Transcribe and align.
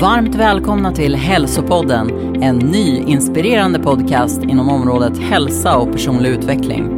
Varmt 0.00 0.34
välkomna 0.34 0.92
till 0.92 1.14
Hälsopodden, 1.14 2.34
en 2.42 2.58
ny 2.58 2.98
inspirerande 2.98 3.78
podcast 3.78 4.42
inom 4.42 4.68
området 4.68 5.18
hälsa 5.18 5.76
och 5.76 5.92
personlig 5.92 6.30
utveckling. 6.30 6.90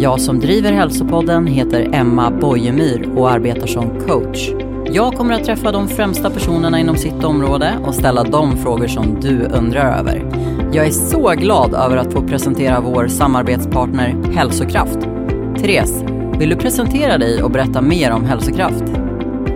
Jag 0.00 0.20
som 0.20 0.40
driver 0.40 0.72
Hälsopodden 0.72 1.46
heter 1.46 1.88
Emma 1.92 2.30
Bojemyr 2.30 3.10
och 3.16 3.30
arbetar 3.30 3.66
som 3.66 4.00
coach. 4.00 4.50
Jag 4.92 5.14
kommer 5.14 5.34
att 5.34 5.44
träffa 5.44 5.72
de 5.72 5.88
främsta 5.88 6.30
personerna 6.30 6.80
inom 6.80 6.96
sitt 6.96 7.24
område 7.24 7.74
och 7.84 7.94
ställa 7.94 8.24
de 8.24 8.56
frågor 8.56 8.86
som 8.86 9.20
du 9.20 9.44
undrar 9.44 9.98
över. 9.98 10.30
Jag 10.72 10.86
är 10.86 10.90
så 10.90 11.30
glad 11.30 11.74
över 11.74 11.96
att 11.96 12.12
få 12.12 12.22
presentera 12.22 12.80
vår 12.80 13.08
samarbetspartner 13.08 14.16
Hälsokraft. 14.34 14.98
Therese, 15.56 16.04
vill 16.38 16.48
du 16.48 16.56
presentera 16.56 17.18
dig 17.18 17.42
och 17.42 17.50
berätta 17.50 17.80
mer 17.80 18.10
om 18.10 18.24
Hälsokraft? 18.24 18.84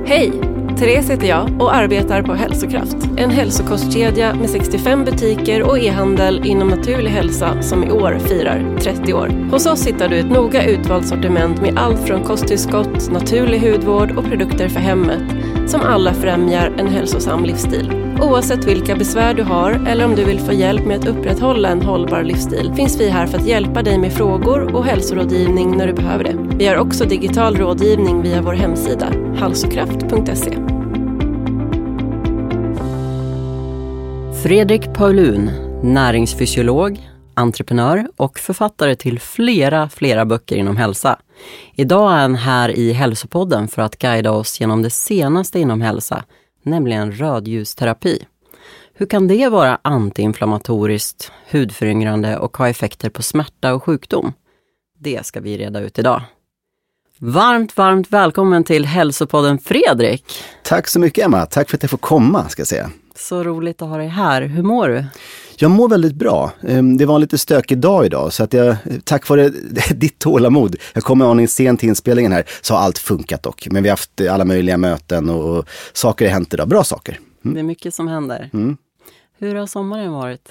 Hej! 0.07 0.46
Therese 0.79 1.11
heter 1.11 1.27
jag 1.27 1.63
och 1.63 1.75
arbetar 1.75 2.23
på 2.23 2.34
Hälsokraft. 2.34 2.97
En 3.17 3.31
hälsokostkedja 3.31 4.34
med 4.34 4.50
65 4.50 5.05
butiker 5.05 5.62
och 5.62 5.78
e-handel 5.78 6.47
inom 6.47 6.69
naturlig 6.69 7.11
hälsa 7.11 7.62
som 7.62 7.84
i 7.84 7.91
år 7.91 8.19
firar 8.19 8.77
30 8.81 9.15
år. 9.15 9.50
Hos 9.50 9.67
oss 9.67 9.87
hittar 9.87 10.09
du 10.09 10.19
ett 10.19 10.31
noga 10.31 10.65
utvalt 10.65 11.09
sortiment 11.09 11.61
med 11.61 11.78
allt 11.78 12.06
från 12.06 12.25
kosttillskott, 12.25 13.11
naturlig 13.11 13.61
hudvård 13.61 14.11
och 14.19 14.25
produkter 14.25 14.69
för 14.69 14.81
hemmet 14.81 15.23
som 15.67 15.81
alla 15.81 16.15
främjar 16.15 16.73
en 16.79 16.87
hälsosam 16.87 17.45
livsstil. 17.45 17.93
Oavsett 18.21 18.65
vilka 18.65 18.97
besvär 18.97 19.34
du 19.34 19.43
har 19.43 19.71
eller 19.89 20.05
om 20.05 20.15
du 20.15 20.25
vill 20.25 20.41
få 20.41 20.53
hjälp 20.53 20.87
med 20.87 20.99
att 20.99 21.06
upprätthålla 21.06 21.69
en 21.69 21.83
hållbar 21.83 22.23
livsstil 22.23 22.73
finns 22.77 23.00
vi 23.00 23.09
här 23.09 23.27
för 23.27 23.39
att 23.39 23.47
hjälpa 23.47 23.83
dig 23.83 23.99
med 23.99 24.12
frågor 24.12 24.77
och 24.77 24.84
hälsorådgivning 24.84 25.77
när 25.77 25.87
du 25.87 25.93
behöver 25.93 26.25
det. 26.25 26.37
Vi 26.59 26.67
har 26.67 26.77
också 26.77 27.05
digital 27.05 27.56
rådgivning 27.56 28.23
via 28.23 28.43
vår 28.43 28.55
hemsida, 28.55 29.12
halsokraft.se. 29.39 30.75
Fredrik 34.47 34.95
Paulun, 34.95 35.51
näringsfysiolog, 35.83 37.09
entreprenör 37.34 38.09
och 38.17 38.39
författare 38.39 38.97
till 38.97 39.21
flera, 39.21 39.89
flera 39.89 40.25
böcker 40.25 40.57
inom 40.57 40.77
hälsa. 40.77 41.19
Idag 41.75 42.12
är 42.12 42.17
han 42.17 42.34
här 42.34 42.69
i 42.69 42.93
Hälsopodden 42.93 43.69
för 43.69 43.83
att 43.83 43.99
guida 43.99 44.31
oss 44.31 44.61
genom 44.61 44.83
det 44.83 44.91
senaste 44.91 45.59
inom 45.59 45.81
hälsa, 45.81 46.25
nämligen 46.62 47.12
rödljusterapi. 47.12 48.23
Hur 48.95 49.06
kan 49.06 49.29
det 49.29 49.49
vara 49.49 49.79
antiinflammatoriskt, 49.83 51.33
hudföryngrande 51.51 52.39
och 52.39 52.56
ha 52.56 52.69
effekter 52.69 53.11
på 53.11 53.23
smärta 53.23 53.75
och 53.75 53.83
sjukdom? 53.83 54.33
Det 54.99 55.27
ska 55.27 55.41
vi 55.41 55.59
reda 55.59 55.81
ut 55.81 55.99
idag. 55.99 56.23
Varmt, 57.19 57.77
varmt 57.77 58.11
välkommen 58.11 58.65
till 58.65 58.87
Hälsopodden 58.87 59.59
Fredrik! 59.59 60.25
Tack 60.62 60.89
så 60.89 61.01
mycket 61.01 61.25
Emma, 61.25 61.47
tack 61.47 61.71
för 61.71 61.77
att 61.77 61.83
jag 61.83 61.91
får 61.91 61.99
komma 61.99 62.49
ska 62.49 62.61
jag 62.61 62.69
säga. 62.69 62.91
Så 63.19 63.43
roligt 63.44 63.82
att 63.82 63.88
ha 63.88 63.97
dig 63.97 64.09
här. 64.09 64.43
Hur 64.43 64.62
mår 64.62 64.88
du? 64.88 65.04
Jag 65.59 65.71
mår 65.71 65.88
väldigt 65.88 66.15
bra. 66.15 66.53
Ehm, 66.69 66.97
Det 66.97 67.06
var 67.06 67.15
en 67.15 67.21
lite 67.21 67.38
stökig 67.38 67.78
dag 67.78 68.06
idag 68.06 68.32
så 68.32 68.43
att 68.44 68.53
jag, 68.53 68.77
tack 69.04 69.28
vare 69.28 69.49
ditt 69.94 70.19
tålamod, 70.19 70.77
jag 70.94 71.03
kom 71.03 71.22
aning 71.22 71.49
sent 71.49 71.81
till 71.81 71.88
inspelningen 71.88 72.32
här, 72.32 72.44
så 72.60 72.75
har 72.75 72.81
allt 72.81 72.99
funkat 72.99 73.43
dock. 73.43 73.69
Men 73.71 73.82
vi 73.82 73.88
har 73.88 73.93
haft 73.93 74.21
alla 74.31 74.44
möjliga 74.44 74.76
möten 74.76 75.28
och, 75.31 75.65
saker 75.93 76.25
har 76.25 76.32
hänt 76.32 76.55
idag, 76.55 76.69
bra 76.69 76.84
saker. 76.84 77.19
Det 77.43 77.59
är 77.59 77.62
mycket 77.62 77.94
som 77.94 78.09
händer. 78.09 78.50
Mm. 78.53 78.76
Hur 79.38 79.55
har 79.55 79.66
sommaren 79.66 80.12
varit? 80.12 80.49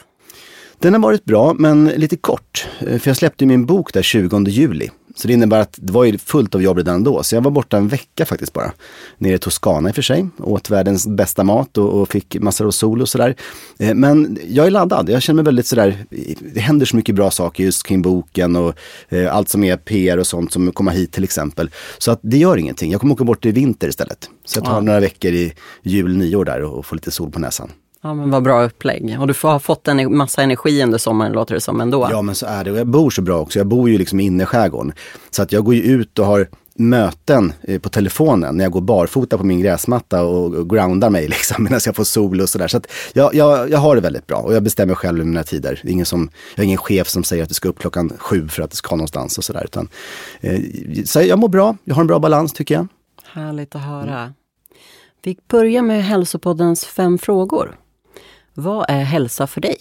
Den 0.79 0.93
har 0.93 1.01
varit 1.01 1.25
bra 1.25 1.53
men 1.53 1.85
lite 1.85 2.17
kort. 2.17 2.67
Eh, 2.79 2.99
För 2.99 3.09
jag 3.09 3.17
släppte 3.17 3.45
min 3.45 3.65
bok 3.65 3.93
där 3.93 4.01
20 4.01 4.39
juli. 4.49 4.89
Så 5.17 5.27
det 5.27 5.33
innebär 5.33 5.59
att 5.59 5.75
det 5.81 5.93
var 5.93 6.03
ju 6.03 6.17
fullt 6.17 6.55
av 6.55 6.61
jobb 6.61 6.77
redan 6.77 7.03
då. 7.03 7.23
Så 7.23 7.35
jag 7.35 7.41
var 7.41 7.51
borta 7.51 7.77
en 7.77 7.87
vecka 7.87 8.25
faktiskt 8.25 8.53
bara. 8.53 8.71
Nere 9.17 9.33
i 9.35 9.37
Toscana 9.37 9.89
i 9.89 9.91
och 9.91 9.95
för 9.95 10.01
sig. 10.01 10.27
Åt 10.37 10.69
världens 10.69 11.07
bästa 11.07 11.43
mat 11.43 11.77
och, 11.77 12.01
och 12.01 12.09
fick 12.09 12.35
massor 12.41 12.67
av 12.67 12.71
sol 12.71 13.01
och 13.01 13.09
sådär. 13.09 13.35
Eh, 13.79 13.93
Men 13.93 14.37
jag 14.47 14.65
är 14.67 14.71
laddad. 14.71 15.09
Jag 15.09 15.21
känner 15.21 15.35
mig 15.35 15.45
väldigt 15.45 15.67
sådär, 15.67 16.05
det 16.53 16.59
händer 16.59 16.85
så 16.85 16.95
mycket 16.95 17.15
bra 17.15 17.31
saker 17.31 17.63
just 17.63 17.83
kring 17.83 18.01
boken 18.01 18.55
och 18.55 18.73
eh, 19.09 19.35
allt 19.35 19.49
som 19.49 19.63
är 19.63 19.77
PR 19.77 20.17
och 20.17 20.27
sånt 20.27 20.53
som 20.53 20.71
kommer 20.71 20.91
hit 20.91 21.11
till 21.11 21.23
exempel. 21.23 21.69
Så 21.97 22.11
att 22.11 22.19
det 22.23 22.37
gör 22.37 22.57
ingenting. 22.57 22.91
Jag 22.91 23.01
kommer 23.01 23.13
åka 23.13 23.23
bort 23.23 23.45
i 23.45 23.51
vinter 23.51 23.87
istället. 23.87 24.29
Så 24.45 24.57
jag 24.57 24.65
tar 24.65 24.73
Ja. 24.73 24.79
några 24.81 24.99
veckor 24.99 25.31
i 25.31 25.53
jul, 25.83 26.17
nyår 26.17 26.45
där 26.45 26.61
och, 26.61 26.77
och 26.77 26.85
får 26.85 26.95
lite 26.95 27.11
sol 27.11 27.31
på 27.31 27.39
näsan. 27.39 27.71
Ja, 28.05 28.13
men 28.13 28.31
vad 28.31 28.43
bra 28.43 28.63
upplägg. 28.63 29.17
Och 29.19 29.27
du 29.27 29.33
får 29.33 29.49
ha 29.49 29.59
fått 29.59 29.88
en 29.88 30.17
massa 30.17 30.41
energi 30.41 30.83
under 30.83 30.97
sommaren 30.97 31.31
låter 31.31 31.53
det 31.55 31.61
som 31.61 31.81
ändå. 31.81 32.07
Ja 32.11 32.21
men 32.21 32.35
så 32.35 32.45
är 32.45 32.63
det 32.63 32.71
och 32.71 32.77
jag 32.77 32.88
bor 32.88 33.09
så 33.09 33.21
bra 33.21 33.39
också. 33.39 33.59
Jag 33.59 33.67
bor 33.67 33.89
ju 33.89 33.97
liksom 33.97 34.19
inne 34.19 34.43
i 34.43 34.45
skärgården. 34.45 34.93
Så 35.29 35.41
att 35.41 35.51
jag 35.51 35.63
går 35.63 35.75
ju 35.75 35.81
ut 35.81 36.19
och 36.19 36.25
har 36.25 36.47
möten 36.73 37.53
eh, 37.61 37.79
på 37.79 37.89
telefonen 37.89 38.57
när 38.57 38.66
jag 38.66 38.71
går 38.71 38.81
barfota 38.81 39.38
på 39.38 39.43
min 39.43 39.59
gräsmatta 39.59 40.23
och, 40.23 40.69
groundar 40.69 41.09
mig 41.09 41.27
liksom 41.27 41.63
medan 41.63 41.79
jag 41.85 41.95
får 41.95 42.03
sol 42.03 42.41
och 42.41 42.49
sådär. 42.49 42.67
Så 42.67 42.77
att 42.77 42.91
jag, 43.13 43.35
jag, 43.35 43.69
jag 43.69 43.77
har 43.77 43.95
det 43.95 44.01
väldigt 44.01 44.27
bra 44.27 44.37
och 44.37 44.53
jag 44.53 44.63
bestämmer 44.63 44.95
själv 44.95 45.25
mina 45.25 45.43
tider. 45.43 45.81
Ingen 45.83 46.05
som, 46.05 46.29
jag 46.55 46.61
har 46.61 46.66
ingen 46.66 46.77
chef 46.77 47.07
som 47.07 47.23
säger 47.23 47.43
att 47.43 47.49
du 47.49 47.55
ska 47.55 47.69
upp 47.69 47.79
klockan 47.79 48.13
sju 48.17 48.47
för 48.47 48.63
att 48.63 48.72
du 48.72 48.75
ska 48.75 48.95
någonstans 48.95 49.37
och 49.37 49.43
sådär. 49.43 49.67
Eh, 50.41 50.59
så 51.05 51.22
jag 51.22 51.40
mår 51.40 51.49
bra, 51.49 51.78
jag 51.84 51.96
har 51.96 52.02
en 52.02 52.07
bra 52.07 52.19
balans 52.19 52.53
tycker 52.53 52.75
jag. 52.75 52.87
Härligt 53.23 53.75
att 53.75 53.81
höra. 53.81 54.34
Vi 55.22 55.37
börjar 55.47 55.81
med 55.81 56.03
Hälsopoddens 56.03 56.85
fem 56.85 57.17
frågor. 57.17 57.75
Vad 58.57 58.85
är 58.90 59.03
hälsa 59.03 59.47
för 59.47 59.61
dig? 59.61 59.78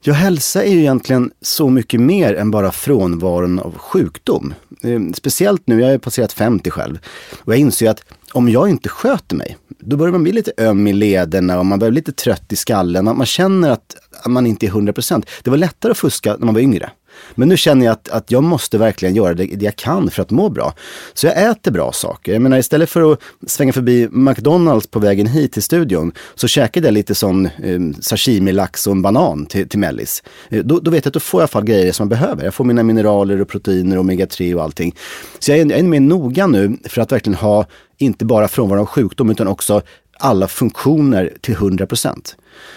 Ja, 0.00 0.12
hälsa 0.12 0.64
är 0.64 0.70
ju 0.70 0.78
egentligen 0.78 1.30
så 1.40 1.70
mycket 1.70 2.00
mer 2.00 2.34
än 2.34 2.50
bara 2.50 2.72
frånvaron 2.72 3.58
av 3.58 3.78
sjukdom. 3.78 4.54
Eh, 4.82 5.00
speciellt 5.14 5.62
nu, 5.66 5.80
jag 5.80 5.86
har 5.86 5.92
ju 5.92 5.98
passerat 5.98 6.32
50 6.32 6.70
själv. 6.70 6.98
Och 7.44 7.52
jag 7.52 7.60
inser 7.60 7.86
ju 7.86 7.90
att 7.90 8.04
om 8.32 8.48
jag 8.48 8.68
inte 8.68 8.88
sköter 8.88 9.36
mig, 9.36 9.56
då 9.68 9.96
börjar 9.96 10.12
man 10.12 10.22
bli 10.22 10.32
lite 10.32 10.52
öm 10.58 10.86
i 10.86 10.92
lederna 10.92 11.58
och 11.58 11.66
man 11.66 11.78
börjar 11.78 11.90
bli 11.90 12.00
lite 12.00 12.12
trött 12.12 12.52
i 12.52 12.56
skallen. 12.56 13.04
Man 13.04 13.26
känner 13.26 13.70
att 13.70 13.96
man 14.26 14.46
inte 14.46 14.66
är 14.66 14.70
100%. 14.70 15.26
Det 15.42 15.50
var 15.50 15.56
lättare 15.56 15.90
att 15.90 15.98
fuska 15.98 16.36
när 16.36 16.46
man 16.46 16.54
var 16.54 16.60
yngre. 16.60 16.90
Men 17.34 17.48
nu 17.48 17.56
känner 17.56 17.86
jag 17.86 17.92
att, 17.92 18.08
att 18.08 18.30
jag 18.30 18.42
måste 18.42 18.78
verkligen 18.78 19.14
göra 19.14 19.34
det, 19.34 19.44
det 19.44 19.64
jag 19.64 19.76
kan 19.76 20.10
för 20.10 20.22
att 20.22 20.30
må 20.30 20.48
bra. 20.48 20.74
Så 21.14 21.26
jag 21.26 21.42
äter 21.50 21.70
bra 21.70 21.92
saker. 21.92 22.32
Jag 22.32 22.42
menar 22.42 22.58
istället 22.58 22.90
för 22.90 23.12
att 23.12 23.20
svänga 23.46 23.72
förbi 23.72 24.08
McDonalds 24.10 24.86
på 24.86 24.98
vägen 24.98 25.26
hit 25.26 25.52
till 25.52 25.62
studion 25.62 26.12
så 26.34 26.48
käkade 26.48 26.86
jag 26.86 26.94
lite 26.94 27.14
sån 27.14 27.46
eh, 27.46 27.80
sashimi-lax 28.00 28.86
och 28.86 28.92
en 28.92 29.02
banan 29.02 29.46
till, 29.46 29.68
till 29.68 29.78
mellis. 29.78 30.22
Eh, 30.48 30.64
då, 30.64 30.80
då 30.80 30.90
vet 30.90 31.04
jag 31.04 31.10
att 31.10 31.14
då 31.14 31.20
får 31.20 31.40
jag 31.40 31.42
i 31.42 31.44
alla 31.44 31.48
fall 31.48 31.64
grejer 31.64 31.92
som 31.92 32.04
jag 32.10 32.20
behöver. 32.20 32.44
Jag 32.44 32.54
får 32.54 32.64
mina 32.64 32.82
mineraler 32.82 33.40
och 33.40 33.48
proteiner, 33.48 33.96
omega-3 33.96 34.54
och 34.54 34.62
allting. 34.62 34.94
Så 35.38 35.50
jag 35.50 35.58
är, 35.58 35.66
jag 35.66 35.78
är 35.78 35.82
mer 35.82 36.00
noga 36.00 36.46
nu 36.46 36.76
för 36.84 37.02
att 37.02 37.12
verkligen 37.12 37.38
ha 37.38 37.66
inte 37.98 38.24
bara 38.24 38.48
frånvaro 38.48 38.80
av 38.80 38.86
sjukdom 38.86 39.30
utan 39.30 39.48
också 39.48 39.82
alla 40.18 40.48
funktioner 40.48 41.32
till 41.40 41.54
100 41.54 41.86
procent. 41.86 42.36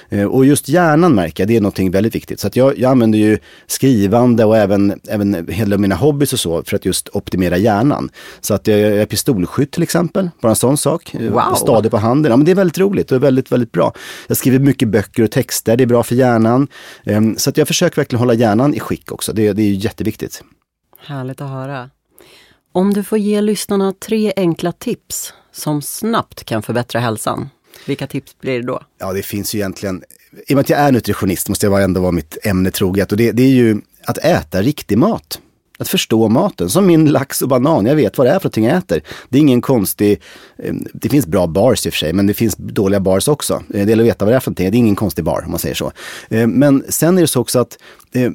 Eh, 0.10 0.26
och 0.26 0.46
just 0.46 0.70
hjärnan 0.70 1.16
märker 1.16 1.44
jag, 1.44 1.48
det 1.48 1.56
är 1.56 1.62
någonting 1.62 1.92
väldigt 1.92 2.16
viktigt. 2.16 2.40
Så 2.40 2.50
jag, 2.54 2.78
jag 2.78 2.92
använder 2.92 3.20
ju 3.20 3.38
skrivande 3.68 4.46
och 4.46 4.58
även, 4.58 5.00
även 5.08 5.48
hela 5.50 5.78
mina 5.78 5.96
hobbys 5.96 6.34
och 6.34 6.40
så 6.40 6.64
för 6.64 6.76
att 6.76 6.86
just 6.86 7.10
optimera 7.10 7.58
hjärnan. 7.58 8.10
Så 8.42 8.54
att 8.54 8.68
jag, 8.68 8.80
jag 8.80 8.92
är 8.92 9.06
pistolskytt 9.06 9.72
till 9.72 9.84
exempel, 9.84 10.30
bara 10.42 10.50
en 10.50 10.56
sån 10.56 10.78
sak. 10.78 11.16
Eh, 11.16 11.32
wow. 11.32 11.56
Stadig 11.56 11.92
på 11.92 11.98
handen. 11.98 12.30
Ja 12.30 12.38
men 12.38 12.46
det 12.46 12.52
är 12.52 12.56
väldigt 12.56 12.78
roligt 12.78 13.12
och 13.12 13.24
väldigt, 13.24 13.52
väldigt 13.52 13.72
bra. 13.72 13.94
Jag 14.28 14.38
skriver 14.38 14.60
mycket 14.60 14.88
böcker 14.88 15.24
och 15.24 15.32
texter, 15.32 15.78
det 15.78 15.84
är 15.84 15.86
bra 15.86 16.04
för 16.04 16.16
hjärnan. 16.16 16.68
Ehm, 17.04 17.38
så 17.38 17.50
att 17.50 17.58
jag 17.58 17.68
försöker 17.68 17.96
verkligen 17.96 18.20
hålla 18.20 18.34
hjärnan 18.34 18.74
i 18.74 18.80
skick 18.80 19.12
också, 19.12 19.34
det, 19.34 19.54
det 19.54 19.62
är 19.62 19.72
jätteviktigt. 19.72 20.44
Härligt 21.00 21.42
att 21.42 21.50
höra. 21.50 21.90
Om 22.72 22.94
du 22.94 23.04
får 23.04 23.18
ge 23.18 23.42
lyssnarna 23.42 23.94
tre 24.08 24.34
enkla 24.36 24.72
tips 24.72 25.34
som 25.58 25.82
snabbt 25.82 26.44
kan 26.44 26.64
förbättra 26.64 27.00
hälsan, 27.00 27.50
vilka 27.86 28.08
tips 28.08 28.40
blir 28.40 28.60
det 28.60 28.68
då? 28.68 28.82
Ja, 29.00 29.14
det 29.14 29.24
finns 29.24 29.56
ju 29.56 29.60
egentligen, 29.60 30.04
i 30.48 30.54
och 30.54 30.56
med 30.56 30.60
att 30.60 30.70
jag 30.70 30.80
är 30.80 30.92
nutritionist 30.92 31.50
måste 31.50 31.66
jag 31.66 31.84
ändå 31.84 32.02
vara 32.02 32.12
mitt 32.12 32.38
ämne 32.44 32.72
troget 32.72 33.12
och 33.12 33.18
det, 33.18 33.32
det 33.32 33.44
är 33.44 33.50
ju 33.50 33.82
att 34.06 34.18
äta 34.18 34.62
riktig 34.62 34.98
mat. 34.98 35.40
Att 35.80 35.90
förstå 35.90 36.30
maten, 36.30 36.70
som 36.70 36.88
min 36.88 37.06
lax 37.12 37.42
och 37.42 37.48
banan. 37.48 37.86
Jag 37.86 37.96
vet 37.96 38.18
vad 38.18 38.28
det 38.28 38.32
är 38.32 38.40
för 38.40 38.46
någonting 38.46 38.66
jag 38.66 38.78
äter. 38.78 39.02
Det 39.30 39.38
är 39.38 39.42
ingen 39.42 39.62
konstig, 39.62 40.22
ehm, 40.64 40.88
det 40.94 41.10
finns 41.10 41.28
bra 41.28 41.48
bars 41.48 41.86
i 41.86 41.90
och 41.90 41.94
för 41.94 41.98
sig, 41.98 42.14
men 42.14 42.28
det 42.28 42.34
finns 42.34 42.56
dåliga 42.56 43.00
bars 43.00 43.28
också. 43.28 43.54
Eh, 43.54 43.86
det 43.86 43.90
gäller 43.90 44.04
att 44.04 44.08
veta 44.08 44.26
vad 44.26 44.34
det 44.34 44.36
är 44.36 44.40
för 44.40 44.50
någonting. 44.50 44.72
Det 44.72 44.78
är 44.78 44.80
ingen 44.80 44.96
konstig 44.96 45.26
bar 45.26 45.42
om 45.46 45.52
man 45.52 45.60
säger 45.60 45.76
så. 45.76 45.92
Eh, 46.30 46.48
men 46.48 46.84
sen 46.90 47.18
är 47.18 47.22
det 47.22 47.28
så 47.28 47.42
också 47.42 47.60
att 47.60 47.78
eh, 48.12 48.32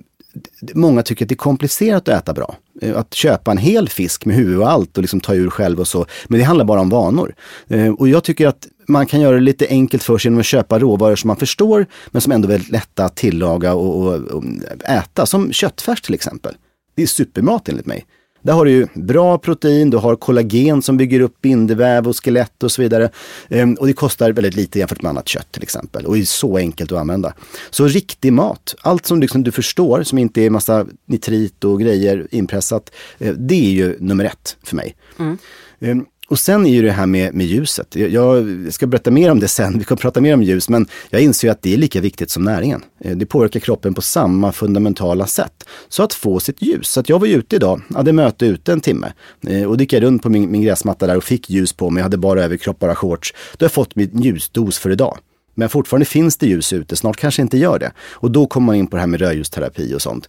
många 0.75 1.03
tycker 1.03 1.25
att 1.25 1.29
det 1.29 1.35
är 1.35 1.37
komplicerat 1.37 2.09
att 2.09 2.23
äta 2.23 2.33
bra. 2.33 2.57
Eh, 2.81 2.99
att 2.99 3.15
köpa 3.15 3.51
en 3.51 3.59
hel 3.59 3.89
fisk 3.89 4.25
med 4.25 4.37
huvud 4.37 4.59
och 4.59 4.71
allt 4.71 4.97
och 4.97 5.03
liksom 5.03 5.21
ta 5.21 5.35
ur 5.35 5.51
själv 5.51 5.81
och 5.81 5.89
så. 5.89 6.07
Men 6.29 6.39
det 6.39 6.45
handlar 6.45 6.65
bara 6.65 6.81
om 6.81 6.89
vanor. 6.89 7.35
Eh, 7.69 7.93
och 7.93 8.09
jag 8.09 8.25
tycker 8.25 8.47
att 8.47 8.69
man 8.89 9.07
kan 9.07 9.21
göra 9.21 9.35
det 9.35 9.43
lite 9.43 9.67
enkelt 9.69 10.03
för 10.03 10.19
sig 10.19 10.29
genom 10.29 10.41
att 10.41 10.47
köpa 10.47 10.79
råvaror 10.79 11.17
som 11.17 11.29
man 11.29 11.37
förstår 11.37 11.87
men 12.11 12.23
som 12.23 12.33
ändå 12.33 12.49
är 12.49 12.53
väldigt 12.53 12.71
lätta 12.71 13.05
att 13.05 13.17
tillaga 13.17 13.75
och, 13.75 14.07
och, 14.07 14.15
och 14.15 14.45
äta. 14.85 15.27
Som 15.27 15.53
köttfärs 15.53 16.03
till 16.03 16.15
exempel. 16.15 16.55
Det 16.95 17.03
är 17.03 17.07
supermat 17.07 17.69
enligt 17.69 17.87
mig. 17.87 18.07
Där 18.43 18.53
har 18.53 18.65
du 18.65 18.71
ju 18.71 18.87
bra 18.95 19.39
protein, 19.39 19.91
du 19.91 19.97
har 19.97 20.17
kollagen 20.17 20.83
som 20.83 20.97
bygger 20.97 21.21
upp 21.21 21.41
bindeväv 21.41 22.09
och 22.09 22.25
skelett 22.25 22.63
och 22.63 22.73
så 22.73 22.83
vidare. 22.83 23.11
Ehm, 23.49 23.75
och 23.75 23.87
det 23.87 23.93
kostar 23.93 24.33
väldigt 24.33 24.55
lite 24.55 24.79
jämfört 24.79 25.03
med 25.03 25.11
annat 25.11 25.29
kött 25.29 25.53
till 25.53 25.63
exempel 25.63 26.07
och 26.07 26.19
är 26.19 26.23
så 26.23 26.57
enkelt 26.57 26.93
att 26.93 26.99
använda. 26.99 27.35
Så 27.71 27.87
riktig 27.87 28.33
mat, 28.33 28.75
allt 28.83 29.07
som 29.07 29.21
liksom 29.21 29.43
du 29.43 29.53
förstår 29.53 30.03
som 30.03 30.19
inte 30.19 30.41
är 30.41 30.51
massa 30.51 30.87
nitrit 31.07 31.65
och 31.65 31.81
grejer 31.81 32.27
inpressat, 32.31 32.91
eh, 33.19 33.35
det 33.35 33.67
är 33.67 33.73
ju 33.73 33.97
nummer 34.01 34.25
ett 34.25 34.57
för 34.63 34.77
mig. 34.77 34.97
Mm. 35.19 35.39
Ehm, 35.81 36.07
och 36.33 36.39
sen 36.39 36.67
är 36.67 36.71
ju 36.71 36.83
det 36.83 36.93
här 36.93 37.07
med, 37.07 37.35
med 37.35 37.47
ljuset. 37.47 37.97
Jag, 37.97 38.11
jag, 38.11 38.45
ska 38.73 38.87
berätta 38.87 39.11
mer 39.11 39.31
om 39.31 39.41
det 39.41 39.49
sen, 39.49 39.79
vi 39.79 39.85
kommer 39.85 40.01
prata 40.01 40.21
mer 40.21 40.35
om 40.35 40.43
ljus, 40.43 40.69
men 40.69 40.87
jag 41.11 41.21
inser 41.21 41.51
att 41.51 41.63
det 41.63 41.75
är 41.75 41.77
lika 41.77 42.01
viktigt 42.01 42.31
som 42.31 42.43
näringen. 42.43 42.83
Eh, 43.01 43.17
det 43.17 43.27
påverkar 43.27 43.61
kroppen 43.61 43.95
på 43.95 44.03
samma 44.03 44.53
fundamentala 44.53 45.27
sätt. 45.27 45.65
Så 45.89 46.03
att 46.03 46.15
få 46.15 46.41
sitt 46.41 46.63
ljus. 46.63 46.89
Så 46.89 47.01
att 47.01 47.09
jag 47.09 47.19
var 47.19 47.27
ju 47.27 47.35
ute 47.35 47.57
idag, 47.57 47.83
hade 47.95 48.13
möte 48.13 48.47
ute 48.47 48.73
en 48.73 48.81
timme 48.81 49.13
eh, 49.47 49.65
Och 49.65 49.77
då 49.77 49.83
gick 49.83 49.93
jag 49.93 50.03
runt 50.03 50.23
på 50.23 50.29
min, 50.29 50.51
min 50.51 50.63
gräsmatta 50.63 51.07
där 51.07 51.17
och 51.17 51.25
fick 51.25 51.51
ljus 51.51 51.73
på 51.73 51.91
mig, 51.91 52.01
jag 52.01 52.05
hade 52.05 52.17
bara 52.17 52.45
överkropp, 52.45 52.79
bara 52.79 52.95
shorts. 52.95 53.35
Då 53.57 53.65
har 53.65 53.67
jag 53.67 53.73
fått 53.73 53.97
min 53.97 54.23
ljusdos 54.23 54.79
för 54.79 54.91
idag. 54.91 55.19
Men 55.55 55.69
fortfarande 55.69 56.07
finns 56.07 56.37
det 56.37 56.47
ljus 56.47 56.73
ute, 56.73 56.97
snart 56.97 57.17
kanske 57.17 57.43
inte 57.43 57.59
gör 57.59 57.79
det. 57.79 57.93
Och 58.13 58.31
då 58.31 58.47
kommer 58.47 58.67
man 58.67 58.77
in 58.77 58.87
på 58.87 58.97
det 58.97 59.01
här 59.01 59.07
med 59.07 59.21
rödljusterapi 59.21 59.95
och 59.95 60.03
sånt. 60.03 60.29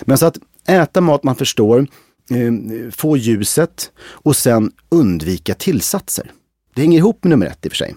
Men 0.00 0.18
så 0.18 0.26
att 0.26 0.38
äta 0.68 1.00
mat 1.00 1.22
man 1.22 1.36
förstår, 1.36 1.86
Ehm, 2.30 2.92
få 2.92 3.16
ljuset 3.16 3.90
och 3.98 4.36
sen 4.36 4.72
undvika 4.88 5.54
tillsatser. 5.54 6.30
Det 6.74 6.82
hänger 6.82 6.98
ihop 6.98 7.24
med 7.24 7.30
nummer 7.30 7.46
ett 7.46 7.66
i 7.66 7.68
och 7.68 7.72
för 7.72 7.76
sig. 7.76 7.94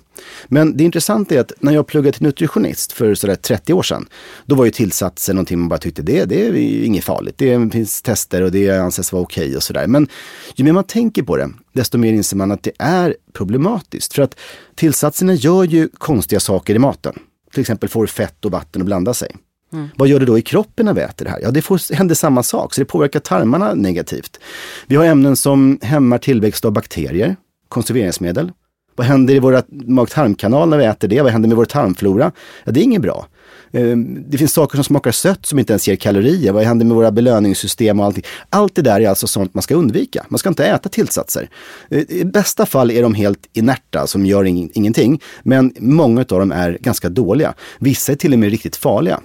Men 0.48 0.78
det 0.78 0.84
intressanta 0.84 1.36
är 1.36 1.40
att 1.40 1.52
när 1.60 1.74
jag 1.74 1.88
pluggade 1.88 2.18
till 2.18 2.26
nutritionist 2.26 2.92
för 2.92 3.16
sådär 3.16 3.36
30 3.36 3.74
år 3.74 3.84
sedan, 3.84 4.08
då 4.46 4.56
var 4.56 4.66
ju 4.66 4.72
tillsatser 4.72 5.34
någonting 5.34 5.60
man 5.60 5.70
bara 5.70 5.80
tyckte 5.80 6.02
det, 6.02 6.26
det 6.26 6.48
är 6.48 6.54
inget 6.86 7.04
farligt. 7.04 7.38
Det 7.38 7.70
finns 7.72 8.02
tester 8.02 8.42
och 8.42 8.52
det 8.52 8.70
anses 8.70 9.12
vara 9.14 9.24
okej 9.24 9.46
okay 9.46 9.56
och 9.56 9.64
sådär. 9.64 9.88
Men 9.88 10.08
ju 10.56 10.64
mer 10.64 10.72
man 10.72 10.84
tänker 10.84 11.24
på 11.24 11.38
det, 11.38 11.50
desto 11.74 11.98
mer 11.98 12.14
inser 12.14 12.38
man 12.38 12.52
att 12.52 12.64
det 12.64 12.72
är 12.80 13.16
problematiskt. 13.34 14.14
För 14.14 14.22
att 14.22 14.40
tillsatserna 14.76 15.34
gör 15.34 15.64
ju 15.64 15.90
konstiga 15.98 16.40
saker 16.40 16.76
i 16.76 16.80
maten. 16.80 17.20
Till 17.54 17.62
exempel 17.62 17.90
får 17.90 18.08
fett 18.08 18.46
och 18.46 18.52
vatten 18.52 18.82
att 18.82 18.86
blanda 18.86 19.14
sig. 19.14 19.36
Mm. 19.74 19.88
Vad 19.96 20.08
gör 20.08 20.20
det 20.20 20.26
då 20.26 20.38
i 20.38 20.42
kroppen 20.42 20.86
när 20.86 20.94
vi 20.94 21.02
äter 21.02 21.26
det 21.26 21.32
här? 21.32 21.40
Ja, 21.42 21.52
det 21.52 21.62
får, 21.62 21.96
händer 21.96 22.16
samma 22.16 22.44
sak, 22.44 22.74
så 22.74 22.82
det 22.82 22.86
påverkar 22.86 23.20
tarmarna 23.20 23.74
negativt. 23.74 24.40
Vi 24.88 24.96
har 24.96 25.06
ämnen 25.06 25.36
som 25.36 25.80
hämmar 25.82 26.18
tillväxt 26.18 26.66
av 26.66 26.72
bakterier, 26.72 27.36
konserveringsmedel. 27.70 28.52
Vad 28.96 29.08
händer 29.08 29.36
i 29.36 29.40
våra 29.40 29.64
mag-tarmkanal 29.70 30.70
när 30.70 30.78
vi 30.78 30.86
äter 30.86 31.08
det? 31.08 31.22
Vad 31.22 31.32
händer 31.32 31.48
med 31.48 31.58
vår 31.58 31.66
tarmflora? 31.66 32.32
Ja, 32.64 32.72
det 32.72 32.80
är 32.80 32.84
inget 32.84 33.02
bra. 33.02 33.28
Ehm, 33.72 34.24
det 34.28 34.38
finns 34.38 34.54
saker 34.54 34.78
som 34.78 34.84
smakar 34.84 35.12
sött 35.12 35.46
som 35.46 35.60
inte 35.60 35.74
ens 35.74 35.88
ger 35.88 35.96
kalorier. 35.96 36.52
Vad 36.52 36.64
händer 36.64 36.86
med 36.86 36.96
våra 36.96 37.12
belöningssystem 37.12 38.00
och 38.00 38.06
allting? 38.06 38.24
Allt 38.50 38.76
det 38.76 38.82
där 38.82 39.02
är 39.02 39.10
alltså 39.10 39.28
sånt 39.28 39.54
man 39.54 39.62
ska 39.62 39.76
undvika. 39.76 40.26
Man 40.30 40.38
ska 40.38 40.50
inte 40.50 40.66
äta 40.66 40.90
tillsatser. 40.90 41.50
Eh, 41.90 42.04
I 42.10 42.26
bästa 42.26 42.66
fall 42.66 42.92
är 42.92 43.02
de 43.02 43.14
helt 43.14 43.50
inerta, 43.54 44.08
som 44.08 44.26
gör 44.26 44.44
ingenting. 44.44 45.22
Men 45.44 45.74
många 45.80 46.22
av 46.22 46.26
dem 46.26 46.52
är 46.52 46.78
ganska 46.82 47.10
dåliga. 47.10 47.54
Vissa 47.80 48.12
är 48.12 48.16
till 48.16 48.34
och 48.34 48.40
med 48.40 48.50
riktigt 48.50 48.76
farliga. 48.76 49.20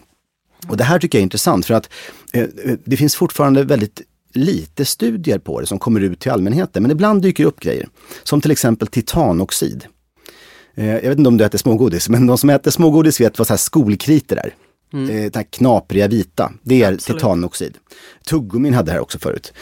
Och 0.69 0.77
det 0.77 0.85
här 0.85 0.99
tycker 0.99 1.19
jag 1.19 1.21
är 1.21 1.25
intressant 1.25 1.67
för 1.67 1.75
att 1.75 1.89
eh, 2.33 2.43
eh, 2.43 2.49
det 2.85 2.97
finns 2.97 3.17
fortfarande 3.17 3.65
väldigt 3.65 4.03
lite 4.35 4.85
studier 4.85 5.39
på 5.39 5.61
det 5.61 5.67
som 5.67 5.79
kommer 5.79 6.01
ut 6.01 6.21
till 6.21 6.31
allmänheten. 6.31 6.83
Men 6.83 6.91
ibland 6.93 7.23
dyker 7.23 7.45
upp 7.45 7.61
grejer. 7.61 7.89
Som 8.23 8.41
till 8.41 8.51
exempel 8.51 8.89
titanoxid. 8.89 9.85
Eh, 10.75 10.87
jag 10.87 11.09
vet 11.09 11.19
inte 11.19 11.29
om 11.29 11.37
du 11.37 11.45
äter 11.45 11.59
smågodis, 11.59 12.09
men 12.09 12.27
de 12.27 12.39
som 12.39 12.51
äter 12.51 12.71
smågodis 12.71 13.21
vet 13.21 13.39
vad 13.39 13.47
så 13.47 13.53
här 13.53 13.59
skolkriter 13.59 14.37
är. 14.37 14.55
Mm. 14.93 15.11
Eh, 15.11 15.31
det 15.31 15.37
här 15.37 15.47
knapriga 15.51 16.09
vita, 16.09 16.53
det 16.63 16.83
är 16.83 16.93
Absolut. 16.93 17.21
titanoxid. 17.21 17.79
Tuggummin 18.29 18.75
hade 18.75 18.87
det 18.87 18.93
här 18.93 19.01
också 19.01 19.19
förut. 19.19 19.53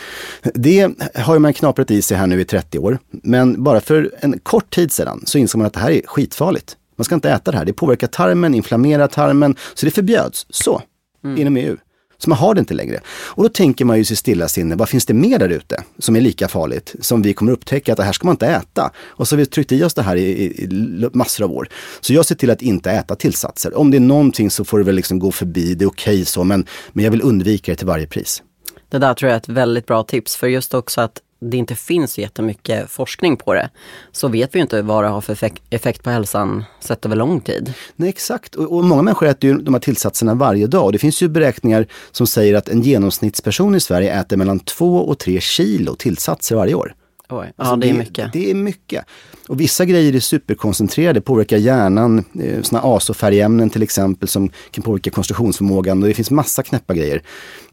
Det 0.54 0.90
har 1.14 1.38
man 1.38 1.52
knaprat 1.52 1.90
i 1.90 2.02
sig 2.02 2.16
här 2.16 2.26
nu 2.26 2.40
i 2.40 2.44
30 2.44 2.78
år. 2.78 2.98
Men 3.10 3.62
bara 3.62 3.80
för 3.80 4.10
en 4.20 4.38
kort 4.38 4.70
tid 4.70 4.92
sedan 4.92 5.22
så 5.26 5.38
insåg 5.38 5.58
man 5.58 5.66
att 5.66 5.72
det 5.72 5.80
här 5.80 5.90
är 5.90 6.02
skitfarligt. 6.06 6.76
Man 6.96 7.04
ska 7.04 7.14
inte 7.14 7.30
äta 7.30 7.50
det 7.50 7.58
här, 7.58 7.64
det 7.64 7.72
påverkar 7.72 8.06
tarmen, 8.06 8.54
inflammerar 8.54 9.06
tarmen. 9.06 9.56
Så 9.74 9.86
det 9.86 9.92
förbjöds, 9.92 10.46
så, 10.50 10.82
mm. 11.24 11.40
inom 11.40 11.56
EU. 11.56 11.76
Så 12.22 12.30
man 12.30 12.38
har 12.38 12.54
det 12.54 12.60
inte 12.60 12.74
längre. 12.74 13.00
Och 13.08 13.42
då 13.42 13.48
tänker 13.48 13.84
man 13.84 13.98
ju 13.98 14.04
sig 14.04 14.16
stilla 14.16 14.48
sinne, 14.48 14.76
vad 14.76 14.88
finns 14.88 15.06
det 15.06 15.14
mer 15.14 15.38
där 15.38 15.48
ute 15.48 15.84
som 15.98 16.16
är 16.16 16.20
lika 16.20 16.48
farligt? 16.48 16.94
Som 17.00 17.22
vi 17.22 17.34
kommer 17.34 17.52
upptäcka 17.52 17.92
att 17.92 17.96
det 17.96 18.04
här 18.04 18.12
ska 18.12 18.26
man 18.26 18.34
inte 18.34 18.46
äta. 18.46 18.92
Och 18.98 19.28
så 19.28 19.34
har 19.34 19.38
vi 19.38 19.46
tryckt 19.46 19.72
i 19.72 19.84
oss 19.84 19.94
det 19.94 20.02
här 20.02 20.16
i, 20.16 20.22
i, 20.22 20.64
i 20.64 21.08
massor 21.12 21.44
av 21.44 21.52
år. 21.52 21.68
Så 22.00 22.12
jag 22.12 22.26
ser 22.26 22.34
till 22.34 22.50
att 22.50 22.62
inte 22.62 22.90
äta 22.90 23.14
tillsatser. 23.14 23.78
Om 23.78 23.90
det 23.90 23.96
är 23.96 24.00
någonting 24.00 24.50
så 24.50 24.64
får 24.64 24.78
det 24.78 24.84
väl 24.84 24.94
liksom 24.94 25.18
gå 25.18 25.32
förbi, 25.32 25.74
det 25.74 25.84
är 25.84 25.88
okej 25.88 26.14
okay 26.14 26.24
så, 26.24 26.44
men, 26.44 26.66
men 26.92 27.04
jag 27.04 27.10
vill 27.10 27.22
undvika 27.22 27.72
det 27.72 27.76
till 27.76 27.86
varje 27.86 28.06
pris. 28.06 28.42
Det 28.88 28.98
där 28.98 29.14
tror 29.14 29.28
jag 29.28 29.34
är 29.34 29.40
ett 29.40 29.48
väldigt 29.48 29.86
bra 29.86 30.02
tips 30.02 30.36
för 30.36 30.46
just 30.46 30.74
också 30.74 31.00
att 31.00 31.20
det 31.40 31.56
inte 31.56 31.74
finns 31.74 32.12
så 32.12 32.20
jättemycket 32.20 32.90
forskning 32.90 33.36
på 33.36 33.54
det, 33.54 33.70
så 34.12 34.28
vet 34.28 34.54
vi 34.54 34.58
ju 34.58 34.62
inte 34.62 34.82
vad 34.82 35.04
det 35.04 35.08
har 35.08 35.20
för 35.20 35.50
effekt 35.70 36.02
på 36.02 36.10
hälsan 36.10 36.64
sett 36.80 37.06
över 37.06 37.16
lång 37.16 37.40
tid. 37.40 37.74
Nej 37.96 38.08
exakt, 38.08 38.54
och, 38.54 38.76
och 38.76 38.84
många 38.84 39.02
människor 39.02 39.28
äter 39.28 39.50
ju 39.50 39.58
de 39.58 39.74
här 39.74 39.80
tillsatserna 39.80 40.34
varje 40.34 40.66
dag. 40.66 40.84
Och 40.84 40.92
det 40.92 40.98
finns 40.98 41.22
ju 41.22 41.28
beräkningar 41.28 41.86
som 42.10 42.26
säger 42.26 42.54
att 42.54 42.68
en 42.68 42.82
genomsnittsperson 42.82 43.74
i 43.74 43.80
Sverige 43.80 44.20
äter 44.20 44.36
mellan 44.36 44.60
2 44.60 44.96
och 44.96 45.18
3 45.18 45.40
kilo 45.40 45.94
tillsatser 45.94 46.56
varje 46.56 46.74
år. 46.74 46.94
Oj. 47.30 47.52
Alltså 47.56 47.72
ja, 47.72 47.76
det 47.76 47.90
är 47.90 47.94
mycket. 47.94 48.32
Det, 48.32 48.50
är 48.50 48.54
mycket. 48.54 49.04
Och 49.48 49.60
vissa 49.60 49.84
grejer 49.84 50.14
är 50.14 50.20
superkoncentrerade, 50.20 51.20
påverkar 51.20 51.56
hjärnan. 51.56 52.24
Eh, 52.40 52.62
såna 52.62 52.82
azofärgämnen 52.82 53.70
till 53.70 53.82
exempel 53.82 54.28
som 54.28 54.50
kan 54.70 54.84
påverka 54.84 55.10
koncentrationsförmågan. 55.10 56.02
Och 56.02 56.08
det 56.08 56.14
finns 56.14 56.30
massa 56.30 56.62
knäppa 56.62 56.94
grejer. 56.94 57.22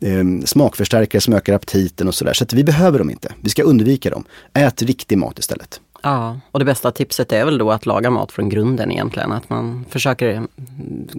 Eh, 0.02 0.24
smakförstärkare 0.46 1.22
som 1.22 1.34
ökar 1.34 1.54
aptiten 1.54 2.08
och 2.08 2.16
sådär. 2.16 2.34
Så 2.34 2.44
att 2.44 2.54
vi 2.54 2.64
behöver 2.64 3.00
dem 3.00 3.10
inte. 3.10 3.34
Vi 3.42 3.50
ska 3.50 3.64
undvika 3.64 4.10
dem. 4.10 4.24
Ät 4.54 4.82
riktig 4.82 5.18
mat 5.18 5.40
istället. 5.40 5.82
Ja, 6.08 6.40
och 6.52 6.60
det 6.60 6.66
bästa 6.66 6.92
tipset 6.92 7.32
är 7.32 7.46
väl 7.46 7.58
då 7.58 7.72
att 7.72 7.86
laga 7.86 8.10
mat 8.10 8.32
från 8.32 8.50
grunden 8.50 8.92
egentligen. 8.92 9.32
Att 9.32 9.50
man 9.50 9.86
försöker 9.90 10.44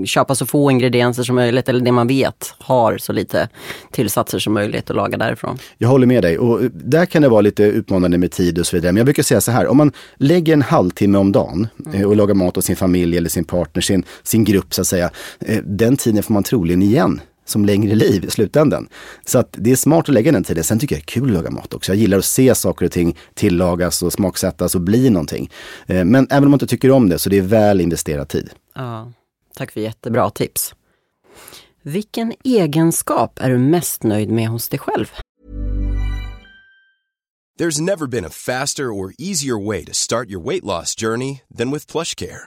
köpa 0.04 0.34
så 0.34 0.46
få 0.46 0.70
ingredienser 0.70 1.22
som 1.22 1.36
möjligt, 1.36 1.68
eller 1.68 1.80
det 1.80 1.92
man 1.92 2.06
vet 2.06 2.54
har 2.58 2.98
så 2.98 3.12
lite 3.12 3.48
tillsatser 3.90 4.38
som 4.38 4.52
möjligt 4.52 4.90
och 4.90 4.96
laga 4.96 5.18
därifrån. 5.18 5.58
Jag 5.78 5.88
håller 5.88 6.06
med 6.06 6.22
dig 6.22 6.38
och 6.38 6.60
där 6.70 7.06
kan 7.06 7.22
det 7.22 7.28
vara 7.28 7.40
lite 7.40 7.62
utmanande 7.62 8.18
med 8.18 8.32
tid 8.32 8.58
och 8.58 8.66
så 8.66 8.76
vidare. 8.76 8.92
Men 8.92 8.96
jag 8.96 9.06
brukar 9.06 9.22
säga 9.22 9.40
så 9.40 9.50
här, 9.50 9.66
om 9.66 9.76
man 9.76 9.92
lägger 10.16 10.52
en 10.52 10.62
halvtimme 10.62 11.18
om 11.18 11.32
dagen 11.32 11.68
mm. 11.86 12.06
och 12.06 12.16
lagar 12.16 12.34
mat 12.34 12.58
åt 12.58 12.64
sin 12.64 12.76
familj 12.76 13.16
eller 13.16 13.28
sin 13.28 13.44
partner, 13.44 13.82
sin, 13.82 14.04
sin 14.22 14.44
grupp 14.44 14.74
så 14.74 14.80
att 14.80 14.86
säga. 14.86 15.10
Eh, 15.40 15.58
den 15.64 15.96
tiden 15.96 16.22
får 16.22 16.34
man 16.34 16.42
troligen 16.42 16.82
igen 16.82 17.20
som 17.48 17.64
längre 17.64 17.94
liv 17.94 18.24
i 18.24 18.30
slutändan. 18.30 18.88
Så 19.26 19.38
att 19.38 19.54
det 19.58 19.70
är 19.70 19.76
smart 19.76 20.08
att 20.08 20.14
lägga 20.14 20.32
den 20.32 20.44
tiden. 20.44 20.64
Sen 20.64 20.78
tycker 20.78 20.94
jag 20.96 21.00
det 21.00 21.10
är 21.10 21.12
kul 21.12 21.28
att 21.28 21.34
laga 21.34 21.50
mat 21.50 21.74
också. 21.74 21.92
Jag 21.92 21.98
gillar 21.98 22.18
att 22.18 22.24
se 22.24 22.54
saker 22.54 22.86
och 22.86 22.92
ting 22.92 23.16
tillagas 23.34 24.02
och 24.02 24.12
smaksättas 24.12 24.74
och 24.74 24.80
bli 24.80 25.10
någonting. 25.10 25.50
Eh, 25.86 26.04
men 26.04 26.26
även 26.30 26.44
om 26.44 26.50
man 26.50 26.56
inte 26.56 26.66
tycker 26.66 26.90
om 26.90 27.08
det 27.08 27.18
så 27.18 27.30
det 27.30 27.38
är 27.38 27.42
väl 27.42 27.80
investerad 27.80 28.28
tid. 28.28 28.50
Ja, 28.74 29.12
tack 29.56 29.72
för 29.72 29.80
jättebra 29.80 30.30
tips. 30.30 30.74
Vilken 31.82 32.32
egenskap 32.44 33.38
är 33.42 33.50
du 33.50 33.58
mest 33.58 34.02
nöjd 34.02 34.30
med 34.30 34.48
hos 34.48 34.68
dig 34.68 34.78
själv? 34.78 35.06
There's 37.58 37.80
never 37.80 38.06
been 38.06 38.24
a 38.24 38.30
faster 38.30 38.84
or 38.84 39.12
easier 39.18 39.66
way 39.66 39.84
to 39.84 39.92
start 39.92 40.30
your 40.30 40.44
weight 40.44 40.64
loss 40.64 40.94
journey 40.94 41.40
than 41.58 41.72
with 41.72 41.92
PlushCare. 41.92 42.46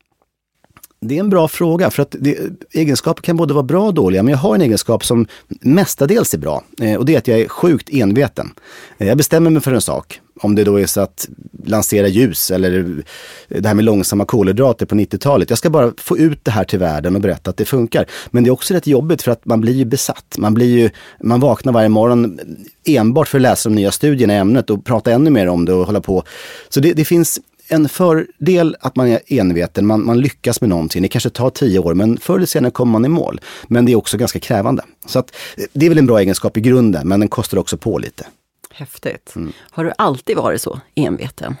Det 1.05 1.15
är 1.15 1.19
en 1.19 1.29
bra 1.29 1.47
fråga, 1.47 1.91
för 1.91 2.01
att 2.01 2.15
det, 2.19 2.37
egenskaper 2.71 3.21
kan 3.23 3.37
både 3.37 3.53
vara 3.53 3.63
bra 3.63 3.85
och 3.85 3.93
dåliga. 3.93 4.23
Men 4.23 4.31
jag 4.31 4.37
har 4.37 4.55
en 4.55 4.61
egenskap 4.61 5.05
som 5.05 5.27
mestadels 5.47 6.33
är 6.33 6.37
bra. 6.37 6.63
Eh, 6.81 6.95
och 6.95 7.05
det 7.05 7.13
är 7.13 7.17
att 7.17 7.27
jag 7.27 7.39
är 7.39 7.47
sjukt 7.47 7.89
enveten. 7.91 8.53
Eh, 8.97 9.07
jag 9.07 9.17
bestämmer 9.17 9.49
mig 9.49 9.61
för 9.61 9.73
en 9.73 9.81
sak. 9.81 10.19
Om 10.41 10.55
det 10.55 10.63
då 10.63 10.79
är 10.79 10.85
så 10.85 11.01
att 11.01 11.29
lansera 11.65 12.07
ljus 12.07 12.51
eller 12.51 13.03
eh, 13.49 13.61
det 13.61 13.67
här 13.67 13.75
med 13.75 13.85
långsamma 13.85 14.25
kolhydrater 14.25 14.85
på 14.85 14.95
90-talet. 14.95 15.49
Jag 15.49 15.59
ska 15.59 15.69
bara 15.69 15.91
få 15.97 16.17
ut 16.17 16.45
det 16.45 16.51
här 16.51 16.63
till 16.63 16.79
världen 16.79 17.15
och 17.15 17.21
berätta 17.21 17.49
att 17.49 17.57
det 17.57 17.65
funkar. 17.65 18.05
Men 18.31 18.43
det 18.43 18.49
är 18.49 18.51
också 18.51 18.73
rätt 18.73 18.87
jobbigt 18.87 19.21
för 19.21 19.31
att 19.31 19.45
man 19.45 19.61
blir 19.61 19.73
ju 19.73 19.85
besatt. 19.85 20.35
Man, 20.37 20.53
blir 20.53 20.77
ju, 20.79 20.89
man 21.23 21.39
vaknar 21.39 21.73
varje 21.73 21.89
morgon 21.89 22.39
enbart 22.85 23.27
för 23.27 23.37
att 23.37 23.41
läsa 23.41 23.69
de 23.69 23.75
nya 23.75 23.91
studierna 23.91 24.33
i 24.33 24.37
ämnet 24.37 24.69
och 24.69 24.85
prata 24.85 25.11
ännu 25.11 25.29
mer 25.29 25.47
om 25.47 25.65
det 25.65 25.73
och 25.73 25.85
hålla 25.85 26.01
på. 26.01 26.23
Så 26.69 26.79
det, 26.79 26.93
det 26.93 27.05
finns 27.05 27.39
en 27.71 27.89
fördel 27.89 28.75
att 28.79 28.95
man 28.95 29.07
är 29.07 29.19
enveten, 29.27 29.87
man, 29.87 30.05
man 30.05 30.19
lyckas 30.19 30.61
med 30.61 30.69
någonting. 30.69 31.01
Det 31.01 31.07
kanske 31.07 31.29
tar 31.29 31.49
tio 31.49 31.79
år, 31.79 31.93
men 31.93 32.17
förr 32.17 32.35
eller 32.35 32.45
senare 32.45 32.71
kommer 32.71 32.91
man 32.91 33.05
i 33.05 33.07
mål. 33.07 33.41
Men 33.67 33.85
det 33.85 33.91
är 33.91 33.95
också 33.95 34.17
ganska 34.17 34.39
krävande. 34.39 34.83
Så 35.05 35.19
att, 35.19 35.35
det 35.73 35.85
är 35.85 35.89
väl 35.89 35.97
en 35.97 36.05
bra 36.05 36.19
egenskap 36.19 36.57
i 36.57 36.61
grunden, 36.61 37.07
men 37.07 37.19
den 37.19 37.29
kostar 37.29 37.57
också 37.57 37.77
på 37.77 37.97
lite. 37.97 38.27
Häftigt. 38.71 39.33
Mm. 39.35 39.53
Har 39.59 39.83
du 39.83 39.91
alltid 39.97 40.37
varit 40.37 40.61
så 40.61 40.79
enveten? 40.95 41.55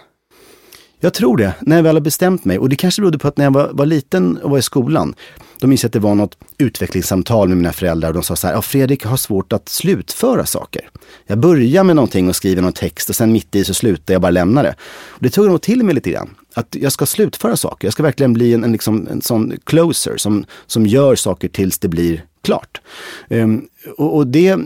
Jag 1.03 1.13
tror 1.13 1.37
det, 1.37 1.53
när 1.61 1.75
jag 1.75 1.83
väl 1.83 1.95
har 1.95 2.01
bestämt 2.01 2.45
mig. 2.45 2.59
Och 2.59 2.69
det 2.69 2.75
kanske 2.75 3.01
berodde 3.01 3.17
på 3.17 3.27
att 3.27 3.37
när 3.37 3.45
jag 3.45 3.53
var, 3.53 3.69
var 3.73 3.85
liten 3.85 4.37
och 4.37 4.49
var 4.51 4.57
i 4.57 4.61
skolan, 4.61 5.15
då 5.59 5.67
minns 5.67 5.83
jag 5.83 5.89
att 5.89 5.93
det 5.93 5.99
var 5.99 6.15
något 6.15 6.37
utvecklingssamtal 6.57 7.47
med 7.47 7.57
mina 7.57 7.73
föräldrar 7.73 8.09
och 8.09 8.13
de 8.13 8.23
sa 8.23 8.35
så 8.35 8.47
här, 8.47 8.53
ja 8.53 8.61
Fredrik 8.61 9.05
har 9.05 9.17
svårt 9.17 9.53
att 9.53 9.69
slutföra 9.69 10.45
saker. 10.45 10.89
Jag 11.27 11.39
börjar 11.39 11.83
med 11.83 11.95
någonting 11.95 12.29
och 12.29 12.35
skriver 12.35 12.61
någon 12.61 12.73
text 12.73 13.09
och 13.09 13.15
sen 13.15 13.31
mitt 13.31 13.55
i 13.55 13.63
så 13.63 13.73
slutar 13.73 14.13
jag 14.13 14.21
bara 14.21 14.31
lämna 14.31 14.63
det. 14.63 14.75
Och 15.09 15.19
det 15.19 15.29
tog 15.29 15.47
nog 15.47 15.61
till 15.61 15.83
mig 15.83 15.95
lite 15.95 16.11
grann. 16.11 16.35
Att 16.53 16.75
jag 16.79 16.91
ska 16.91 17.05
slutföra 17.05 17.57
saker. 17.57 17.87
Jag 17.87 17.93
ska 17.93 18.03
verkligen 18.03 18.33
bli 18.33 18.53
en, 18.53 18.63
en, 18.63 18.71
liksom, 18.71 19.07
en 19.07 19.21
sån 19.21 19.53
closer 19.63 20.17
som, 20.17 20.45
som 20.67 20.85
gör 20.85 21.15
saker 21.15 21.47
tills 21.47 21.79
det 21.79 21.87
blir 21.87 22.25
klart. 22.43 22.81
Um, 23.29 23.67
och, 23.97 24.15
och, 24.15 24.27
det 24.27 24.57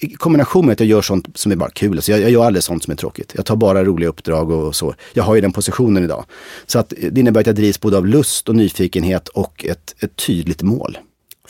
i 0.00 0.14
kombination 0.14 0.66
med 0.66 0.72
att 0.72 0.80
jag 0.80 0.88
gör 0.88 1.02
sånt 1.02 1.28
som 1.34 1.52
är 1.52 1.56
bara 1.56 1.70
kul. 1.70 1.96
Alltså 1.96 2.12
jag, 2.12 2.20
jag 2.20 2.30
gör 2.30 2.44
aldrig 2.44 2.62
sånt 2.62 2.84
som 2.84 2.92
är 2.92 2.96
tråkigt. 2.96 3.32
Jag 3.36 3.46
tar 3.46 3.56
bara 3.56 3.84
roliga 3.84 4.08
uppdrag 4.08 4.50
och 4.50 4.76
så. 4.76 4.94
Jag 5.12 5.24
har 5.24 5.34
ju 5.34 5.40
den 5.40 5.52
positionen 5.52 6.04
idag. 6.04 6.24
Så 6.66 6.78
att 6.78 6.92
det 7.10 7.20
innebär 7.20 7.40
att 7.40 7.46
jag 7.46 7.56
drivs 7.56 7.80
både 7.80 7.96
av 7.96 8.06
lust 8.06 8.48
och 8.48 8.56
nyfikenhet 8.56 9.28
och 9.28 9.64
ett, 9.64 9.94
ett 9.98 10.16
tydligt 10.16 10.62
mål. 10.62 10.98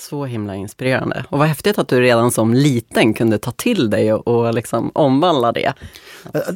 Så 0.00 0.24
himla 0.24 0.56
inspirerande. 0.56 1.24
Och 1.28 1.38
vad 1.38 1.48
häftigt 1.48 1.78
att 1.78 1.88
du 1.88 2.00
redan 2.00 2.30
som 2.30 2.54
liten 2.54 3.14
kunde 3.14 3.38
ta 3.38 3.50
till 3.50 3.90
dig 3.90 4.12
och, 4.12 4.28
och 4.28 4.54
liksom 4.54 4.90
omvandla 4.94 5.52
det. 5.52 5.72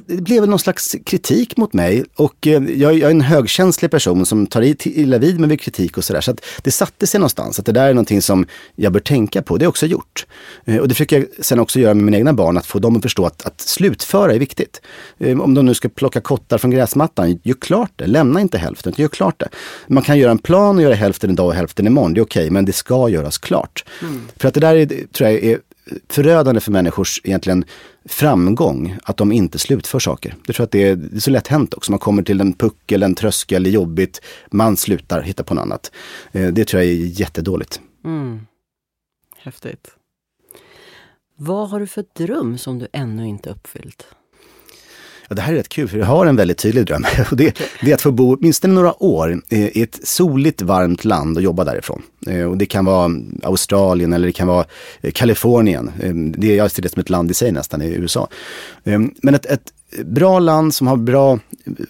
Det 0.06 0.22
blev 0.22 0.48
någon 0.48 0.58
slags 0.58 0.96
kritik 1.06 1.56
mot 1.56 1.72
mig 1.72 2.04
och 2.14 2.46
eh, 2.46 2.52
jag, 2.52 2.94
jag, 2.94 3.02
är 3.02 3.10
en 3.10 3.20
högkänslig 3.20 3.90
person 3.90 4.26
som 4.26 4.46
tar 4.46 4.86
illa 4.88 5.18
vid 5.18 5.40
mig 5.40 5.48
vid 5.48 5.60
kritik 5.60 5.98
och 5.98 6.04
sådär. 6.04 6.20
Så 6.20 6.30
att 6.30 6.44
det 6.62 6.70
satte 6.70 7.06
sig 7.06 7.20
någonstans 7.20 7.58
att 7.58 7.66
det 7.66 7.72
där 7.72 7.88
är 7.88 7.94
någonting 7.94 8.22
som 8.22 8.46
jag 8.76 8.92
bör 8.92 9.00
tänka 9.00 9.42
på. 9.42 9.56
Det 9.56 9.62
har 9.62 9.66
jag 9.66 9.70
också 9.70 9.86
gjort. 9.86 10.26
Eh, 10.64 10.76
och 10.76 10.88
det 10.88 10.94
försöker 10.94 11.16
jag 11.16 11.26
sen 11.44 11.60
också 11.60 11.80
göra 11.80 11.94
med 11.94 12.04
mina 12.04 12.16
egna 12.16 12.32
barn, 12.32 12.56
att 12.56 12.66
få 12.66 12.78
dem 12.78 12.96
att 12.96 13.02
förstå 13.02 13.26
att, 13.26 13.46
att 13.46 13.60
slutföra 13.60 14.34
är 14.34 14.38
viktigt. 14.38 14.82
Eh, 15.18 15.40
om 15.40 15.54
de 15.54 15.66
nu 15.66 15.74
ska 15.74 15.88
plocka 15.88 16.20
kottar 16.20 16.58
från 16.58 16.70
gräsmattan, 16.70 17.40
gör 17.42 17.54
klart 17.54 17.92
det. 17.96 18.06
Lämna 18.06 18.40
inte 18.40 18.58
hälften, 18.58 18.92
utan 18.92 19.02
gör 19.02 19.08
klart 19.08 19.40
det. 19.40 19.48
Man 19.86 20.02
kan 20.02 20.18
göra 20.18 20.30
en 20.30 20.38
plan 20.38 20.76
och 20.76 20.82
göra 20.82 20.94
hälften 20.94 21.30
idag 21.30 21.46
och 21.46 21.54
hälften 21.54 21.86
imorgon. 21.86 22.14
Det 22.14 22.20
är 22.20 22.22
okej, 22.22 22.42
okay, 22.42 22.50
men 22.50 22.64
det 22.64 22.72
ska 22.72 23.08
göras 23.08 23.33
klart. 23.38 23.84
Mm. 24.02 24.22
För 24.36 24.48
att 24.48 24.54
det 24.54 24.60
där 24.60 24.76
är, 24.76 24.86
tror 24.86 25.30
jag 25.30 25.44
är 25.44 25.60
förödande 26.08 26.60
för 26.60 26.72
människors 26.72 27.20
egentligen 27.24 27.64
framgång 28.04 28.96
att 29.02 29.16
de 29.16 29.32
inte 29.32 29.58
slutför 29.58 29.98
saker. 29.98 30.36
Jag 30.46 30.56
tror 30.56 30.64
att 30.64 30.70
det 30.70 30.88
är, 30.88 30.96
det 30.96 31.16
är 31.16 31.20
så 31.20 31.30
lätt 31.30 31.46
hänt 31.46 31.74
också. 31.74 31.92
Man 31.92 31.98
kommer 31.98 32.22
till 32.22 32.40
en 32.40 32.52
puckel, 32.52 33.02
en 33.02 33.14
tröskel, 33.14 33.62
det 33.62 33.70
är 33.70 33.72
jobbigt. 33.72 34.20
Man 34.50 34.76
slutar, 34.76 35.22
hitta 35.22 35.44
på 35.44 35.54
något 35.54 35.62
annat. 35.62 35.92
Eh, 36.32 36.52
det 36.52 36.64
tror 36.64 36.82
jag 36.82 36.90
är 36.90 36.96
jättedåligt. 36.96 37.80
Mm. 38.04 38.46
Häftigt. 39.36 39.90
Vad 41.36 41.70
har 41.70 41.80
du 41.80 41.86
för 41.86 42.04
dröm 42.12 42.58
som 42.58 42.78
du 42.78 42.88
ännu 42.92 43.28
inte 43.28 43.50
uppfyllt? 43.50 44.06
Ja, 45.28 45.34
det 45.34 45.42
här 45.42 45.52
är 45.52 45.56
rätt 45.56 45.68
kul, 45.68 45.88
för 45.88 45.98
jag 45.98 46.06
har 46.06 46.26
en 46.26 46.36
väldigt 46.36 46.58
tydlig 46.58 46.86
dröm. 46.86 47.04
Och 47.30 47.36
det, 47.36 47.58
det 47.82 47.90
är 47.90 47.94
att 47.94 48.02
få 48.02 48.10
bo 48.10 48.36
åtminstone 48.36 48.74
några 48.74 49.02
år 49.02 49.40
i 49.48 49.82
ett 49.82 50.00
soligt, 50.02 50.62
varmt 50.62 51.04
land 51.04 51.36
och 51.36 51.42
jobba 51.42 51.64
därifrån. 51.64 52.02
Eh, 52.26 52.44
och 52.44 52.58
det 52.58 52.66
kan 52.66 52.84
vara 52.84 53.10
Australien 53.42 54.12
eller 54.12 54.26
det 54.26 54.32
kan 54.32 54.48
vara 54.48 54.64
eh, 55.00 55.12
Kalifornien. 55.12 55.90
Ehm, 56.02 56.32
det 56.32 56.52
är, 56.52 56.56
jag 56.56 56.70
ser 56.70 56.82
det 56.82 56.88
som 56.88 57.00
ett 57.00 57.10
land 57.10 57.30
i 57.30 57.34
sig 57.34 57.52
nästan, 57.52 57.82
i 57.82 57.88
USA. 57.88 58.28
Ehm, 58.84 59.14
men 59.22 59.34
ett, 59.34 59.46
ett 59.46 59.72
bra 60.04 60.38
land 60.38 60.74
som 60.74 60.86
har 60.86 60.96
bra, 60.96 61.38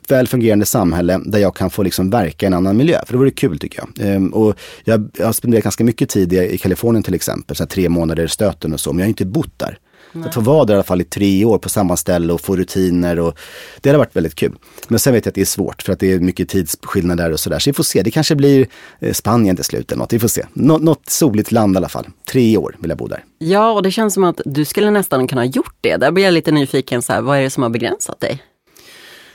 väl 0.08 0.28
fungerande 0.28 0.66
samhälle 0.66 1.20
där 1.24 1.38
jag 1.38 1.56
kan 1.56 1.70
få 1.70 1.82
liksom 1.82 2.10
verka 2.10 2.46
i 2.46 2.48
en 2.48 2.54
annan 2.54 2.76
miljö. 2.76 3.00
För 3.06 3.12
det 3.12 3.18
vore 3.18 3.30
kul 3.30 3.58
tycker 3.58 3.78
jag. 3.78 4.08
Ehm, 4.08 4.28
och 4.28 4.58
jag, 4.84 5.10
jag 5.16 5.26
har 5.26 5.32
spenderat 5.32 5.64
ganska 5.64 5.84
mycket 5.84 6.08
tid 6.08 6.32
i, 6.32 6.54
i 6.54 6.58
Kalifornien 6.58 7.02
till 7.02 7.14
exempel, 7.14 7.56
så 7.56 7.66
tre 7.66 7.88
månader 7.88 8.24
i 8.24 8.28
stöten 8.28 8.72
och 8.72 8.80
så, 8.80 8.92
men 8.92 8.98
jag 8.98 9.04
har 9.04 9.08
inte 9.08 9.26
bott 9.26 9.58
där. 9.58 9.78
Nej. 10.14 10.28
Att 10.28 10.35
få 10.35 10.40
vara 10.40 10.64
där 10.64 10.75
i 10.75 10.76
alla 10.76 10.85
fall 10.85 11.00
i 11.00 11.04
tre 11.04 11.44
år 11.44 11.59
på 11.59 11.68
samma 11.68 11.97
ställe 11.97 12.33
och 12.33 12.40
få 12.40 12.56
rutiner 12.56 13.18
och 13.18 13.38
det 13.80 13.90
har 13.90 13.99
varit 13.99 14.16
väldigt 14.16 14.35
kul. 14.35 14.56
Men 14.88 14.99
sen 14.99 15.12
vet 15.12 15.25
jag 15.25 15.30
att 15.30 15.35
det 15.35 15.40
är 15.40 15.44
svårt 15.44 15.83
för 15.83 15.92
att 15.92 16.00
det 16.00 16.12
är 16.12 16.21
mycket 16.21 16.49
tidsskillnader 16.49 17.33
och 17.33 17.40
sådär. 17.40 17.59
Så 17.59 17.71
vi 17.71 17.75
får 17.75 17.85
se, 17.85 18.02
det 18.02 18.11
kanske 18.11 18.37
blir 18.37 18.66
eh, 18.99 19.12
Spanien 19.12 19.56
till 19.56 19.64
slut 19.64 19.92
eller 19.92 19.99
något. 19.99 20.12
Vi 20.12 20.18
får 20.18 20.28
se. 20.28 20.47
Nå 20.52 20.78
något 20.78 21.11
soligt 21.11 21.52
land 21.52 21.75
i 21.75 21.76
alla 21.76 21.88
fall. 21.88 22.06
Tre 22.28 22.56
år 22.56 22.76
vill 22.78 22.88
jag 22.88 22.99
bo 22.99 23.06
där. 23.06 23.25
Ja, 23.38 23.73
och 23.73 23.83
det 23.83 23.90
känns 23.90 24.14
som 24.14 24.25
att 24.25 24.40
du 24.44 24.64
skulle 24.64 24.90
nästan 24.90 25.28
kunna 25.28 25.40
ha 25.40 25.47
gjort 25.47 25.76
det. 25.80 25.97
Där 25.97 26.11
blir 26.11 26.25
jag 26.25 26.35
lite 26.35 26.52
nyfiken, 26.52 27.02
så 27.02 27.12
här, 27.12 27.21
vad 27.21 27.38
är 27.38 27.42
det 27.42 27.50
som 27.50 27.62
har 27.62 27.71
begränsat 27.71 28.21
dig? 28.21 28.42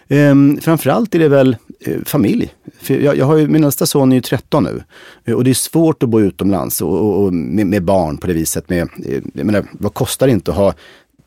Ehm, 0.09 0.61
framförallt 0.61 1.15
är 1.15 1.19
det 1.19 1.27
väl 1.27 1.57
eh, 1.79 1.97
familj. 2.05 2.53
För 2.81 2.93
jag, 2.93 3.17
jag 3.17 3.25
har 3.25 3.37
ju, 3.37 3.47
min 3.47 3.63
äldsta 3.63 3.85
son 3.85 4.11
är 4.11 4.15
ju 4.15 4.21
13 4.21 4.63
nu. 4.63 4.83
Eh, 5.25 5.33
och 5.33 5.43
det 5.43 5.49
är 5.49 5.53
svårt 5.53 6.03
att 6.03 6.09
bo 6.09 6.21
utomlands 6.21 6.81
och, 6.81 6.99
och, 6.99 7.23
och 7.23 7.33
med, 7.33 7.67
med, 7.67 7.83
barn 7.83 8.17
på 8.17 8.27
det 8.27 8.33
viset. 8.33 8.69
Med, 8.69 8.81
eh, 8.81 9.21
jag 9.33 9.45
menar, 9.45 9.65
vad 9.71 9.93
kostar 9.93 10.27
det 10.27 10.33
inte 10.33 10.51
att 10.51 10.57
ha 10.57 10.73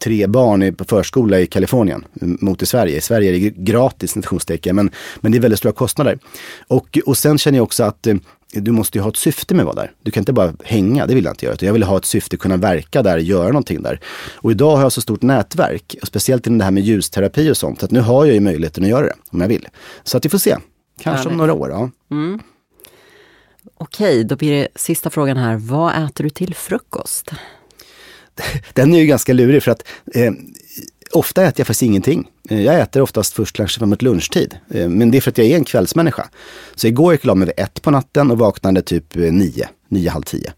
tre 0.04 0.26
barn 0.26 0.74
på 0.74 0.84
förskola 0.84 1.40
i 1.40 1.46
Kalifornien 1.46 2.04
mot 2.20 2.62
i 2.62 2.66
Sverige. 2.66 2.96
I 2.96 3.00
Sverige 3.00 3.30
är 3.30 3.32
det 3.32 3.50
gratis, 3.50 4.16
men, 4.64 4.90
men 5.20 5.32
det 5.32 5.38
är 5.38 5.40
väldigt 5.40 5.58
stora 5.58 5.72
kostnader. 5.72 6.18
Och, 6.68 6.98
och 7.06 7.18
sen 7.18 7.38
känner 7.38 7.58
jag 7.58 7.62
också 7.62 7.84
att 7.84 8.06
du 8.52 8.70
måste 8.70 8.98
ju 8.98 9.02
ha 9.02 9.10
ett 9.10 9.16
syfte 9.16 9.54
med 9.54 9.62
att 9.62 9.76
vara 9.76 9.86
där. 9.86 9.92
Du 10.02 10.10
kan 10.10 10.20
inte 10.20 10.32
bara 10.32 10.52
hänga, 10.64 11.06
det 11.06 11.14
vill 11.14 11.24
jag 11.24 11.32
inte 11.32 11.46
göra. 11.46 11.56
Jag 11.60 11.72
vill 11.72 11.82
ha 11.82 11.96
ett 11.96 12.04
syfte, 12.04 12.36
kunna 12.36 12.56
verka 12.56 13.02
där, 13.02 13.18
göra 13.18 13.46
någonting 13.46 13.82
där. 13.82 14.00
Och 14.34 14.50
idag 14.50 14.76
har 14.76 14.82
jag 14.82 14.92
så 14.92 15.00
stort 15.00 15.22
nätverk, 15.22 15.96
speciellt 16.02 16.46
inom 16.46 16.58
det 16.58 16.64
här 16.64 16.70
med 16.70 16.82
ljusterapi 16.82 17.50
och 17.50 17.56
sånt, 17.56 17.82
att 17.82 17.90
nu 17.90 18.00
har 18.00 18.24
jag 18.24 18.34
ju 18.34 18.40
möjligheten 18.40 18.84
att 18.84 18.90
göra 18.90 19.06
det 19.06 19.14
om 19.30 19.40
jag 19.40 19.48
vill. 19.48 19.68
Så 20.04 20.16
att 20.16 20.24
vi 20.24 20.28
får 20.28 20.38
se. 20.38 20.56
Kanske 21.00 21.28
om 21.28 21.36
några 21.36 21.52
år. 21.52 21.70
Ja. 21.70 21.90
Mm. 22.10 22.40
Okej, 23.74 24.24
då 24.24 24.36
blir 24.36 24.52
det 24.52 24.68
sista 24.74 25.10
frågan 25.10 25.36
här. 25.36 25.56
Vad 25.56 26.04
äter 26.04 26.24
du 26.24 26.30
till 26.30 26.54
frukost? 26.54 27.30
den 28.72 28.94
är 28.94 28.98
ju 28.98 29.06
ganska 29.06 29.32
lurig 29.32 29.62
för 29.62 29.70
att 29.70 29.84
eh, 30.14 30.32
ofta 31.12 31.42
äter 31.42 31.60
jag 31.60 31.66
faktiskt 31.66 31.82
ingenting. 31.82 32.28
Eh, 32.50 32.60
jag 32.60 32.80
äter 32.80 33.02
oftast 33.02 33.34
först 33.34 33.56
kanske 33.56 33.78
framåt 33.78 34.02
lunchtid. 34.02 34.54
Eh, 34.70 34.88
men 34.88 35.10
det 35.10 35.16
är 35.16 35.20
för 35.20 35.30
att 35.30 35.38
jag 35.38 35.46
är 35.46 35.56
en 35.56 35.64
kvällsmänniska. 35.64 36.28
Så 36.74 36.86
igår 36.86 37.12
gick 37.12 37.24
jag 37.24 37.26
la 37.26 37.34
mig 37.34 37.46
vid 37.46 37.64
ett 37.64 37.82
på 37.82 37.90
natten 37.90 38.30
och 38.30 38.38
vaknade 38.38 38.82
typ 38.82 39.16
eh, 39.16 39.32
nio, 39.32 39.68
nio, 39.88 40.10
halv 40.10 40.22
tio. 40.22 40.52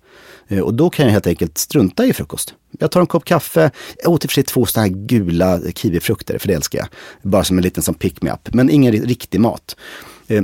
Och 0.62 0.74
då 0.74 0.90
kan 0.90 1.04
jag 1.04 1.12
helt 1.12 1.26
enkelt 1.26 1.58
strunta 1.58 2.04
i 2.04 2.12
frukost. 2.12 2.54
Jag 2.78 2.90
tar 2.90 3.00
en 3.00 3.06
kopp 3.06 3.24
kaffe, 3.24 3.70
jag 4.02 4.12
åt 4.12 4.24
i 4.24 4.26
och 4.26 4.30
för 4.30 4.34
sig 4.34 4.44
två 4.44 4.66
sådana 4.66 4.88
här 4.88 4.94
gula 4.94 5.60
kiwifrukter, 5.74 6.38
för 6.38 6.48
det 6.48 6.54
älskar 6.54 6.78
jag. 6.78 6.88
Bara 7.22 7.44
som 7.44 7.58
en 7.58 7.62
liten 7.62 7.82
som 7.82 7.94
pick-me-up, 7.94 8.54
men 8.54 8.70
ingen 8.70 8.92
riktig 8.92 9.40
mat. 9.40 9.76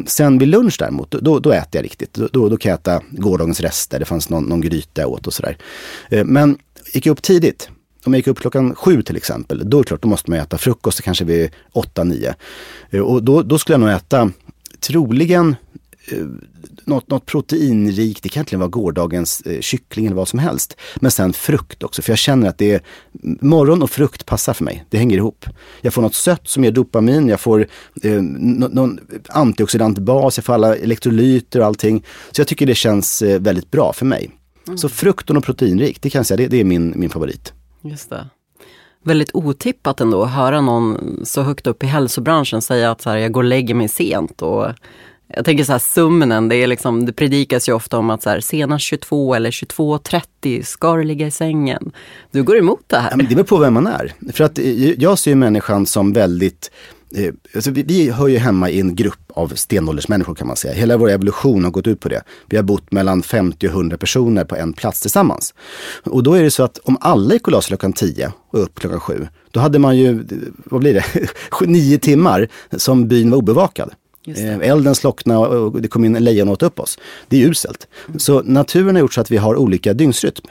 Sen 0.06 0.38
vid 0.38 0.48
lunch 0.48 0.76
däremot, 0.78 1.10
då, 1.10 1.38
då 1.38 1.52
äter 1.52 1.68
jag 1.72 1.84
riktigt. 1.84 2.14
Då, 2.14 2.48
då 2.48 2.56
kan 2.56 2.70
jag 2.70 2.78
äta 2.78 3.02
gårdagens 3.10 3.60
rester, 3.60 3.98
det 3.98 4.04
fanns 4.04 4.28
någon, 4.28 4.44
någon 4.44 4.60
gryta 4.60 5.00
jag 5.00 5.10
åt 5.10 5.26
och 5.26 5.34
sådär. 5.34 5.56
Men 6.24 6.58
gick 6.92 7.06
jag 7.06 7.12
upp 7.12 7.22
tidigt, 7.22 7.68
om 8.04 8.12
jag 8.12 8.19
gick 8.19 8.26
upp 8.26 8.40
klockan 8.40 8.75
sju 8.75 9.02
till 9.02 9.16
exempel, 9.16 9.71
då 9.71 9.78
är 9.78 9.83
det 9.83 9.88
klart, 9.88 10.02
då 10.02 10.09
måste 10.09 10.30
man 10.30 10.38
äta 10.38 10.59
frukost 10.59 11.02
kanske 11.02 11.25
vid 11.25 11.50
åtta, 11.73 12.04
nio. 12.04 12.35
Eh, 12.90 13.00
och 13.00 13.23
då, 13.23 13.42
då 13.42 13.59
skulle 13.59 13.75
jag 13.75 13.80
nog 13.80 13.90
äta 13.90 14.30
troligen 14.80 15.57
eh, 16.12 16.26
något, 16.85 17.09
något 17.09 17.26
proteinrikt, 17.26 18.23
det 18.23 18.28
kan 18.28 18.40
egentligen 18.40 18.61
vara 18.61 18.71
gårdagens 18.71 19.40
eh, 19.40 19.61
kyckling 19.61 20.07
eller 20.07 20.16
vad 20.16 20.28
som 20.28 20.38
helst. 20.38 20.76
Men 20.97 21.11
sen 21.11 21.33
frukt 21.33 21.83
också, 21.83 22.02
för 22.02 22.12
jag 22.12 22.19
känner 22.19 22.49
att 22.49 22.59
det 22.59 22.73
är 22.73 22.83
morgon 23.40 23.83
och 23.83 23.90
frukt 23.90 24.26
passar 24.26 24.54
för 24.54 24.64
mig. 24.64 24.85
Det 24.88 24.99
hänger 24.99 25.16
ihop. 25.16 25.45
Jag 25.80 25.95
får 25.95 26.02
något 26.02 26.14
sött 26.14 26.49
som 26.49 26.64
ger 26.64 26.73
dopamin, 26.73 27.28
jag 27.28 27.40
får 27.40 27.66
eh, 28.02 28.23
någon 28.23 28.99
antioxidantbas, 29.28 30.38
jag 30.38 30.45
får 30.45 30.52
alla 30.52 30.76
elektrolyter 30.76 31.61
och 31.61 31.66
allting. 31.66 32.04
Så 32.30 32.40
jag 32.40 32.49
tycker 32.49 32.66
det 32.66 32.75
känns 32.75 33.23
eh, 33.23 33.40
väldigt 33.40 33.71
bra 33.71 33.92
för 33.92 34.07
mig. 34.07 34.30
Mm. 34.66 34.78
Så 34.78 34.88
frukt 34.88 35.30
och 35.30 35.45
proteinrikt, 35.45 36.02
det 36.02 36.11
kan 36.11 36.19
jag 36.19 36.26
säga, 36.26 36.37
det, 36.37 36.47
det 36.47 36.61
är 36.61 36.64
min, 36.64 36.92
min 36.97 37.11
favorit. 37.11 37.52
Just 37.82 38.10
det. 38.10 38.26
Väldigt 39.02 39.30
otippat 39.34 40.00
ändå 40.00 40.22
att 40.22 40.30
höra 40.30 40.60
någon 40.60 41.20
så 41.25 41.42
högt 41.42 41.66
upp 41.66 41.82
i 41.82 41.87
hälsobranschen 41.87 42.62
säga 42.62 42.90
att 42.90 43.00
så 43.00 43.10
här, 43.10 43.16
jag 43.16 43.32
går 43.32 43.40
och 43.40 43.49
lägger 43.49 43.75
mig 43.75 43.88
sent. 43.88 44.42
Och 44.42 44.66
jag 45.34 45.44
tänker 45.44 45.64
så 45.64 45.72
här, 45.72 45.78
sömnen, 45.78 46.49
det, 46.49 46.56
är 46.56 46.66
liksom, 46.66 47.06
det 47.06 47.12
predikas 47.12 47.68
ju 47.68 47.72
ofta 47.72 47.99
om 47.99 48.10
att 48.10 48.22
så 48.22 48.30
här, 48.30 48.40
senast 48.40 48.84
22 48.84 49.34
eller 49.34 49.50
22.30 49.50 50.62
ska 50.62 50.96
du 50.96 51.04
ligga 51.04 51.26
i 51.26 51.30
sängen. 51.30 51.92
Du 52.30 52.42
går 52.42 52.58
emot 52.58 52.84
det 52.87 52.96
här. 52.96 53.10
Ja, 53.10 53.16
men 53.16 53.26
det 53.26 53.34
beror 53.34 53.46
på 53.46 53.56
vem 53.56 53.75
man 53.75 53.87
är. 53.87 54.14
För 54.32 54.44
att 54.44 54.58
eh, 54.58 54.90
jag 54.90 55.18
ser 55.18 55.34
människan 55.34 55.87
som 55.87 56.12
väldigt 56.12 56.70
eh, 57.14 57.34
alltså 57.54 57.70
vi, 57.70 57.82
vi 57.82 58.10
hör 58.10 58.28
ju 58.28 58.38
hemma 58.38 58.70
i 58.70 58.80
en 58.80 58.94
grupp 58.94 59.32
av 59.34 59.48
stenåldersmänniskor 59.48 60.34
kan 60.34 60.46
man 60.46 60.56
säga. 60.56 60.74
Hela 60.74 60.96
vår 60.96 61.10
evolution 61.10 61.64
har 61.64 61.70
gått 61.70 61.86
ut 61.86 62.00
på 62.00 62.08
det. 62.08 62.22
Vi 62.48 62.56
har 62.56 62.64
bott 62.64 62.92
mellan 62.92 63.22
50 63.22 63.66
och 63.66 63.72
100 63.72 63.96
personer 63.96 64.44
på 64.44 64.56
en 64.56 64.72
plats 64.72 65.00
tillsammans. 65.00 65.54
Och 66.04 66.22
då 66.22 66.34
är 66.34 66.42
det 66.42 66.50
så 66.50 66.62
att 66.62 66.78
om 66.78 66.98
alla 67.00 67.34
gick 67.34 67.46
och 67.46 67.52
la 67.52 67.62
sig 67.62 67.68
klockan 67.68 67.92
10 67.92 68.32
och 68.50 68.62
upp 68.62 68.80
klockan 68.80 69.00
7, 69.00 69.28
då 69.50 69.60
hade 69.60 69.78
man 69.78 69.96
ju, 69.96 70.24
vad 70.64 70.80
blir 70.80 70.94
det, 70.94 71.04
nio 71.66 71.98
timmar 71.98 72.48
som 72.76 73.08
byn 73.08 73.30
var 73.30 73.38
obevakad. 73.38 73.90
Eh, 74.26 74.70
elden 74.70 74.94
slocknade 74.94 75.58
och 75.58 75.82
det 75.82 75.88
kom 75.88 76.04
in 76.04 76.12
lejon 76.12 76.48
och 76.48 76.52
åt 76.52 76.62
upp 76.62 76.80
oss. 76.80 76.98
Det 77.28 77.42
är 77.42 77.48
uselt. 77.48 77.88
Så 78.18 78.42
naturen 78.42 78.94
har 78.94 79.00
gjort 79.00 79.14
så 79.14 79.20
att 79.20 79.30
vi 79.30 79.36
har 79.36 79.56
olika 79.56 79.94
dygnsrytm. 79.94 80.46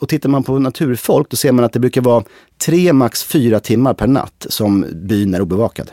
Och 0.00 0.08
tittar 0.08 0.28
man 0.28 0.42
på 0.42 0.58
naturfolk 0.58 1.30
då 1.30 1.36
ser 1.36 1.52
man 1.52 1.64
att 1.64 1.72
det 1.72 1.80
brukar 1.80 2.00
vara 2.00 2.24
tre, 2.64 2.92
max 2.92 3.24
fyra 3.24 3.60
timmar 3.60 3.94
per 3.94 4.06
natt 4.06 4.46
som 4.48 4.86
byn 4.92 5.34
är 5.34 5.40
obevakad. 5.40 5.90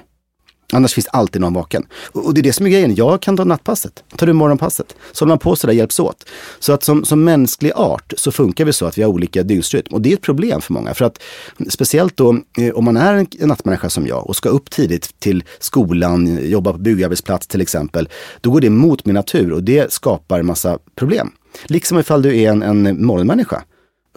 Annars 0.74 0.94
finns 0.94 1.08
alltid 1.08 1.42
någon 1.42 1.54
vaken. 1.54 1.86
Och 2.12 2.34
det 2.34 2.42
är 2.42 2.44
det 2.44 2.54
som 2.54 2.66
är 2.66 2.70
grejen. 2.70 2.96
Jag 2.96 3.22
kan 3.22 3.38
ta 3.38 3.44
nattpasset, 3.44 4.04
tar 4.16 4.28
du 4.28 4.34
morgonpasset. 4.34 4.96
Så 5.12 5.26
håller 5.26 5.32
man 5.32 5.40
på 5.40 5.56
sådär 5.56 5.74
hjälps 5.74 6.00
åt. 6.00 6.26
Så 6.60 6.74
att 6.74 6.84
som, 6.84 7.06
som 7.06 7.24
mänsklig 7.24 7.72
art 7.76 8.14
så 8.18 8.32
funkar 8.32 8.66
vi 8.66 8.74
så 8.74 8.86
att 8.86 8.98
vi 8.98 9.04
har 9.04 9.10
olika 9.10 9.44
dygnsrytm. 9.44 9.94
Och 9.94 10.02
det 10.02 10.10
är 10.10 10.14
ett 10.14 10.22
problem 10.22 10.62
för 10.62 10.74
många. 10.74 10.94
För 10.94 11.06
att 11.06 11.22
speciellt 11.70 12.18
då 12.18 12.38
eh, 12.58 12.74
om 12.74 12.86
man 12.86 12.98
är 12.98 13.14
en 13.14 13.28
nattmänniska 13.40 13.90
som 13.90 14.08
jag 14.08 14.28
och 14.28 14.36
ska 14.36 14.50
upp 14.50 14.70
tidigt 14.70 15.20
till 15.20 15.44
skolan, 15.60 16.50
jobba 16.50 16.72
på 16.72 16.78
byggarbetsplats 16.78 17.48
till 17.48 17.62
exempel. 17.62 18.10
Då 18.42 18.52
går 18.52 18.62
det 18.62 18.70
mot 18.70 19.06
min 19.06 19.16
natur 19.16 19.52
och 19.52 19.64
det 19.64 19.94
skapar 19.94 20.40
en 20.40 20.46
massa 20.46 20.80
problem. 20.96 21.32
Liksom 21.64 22.00
ifall 22.00 22.22
du 22.22 22.38
är 22.42 22.52
en, 22.52 22.64
en 22.64 23.06
morgonmänniska 23.06 23.64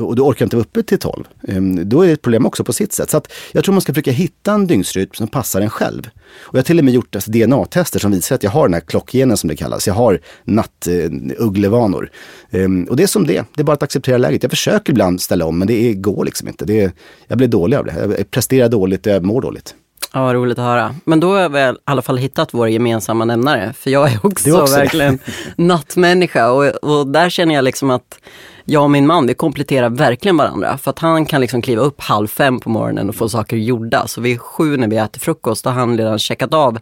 och 0.00 0.16
du 0.16 0.23
orkar 0.23 0.47
inte 0.47 0.57
vara 0.57 0.64
uppe 0.64 0.83
till 0.83 0.99
12, 0.99 1.25
ehm, 1.49 1.88
då 1.88 2.02
är 2.02 2.07
det 2.07 2.12
ett 2.12 2.23
problem 2.23 2.47
också 2.47 2.64
på 2.64 2.73
sitt 2.73 2.92
sätt. 2.92 3.11
Så 3.11 3.16
att 3.16 3.33
jag 3.52 3.64
tror 3.64 3.73
man 3.73 3.80
ska 3.80 3.95
försöka 3.95 4.11
hitta 4.11 4.52
en 4.52 4.66
dygnsrytm 4.66 5.11
som 5.12 5.28
passar 5.28 5.61
en 5.61 5.71
själv. 5.71 6.09
Och 6.40 6.54
jag 6.54 6.59
har 6.59 6.64
till 6.64 6.78
och 6.78 6.85
med 6.85 6.95
gjort 6.95 7.14
alltså, 7.14 7.31
DNA-tester 7.31 7.98
som 7.98 8.11
visar 8.11 8.35
att 8.35 8.42
jag 8.42 8.51
har 8.51 8.68
den 8.68 8.74
här 8.74 8.81
klockgenen 8.81 9.37
som 9.37 9.48
det 9.48 9.57
kallas. 9.57 9.87
Jag 9.87 9.94
har 9.94 10.20
nattugglevanor. 10.44 12.11
Ehm, 12.51 12.85
och 12.85 12.96
det 12.96 13.03
är 13.03 13.07
som 13.07 13.27
det 13.27 13.44
Det 13.55 13.62
är 13.62 13.64
bara 13.64 13.72
att 13.72 13.83
acceptera 13.83 14.18
läget. 14.18 14.42
Jag 14.42 14.51
försöker 14.51 14.92
ibland 14.92 15.20
ställa 15.20 15.46
om, 15.46 15.59
men 15.59 15.68
det 15.68 15.94
går 15.94 16.24
liksom 16.24 16.48
inte. 16.48 16.64
Det 16.64 16.81
är, 16.81 16.92
jag 17.27 17.38
blir 17.38 17.48
dålig 17.48 17.77
av 17.77 17.85
det. 17.85 18.14
Jag 18.18 18.31
presterar 18.31 18.68
dåligt, 18.68 19.07
jag 19.07 19.24
mår 19.24 19.40
dåligt. 19.40 19.74
Ja, 20.12 20.23
vad 20.23 20.35
roligt 20.35 20.59
att 20.59 20.64
höra. 20.64 20.94
Men 21.05 21.21
då 21.21 21.37
har 21.37 21.49
vi 21.49 21.59
i 21.59 21.75
alla 21.85 22.03
fall 22.03 22.16
hittat 22.16 22.55
vår 22.55 22.68
gemensamma 22.68 23.25
nämnare. 23.25 23.73
För 23.73 23.90
jag 23.90 24.12
är 24.12 24.27
också, 24.27 24.49
är 24.49 24.62
också 24.62 24.77
verkligen 24.77 25.18
nattmänniska 25.57 26.51
och, 26.51 26.64
och 26.64 27.07
där 27.07 27.31
känner 27.31 27.55
jag 27.55 27.64
liksom 27.64 27.90
att 27.90 28.21
jag 28.70 28.83
och 28.83 28.90
min 28.90 29.07
man, 29.07 29.26
vi 29.26 29.35
kompletterar 29.35 29.90
verkligen 29.90 30.37
varandra. 30.37 30.78
För 30.78 30.90
att 30.90 30.98
han 30.98 31.26
kan 31.26 31.40
liksom 31.40 31.62
kliva 31.62 31.83
upp 31.83 32.00
halv 32.00 32.26
fem 32.26 32.61
på 32.61 32.70
morgonen 32.70 33.09
och 33.09 33.14
få 33.14 33.28
saker 33.28 33.57
gjorda. 33.57 34.07
Så 34.07 34.20
vid 34.20 34.40
sju 34.40 34.76
när 34.76 34.88
vi 34.88 34.96
äter 34.96 35.20
frukost, 35.20 35.64
då 35.64 35.70
har 35.70 35.81
han 35.81 35.98
redan 35.98 36.18
checkat 36.18 36.54
av 36.54 36.78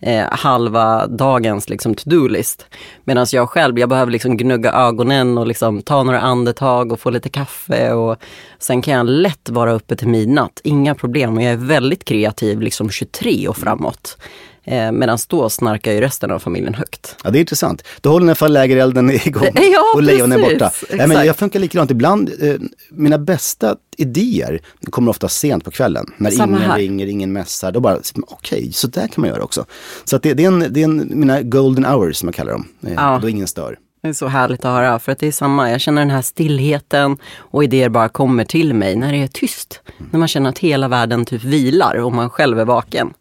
eh, 0.00 0.24
halva 0.30 1.06
dagens 1.06 1.68
liksom, 1.68 1.94
to-do-list. 1.94 2.66
Medan 3.04 3.26
jag 3.32 3.50
själv, 3.50 3.78
jag 3.78 3.88
behöver 3.88 4.12
liksom 4.12 4.36
gnugga 4.36 4.72
ögonen 4.72 5.38
och 5.38 5.46
liksom 5.46 5.82
ta 5.82 6.02
några 6.02 6.20
andetag 6.20 6.92
och 6.92 7.00
få 7.00 7.10
lite 7.10 7.28
kaffe. 7.28 7.92
Och 7.92 8.16
sen 8.58 8.82
kan 8.82 8.94
jag 8.94 9.06
lätt 9.06 9.48
vara 9.50 9.72
uppe 9.72 9.96
till 9.96 10.08
midnatt, 10.08 10.60
inga 10.64 10.94
problem. 10.94 11.36
Och 11.36 11.42
jag 11.42 11.52
är 11.52 11.56
väldigt 11.56 12.04
kreativ 12.04 12.60
liksom 12.60 12.90
23 12.90 13.48
och 13.48 13.56
framåt. 13.56 14.18
Eh, 14.64 14.92
Medan 14.92 15.18
då 15.28 15.50
snarkar 15.50 15.92
ju 15.92 16.00
resten 16.00 16.30
av 16.30 16.38
familjen 16.38 16.74
högt. 16.74 17.16
Ja, 17.24 17.30
det 17.30 17.38
är 17.38 17.40
intressant. 17.40 17.84
Då 18.00 18.10
håller 18.10 18.26
i 18.26 18.28
alla 18.28 18.34
fall 18.34 18.52
lägerelden 18.52 19.10
igång 19.26 19.48
ja, 19.54 19.92
och 19.94 20.02
lejonen 20.02 20.44
är 20.44 20.52
borta. 20.52 20.70
Ja, 20.90 21.06
men 21.06 21.26
jag 21.26 21.36
funkar 21.36 21.60
likadant. 21.60 21.90
Ibland, 21.90 22.30
eh, 22.40 22.54
mina 22.90 23.18
bästa 23.18 23.76
idéer 23.96 24.60
kommer 24.90 25.10
ofta 25.10 25.28
sent 25.28 25.64
på 25.64 25.70
kvällen. 25.70 26.06
När 26.16 26.30
Samma 26.30 26.56
ingen 26.56 26.70
här. 26.70 26.78
ringer, 26.78 27.06
ingen 27.06 27.32
mässar. 27.32 27.72
Då 27.72 27.80
bara, 27.80 27.96
okej, 27.96 28.58
okay, 28.58 28.72
så 28.72 28.86
där 28.86 29.06
kan 29.06 29.20
man 29.22 29.28
göra 29.28 29.42
också. 29.42 29.64
Så 30.04 30.18
det, 30.18 30.34
det, 30.34 30.44
är 30.44 30.48
en, 30.48 30.66
det 30.70 30.80
är 30.80 30.84
en, 30.84 31.10
mina 31.10 31.42
golden 31.42 31.84
hours 31.84 32.16
som 32.16 32.28
jag 32.28 32.34
kallar 32.34 32.52
dem. 32.52 32.68
Eh, 32.86 32.92
ja. 32.92 33.18
Då 33.22 33.28
ingen 33.28 33.46
stör. 33.46 33.78
Det 34.02 34.08
är 34.08 34.12
så 34.12 34.26
härligt 34.26 34.64
att 34.64 34.72
höra, 34.72 34.98
för 34.98 35.12
att 35.12 35.18
det 35.18 35.26
är 35.26 35.32
samma. 35.32 35.70
Jag 35.70 35.80
känner 35.80 36.02
den 36.02 36.10
här 36.10 36.22
stillheten 36.22 37.16
och 37.36 37.64
idéer 37.64 37.88
bara 37.88 38.08
kommer 38.08 38.44
till 38.44 38.74
mig 38.74 38.96
när 38.96 39.12
det 39.12 39.22
är 39.22 39.26
tyst. 39.26 39.80
När 40.10 40.18
man 40.18 40.28
känner 40.28 40.50
att 40.50 40.58
hela 40.58 40.88
världen 40.88 41.24
typ 41.24 41.44
vilar 41.44 41.94
och 41.94 42.12
man 42.12 42.30
själv 42.30 42.60
är 42.60 42.64
vaken. 42.64 43.14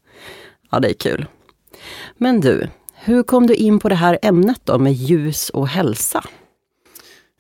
Ja, 0.73 0.79
det 0.79 0.89
är 0.89 0.93
kul. 0.93 1.25
Men 2.17 2.41
du, 2.41 2.67
hur 2.93 3.23
kom 3.23 3.47
du 3.47 3.55
in 3.55 3.79
på 3.79 3.89
det 3.89 3.95
här 3.95 4.19
ämnet 4.21 4.61
då 4.63 4.77
med 4.77 4.93
ljus 4.93 5.49
och 5.49 5.67
hälsa? 5.67 6.23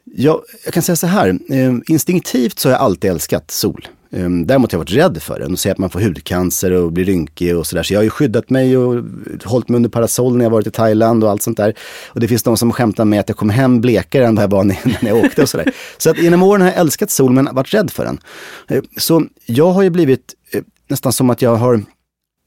Ja, 0.03 0.41
jag 0.65 0.73
kan 0.73 0.83
säga 0.83 0.95
så 0.95 1.07
här, 1.07 1.39
ehm, 1.49 1.83
instinktivt 1.87 2.59
så 2.59 2.69
har 2.69 2.73
jag 2.73 2.81
alltid 2.81 3.11
älskat 3.11 3.51
sol. 3.51 3.87
Ehm, 4.11 4.47
däremot 4.47 4.71
har 4.71 4.77
jag 4.79 4.83
varit 4.83 4.93
rädd 4.93 5.23
för 5.23 5.39
den 5.39 5.51
och 5.51 5.59
säger 5.59 5.71
att 5.73 5.77
man 5.77 5.89
får 5.89 5.99
hudcancer 5.99 6.71
och 6.71 6.91
blir 6.91 7.05
rynkig 7.05 7.57
och 7.57 7.67
sådär. 7.67 7.83
Så 7.83 7.93
jag 7.93 7.99
har 7.99 8.03
ju 8.03 8.09
skyddat 8.09 8.49
mig 8.49 8.77
och 8.77 9.03
hållit 9.43 9.69
mig 9.69 9.75
under 9.75 9.89
parasoll 9.89 10.37
när 10.37 10.45
jag 10.45 10.49
varit 10.49 10.67
i 10.67 10.71
Thailand 10.71 11.23
och 11.23 11.29
allt 11.29 11.41
sånt 11.41 11.57
där. 11.57 11.73
Och 12.07 12.19
det 12.19 12.27
finns 12.27 12.43
de 12.43 12.57
som 12.57 12.71
skämtar 12.71 13.05
med 13.05 13.19
att 13.19 13.29
jag 13.29 13.37
kom 13.37 13.49
hem 13.49 13.81
blekare 13.81 14.25
än 14.25 14.35
vad 14.35 14.43
jag 14.43 14.49
var 14.49 14.63
när 15.03 15.07
jag 15.07 15.17
åkte 15.17 15.41
och 15.41 15.49
sådär. 15.49 15.73
Så 15.97 16.09
att 16.09 16.17
genom 16.17 16.43
åren 16.43 16.61
har 16.61 16.69
jag 16.69 16.79
älskat 16.79 17.11
sol 17.11 17.31
men 17.31 17.55
varit 17.55 17.73
rädd 17.73 17.91
för 17.91 18.05
den. 18.05 18.19
Ehm, 18.67 18.85
så 18.97 19.25
jag 19.45 19.71
har 19.71 19.83
ju 19.83 19.89
blivit 19.89 20.33
eh, 20.51 20.61
nästan 20.87 21.13
som 21.13 21.29
att 21.29 21.41
jag 21.41 21.55
har 21.55 21.83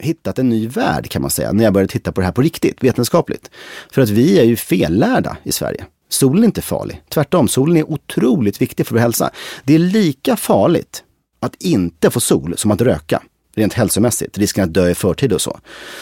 hittat 0.03 0.39
en 0.39 0.49
ny 0.49 0.69
värld 0.69 1.09
kan 1.09 1.23
man 1.23 1.31
säga, 1.31 1.53
när 1.53 1.65
jag 1.65 1.73
började 1.73 1.93
titta 1.93 2.13
på 2.13 2.21
det 2.21 2.25
här 2.25 2.33
på 2.33 2.43
riktigt, 2.43 2.85
vetenskapligt. 2.85 3.51
För 3.93 4.03
att 4.03 4.09
vi 4.09 4.39
är 4.39 4.45
ju 4.45 4.57
fellärda 4.57 5.37
i 5.43 5.53
Sverige. 5.53 5.85
Solen 6.09 6.43
är 6.43 6.47
inte 6.47 6.63
farlig. 6.63 7.03
Tvärtom, 7.09 7.49
solen 7.49 7.77
är 7.77 7.91
otroligt 7.91 8.63
viktig 8.63 8.87
för 8.87 8.95
vår 8.95 9.01
hälsa. 9.01 9.31
Det 9.65 9.75
är 9.75 9.79
lika 9.79 10.37
farligt 10.37 11.03
att 11.41 11.55
inte 11.63 12.11
få 12.11 12.21
sol 12.21 12.55
som 12.57 12.71
att 12.71 12.81
röka. 12.81 13.23
Rent 13.55 13.73
hälsomässigt, 13.73 14.39
risken 14.39 14.65
att 14.65 14.75
dö 14.75 14.91
i 14.91 14.95
förtid 14.95 15.33
och 15.33 15.41
så. 15.41 15.59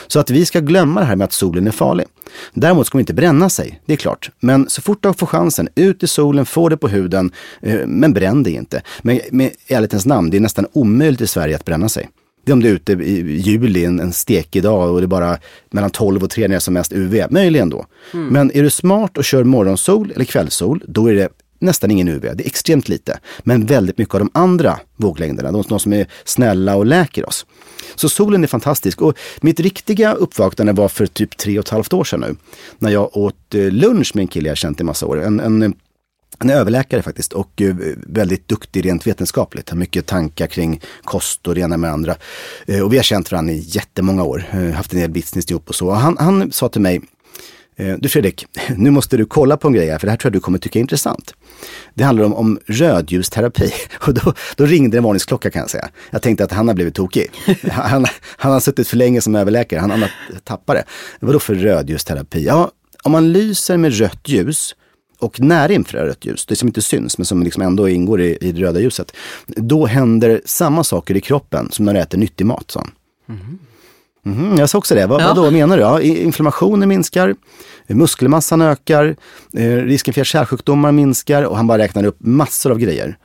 Så 0.07 0.21
att 0.21 0.31
vi 0.31 0.47
ska 0.47 0.61
glömma 0.61 1.01
det 1.01 1.07
här 1.07 1.17
med 1.17 1.25
att 1.25 1.33
solen 1.33 1.67
är 1.67 1.71
farlig. 1.71 2.07
Däremot 2.55 2.87
ska 2.87 2.99
man 2.99 3.01
inte 3.01 3.15
bränna 3.15 3.51
sig, 3.51 3.81
det 3.87 3.93
är 3.93 3.97
klart. 3.97 4.31
Men 4.41 4.69
så 4.69 4.83
fort 4.83 5.03
du 5.03 5.13
får 5.13 5.27
chansen, 5.27 5.69
ut 5.75 6.03
i 6.03 6.07
solen, 6.07 6.47
få 6.47 6.69
det 6.69 6.77
på 6.77 6.89
huden, 6.89 7.33
eh, 7.63 7.87
men 7.87 8.13
bränn 8.13 8.43
dig 8.43 8.55
inte. 8.55 8.83
Men 9.03 9.21
med 9.31 9.51
ärlighetens 9.69 10.07
namn, 10.07 10.31
det 10.31 10.37
är 10.37 10.41
nästan 10.41 10.67
omöjligt 10.73 11.21
i 11.21 11.27
Sverige 11.27 11.57
att 11.57 11.65
bränna 11.65 11.89
sig. 11.89 12.09
Det 12.45 12.51
är 12.51 12.53
om 12.53 12.61
du 12.61 12.69
är 12.69 12.73
ute 12.73 12.93
i 12.93 13.41
juli, 13.41 13.85
en, 13.85 14.01
en 14.01 14.13
stekig 14.13 14.63
dag 14.63 14.91
och 14.91 15.01
det 15.01 15.05
är 15.05 15.09
bara 15.09 15.39
mellan 15.71 15.91
12 15.91 16.23
och 16.23 16.31
3 16.31 16.43
när 16.43 16.49
det 16.49 16.55
är 16.55 16.61
som 16.61 16.75
mest 16.75 16.93
UV. 16.93 17.27
Möjligen 17.31 17.71
då. 17.71 17.87
Mm. 18.13 18.27
Men 18.27 18.51
är 18.55 18.63
du 18.63 18.71
smart 18.71 19.19
och 19.19 19.25
kör 19.25 19.45
morgonsol 19.45 20.13
eller 20.15 20.25
kvällssol, 20.25 20.83
då 20.87 21.07
är 21.07 21.15
det 21.15 21.29
nästan 21.59 21.91
ingen 21.91 22.09
UV. 22.09 22.21
Det 22.21 22.45
är 22.45 22.47
extremt 22.47 22.89
lite. 22.89 23.19
Men 23.41 23.67
väldigt 23.67 23.99
mycket 23.99 24.15
av 24.15 24.21
de 24.21 24.31
andra 24.35 24.79
våglängderna, 24.97 25.53
de, 25.53 25.65
de 25.69 25.81
som 25.81 25.93
är 25.93 26.07
snälla 26.25 26.77
och 26.77 26.87
läker 26.87 27.29
oss. 27.29 27.47
Så 27.95 28.09
solen 28.09 28.43
är 28.43 28.49
fantastisk. 28.49 29.03
Och 29.03 29.19
mitt 29.41 29.61
riktiga 29.61 30.13
uppvaknande 30.13 30.73
var 30.73 30.89
för 30.89 31.07
typ 31.07 31.37
tre 31.37 31.59
och 31.59 31.65
ett 31.65 31.71
halvt 31.71 31.93
år 31.93 32.05
sedan 32.05 32.21
nu. 32.21 32.37
När 32.79 32.91
jag 32.91 33.17
åt 33.17 33.55
eh, 33.55 33.71
lunch 33.71 34.11
med 34.15 34.23
en 34.23 34.29
kille 34.29 34.49
jag 34.49 34.57
känt 34.57 34.81
i 34.81 34.85
massa 34.85 35.07
år. 35.07 35.23
En, 35.23 35.41
en 35.41 35.75
han 36.39 36.51
är 36.51 36.55
överläkare 36.55 37.03
faktiskt 37.03 37.33
och 37.33 37.63
eh, 37.63 37.75
väldigt 38.07 38.49
duktig 38.49 38.85
rent 38.85 39.07
vetenskapligt. 39.07 39.71
Har 39.71 39.77
mycket 39.77 40.07
tankar 40.07 40.47
kring 40.47 40.81
kost 41.05 41.49
och 41.49 41.55
det 41.55 41.61
ena 41.61 41.77
med 41.77 41.91
det 41.91 41.95
andra. 41.95 42.17
Eh, 42.67 42.81
och 42.81 42.93
vi 42.93 42.97
har 42.97 43.05
känt 43.05 43.33
varandra 43.33 43.53
i 43.53 43.65
jättemånga 43.67 44.23
år, 44.23 44.45
eh, 44.53 44.71
haft 44.71 44.93
en 44.93 45.01
del 45.01 45.11
business 45.11 45.51
ihop 45.51 45.69
och 45.69 45.75
så. 45.75 45.87
Och 45.87 45.97
han, 45.97 46.17
han 46.19 46.53
sa 46.53 46.69
till 46.69 46.81
mig, 46.81 47.01
du 47.99 48.09
Fredrik, 48.09 48.47
nu 48.77 48.91
måste 48.91 49.17
du 49.17 49.25
kolla 49.25 49.57
på 49.57 49.69
en 49.69 49.75
grej 49.75 49.91
här, 49.91 49.99
för 49.99 50.07
det 50.07 50.11
här 50.11 50.19
tror 50.19 50.29
jag 50.29 50.33
du 50.33 50.41
kommer 50.41 50.59
tycka 50.59 50.79
är 50.79 50.81
intressant. 50.81 51.35
Det 51.95 52.05
handlar 52.05 52.25
om, 52.25 52.35
om 52.35 52.59
rödljusterapi. 52.67 53.73
Och 54.07 54.15
då, 54.15 54.35
då 54.57 54.67
ringde 54.67 54.99
en 54.99 55.05
varningsklocka 55.05 55.51
kan 55.51 55.61
jag 55.61 55.71
säga. 55.71 55.89
Jag 56.11 56.23
tänkte 56.23 56.45
att 56.45 56.53
han 56.53 56.69
har 56.69 56.75
blivit 56.75 56.95
tokig. 56.95 57.31
Han, 57.71 58.07
han 58.37 58.53
har 58.53 58.61
suttit 58.61 58.89
för 58.89 58.97
länge 58.97 59.21
som 59.21 59.35
överläkare, 59.35 59.81
han 59.81 59.91
har 59.91 60.11
tappat 60.45 60.77
det. 60.77 60.85
Vadå 61.21 61.39
för 61.39 61.55
rödljusterapi? 61.55 62.45
Ja, 62.45 62.71
om 63.03 63.13
man 63.13 63.33
lyser 63.33 63.77
med 63.77 63.99
rött 63.99 64.29
ljus 64.29 64.75
och 65.19 65.41
nära 65.41 65.73
infrarött 65.73 66.25
ljus, 66.25 66.47
det 66.47 66.57
som 66.57 66.69
inte 66.69 66.83
syns 66.83 67.19
men 67.19 67.25
som 67.25 67.43
liksom 67.43 67.63
ändå 67.63 67.89
ingår 67.89 68.21
i, 68.21 68.39
i 68.41 68.53
det 68.53 68.61
röda 68.61 68.81
ljuset, 68.81 69.17
då 69.47 69.87
händer 69.87 70.41
samma 70.45 70.85
saker 70.85 71.17
i 71.17 71.21
kroppen 71.21 71.69
som 71.71 71.85
när 71.85 71.95
du 71.95 72.01
äter 72.01 72.19
nyttig 72.19 72.47
mat. 72.47 72.71
Så. 72.71 72.87
Mm. 73.29 73.59
Mm, 74.27 74.59
jag 74.59 74.71
sa 74.71 74.79
också 74.79 74.95
det. 74.95 75.07
Vad, 75.07 75.23
ja. 75.23 75.27
vad 75.27 75.37
då 75.37 75.51
menar 75.51 75.77
du? 75.77 75.83
Ja, 75.83 76.01
inflammationen 76.01 76.89
minskar, 76.89 77.35
muskelmassan 77.87 78.63
ökar, 78.63 79.17
eh, 79.53 79.77
risken 79.77 80.15
för 80.15 80.21
hjärt-kärlsjukdomar 80.21 80.93
minskar 80.93 81.43
och 81.43 81.57
han 81.57 81.67
bara 81.67 81.79
räknar 81.79 82.05
upp 82.05 82.17
massor 82.19 82.71
av 82.71 82.79
grejer. 82.79 83.19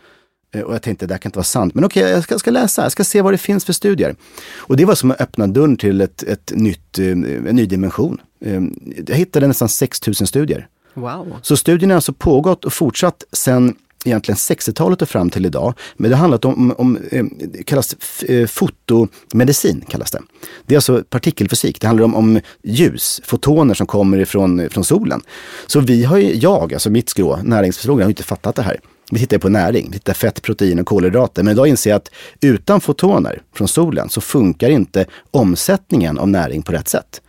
Eh, 0.54 0.62
och 0.62 0.74
jag 0.74 0.82
tänkte, 0.82 1.08
det 1.08 1.14
här 1.14 1.20
kan 1.20 1.30
inte 1.30 1.38
vara 1.38 1.44
sant. 1.44 1.76
Men 1.76 1.84
okej, 1.84 2.04
okay, 2.04 2.14
jag 2.14 2.24
ska, 2.24 2.40
ska, 2.40 2.52
läsa, 2.52 2.82
jag 2.82 2.92
ska 2.92 3.04
se 3.04 3.22
vad 3.22 3.34
det 3.34 3.38
finns 3.38 3.66
för 3.66 3.74
studier. 3.74 4.16
Och 4.58 4.78
det 4.78 4.86
var 4.86 4.96
som 4.96 5.12
att 5.12 5.22
öppna 5.22 5.48
dörren 5.48 5.78
till 5.78 6.02
ett, 6.02 6.24
ett 6.24 6.52
nytt, 6.56 7.00
eh, 7.00 7.08
en 7.08 7.56
ny 7.56 7.66
dimension. 7.66 8.22
Eh, 8.46 8.62
jag 9.08 9.16
hittade 9.16 9.48
nästan 9.48 9.70
6000 9.70 10.28
studier. 10.28 10.68
Wow. 10.94 11.38
Så 11.42 11.58
studien 11.58 11.90
har 11.90 11.96
alltså 11.96 12.14
pågått 12.14 12.66
och 12.66 12.74
fortsatt 12.74 13.24
sedan 13.32 13.76
egentligen 14.06 14.38
60-talet 14.38 15.02
och 15.02 15.10
fram 15.10 15.30
till 15.30 15.46
idag. 15.46 15.74
Men 15.98 16.10
det 16.10 16.16
har 16.16 16.22
handlat 16.22 16.46
om, 16.46 16.74
om 16.78 16.98
eh, 17.12 17.26
det 17.40 17.64
kallas 17.64 17.94
eh, 18.24 18.48
fotomedicin. 18.48 19.86
Kallas 19.90 20.12
det. 20.12 20.22
det 20.66 20.74
är 20.74 20.78
alltså 20.78 21.04
partikelfysik. 21.10 21.82
Det 21.82 21.88
handlar 21.88 22.06
om, 22.06 22.16
om 22.16 22.40
ljus, 22.64 23.22
fotoner 23.24 23.74
som 23.74 23.88
kommer 23.88 24.18
ifrån 24.18 24.70
från 24.70 24.84
solen. 24.84 25.22
Så 25.68 25.80
vi 25.80 26.04
har 26.04 26.18
ju, 26.18 26.36
jag, 26.36 26.74
alltså 26.74 26.90
mitt 26.90 27.10
skrå, 27.10 27.40
näringsfysiologer, 27.44 28.04
har 28.04 28.10
inte 28.10 28.24
fattat 28.24 28.56
det 28.56 28.62
här. 28.62 28.80
Vi 29.12 29.20
tittar 29.20 29.38
på 29.38 29.50
näring, 29.50 29.88
vi 29.92 29.94
tittar 29.94 30.14
fett, 30.14 30.42
protein 30.42 30.80
och 30.80 30.86
kolhydrater. 30.86 31.44
Men 31.44 31.54
idag 31.54 31.68
inser 31.68 31.90
jag 31.90 31.98
att 31.98 32.12
utan 32.42 32.82
fotoner 32.82 33.42
från 33.56 33.68
solen 33.68 34.10
så 34.10 34.22
funkar 34.22 34.70
inte 34.70 35.06
omsättningen 35.32 36.18
av 36.18 36.28
näring 36.28 36.62
på 36.62 36.72
rätt 36.72 36.88
sätt. 36.88 37.22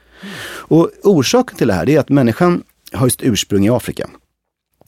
Och 0.44 0.90
orsaken 1.02 1.56
till 1.56 1.68
det 1.68 1.74
här 1.74 1.88
är 1.88 2.00
att 2.00 2.08
människan 2.08 2.62
har 2.92 3.08
sitt 3.08 3.22
ursprung 3.22 3.66
i 3.66 3.70
Afrika. 3.70 4.10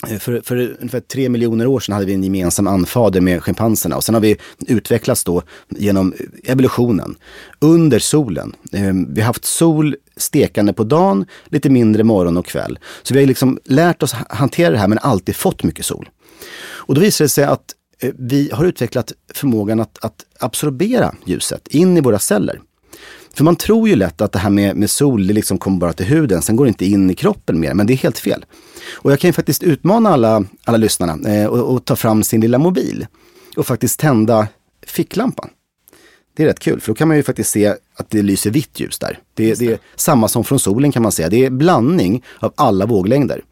Eh, 0.08 0.18
för, 0.18 0.40
för 0.44 0.56
ungefär 0.56 1.00
tre 1.00 1.28
miljoner 1.28 1.66
år 1.66 1.80
sedan 1.80 1.92
hade 1.92 2.06
vi 2.06 2.12
en 2.12 2.24
gemensam 2.24 2.66
anfader 2.66 3.20
med 3.20 3.42
schimpanserna 3.42 3.96
och 3.96 4.04
sen 4.04 4.14
har 4.14 4.22
vi 4.22 4.36
utvecklats 4.66 5.24
då 5.24 5.42
genom 5.68 6.14
evolutionen 6.44 7.16
under 7.60 7.98
solen. 7.98 8.54
Eh, 8.72 8.92
vi 9.08 9.20
har 9.20 9.26
haft 9.26 9.44
sol 9.44 9.96
stekande 10.16 10.72
på 10.72 10.84
dagen, 10.84 11.26
lite 11.46 11.70
mindre 11.70 12.04
morgon 12.04 12.36
och 12.36 12.46
kväll. 12.46 12.78
Så 13.02 13.14
vi 13.14 13.20
har 13.20 13.26
liksom 13.26 13.58
lärt 13.64 14.02
oss 14.02 14.12
hantera 14.12 14.70
det 14.70 14.78
här 14.78 14.88
men 14.88 14.98
alltid 14.98 15.36
fått 15.36 15.62
mycket 15.62 15.84
sol. 15.84 16.08
Och 16.62 16.94
då 16.94 17.00
visar 17.00 17.24
det 17.24 17.28
sig 17.28 17.44
att 17.44 17.74
eh, 18.02 18.12
vi 18.18 18.50
har 18.52 18.64
utvecklat 18.64 19.12
förmågan 19.34 19.80
att, 19.80 20.04
att 20.04 20.24
absorbera 20.38 21.14
ljuset 21.26 21.68
in 21.68 21.96
i 21.96 22.00
våra 22.00 22.18
celler. 22.18 22.60
För 23.34 23.44
man 23.44 23.56
tror 23.56 23.88
ju 23.88 23.96
lätt 23.96 24.20
att 24.20 24.32
det 24.32 24.38
här 24.38 24.50
med, 24.50 24.76
med 24.76 24.90
sol, 24.90 25.26
det 25.26 25.34
liksom 25.34 25.58
kommer 25.58 25.78
bara 25.78 25.92
till 25.92 26.06
huden, 26.06 26.42
sen 26.42 26.56
går 26.56 26.64
det 26.64 26.68
inte 26.68 26.86
in 26.86 27.10
i 27.10 27.14
kroppen 27.14 27.60
mer, 27.60 27.74
men 27.74 27.86
det 27.86 27.92
är 27.92 27.96
helt 27.96 28.18
fel. 28.18 28.44
Och 28.92 29.12
jag 29.12 29.20
kan 29.20 29.28
ju 29.28 29.32
faktiskt 29.32 29.62
utmana 29.62 30.10
alla, 30.10 30.44
alla 30.64 30.76
lyssnarna 30.76 31.30
eh, 31.30 31.46
och, 31.46 31.74
och, 31.74 31.84
ta 31.84 31.96
fram 31.96 32.22
sin 32.22 32.40
lilla 32.40 32.58
mobil 32.58 33.06
och 33.56 33.66
faktiskt 33.66 34.00
tända 34.00 34.48
ficklampan. 34.86 35.48
Det 36.36 36.42
är 36.42 36.46
rätt 36.46 36.58
kul, 36.58 36.80
för 36.80 36.88
då 36.88 36.94
kan 36.94 37.08
man 37.08 37.16
ju 37.16 37.22
faktiskt 37.22 37.50
se 37.50 37.66
att 37.96 38.10
det 38.10 38.22
lyser 38.22 38.50
vitt 38.50 38.80
ljus 38.80 38.98
där. 38.98 39.18
Det, 39.34 39.46
det. 39.46 39.66
det 39.66 39.72
är 39.72 39.78
samma 39.96 40.28
som 40.28 40.44
från 40.44 40.58
solen 40.58 40.92
kan 40.92 41.02
man 41.02 41.12
säga. 41.12 41.28
Det 41.28 41.44
är 41.44 41.50
blandning 41.50 42.24
av 42.38 42.52
alla 42.56 42.86
våglängder. 42.86 43.44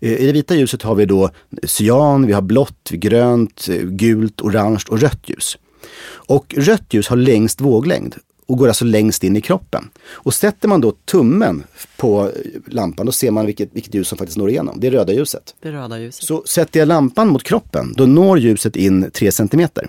Eh, 0.00 0.12
I 0.12 0.26
det 0.26 0.32
vita 0.32 0.54
ljuset 0.54 0.82
har 0.82 0.94
vi 0.94 1.06
då 1.06 1.30
cyan, 1.62 2.26
vi 2.26 2.32
har 2.32 2.42
blått, 2.42 2.90
grönt, 2.90 3.68
eh, 3.70 3.82
gult, 3.82 4.40
orange 4.40 4.82
och 4.88 5.00
rött 5.00 5.28
ljus. 5.28 5.58
Och 6.08 6.54
rött 6.58 6.94
ljus 6.94 7.08
har 7.08 7.16
längst 7.16 7.60
våglängd 7.60 8.14
och 8.46 8.58
går 8.58 8.68
alltså 8.68 8.84
längst 8.84 9.24
in 9.24 9.36
i 9.36 9.40
kroppen. 9.40 9.90
Och 10.08 10.34
sätter 10.34 10.68
man 10.68 10.80
då 10.80 10.92
tummen 10.92 11.64
på 11.96 12.30
lampan, 12.66 13.06
då 13.06 13.12
ser 13.12 13.30
man 13.30 13.46
vilket, 13.46 13.68
vilket 13.72 13.94
ljus 13.94 14.08
som 14.08 14.18
faktiskt 14.18 14.38
når 14.38 14.50
igenom. 14.50 14.80
Det 14.80 14.86
är 14.86 14.90
röda 14.90 15.12
ljuset. 15.12 15.54
Det 15.62 15.72
röda 15.72 15.98
ljuset. 15.98 16.24
Så 16.24 16.42
sätter 16.46 16.80
jag 16.80 16.88
lampan 16.88 17.28
mot 17.28 17.42
kroppen, 17.42 17.94
då 17.96 18.06
når 18.06 18.38
ljuset 18.38 18.76
in 18.76 19.10
3 19.10 19.32
centimeter. 19.32 19.88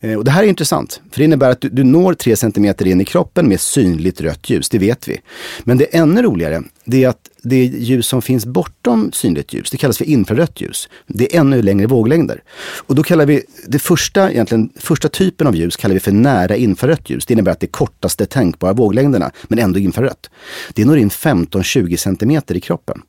Eh, 0.00 0.18
och 0.18 0.24
det 0.24 0.30
här 0.30 0.42
är 0.42 0.46
intressant, 0.46 1.00
för 1.10 1.18
det 1.18 1.24
innebär 1.24 1.50
att 1.50 1.60
du, 1.60 1.68
du 1.68 1.84
når 1.84 2.14
3 2.14 2.36
cm 2.36 2.74
in 2.84 3.00
i 3.00 3.04
kroppen 3.04 3.48
med 3.48 3.60
synligt 3.60 4.20
rött 4.20 4.50
ljus, 4.50 4.68
det 4.68 4.78
vet 4.78 5.08
vi. 5.08 5.20
Men 5.64 5.78
det 5.78 5.94
är 5.94 6.02
ännu 6.02 6.22
roligare, 6.22 6.62
det 6.84 7.04
är 7.04 7.08
att 7.08 7.30
det 7.42 7.64
ljus 7.64 8.06
som 8.06 8.22
finns 8.22 8.46
bortom 8.46 9.12
synligt 9.12 9.52
ljus, 9.52 9.70
det 9.70 9.76
kallas 9.76 9.98
för 9.98 10.04
infrarött 10.04 10.60
ljus. 10.60 10.88
Det 11.06 11.34
är 11.34 11.40
ännu 11.40 11.62
längre 11.62 11.86
våglängder. 11.86 12.42
Och 12.58 12.94
då 12.94 13.02
kallar 13.02 13.26
vi 13.26 13.42
det 13.66 13.78
första, 13.78 14.30
egentligen, 14.30 14.70
första 14.76 15.08
typen 15.08 15.46
av 15.46 15.56
ljus 15.56 15.76
kallar 15.76 15.94
vi 15.94 16.00
för 16.00 16.12
nära 16.12 16.56
infrarött 16.56 17.10
ljus. 17.10 17.26
Det 17.26 17.32
innebär 17.32 17.52
att 17.52 17.60
det 17.60 17.66
är 17.66 17.70
kortaste 17.70 18.26
tänkbara 18.26 18.72
våglängderna, 18.72 19.30
men 19.48 19.58
ändå 19.58 19.78
infrarött. 19.78 20.30
Det 20.72 20.84
når 20.84 20.98
in 20.98 21.10
15-20 21.10 21.96
cm 21.96 22.56
i 22.56 22.60
kroppen. 22.60 23.02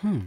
Hmm. 0.00 0.22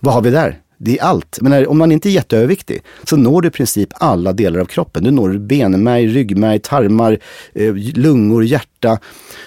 Vad 0.00 0.14
har 0.14 0.22
vi 0.22 0.30
där? 0.30 0.60
Det 0.82 0.98
är 0.98 1.04
allt. 1.04 1.38
Men 1.40 1.66
om 1.66 1.78
man 1.78 1.92
inte 1.92 2.08
är 2.08 2.10
jätteöverviktig 2.10 2.82
så 3.04 3.16
når 3.16 3.42
du 3.42 3.48
i 3.48 3.50
princip 3.50 3.88
alla 3.94 4.32
delar 4.32 4.60
av 4.60 4.64
kroppen. 4.64 5.04
Du 5.04 5.10
når 5.10 5.38
benmärg, 5.38 6.06
ryggmärg, 6.06 6.58
tarmar, 6.58 7.18
eh, 7.52 7.74
lungor, 7.74 8.44
hjärta. 8.44 8.98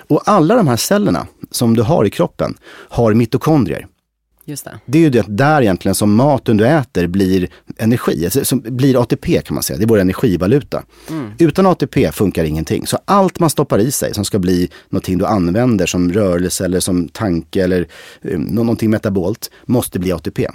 Och 0.07 0.21
alla 0.25 0.55
de 0.55 0.67
här 0.67 0.77
cellerna 0.77 1.27
som 1.51 1.75
du 1.75 1.81
har 1.81 2.05
i 2.05 2.09
kroppen 2.09 2.57
har 2.89 3.13
mitokondrier. 3.13 3.87
Just 4.45 4.65
det. 4.65 4.79
det 4.85 4.97
är 4.97 5.01
ju 5.01 5.09
det 5.09 5.25
där 5.27 5.61
egentligen 5.61 5.95
som 5.95 6.15
maten 6.15 6.57
du 6.57 6.67
äter 6.67 7.07
blir 7.07 7.49
energi, 7.77 8.25
alltså, 8.25 8.45
som 8.45 8.59
blir 8.65 9.01
ATP 9.01 9.41
kan 9.41 9.53
man 9.53 9.63
säga. 9.63 9.77
Det 9.77 9.85
är 9.85 9.87
vår 9.87 9.99
energivaluta. 9.99 10.83
Mm. 11.09 11.31
Utan 11.39 11.65
ATP 11.65 12.11
funkar 12.11 12.43
ingenting. 12.43 12.87
Så 12.87 12.97
allt 13.05 13.39
man 13.39 13.49
stoppar 13.49 13.79
i 13.79 13.91
sig 13.91 14.13
som 14.13 14.25
ska 14.25 14.39
bli 14.39 14.69
någonting 14.89 15.17
du 15.17 15.25
använder 15.25 15.85
som 15.85 16.13
rörelse 16.13 16.65
eller 16.65 16.79
som 16.79 17.07
tanke 17.07 17.63
eller 17.63 17.87
eh, 18.21 18.39
någonting 18.39 18.89
metabolt 18.89 19.51
måste 19.65 19.99
bli 19.99 20.11
ATP. 20.11 20.47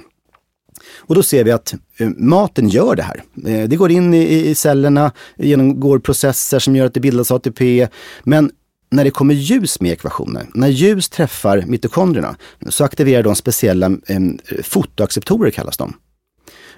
Och 0.96 1.14
då 1.14 1.22
ser 1.22 1.44
vi 1.44 1.52
att 1.52 1.74
eh, 1.96 2.08
maten 2.16 2.68
gör 2.68 2.96
det 2.96 3.02
här. 3.02 3.22
Eh, 3.46 3.68
det 3.68 3.76
går 3.76 3.90
in 3.90 4.14
i, 4.14 4.54
cellerna, 4.54 5.12
genomgår 5.36 5.98
processer 5.98 6.58
som 6.58 6.76
gör 6.76 6.86
att 6.86 6.94
det 6.94 7.00
bildas 7.00 7.30
ATP. 7.30 7.88
Men 8.22 8.50
när 8.90 9.04
det 9.04 9.10
kommer 9.10 9.34
ljus 9.34 9.80
med 9.80 9.92
ekvationen, 9.92 10.46
när 10.54 10.68
ljus 10.68 11.08
träffar 11.08 11.64
mitokondrierna, 11.66 12.36
så 12.68 12.84
aktiverar 12.84 13.22
de 13.22 13.34
speciella 13.34 13.86
eh, 13.86 14.20
fotoacceptorer 14.62 15.50
kallas 15.50 15.76
de. 15.76 15.94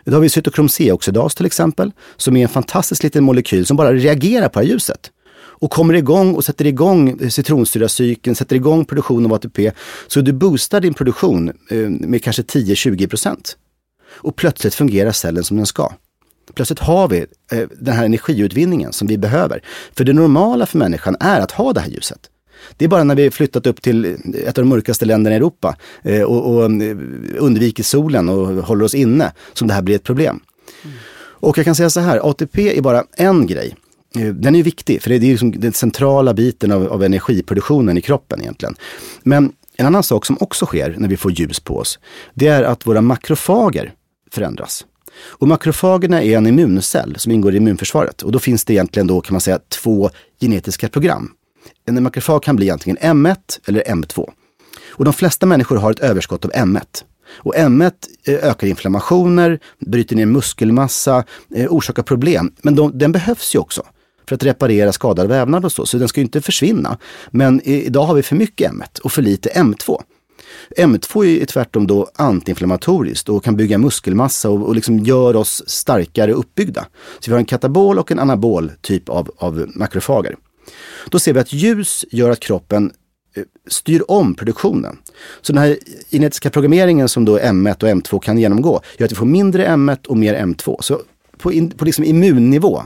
Då 0.05 0.12
har 0.12 0.20
vi 0.20 0.29
cytokrom 0.29 0.68
C-oxidas 0.68 1.35
till 1.35 1.46
exempel, 1.46 1.92
som 2.16 2.37
är 2.37 2.42
en 2.42 2.49
fantastisk 2.49 3.03
liten 3.03 3.25
molekyl 3.25 3.66
som 3.66 3.77
bara 3.77 3.92
reagerar 3.92 4.49
på 4.49 4.61
det 4.61 4.66
här 4.66 4.73
ljuset 4.73 5.11
och 5.61 5.70
kommer 5.70 5.94
igång 5.94 6.35
och 6.35 6.44
sätter 6.44 6.66
igång 6.66 7.31
citronsyracykeln, 7.31 8.37
sätter 8.37 8.57
igång 8.57 8.85
produktionen 8.85 9.27
av 9.27 9.33
ATP. 9.33 9.73
Så 10.07 10.20
du 10.20 10.33
boostar 10.33 10.81
din 10.81 10.94
produktion 10.94 11.49
eh, 11.70 11.77
med 11.77 12.25
kanske 12.25 12.42
10-20 12.42 13.09
procent 13.09 13.57
och 14.12 14.37
plötsligt 14.37 14.75
fungerar 14.75 15.12
cellen 15.12 15.44
som 15.44 15.57
den 15.57 15.66
ska. 15.66 15.92
Plötsligt 16.55 16.79
har 16.79 17.09
vi 17.09 17.27
eh, 17.53 17.68
den 17.81 17.94
här 17.94 18.05
energiutvinningen 18.05 18.92
som 18.92 19.09
vi 19.09 19.18
behöver. 19.18 19.62
För 19.96 20.05
det 20.05 20.12
normala 20.12 20.66
för 20.66 20.79
människan 20.79 21.16
är 21.20 21.40
att 21.40 21.53
ha 21.53 21.73
det 21.73 21.81
här 21.81 21.90
ljuset. 21.90 22.20
Det 22.77 22.85
är 22.85 22.88
bara 22.88 23.05
när 23.05 23.14
vi 23.14 23.31
flyttat 23.31 23.66
upp 23.66 23.83
till 23.83 24.05
ett 24.46 24.59
av 24.59 24.64
de 24.64 24.68
mörkaste 24.68 25.05
länderna 25.05 25.35
i 25.35 25.37
Europa 25.37 25.77
eh, 26.03 26.23
och, 26.23 26.55
och 26.55 26.64
eh, 26.64 26.96
undviker 27.38 27.83
solen 27.83 28.29
och 28.29 28.46
håller 28.46 28.85
oss 28.85 28.94
inne 28.94 29.33
som 29.53 29.68
det 29.68 29.75
här 29.75 29.83
blir 29.83 29.96
ett 29.96 30.05
problem. 30.05 30.40
Mm. 30.85 30.96
Och 31.16 31.59
jag 31.59 31.64
kan 31.64 31.75
säga 31.75 31.90
så 31.90 32.01
här, 32.01 32.31
ATP 32.31 32.79
är 32.79 32.83
bara 32.83 33.05
en 33.16 33.46
grej. 33.46 33.77
Eh, 34.18 34.27
den 34.27 34.55
är 34.55 34.62
viktig, 34.62 35.03
för 35.03 35.11
det 35.11 35.16
är 35.16 35.20
liksom 35.20 35.61
den 35.61 35.73
centrala 35.73 36.35
biten 36.35 36.73
av, 36.73 36.92
av 36.92 37.05
energiproduktionen 37.05 37.99
i 37.99 38.01
kroppen 38.01 38.40
egentligen. 38.40 38.77
Men 39.23 39.53
en 39.77 39.87
annan 39.87 40.03
sak 40.03 40.27
som 40.27 40.37
också 40.40 40.66
sker 40.66 40.94
när 40.99 41.09
vi 41.09 41.16
får 41.16 41.33
ljus 41.33 41.61
på 41.61 41.77
oss, 41.77 41.99
det 42.35 42.46
är 42.49 42.62
att 42.62 42.87
våra 42.87 43.01
makrofager 43.01 43.92
förändras. 44.33 44.87
Och 45.16 45.49
makrofagerna 45.49 46.23
är 46.23 46.37
en 46.37 46.47
immuncell 46.47 47.14
som 47.19 47.33
ingår 47.33 47.55
i 47.55 47.57
immunförsvaret 47.57 48.23
och 48.23 48.33
då 48.33 48.38
finns 48.38 48.64
det 48.64 48.73
egentligen 48.73 49.07
då 49.07 49.21
kan 49.21 49.35
man 49.35 49.40
säga 49.40 49.59
två 49.69 50.11
genetiska 50.40 50.88
program. 50.88 51.31
En 51.87 52.03
makrofag 52.03 52.43
kan 52.43 52.57
bli 52.57 52.71
antingen 52.71 52.97
M1 52.97 53.37
eller 53.66 53.83
M2. 53.83 54.31
Och 54.88 55.05
de 55.05 55.14
flesta 55.14 55.47
människor 55.47 55.77
har 55.77 55.90
ett 55.90 56.01
överskott 56.01 56.45
av 56.45 56.51
M1. 56.51 57.05
Och 57.33 57.55
M1 57.55 57.93
eh, 58.25 58.35
ökar 58.35 58.66
inflammationer, 58.66 59.59
bryter 59.79 60.16
ner 60.16 60.27
muskelmassa, 60.27 61.25
eh, 61.55 61.73
orsakar 61.73 62.03
problem. 62.03 62.53
Men 62.62 62.75
de, 62.75 62.99
den 62.99 63.12
behövs 63.12 63.55
ju 63.55 63.59
också 63.59 63.83
för 64.29 64.35
att 64.35 64.43
reparera 64.43 64.93
skadad 64.93 65.29
vävnad 65.29 65.64
och 65.64 65.73
så, 65.73 65.87
så 65.87 65.99
den 65.99 66.09
ska 66.09 66.21
ju 66.21 66.25
inte 66.25 66.40
försvinna. 66.40 66.99
Men 67.31 67.61
idag 67.64 68.05
har 68.05 68.14
vi 68.14 68.23
för 68.23 68.37
mycket 68.37 68.73
M1 68.73 69.01
och 69.01 69.12
för 69.12 69.23
lite 69.23 69.49
M2. 69.49 70.03
M2 70.76 71.24
är 71.24 71.46
tvärtom 71.46 71.86
då 71.86 72.10
antiinflammatoriskt 72.14 73.28
och 73.28 73.44
kan 73.44 73.56
bygga 73.56 73.78
muskelmassa 73.78 74.50
och, 74.50 74.68
och 74.68 74.74
liksom 74.74 74.98
gör 74.98 75.36
oss 75.36 75.62
starkare 75.66 76.32
uppbyggda. 76.32 76.86
Så 77.18 77.30
vi 77.30 77.32
har 77.32 77.38
en 77.38 77.44
katabol 77.44 77.98
och 77.98 78.10
en 78.12 78.18
anabol 78.18 78.72
typ 78.80 79.08
av, 79.08 79.30
av 79.36 79.70
makrofager. 79.74 80.36
Då 81.10 81.18
ser 81.18 81.32
vi 81.32 81.40
att 81.40 81.52
ljus 81.52 82.04
gör 82.10 82.30
att 82.30 82.40
kroppen 82.40 82.92
eh, 83.36 83.42
styr 83.68 84.02
om 84.08 84.34
produktionen. 84.34 84.98
Så 85.40 85.52
den 85.52 85.62
här 85.62 85.78
genetiska 86.10 86.50
programmeringen 86.50 87.08
som 87.08 87.24
då 87.24 87.38
M1 87.38 87.82
och 87.82 87.88
M2 87.88 88.20
kan 88.20 88.38
genomgå 88.38 88.80
gör 88.98 89.04
att 89.04 89.12
vi 89.12 89.16
får 89.16 89.26
mindre 89.26 89.66
M1 89.66 90.06
och 90.06 90.16
mer 90.16 90.34
M2. 90.34 90.76
Så 90.80 91.00
på, 91.38 91.52
in, 91.52 91.70
på 91.70 91.84
liksom 91.84 92.04
immunnivå 92.04 92.82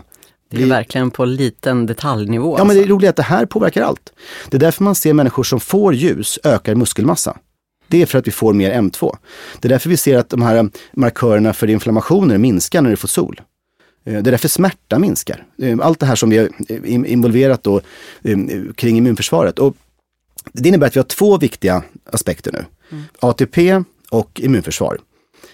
det 0.56 0.62
är 0.62 0.66
verkligen 0.66 1.10
på 1.10 1.24
liten 1.24 1.86
detaljnivå. 1.86 2.46
Ja, 2.46 2.50
alltså. 2.50 2.64
men 2.66 2.76
det 2.76 2.82
är 2.82 2.86
roligt 2.86 3.10
att 3.10 3.16
det 3.16 3.22
här 3.22 3.46
påverkar 3.46 3.82
allt. 3.82 4.12
Det 4.50 4.56
är 4.56 4.60
därför 4.60 4.84
man 4.84 4.94
ser 4.94 5.12
människor 5.12 5.42
som 5.42 5.60
får 5.60 5.94
ljus 5.94 6.38
ökar 6.44 6.74
muskelmassa. 6.74 7.36
Det 7.94 8.02
är 8.02 8.06
för 8.06 8.18
att 8.18 8.26
vi 8.26 8.30
får 8.30 8.52
mer 8.52 8.72
M2. 8.72 9.16
Det 9.60 9.68
är 9.68 9.70
därför 9.70 9.90
vi 9.90 9.96
ser 9.96 10.18
att 10.18 10.28
de 10.28 10.42
här 10.42 10.70
markörerna 10.92 11.52
för 11.52 11.70
inflammationer 11.70 12.38
minskar 12.38 12.82
när 12.82 12.90
du 12.90 12.96
får 12.96 13.08
sol. 13.08 13.40
Eh, 14.04 14.12
det 14.12 14.18
är 14.18 14.22
därför 14.22 14.48
smärta 14.48 14.98
minskar. 14.98 15.46
Eh, 15.58 15.78
allt 15.82 16.00
det 16.00 16.06
här 16.06 16.14
som 16.14 16.30
vi 16.30 16.38
har 16.38 16.48
involverat 17.06 17.62
då 17.62 17.80
eh, 18.22 18.38
kring 18.74 18.98
immunförsvaret. 18.98 19.58
Och 19.58 19.76
det 20.52 20.68
innebär 20.68 20.86
att 20.86 20.96
vi 20.96 21.00
har 21.00 21.04
två 21.04 21.38
viktiga 21.38 21.82
aspekter 22.04 22.52
nu. 22.52 22.64
Mm. 22.92 23.04
ATP 23.18 23.82
och 24.10 24.40
immunförsvar. 24.40 24.98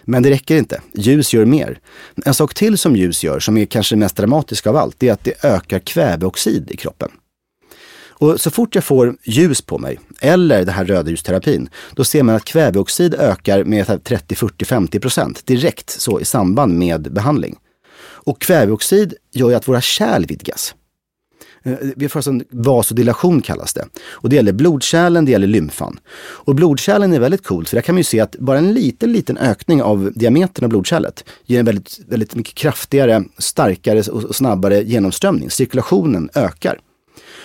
Men 0.05 0.23
det 0.23 0.31
räcker 0.31 0.57
inte. 0.57 0.81
Ljus 0.95 1.35
gör 1.35 1.45
mer. 1.45 1.79
En 2.25 2.35
sak 2.35 2.55
till 2.55 2.79
som 2.79 2.97
ljus 2.97 3.25
gör, 3.25 3.41
som 3.41 3.57
är 3.57 3.67
kanske 3.67 3.95
det 3.95 3.99
mest 3.99 4.17
dramatiska 4.17 4.71
av 4.71 4.77
allt, 4.77 4.97
det 4.99 5.09
är 5.09 5.13
att 5.13 5.25
det 5.25 5.45
ökar 5.45 5.79
kväveoxid 5.79 6.71
i 6.71 6.77
kroppen. 6.77 7.11
Och 8.21 8.41
så 8.41 8.51
fort 8.51 8.75
jag 8.75 8.85
får 8.85 9.17
ljus 9.25 9.63
på 9.63 9.79
mig, 9.79 9.99
eller 10.21 10.65
det 10.65 10.73
här 10.73 10.85
rödljusterapin, 10.85 11.69
då 11.95 12.05
ser 12.05 12.23
man 12.23 12.35
att 12.35 12.45
kväveoxid 12.45 13.15
ökar 13.15 13.65
med 13.65 14.05
30, 14.05 14.35
40, 14.35 14.65
50 14.65 15.01
procent 15.01 15.47
direkt 15.47 15.91
så 15.91 16.21
i 16.21 16.25
samband 16.25 16.79
med 16.79 17.13
behandling. 17.13 17.57
Och 18.03 18.41
kväveoxid 18.41 19.15
gör 19.33 19.49
ju 19.49 19.55
att 19.55 19.69
våra 19.69 19.81
kärl 19.81 20.27
vidgas. 20.27 20.75
Eh, 21.63 21.73
vi 21.97 22.09
får 22.09 22.19
alltså 22.19 22.31
en 22.31 22.45
vasodilation 22.51 23.43
kallas 23.43 23.75
det. 23.75 23.87
Och 24.11 24.29
det 24.29 24.37
gäller 24.37 24.53
blodkärlen, 24.53 25.25
det 25.25 25.31
gäller 25.31 25.47
lymfan. 25.47 26.01
Och 26.19 26.55
blodkärlen 26.55 27.13
är 27.13 27.21
väldigt 27.21 27.45
coolt 27.45 27.69
för 27.69 27.77
där 27.77 27.83
kan 27.83 27.95
man 27.95 28.01
ju 28.01 28.05
se 28.05 28.21
att 28.21 28.37
bara 28.37 28.59
en 28.59 28.73
liten, 28.73 29.13
liten 29.13 29.39
ökning 29.39 29.83
av 29.83 30.13
diametern 30.15 30.65
av 30.65 30.69
blodkärlet 30.69 31.25
ger 31.47 31.61
en 31.61 31.67
väldigt, 31.67 31.99
väldigt 32.09 32.35
mycket 32.35 32.55
kraftigare, 32.55 33.25
starkare 33.39 34.11
och 34.13 34.37
snabbare 34.37 34.83
genomströmning. 34.83 35.51
Cirkulationen 35.51 36.31
ökar. 36.35 36.79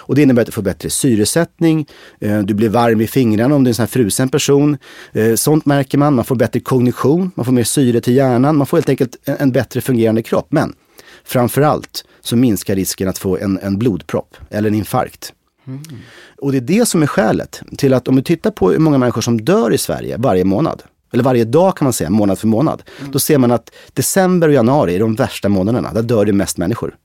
Och 0.07 0.15
det 0.15 0.21
innebär 0.21 0.41
att 0.41 0.45
du 0.45 0.51
får 0.51 0.61
bättre 0.61 0.89
syresättning, 0.89 1.87
eh, 2.19 2.39
du 2.39 2.53
blir 2.53 2.69
varm 2.69 3.01
i 3.01 3.07
fingrarna 3.07 3.55
om 3.55 3.63
du 3.63 3.67
är 3.67 3.71
en 3.71 3.75
sån 3.75 3.83
här 3.83 3.87
frusen 3.87 4.29
person. 4.29 4.77
Eh, 5.13 5.35
sånt 5.35 5.65
märker 5.65 5.97
man, 5.97 6.13
man 6.13 6.25
får 6.25 6.35
bättre 6.35 6.59
kognition, 6.59 7.31
man 7.35 7.45
får 7.45 7.53
mer 7.53 7.63
syre 7.63 8.01
till 8.01 8.15
hjärnan, 8.15 8.57
man 8.57 8.67
får 8.67 8.77
helt 8.77 8.89
enkelt 8.89 9.15
en 9.25 9.51
bättre 9.51 9.81
fungerande 9.81 10.23
kropp. 10.23 10.47
Men 10.49 10.73
framförallt 11.23 12.05
så 12.21 12.35
minskar 12.35 12.75
risken 12.75 13.09
att 13.09 13.17
få 13.17 13.37
en, 13.37 13.59
en 13.61 13.79
blodpropp 13.79 14.37
eller 14.49 14.69
en 14.69 14.75
infarkt. 14.75 15.33
Mm. 15.67 15.81
Och 16.37 16.51
det 16.51 16.57
är 16.57 16.61
det 16.61 16.85
som 16.85 17.03
är 17.03 17.07
skälet 17.07 17.61
till 17.77 17.93
att 17.93 18.07
om 18.07 18.15
du 18.15 18.21
tittar 18.21 18.51
på 18.51 18.71
hur 18.71 18.79
många 18.79 18.97
människor 18.97 19.21
som 19.21 19.41
dör 19.41 19.73
i 19.73 19.77
Sverige 19.77 20.17
varje 20.17 20.43
månad, 20.43 20.83
eller 21.13 21.23
varje 21.23 21.45
dag 21.45 21.77
kan 21.77 21.85
man 21.85 21.93
säga, 21.93 22.09
månad 22.09 22.39
för 22.39 22.47
månad. 22.47 22.83
Mm. 22.99 23.11
Då 23.11 23.19
ser 23.19 23.37
man 23.37 23.51
att 23.51 23.71
december 23.93 24.47
och 24.47 24.53
januari 24.53 24.95
är 24.95 24.99
de 24.99 25.15
värsta 25.15 25.49
månaderna. 25.49 25.93
Där 25.93 26.01
dör 26.01 26.25
det 26.25 26.33
mest 26.33 26.57
människor. 26.57 26.95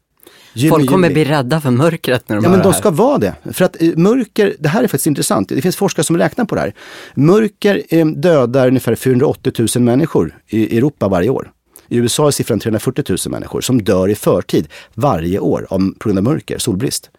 Juni, 0.53 0.71
Folk 0.71 0.89
kommer 0.89 1.09
juli. 1.09 1.25
bli 1.25 1.33
rädda 1.33 1.61
för 1.61 1.71
mörkret 1.71 2.29
när 2.29 2.37
de 2.37 2.45
Ja 2.45 2.51
men 2.51 2.63
de 2.63 2.73
ska 2.73 2.91
vara 2.91 3.19
det. 3.19 3.35
För 3.53 3.65
att 3.65 3.83
eh, 3.83 3.97
mörker, 3.97 4.57
det 4.59 4.69
här 4.69 4.83
är 4.83 4.87
faktiskt 4.87 5.07
intressant. 5.07 5.49
Det 5.49 5.63
finns 5.63 5.77
forskare 5.77 6.05
som 6.05 6.19
räknar 6.19 6.45
på 6.45 6.55
det 6.55 6.61
här. 6.61 6.75
Mörker 7.15 7.83
eh, 7.89 8.07
dödar 8.07 8.69
ungefär 8.69 8.95
480 8.95 9.53
000 9.77 9.85
människor 9.85 10.39
i 10.49 10.79
Europa 10.79 11.09
varje 11.09 11.31
år. 11.31 11.51
I 11.89 11.97
USA 11.97 12.27
är 12.27 12.31
siffran 12.31 12.61
340 12.61 13.05
000 13.09 13.19
människor 13.27 13.61
som 13.61 13.83
dör 13.83 14.09
i 14.09 14.15
förtid 14.15 14.69
varje 14.95 15.39
år 15.39 15.67
om, 15.73 15.95
på 15.99 16.09
grund 16.09 16.19
av 16.19 16.25
mörker, 16.25 16.59
solbrist. 16.59 17.11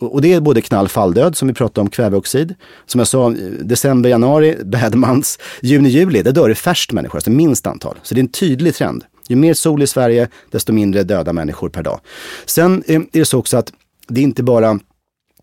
Och 0.00 0.22
det 0.22 0.32
är 0.32 0.40
både 0.40 0.60
knall 0.60 0.88
falldöd 0.88 1.36
som 1.36 1.48
vi 1.48 1.54
pratade 1.54 1.80
om, 1.80 1.90
kväveoxid. 1.90 2.54
Som 2.86 2.98
jag 2.98 3.08
sa, 3.08 3.34
december, 3.60 4.10
januari, 4.10 4.56
badmans, 4.64 5.38
juni, 5.62 5.88
juli, 5.88 6.22
där 6.22 6.32
dör 6.32 6.48
det 6.48 6.54
färst 6.54 6.92
människor, 6.92 7.16
alltså 7.16 7.30
minst 7.30 7.66
antal. 7.66 7.96
Så 8.02 8.14
det 8.14 8.18
är 8.18 8.22
en 8.22 8.28
tydlig 8.28 8.74
trend. 8.74 9.04
Ju 9.30 9.36
mer 9.36 9.54
sol 9.54 9.82
i 9.82 9.86
Sverige, 9.86 10.28
desto 10.50 10.72
mindre 10.72 11.02
döda 11.02 11.32
människor 11.32 11.68
per 11.68 11.82
dag. 11.82 12.00
Sen 12.46 12.82
är 12.86 13.06
det 13.12 13.24
så 13.24 13.38
också 13.38 13.56
att 13.56 13.72
det 14.08 14.20
är 14.20 14.24
inte 14.24 14.42
bara 14.42 14.78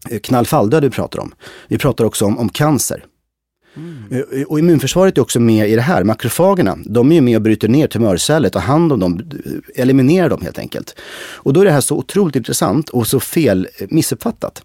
eh, 0.10 0.20
knallfalldöd 0.20 0.84
vi 0.84 0.90
pratar 0.90 1.20
om. 1.20 1.34
Vi 1.68 1.78
pratar 1.78 2.06
också 2.06 2.26
om, 2.26 2.38
om 2.38 2.50
cancer. 2.50 3.06
Mm. 3.76 4.46
Och 4.48 4.60
immunförsvaret 4.60 5.18
är 5.18 5.22
också 5.22 5.40
med 5.40 5.70
i 5.70 5.76
det 5.76 5.82
här. 5.82 6.04
Makrofagerna, 6.04 6.78
de 6.86 7.12
är 7.12 7.16
ju 7.16 7.22
med 7.22 7.36
och 7.36 7.42
bryter 7.42 7.68
ner 7.68 7.88
tumörceller, 7.88 8.50
tar 8.50 8.60
hand 8.60 8.94
om 8.94 9.00
dem, 9.00 9.32
eliminerar 9.76 10.30
dem 10.30 10.42
helt 10.42 10.60
enkelt. 10.60 10.96
Och 11.36 11.54
då 11.54 11.62
är 11.62 11.66
det 11.66 11.72
här 11.72 11.82
så 11.82 11.98
otroligt 11.98 12.36
intressant 12.36 12.90
och 12.90 13.08
så 13.08 13.20
fel 13.20 13.68
missuppfattat. 13.90 14.64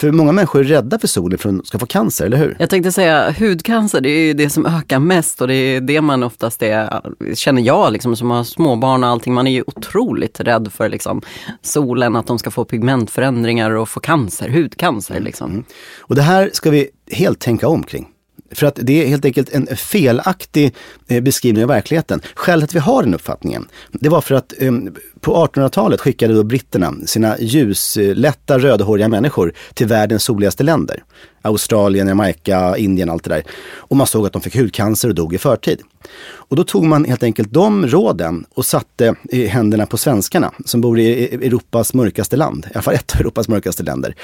För 0.00 0.12
många 0.12 0.32
människor 0.32 0.60
är 0.60 0.64
rädda 0.64 0.98
för 0.98 1.08
solen 1.08 1.38
för 1.38 1.48
att 1.48 1.56
de 1.56 1.64
ska 1.64 1.78
få 1.78 1.86
cancer, 1.86 2.26
eller 2.26 2.36
hur? 2.36 2.56
Jag 2.58 2.70
tänkte 2.70 2.92
säga 2.92 3.34
hudcancer, 3.38 4.00
det 4.00 4.08
är 4.08 4.26
ju 4.26 4.32
det 4.32 4.50
som 4.50 4.66
ökar 4.66 4.98
mest 4.98 5.40
och 5.40 5.48
det 5.48 5.54
är 5.54 5.80
det 5.80 6.00
man 6.00 6.22
oftast 6.22 6.62
är, 6.62 7.02
känner 7.34 7.62
jag 7.62 7.92
liksom 7.92 8.16
som 8.16 8.30
har 8.30 8.44
småbarn 8.44 9.04
och 9.04 9.10
allting, 9.10 9.34
man 9.34 9.46
är 9.46 9.52
ju 9.52 9.64
otroligt 9.66 10.40
rädd 10.40 10.72
för 10.72 10.88
liksom 10.88 11.22
solen, 11.62 12.16
att 12.16 12.26
de 12.26 12.38
ska 12.38 12.50
få 12.50 12.64
pigmentförändringar 12.64 13.70
och 13.70 13.88
få 13.88 14.00
cancer, 14.00 14.48
hudcancer 14.48 15.20
liksom. 15.20 15.50
Mm. 15.50 15.64
Och 16.00 16.14
det 16.14 16.22
här 16.22 16.50
ska 16.52 16.70
vi 16.70 16.88
helt 17.10 17.40
tänka 17.40 17.68
om 17.68 17.82
kring. 17.82 18.08
För 18.54 18.66
att 18.66 18.78
det 18.82 19.04
är 19.04 19.08
helt 19.08 19.24
enkelt 19.24 19.52
en 19.52 19.76
felaktig 19.76 20.74
eh, 21.08 21.20
beskrivning 21.20 21.64
av 21.64 21.68
verkligheten. 21.68 22.20
Skälet 22.34 22.64
att 22.64 22.74
vi 22.74 22.78
har 22.78 23.02
den 23.02 23.14
uppfattningen, 23.14 23.68
det 23.92 24.08
var 24.08 24.20
för 24.20 24.34
att 24.34 24.54
um, 24.60 24.94
på 25.22 25.46
1800-talet 25.46 26.00
skickade 26.00 26.34
då 26.34 26.42
britterna 26.42 26.94
sina 27.06 27.36
ljuslätta 27.40 28.58
rödhåriga 28.58 29.08
människor 29.08 29.52
till 29.74 29.86
världens 29.86 30.22
soligaste 30.22 30.62
länder. 30.62 31.02
Australien, 31.42 32.08
Jamaica, 32.08 32.76
Indien, 32.76 33.10
allt 33.10 33.24
det 33.24 33.30
där. 33.30 33.42
Och 33.74 33.96
man 33.96 34.06
såg 34.06 34.26
att 34.26 34.32
de 34.32 34.42
fick 34.42 34.56
hudcancer 34.56 35.08
och 35.08 35.14
dog 35.14 35.34
i 35.34 35.38
förtid. 35.38 35.80
Och 36.24 36.56
då 36.56 36.64
tog 36.64 36.84
man 36.84 37.04
helt 37.04 37.22
enkelt 37.22 37.52
de 37.52 37.86
råden 37.86 38.44
och 38.54 38.66
satte 38.66 39.14
i 39.22 39.46
händerna 39.46 39.86
på 39.86 39.96
svenskarna 39.96 40.52
som 40.64 40.80
bor 40.80 40.98
i 40.98 41.24
Europas 41.24 41.94
mörkaste 41.94 42.36
land, 42.36 42.66
i 42.66 42.74
alla 42.74 42.82
fall 42.82 42.94
ett 42.94 43.14
av 43.14 43.20
Europas 43.20 43.48
mörkaste 43.48 43.82
länder. 43.82 44.14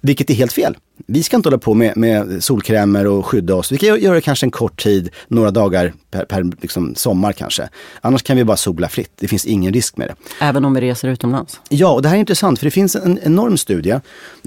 Vilket 0.00 0.30
är 0.30 0.34
helt 0.34 0.52
fel. 0.52 0.76
Vi 1.06 1.22
ska 1.22 1.36
inte 1.36 1.48
hålla 1.48 1.58
på 1.58 1.74
med, 1.74 1.96
med 1.96 2.44
solkrämer 2.44 3.06
och 3.06 3.26
skydda 3.26 3.54
oss. 3.54 3.72
Vi 3.72 3.78
kan 3.78 4.00
göra 4.00 4.14
det 4.14 4.20
kanske 4.20 4.46
en 4.46 4.50
kort 4.50 4.82
tid, 4.82 5.10
några 5.28 5.50
dagar 5.50 5.92
per, 6.10 6.24
per 6.24 6.50
liksom 6.60 6.94
sommar 6.94 7.32
kanske. 7.32 7.68
Annars 8.00 8.22
kan 8.22 8.36
vi 8.36 8.44
bara 8.44 8.56
sola 8.56 8.88
fritt. 8.88 9.12
Det 9.20 9.28
finns 9.28 9.44
ingen 9.44 9.72
risk 9.72 9.96
med 9.96 10.08
det. 10.08 10.14
Även 10.48 10.64
om 10.64 10.74
vi 10.74 10.80
reser 10.80 11.08
utomlands? 11.08 11.60
Ja, 11.68 11.94
och 11.94 12.02
det 12.02 12.08
här 12.08 12.16
är 12.16 12.20
intressant 12.20 12.58
för 12.58 12.66
det 12.66 12.70
finns 12.70 12.96
en 12.96 13.18
enorm 13.22 13.56
studie, 13.56 13.90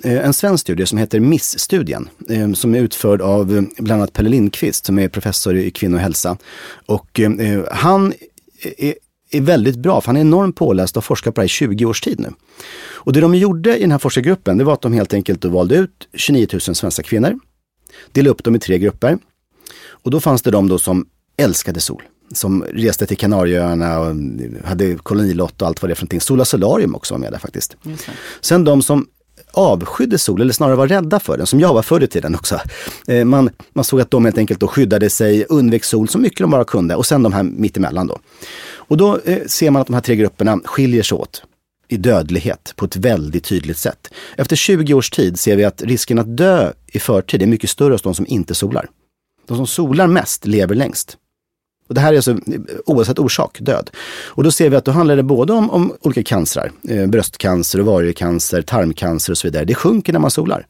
eh, 0.03 0.25
en 0.25 0.33
svensk 0.33 0.61
studie 0.61 0.85
som 0.85 0.97
heter 0.97 1.19
MISS-studien, 1.19 2.09
eh, 2.29 2.51
som 2.53 2.75
är 2.75 2.79
utförd 2.79 3.21
av 3.21 3.57
eh, 3.57 3.63
bland 3.77 4.01
annat 4.01 4.13
Pelle 4.13 4.29
Lindqvist 4.29 4.85
som 4.85 4.99
är 4.99 5.07
professor 5.07 5.57
i 5.57 5.71
kvinnohälsa. 5.71 6.37
Och 6.85 7.19
han 7.71 8.13
är 8.77 8.93
är 9.33 9.41
väldigt 9.41 9.75
bra, 9.75 10.01
för 10.01 10.07
han 10.07 10.17
är 10.17 10.21
enormt 10.21 10.55
påläst 10.55 10.97
och 10.97 11.03
har 11.03 11.07
forskat 11.07 11.35
på 11.35 11.41
det 11.41 11.43
här 11.43 11.45
i 11.45 11.49
20 11.49 11.85
års 11.85 12.01
tid 12.01 12.19
nu. 12.19 12.29
Och 12.93 13.13
det 13.13 13.19
de 13.19 13.35
gjorde 13.35 13.77
i 13.77 13.81
den 13.81 13.91
här 13.91 13.99
forskargruppen, 13.99 14.57
det 14.57 14.63
var 14.63 14.73
att 14.73 14.81
de 14.81 14.93
helt 14.93 15.13
enkelt 15.13 15.45
valde 15.45 15.75
ut 15.75 16.07
29 16.13 16.47
000 16.51 16.61
svenska 16.61 17.03
kvinnor, 17.03 17.39
delade 18.11 18.29
upp 18.29 18.43
dem 18.43 18.55
i 18.55 18.59
tre 18.59 18.77
grupper. 18.77 19.17
Och 19.89 20.11
då 20.11 20.19
fanns 20.19 20.41
det 20.41 20.51
de 20.51 20.67
då 20.67 20.79
som 20.79 21.05
älskade 21.37 21.79
sol 21.79 22.03
som 22.33 22.63
reste 22.63 23.05
till 23.05 23.17
Kanarieöarna 23.17 23.99
och 23.99 24.15
hade 24.63 24.95
kolonilott 24.95 25.61
och 25.61 25.67
allt 25.67 25.81
vad 25.81 25.89
det 25.89 25.93
är 25.93 25.95
för 25.95 26.03
någonting. 26.03 26.21
Sola 26.21 26.45
Solarium 26.45 26.95
också 26.95 27.13
var 27.13 27.19
med 27.19 27.31
där 27.31 27.39
faktiskt. 27.39 27.77
Sen 28.41 28.63
de 28.63 28.81
som 28.81 29.07
avskydde 29.53 30.17
sol, 30.17 30.41
eller 30.41 30.53
snarare 30.53 30.75
var 30.75 30.87
rädda 30.87 31.19
för 31.19 31.37
den, 31.37 31.47
som 31.47 31.59
jag 31.59 31.73
var 31.73 31.81
förr 31.81 32.03
i 32.03 32.07
tiden 32.07 32.35
också. 32.35 32.59
Eh, 33.07 33.25
man, 33.25 33.49
man 33.73 33.83
såg 33.83 34.01
att 34.01 34.11
de 34.11 34.25
helt 34.25 34.37
enkelt 34.37 34.59
då 34.59 34.67
skyddade 34.67 35.09
sig, 35.09 35.45
undvek 35.49 35.83
sol 35.83 36.07
så 36.07 36.17
mycket 36.17 36.39
de 36.39 36.51
bara 36.51 36.63
kunde 36.63 36.95
och 36.95 37.05
sen 37.05 37.23
de 37.23 37.33
här 37.33 37.43
mittemellan 37.43 38.07
då. 38.07 38.19
Och 38.73 38.97
då 38.97 39.19
eh, 39.25 39.39
ser 39.47 39.71
man 39.71 39.81
att 39.81 39.87
de 39.87 39.93
här 39.93 40.01
tre 40.01 40.15
grupperna 40.15 40.59
skiljer 40.65 41.03
sig 41.03 41.17
åt 41.17 41.43
i 41.87 41.97
dödlighet 41.97 42.73
på 42.75 42.85
ett 42.85 42.95
väldigt 42.95 43.43
tydligt 43.43 43.77
sätt. 43.77 44.07
Efter 44.37 44.55
20 44.55 44.93
års 44.93 45.09
tid 45.09 45.39
ser 45.39 45.55
vi 45.55 45.63
att 45.63 45.81
risken 45.81 46.19
att 46.19 46.37
dö 46.37 46.71
i 46.87 46.99
förtid 46.99 47.41
är 47.41 47.47
mycket 47.47 47.69
större 47.69 47.93
hos 47.93 48.01
de 48.01 48.15
som 48.15 48.25
inte 48.27 48.55
solar. 48.55 48.89
De 49.47 49.57
som 49.57 49.67
solar 49.67 50.07
mest 50.07 50.47
lever 50.47 50.75
längst. 50.75 51.17
Och 51.91 51.95
det 51.95 52.01
här 52.01 52.13
är 52.13 52.17
alltså 52.17 52.37
oavsett 52.85 53.19
orsak, 53.19 53.57
död. 53.61 53.89
Och 54.27 54.43
då 54.43 54.51
ser 54.51 54.69
vi 54.69 54.75
att 54.75 54.85
då 54.85 54.91
handlar 54.91 55.15
det 55.15 55.23
både 55.23 55.53
om, 55.53 55.69
om 55.69 55.93
olika 56.01 56.23
cancrar, 56.23 56.71
eh, 56.89 57.07
bröstcancer, 57.07 57.81
ovariecancer, 57.81 58.61
tarmcancer 58.61 59.33
och 59.33 59.37
så 59.37 59.47
vidare. 59.47 59.65
Det 59.65 59.75
sjunker 59.75 60.13
när 60.13 60.19
man 60.19 60.31
solar. 60.31 60.67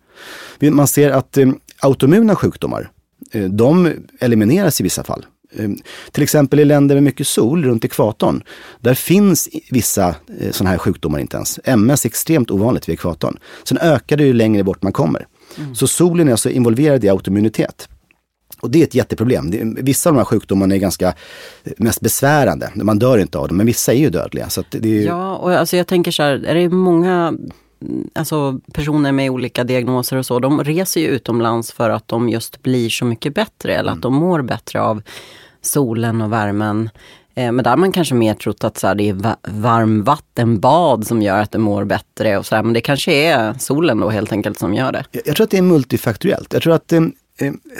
Man 0.59 0.87
ser 0.87 1.11
att 1.11 1.37
eh, 1.37 1.49
autoimmuna 1.79 2.35
sjukdomar, 2.35 2.91
eh, 3.31 3.43
de 3.43 3.93
elimineras 4.19 4.79
i 4.79 4.83
vissa 4.83 5.03
fall. 5.03 5.25
Eh, 5.55 5.69
till 6.11 6.23
exempel 6.23 6.59
i 6.59 6.65
länder 6.65 6.95
med 6.95 7.03
mycket 7.03 7.27
sol 7.27 7.63
runt 7.63 7.85
ekvatorn, 7.85 8.43
där 8.79 8.93
finns 8.93 9.49
vissa 9.71 10.15
eh, 10.39 10.51
sådana 10.51 10.69
här 10.69 10.77
sjukdomar 10.77 11.19
inte 11.19 11.37
ens. 11.37 11.59
MS 11.63 12.05
är 12.05 12.09
extremt 12.09 12.51
ovanligt 12.51 12.89
vid 12.89 12.93
ekvatorn. 12.93 13.37
Sen 13.63 13.77
ökar 13.77 14.17
det 14.17 14.23
ju 14.23 14.33
längre 14.33 14.63
bort 14.63 14.83
man 14.83 14.93
kommer. 14.93 15.27
Mm. 15.57 15.75
Så 15.75 15.87
solen 15.87 16.27
är 16.27 16.31
alltså 16.31 16.49
involverad 16.49 17.03
i 17.03 17.09
autoimmunitet. 17.09 17.87
Och 18.61 18.71
det 18.71 18.79
är 18.79 18.83
ett 18.83 18.95
jätteproblem. 18.95 19.75
Vissa 19.77 20.09
av 20.09 20.13
de 20.13 20.17
här 20.17 20.25
sjukdomarna 20.25 20.75
är 20.75 20.79
ganska 20.79 21.07
eh, 21.63 21.73
mest 21.77 22.01
besvärande. 22.01 22.71
Man 22.75 22.99
dör 22.99 23.17
inte 23.17 23.37
av 23.37 23.47
dem, 23.47 23.57
men 23.57 23.65
vissa 23.65 23.93
är 23.93 23.97
ju 23.97 24.09
dödliga. 24.09 24.49
Så 24.49 24.63
det 24.69 24.97
är... 24.97 25.05
Ja, 25.05 25.35
och 25.35 25.51
alltså 25.51 25.77
jag 25.77 25.87
tänker 25.87 26.11
så 26.11 26.23
här, 26.23 26.45
är 26.45 26.55
det 26.55 26.69
många 26.69 27.33
alltså 28.13 28.59
personer 28.73 29.11
med 29.11 29.29
olika 29.29 29.63
diagnoser 29.63 30.17
och 30.17 30.25
så, 30.25 30.39
de 30.39 30.63
reser 30.63 31.01
ju 31.01 31.07
utomlands 31.07 31.71
för 31.71 31.89
att 31.89 32.07
de 32.07 32.29
just 32.29 32.61
blir 32.61 32.89
så 32.89 33.05
mycket 33.05 33.35
bättre 33.35 33.75
eller 33.75 33.91
att 33.91 34.01
de 34.01 34.13
mår 34.13 34.41
bättre 34.41 34.81
av 34.81 35.01
solen 35.61 36.21
och 36.21 36.33
värmen. 36.33 36.89
Eh, 37.35 37.51
men 37.51 37.63
där 37.63 37.69
har 37.69 37.77
man 37.77 37.91
kanske 37.91 38.15
mer 38.15 38.33
trott 38.33 38.63
att 38.63 38.77
så 38.77 38.87
här, 38.87 38.95
det 38.95 39.09
är 39.09 39.35
varmvattenbad 39.43 41.07
som 41.07 41.21
gör 41.21 41.41
att 41.41 41.51
det 41.51 41.57
mår 41.57 41.83
bättre 41.83 42.37
och 42.37 42.45
så 42.45 42.55
här, 42.55 42.63
men 42.63 42.73
det 42.73 42.81
kanske 42.81 43.13
är 43.13 43.53
solen 43.59 43.99
då 43.99 44.09
helt 44.09 44.31
enkelt 44.31 44.59
som 44.59 44.73
gör 44.73 44.91
det. 44.91 45.03
Jag, 45.11 45.23
jag 45.25 45.35
tror 45.35 45.43
att 45.43 45.51
det 45.51 45.57
är 45.57 45.61
multifaktoriellt. 45.61 46.53
Jag 46.53 46.61
tror 46.61 46.73
att 46.73 46.91
eh, 46.91 47.01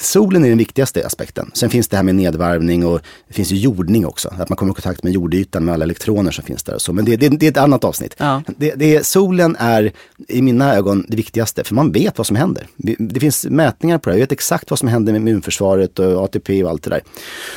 solen 0.02 0.46
är 0.46 0.50
den 0.50 0.58
viktigaste 0.58 1.06
aspekten. 1.06 1.52
Sen 1.54 1.70
finns 1.70 1.88
det 1.88 1.98
här 1.98 2.04
med 2.04 2.16
nedvarvning 2.16 2.86
och 2.86 3.02
det 3.28 3.34
finns 3.34 3.52
ju 3.52 3.56
jordning 3.56 4.06
också. 4.06 4.34
Att 4.38 4.50
man 4.50 4.56
kommer 4.56 4.72
i 4.72 4.76
kontakt 4.76 5.04
med 5.04 5.14
jordytan 5.14 5.66
med 5.66 5.74
alla 5.74 5.84
elektroner 5.84 6.32
som 6.32 6.44
finns 6.44 6.64
där. 6.64 6.76
Och 6.76 6.82
så. 6.82 6.94
Men 6.94 7.06
det, 7.06 7.16
det, 7.16 7.30
det 7.30 7.46
är 7.46 7.52
ett 7.52 7.58
annat 7.58 7.84
avsnitt. 7.84 8.16
Ja. 8.18 8.44
Det, 8.58 8.74
det, 8.76 9.06
solen 9.06 9.56
är 9.60 9.92
i 10.28 10.42
mina 10.42 10.76
ögon 10.76 11.06
det 11.08 11.16
viktigaste, 11.16 11.64
för 11.64 11.76
man 11.76 11.92
vet 11.92 12.18
vad 12.18 12.28
som 12.28 12.36
händer. 12.36 12.68
Det 13.00 13.20
finns 13.20 13.46
mätningar 13.46 13.98
på 13.98 14.10
det 14.10 14.14
här. 14.14 14.18
Vi 14.18 14.22
vet 14.22 14.32
exakt 14.32 14.70
vad 14.70 14.80
som 14.80 14.88
händer 14.88 15.14
med 15.14 15.20
immunförsvaret 15.20 16.00
och 16.00 16.24
ATP 16.24 16.64
och 16.64 16.70
allt 16.70 16.84
det 16.84 16.90
där. 16.90 17.02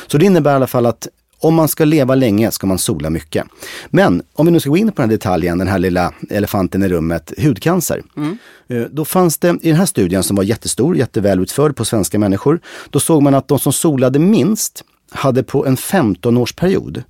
Så 0.07 0.17
det 0.17 0.25
innebär 0.25 0.51
i 0.51 0.55
alla 0.55 0.67
fall 0.67 0.85
att 0.85 1.07
om 1.39 1.55
man 1.55 1.67
ska 1.67 1.85
leva 1.85 2.15
länge 2.15 2.51
ska 2.51 2.67
man 2.67 2.77
sola 2.77 3.09
mycket. 3.09 3.45
Men 3.89 4.23
om 4.33 4.45
vi 4.45 4.51
nu 4.51 4.59
ska 4.59 4.69
gå 4.69 4.77
in 4.77 4.91
på 4.91 5.01
den 5.01 5.09
här 5.09 5.17
detaljen, 5.17 5.57
den 5.57 5.67
här 5.67 5.79
lilla 5.79 6.13
elefanten 6.29 6.83
i 6.83 6.89
rummet, 6.89 7.33
hudcancer. 7.37 8.03
Mm. 8.17 8.37
Då 8.91 9.05
fanns 9.05 9.37
det 9.37 9.47
i 9.61 9.67
den 9.69 9.75
här 9.75 9.85
studien 9.85 10.23
som 10.23 10.35
var 10.35 10.43
jättestor, 10.43 10.97
jättevälutförd 10.97 11.75
på 11.75 11.85
svenska 11.85 12.19
människor. 12.19 12.59
Då 12.89 12.99
såg 12.99 13.23
man 13.23 13.33
att 13.33 13.47
de 13.47 13.59
som 13.59 13.73
solade 13.73 14.19
minst 14.19 14.83
hade 15.11 15.43
på 15.43 15.65
en 15.65 15.75
15-årsperiod 15.75 17.03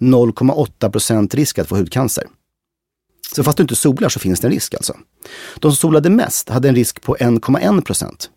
0,8 0.00 1.36
risk 1.36 1.58
att 1.58 1.68
få 1.68 1.76
hudcancer. 1.76 2.24
Så 3.34 3.42
fast 3.42 3.58
du 3.58 3.62
inte 3.62 3.76
solar 3.76 4.08
så 4.08 4.20
finns 4.20 4.40
det 4.40 4.46
en 4.46 4.52
risk 4.52 4.74
alltså. 4.74 4.96
De 5.54 5.70
som 5.70 5.76
solade 5.76 6.10
mest 6.10 6.48
hade 6.48 6.68
en 6.68 6.74
risk 6.74 7.02
på 7.02 7.16
1,1% 7.16 8.28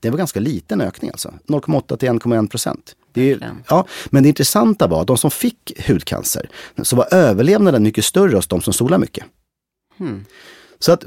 Det 0.00 0.10
var 0.10 0.18
ganska 0.18 0.40
liten 0.40 0.80
ökning 0.80 1.10
alltså. 1.10 1.34
0,8 1.46 1.96
till 1.96 2.08
1,1 2.08 2.48
procent. 2.48 2.96
Det 3.16 3.40
ja, 3.68 3.86
men 4.06 4.22
det 4.22 4.28
intressanta 4.28 4.86
var 4.86 5.00
att 5.00 5.06
de 5.06 5.18
som 5.18 5.30
fick 5.30 5.88
hudcancer, 5.88 6.48
så 6.82 6.96
var 6.96 7.14
överlevnaden 7.14 7.82
mycket 7.82 8.04
större 8.04 8.36
hos 8.36 8.46
de 8.46 8.60
som 8.60 8.72
solar 8.72 8.98
mycket. 8.98 9.24
Hmm. 9.98 10.24
Så 10.78 10.92
att 10.92 11.04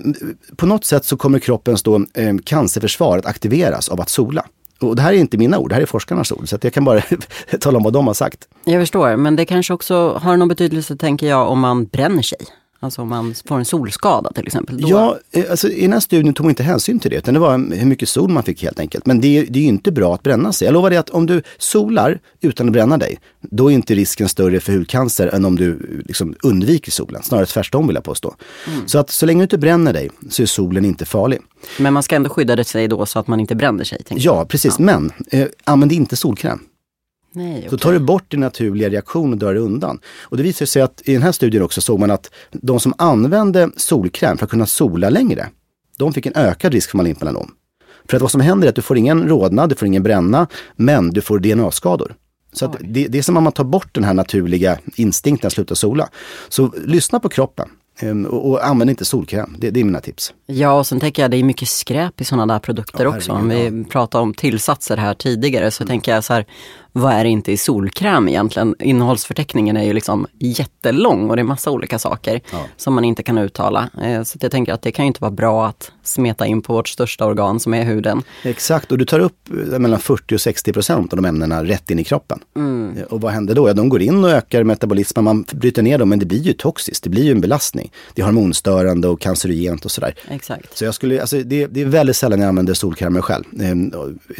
på 0.55 0.65
något 0.65 0.85
sätt 0.85 1.05
så 1.05 1.17
kommer 1.17 1.39
kroppens 1.39 1.83
då, 1.83 1.95
eh, 2.13 2.35
cancerförsvar 2.43 3.17
att 3.17 3.25
aktiveras 3.25 3.89
av 3.89 4.01
att 4.01 4.09
sola. 4.09 4.45
Och 4.79 4.95
det 4.95 5.01
här 5.01 5.13
är 5.13 5.17
inte 5.17 5.37
mina 5.37 5.57
ord, 5.57 5.69
det 5.69 5.75
här 5.75 5.81
är 5.81 5.85
forskarnas 5.85 6.31
ord. 6.31 6.49
Så 6.49 6.57
jag 6.61 6.73
kan 6.73 6.85
bara 6.85 7.01
tala 7.59 7.77
om 7.77 7.83
vad 7.83 7.93
de 7.93 8.07
har 8.07 8.13
sagt. 8.13 8.47
Jag 8.65 8.81
förstår, 8.81 9.15
men 9.15 9.35
det 9.35 9.45
kanske 9.45 9.73
också 9.73 10.19
har 10.21 10.37
någon 10.37 10.47
betydelse, 10.47 10.97
tänker 10.97 11.27
jag, 11.27 11.49
om 11.49 11.59
man 11.59 11.85
bränner 11.85 12.21
sig. 12.21 12.39
Alltså 12.81 13.01
om 13.01 13.09
man 13.09 13.35
får 13.45 13.55
en 13.55 13.65
solskada 13.65 14.31
till 14.31 14.47
exempel? 14.47 14.81
Då... 14.81 14.89
Ja, 14.89 15.19
eh, 15.31 15.51
alltså, 15.51 15.69
i 15.69 15.81
den 15.81 15.93
här 15.93 15.99
studien 15.99 16.33
tog 16.33 16.43
man 16.45 16.49
inte 16.51 16.63
hänsyn 16.63 16.99
till 16.99 17.11
det, 17.11 17.17
utan 17.17 17.33
det 17.33 17.39
var 17.39 17.75
hur 17.75 17.85
mycket 17.85 18.09
sol 18.09 18.29
man 18.29 18.43
fick 18.43 18.63
helt 18.63 18.79
enkelt. 18.79 19.05
Men 19.05 19.21
det, 19.21 19.43
det 19.49 19.59
är 19.59 19.63
ju 19.63 19.69
inte 19.69 19.91
bra 19.91 20.15
att 20.15 20.23
bränna 20.23 20.53
sig. 20.53 20.65
Jag 20.65 20.73
lovar 20.73 20.89
dig 20.89 20.99
att 20.99 21.09
om 21.09 21.25
du 21.25 21.41
solar 21.57 22.19
utan 22.41 22.67
att 22.67 22.73
bränna 22.73 22.97
dig, 22.97 23.19
då 23.41 23.71
är 23.71 23.75
inte 23.75 23.95
risken 23.95 24.29
större 24.29 24.59
för 24.59 24.73
hudcancer 24.73 25.27
än 25.27 25.45
om 25.45 25.55
du 25.55 26.01
liksom 26.05 26.35
undviker 26.43 26.91
solen. 26.91 27.23
Snarare 27.23 27.45
tvärtom 27.45 27.87
vill 27.87 27.95
jag 27.95 28.03
påstå. 28.03 28.35
Mm. 28.67 28.87
Så 28.87 28.99
att 28.99 29.09
så 29.09 29.25
länge 29.25 29.39
du 29.39 29.43
inte 29.43 29.57
bränner 29.57 29.93
dig 29.93 30.09
så 30.29 30.41
är 30.41 30.45
solen 30.45 30.85
inte 30.85 31.05
farlig. 31.05 31.39
Men 31.79 31.93
man 31.93 32.03
ska 32.03 32.15
ändå 32.15 32.29
skydda 32.29 32.63
sig 32.63 32.87
då 32.87 33.05
så 33.05 33.19
att 33.19 33.27
man 33.27 33.39
inte 33.39 33.55
bränner 33.55 33.83
sig? 33.83 34.03
Ja, 34.09 34.45
precis. 34.45 34.75
Ja. 34.79 34.85
Men 34.85 35.11
eh, 35.31 35.47
använd 35.63 35.91
inte 35.91 36.15
solkräm. 36.15 36.59
Nej, 37.31 37.57
okay. 37.57 37.69
Så 37.69 37.77
tar 37.77 37.93
du 37.93 37.99
bort 37.99 38.31
din 38.31 38.39
naturliga 38.39 38.89
reaktion 38.89 39.31
och 39.31 39.37
drar 39.37 39.53
det 39.53 39.59
undan. 39.59 39.99
Och 40.21 40.37
det 40.37 40.43
visar 40.43 40.65
sig 40.65 40.81
att 40.81 41.01
i 41.05 41.13
den 41.13 41.21
här 41.21 41.31
studien 41.31 41.63
också 41.63 41.81
såg 41.81 41.99
man 41.99 42.11
att 42.11 42.31
de 42.51 42.79
som 42.79 42.93
använde 42.97 43.69
solkräm 43.75 44.37
för 44.37 44.45
att 44.45 44.51
kunna 44.51 44.65
sola 44.65 45.09
längre, 45.09 45.49
de 45.97 46.13
fick 46.13 46.25
en 46.25 46.35
ökad 46.35 46.73
risk 46.73 46.89
för 46.89 46.97
malignmelanom. 46.97 47.51
För 48.09 48.17
att 48.17 48.21
vad 48.21 48.31
som 48.31 48.41
händer 48.41 48.67
är 48.67 48.69
att 48.69 48.75
du 48.75 48.81
får 48.81 48.97
ingen 48.97 49.29
rodnad, 49.29 49.69
du 49.69 49.75
får 49.75 49.87
ingen 49.87 50.03
bränna, 50.03 50.47
men 50.75 51.09
du 51.09 51.21
får 51.21 51.39
DNA-skador. 51.39 52.15
Så 52.53 52.75
det, 52.79 53.07
det 53.07 53.17
är 53.17 53.21
som 53.21 53.37
om 53.37 53.43
man 53.43 53.53
tar 53.53 53.63
bort 53.63 53.95
den 53.95 54.03
här 54.03 54.13
naturliga 54.13 54.77
instinkten 54.95 55.47
att 55.47 55.53
sluta 55.53 55.75
sola. 55.75 56.09
Så 56.49 56.73
lyssna 56.85 57.19
på 57.19 57.29
kroppen. 57.29 57.69
Ehm, 57.99 58.25
och, 58.25 58.49
och 58.49 58.67
använd 58.67 58.89
inte 58.89 59.05
solkräm, 59.05 59.55
det, 59.57 59.69
det, 59.69 59.79
är 59.79 59.83
mina 59.83 59.99
tips. 59.99 60.33
Ja, 60.45 60.71
och 60.71 60.87
sen 60.87 60.99
tänker 60.99 61.21
jag 61.21 61.31
det 61.31 61.37
är 61.37 61.43
mycket 61.43 61.69
skräp 61.69 62.21
i 62.21 62.25
sådana 62.25 62.53
där 62.53 62.59
produkter 62.59 63.03
ja, 63.03 63.09
också. 63.09 63.31
Om 63.31 63.49
vi 63.49 63.85
pratade 63.89 64.21
om 64.21 64.33
tillsatser 64.33 64.97
här 64.97 65.13
tidigare 65.13 65.71
så 65.71 65.83
mm. 65.83 65.89
tänker 65.89 66.13
jag 66.13 66.23
så 66.23 66.33
här, 66.33 66.45
vad 66.91 67.13
är 67.13 67.23
det 67.23 67.29
inte 67.29 67.51
i 67.51 67.57
solkräm 67.57 68.27
egentligen? 68.27 68.75
Innehållsförteckningen 68.79 69.77
är 69.77 69.83
ju 69.83 69.93
liksom 69.93 70.27
jättelång 70.39 71.29
och 71.29 71.35
det 71.35 71.41
är 71.41 71.43
massa 71.43 71.71
olika 71.71 71.99
saker 71.99 72.41
ja. 72.51 72.65
som 72.77 72.93
man 72.93 73.03
inte 73.03 73.23
kan 73.23 73.37
uttala. 73.37 73.89
Eh, 74.03 74.23
så 74.23 74.37
jag 74.41 74.51
tänker 74.51 74.73
att 74.73 74.81
det 74.81 74.91
kan 74.91 75.05
ju 75.05 75.07
inte 75.07 75.21
vara 75.21 75.31
bra 75.31 75.67
att 75.67 75.91
smeta 76.03 76.45
in 76.45 76.61
på 76.61 76.73
vårt 76.73 76.87
största 76.87 77.25
organ 77.25 77.59
som 77.59 77.73
är 77.73 77.83
huden. 77.83 78.23
Exakt, 78.43 78.91
och 78.91 78.97
du 78.97 79.05
tar 79.05 79.19
upp 79.19 79.49
eh, 79.71 79.79
mellan 79.79 79.99
40 79.99 80.35
och 80.35 80.41
60 80.41 80.73
procent 80.73 81.13
av 81.13 81.17
de 81.17 81.25
ämnena 81.25 81.63
rätt 81.63 81.91
in 81.91 81.99
i 81.99 82.03
kroppen. 82.03 82.39
Mm. 82.55 82.97
Eh, 82.97 83.03
och 83.03 83.21
vad 83.21 83.31
händer 83.31 83.55
då? 83.55 83.69
Ja, 83.69 83.73
de 83.73 83.89
går 83.89 84.01
in 84.01 84.23
och 84.23 84.29
ökar 84.29 84.63
metabolismen, 84.63 85.25
man 85.25 85.45
bryter 85.51 85.81
ner 85.81 85.97
dem, 85.97 86.09
men 86.09 86.19
det 86.19 86.25
blir 86.25 86.41
ju 86.41 86.53
toxiskt, 86.53 87.03
det 87.03 87.09
blir 87.09 87.23
ju 87.23 87.31
en 87.31 87.41
belastning. 87.41 87.91
Det 88.13 88.21
är 88.21 88.25
hormonstörande 88.25 89.07
och 89.07 89.21
cancerogent 89.21 89.85
och 89.85 89.91
sådär. 89.91 90.15
Exakt. 90.27 90.77
Så 90.77 90.85
jag 90.85 90.93
skulle, 90.93 91.21
alltså, 91.21 91.37
det, 91.37 91.67
det 91.67 91.81
är 91.81 91.85
väldigt 91.85 92.15
sällan 92.15 92.39
jag 92.39 92.47
använder 92.47 92.73
solkrämer 92.73 93.21
själv. 93.21 93.43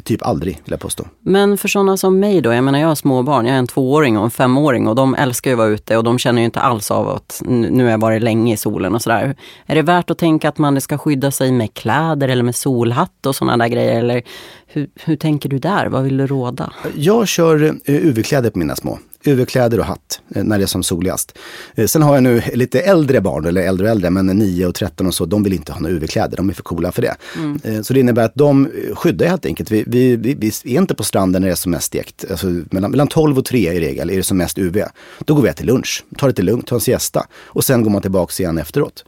typ 0.03 0.21
aldrig, 0.21 0.53
vill 0.53 0.71
jag 0.71 0.79
påstå. 0.79 1.05
Men 1.21 1.57
för 1.57 1.67
sådana 1.67 1.97
som 1.97 2.19
mig 2.19 2.38
då, 2.41 2.54
jag 2.54 2.63
menar 2.63 2.80
jag 2.80 2.88
har 2.88 2.95
småbarn, 2.95 3.45
jag 3.45 3.56
är 3.56 3.60
en 3.60 3.67
tvååring 3.67 4.17
och 4.17 4.23
en 4.23 4.32
femåring 4.32 4.88
och 4.88 4.95
de 4.95 5.15
älskar 5.15 5.52
ju 5.52 5.54
att 5.54 5.58
vara 5.58 5.67
ute 5.67 5.97
och 5.97 6.04
de 6.04 6.19
känner 6.19 6.41
ju 6.41 6.45
inte 6.45 6.60
alls 6.60 6.91
av 6.91 7.10
att 7.10 7.41
nu 7.45 7.84
har 7.84 7.91
jag 7.91 8.02
varit 8.02 8.21
länge 8.21 8.54
i 8.54 8.58
solen 8.58 8.95
och 8.95 9.02
sådär. 9.02 9.36
Är 9.65 9.75
det 9.75 9.82
värt 9.82 10.10
att 10.10 10.17
tänka 10.17 10.49
att 10.49 10.58
man 10.58 10.82
ska 10.82 10.97
skydda 10.97 11.32
sig 11.32 11.52
med 11.52 11.73
kläder 11.73 12.30
eller 12.30 12.43
med 12.43 12.56
solhatt 12.56 13.25
och 13.25 13.36
sådana 13.36 13.58
där 13.58 13.67
grejer? 13.67 13.99
Eller 13.99 14.21
hur, 14.67 14.89
hur 14.95 15.15
tänker 15.15 15.49
du 15.49 15.60
där? 15.60 15.88
Vad 15.88 16.04
vill 16.04 16.17
du 16.17 16.28
råda? 16.28 16.73
Jag 16.95 17.28
kör 17.28 17.63
eh, 17.63 17.71
UV-kläder 17.86 18.49
på 18.49 18.60
mina 18.60 18.75
små. 18.75 18.99
UV-kläder 19.23 19.79
och 19.79 19.86
hatt 19.86 20.21
eh, 20.36 20.43
när 20.43 20.58
det 20.58 20.63
är 20.63 20.67
som 20.67 20.84
soligast. 20.84 21.38
Eh, 21.75 21.86
sen 21.86 22.01
har 22.01 22.13
jag 22.13 22.23
nu 22.23 22.41
lite 22.53 22.79
äldre 22.79 23.21
barn, 23.21 23.45
eller 23.45 23.62
äldre 23.62 23.86
och 23.86 23.91
äldre, 23.91 24.10
men 24.10 24.25
9 24.25 24.65
och 24.65 24.75
13 24.75 25.08
och 25.08 25.13
så, 25.13 25.25
de 25.25 25.43
vill 25.43 25.53
inte 25.53 25.71
ha 25.71 25.79
några 25.79 25.95
UV-kläder. 25.95 26.38
De 26.38 26.49
är 26.49 26.53
för 26.53 26.63
coola 26.63 26.91
för 26.91 27.01
det. 27.01 27.15
Mm. 27.38 27.84
Så 27.84 27.93
det 27.93 27.99
innebär 27.99 28.23
att 28.25 28.36
de 28.36 28.69
skyddar 28.93 29.27
helt 29.27 29.45
enkelt. 29.45 29.71
Vi, 29.71 29.84
vi, 29.88 30.15
vi, 30.15 30.34
vi, 30.34 30.47
är 30.47 30.79
inte 30.79 30.95
på 30.95 31.03
stranden 31.03 31.41
när 31.41 31.47
det 31.47 31.53
är 31.53 31.55
som 31.55 31.71
mest 31.71 31.88
stekt. 31.88 32.25
Alltså, 32.32 32.47
mellan, 32.47 32.91
mellan 32.91 33.08
12 33.08 33.38
och 33.38 33.45
3 33.45 33.73
i 33.73 33.79
regel 33.79 34.10
är 34.10 34.15
det 34.15 34.23
som 34.23 34.38
mest 34.38 34.58
UV. 34.58 34.84
Då 35.19 35.36
går 35.36 35.41
vi 35.41 35.53
till 35.53 35.65
lunch, 35.65 36.05
tar 36.17 36.27
lite 36.27 36.41
lugnt, 36.41 36.67
tar 36.67 36.75
en 36.75 36.82
siesta 36.82 37.27
och 37.34 37.63
sen 37.63 37.84
går 37.84 37.91
man 37.91 38.01
tillbaka 38.01 38.43
igen 38.43 38.58
efteråt. 38.58 39.05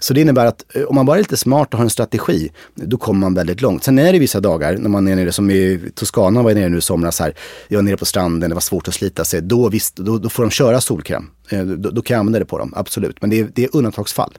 Så 0.00 0.14
det 0.14 0.20
innebär 0.20 0.46
att 0.46 0.76
eh, 0.76 0.82
om 0.82 0.94
man 0.94 1.06
bara 1.06 1.16
är 1.16 1.20
lite 1.20 1.36
smart 1.36 1.74
och 1.74 1.78
har 1.78 1.84
en 1.84 1.90
strategi, 1.90 2.50
då 2.74 2.96
kommer 2.96 3.20
man 3.20 3.34
väldigt 3.34 3.60
långt. 3.60 3.84
Sen 3.84 3.98
är 3.98 4.12
det 4.12 4.18
vissa 4.18 4.40
dagar 4.40 4.76
när 4.76 4.88
man 4.88 5.08
är 5.08 5.16
nere, 5.16 5.32
som 5.32 5.50
i 5.50 5.90
Toscana 5.94 6.42
var 6.42 6.50
jag 6.50 6.58
nere 6.58 6.68
nu 6.68 6.78
i 6.78 6.80
somras 6.80 7.20
här, 7.20 7.34
jag 7.68 7.78
var 7.78 7.82
nere 7.82 7.96
på 7.96 8.04
stranden, 8.04 8.50
det 8.50 8.54
var 8.54 8.60
svårt 8.60 8.88
att 8.88 8.94
slita 8.94 9.24
sig. 9.24 9.42
Då, 9.42 9.68
visst, 9.68 9.96
då, 9.96 10.18
då 10.18 10.28
får 10.28 10.42
de 10.42 10.50
köra 10.50 10.80
solkräm. 10.80 11.30
Eh, 11.50 11.62
då, 11.62 11.90
då, 11.90 12.02
kan 12.02 12.14
jag 12.14 12.20
använda 12.20 12.38
det 12.38 12.44
på 12.44 12.58
dem, 12.58 12.72
absolut. 12.76 13.16
Men 13.20 13.30
det 13.30 13.40
är, 13.40 13.50
det 13.54 13.64
är 13.64 13.76
undantagsfall. 13.76 14.38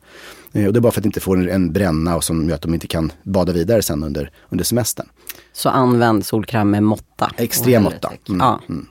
Eh, 0.54 0.65
och 0.67 0.74
det 0.74 0.80
är 0.80 0.82
bara 0.82 0.91
för 0.91 1.02
att 1.02 1.06
inte 1.06 1.19
få 1.19 1.34
en, 1.36 1.50
en 1.50 1.74
bränna 1.74 2.15
och 2.15 2.24
som 2.24 2.50
gör 2.50 2.56
att 2.56 2.62
de 2.62 2.74
inte 2.74 2.88
kan 2.88 3.12
bada 3.24 3.54
vidare 3.54 3.82
sen 3.82 4.04
under, 4.04 4.32
under 4.50 4.63
semestern. 4.63 5.08
Så 5.54 5.69
använd 5.69 6.26
solkräm 6.26 6.71
med 6.71 6.84
måtta? 6.84 7.32
Extrem 7.38 7.84
måtta. 7.84 8.12
Mm. 8.30 8.39
Ja. 8.39 8.60
Mm. 8.69 8.88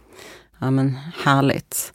ja 0.58 0.70
men 0.70 0.96
härligt. 1.24 1.92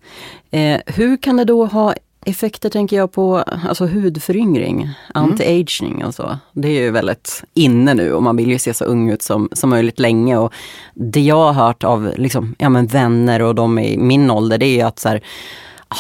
Eh, 0.52 0.82
hur 0.86 1.18
kan 1.18 1.38
det 1.38 1.46
då 1.46 1.66
ha 1.66 1.94
effekter 2.26 2.70
tänker 2.70 2.98
jag 2.98 3.12
på 3.12 3.38
alltså 3.38 3.86
hudföryngring, 3.86 4.90
anti-aging 5.14 6.04
och 6.04 6.16
så. 6.16 6.38
Det 6.54 6.68
är 6.68 6.82
ju 6.82 6.92
väldigt 6.92 7.44
inne 7.54 7.94
nu 7.94 8.14
och 8.14 8.24
man 8.24 8.38
vill 8.38 8.50
ju 8.52 8.60
se 8.60 8.74
så 8.74 8.86
ung 8.86 9.10
ut 9.10 9.22
som, 9.22 9.50
som 9.52 9.70
möjligt 9.70 10.00
länge. 10.00 10.38
Och 10.38 10.54
det 10.94 11.22
jag 11.22 11.54
har 11.54 11.54
hört 11.54 11.84
av 11.84 12.14
liksom, 12.18 12.56
ja, 12.58 12.70
men 12.70 12.88
vänner 12.88 13.42
och 13.42 13.56
de 13.56 13.80
i 13.80 13.98
min 13.98 14.32
ålder, 14.32 14.58
det 14.58 14.80
är 14.80 14.86
att 14.86 15.00
så 15.00 15.10
här, 15.10 15.24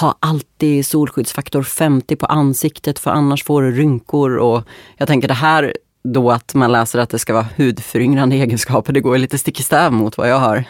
ha 0.01 0.17
alltid 0.19 0.85
solskyddsfaktor 0.85 1.63
50 1.63 2.15
på 2.15 2.25
ansiktet 2.25 2.99
för 2.99 3.11
annars 3.11 3.43
får 3.43 3.61
du 3.61 3.71
rynkor. 3.71 4.38
Och 4.38 4.63
jag 4.97 5.07
tänker 5.07 5.27
det 5.27 5.33
här 5.33 5.73
då 6.03 6.31
att 6.31 6.53
man 6.53 6.71
läser 6.71 6.99
att 6.99 7.09
det 7.09 7.19
ska 7.19 7.33
vara 7.33 7.47
hudföryngrande 7.55 8.35
egenskaper, 8.35 8.93
det 8.93 8.99
går 8.99 9.17
lite 9.17 9.38
stick 9.38 9.59
i 9.59 9.63
stäv 9.63 9.91
mot 9.91 10.17
vad 10.17 10.29
jag 10.29 10.39
har. 10.39 10.65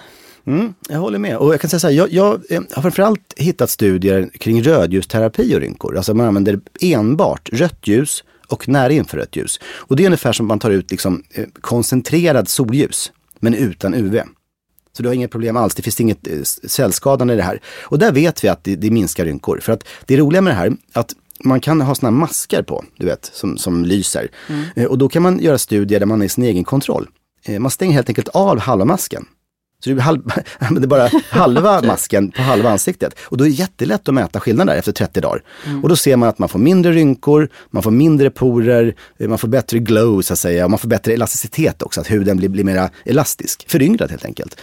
Mm, 0.48 0.74
jag 0.90 1.00
håller 1.00 1.20
med. 1.20 1.38
Och 1.38 1.54
jag 1.54 1.62
kan 1.62 1.70
säga 1.70 1.80
så 1.80 1.88
här, 1.88 1.94
jag, 1.94 2.14
jag 2.14 2.42
eh, 2.50 2.62
har 2.72 2.82
framförallt 2.82 3.34
hittat 3.38 3.70
studier 3.70 4.30
kring 4.40 4.64
rödljusterapi 4.64 5.56
och 5.56 5.60
rynkor. 5.60 5.98
Alltså 5.98 6.14
man 6.14 6.28
använder 6.28 6.60
enbart 6.82 7.50
rött 7.54 7.88
ljus 7.88 8.24
och 8.48 8.68
nära 8.68 8.94
infrarött 8.94 9.36
ljus. 9.36 9.60
Och 9.66 9.96
det 9.96 10.04
är 10.04 10.06
ungefär 10.06 10.34
som 10.34 10.48
man 10.48 10.60
tar 10.60 10.72
ut 10.72 10.92
liksom, 10.92 11.24
eh, 11.32 11.46
koncentrerad 11.62 12.50
solljus, 12.50 13.12
men 13.40 13.54
utan 13.54 13.94
UV. 13.94 14.22
Så 14.98 15.04
du 15.04 15.10
har 15.10 15.14
inget 15.14 15.32
problem 15.32 15.58
alls, 15.58 15.76
det 15.76 15.82
finns 15.82 16.02
inget 16.02 16.28
eh, 16.28 16.42
cellskadande 16.44 17.34
i 17.34 17.38
det 17.38 17.44
här. 17.44 17.62
Och 17.82 18.00
där 18.00 18.12
vet 18.12 18.44
vi 18.44 18.48
att 18.48 18.64
det, 18.64 18.76
det 18.76 18.92
minskar 18.92 19.26
rynkor. 19.26 19.60
För 19.62 19.74
att 19.74 19.84
det 20.06 20.18
roliga 20.18 20.42
med 20.42 20.54
det 20.54 20.58
här, 20.58 20.74
att 20.94 21.14
man 21.44 21.60
kan 21.60 21.82
ha 21.82 21.96
sådana 21.96 22.18
masker 22.18 22.62
på, 22.64 22.84
du 22.98 23.06
vet, 23.06 23.32
som, 23.34 23.58
som 23.58 23.86
lyser. 23.86 24.28
Mm. 24.50 24.90
Och 24.90 24.98
då 24.98 25.10
kan 25.10 25.24
man 25.24 25.40
göra 25.40 25.58
studier 25.58 26.00
där 26.00 26.06
man 26.06 26.22
är 26.22 26.26
i 26.26 26.30
sin 26.30 26.44
egen 26.44 26.64
kontroll. 26.64 27.08
man 27.60 27.72
stänger 27.72 27.94
helt 27.94 28.10
enkelt 28.10 28.28
av 28.28 28.60
halva 28.60 28.86
masken. 28.86 29.26
Så 29.86 29.92
du 29.92 30.00
halv, 30.00 30.22
använder 30.60 30.88
bara 30.88 31.10
halva 31.30 31.82
masken 31.82 32.32
på 32.32 32.42
halva 32.42 32.70
ansiktet. 32.70 33.16
Och 33.20 33.38
då 33.38 33.44
är 33.44 33.50
det 33.50 33.56
jättelätt 33.56 34.08
att 34.10 34.14
mäta 34.14 34.40
skillnaden 34.40 34.68
där 34.68 34.80
efter 34.80 34.92
30 34.92 35.22
dagar. 35.22 35.44
Mm. 35.66 35.84
Och 35.84 35.90
då 35.90 35.96
ser 35.96 36.16
man 36.16 36.30
att 36.30 36.40
man 36.40 36.50
får 36.50 36.60
mindre 36.60 36.92
rynkor, 36.92 37.50
man 37.72 37.84
får 37.84 37.92
mindre 37.92 38.30
porer, 38.30 38.96
eh, 39.18 39.28
man 39.28 39.38
får 39.38 39.48
bättre 39.48 39.80
glow 39.80 40.22
så 40.22 40.34
att 40.34 40.40
säga 40.40 40.66
och 40.66 40.72
man 40.72 40.80
får 40.80 40.88
bättre 40.88 41.14
elasticitet 41.14 41.82
också, 41.82 42.02
att 42.02 42.12
huden 42.12 42.38
blir, 42.38 42.50
blir 42.50 42.64
mer 42.64 42.90
elastisk, 43.06 43.66
föryngrad 43.68 44.12
helt 44.12 44.26
enkelt. 44.26 44.58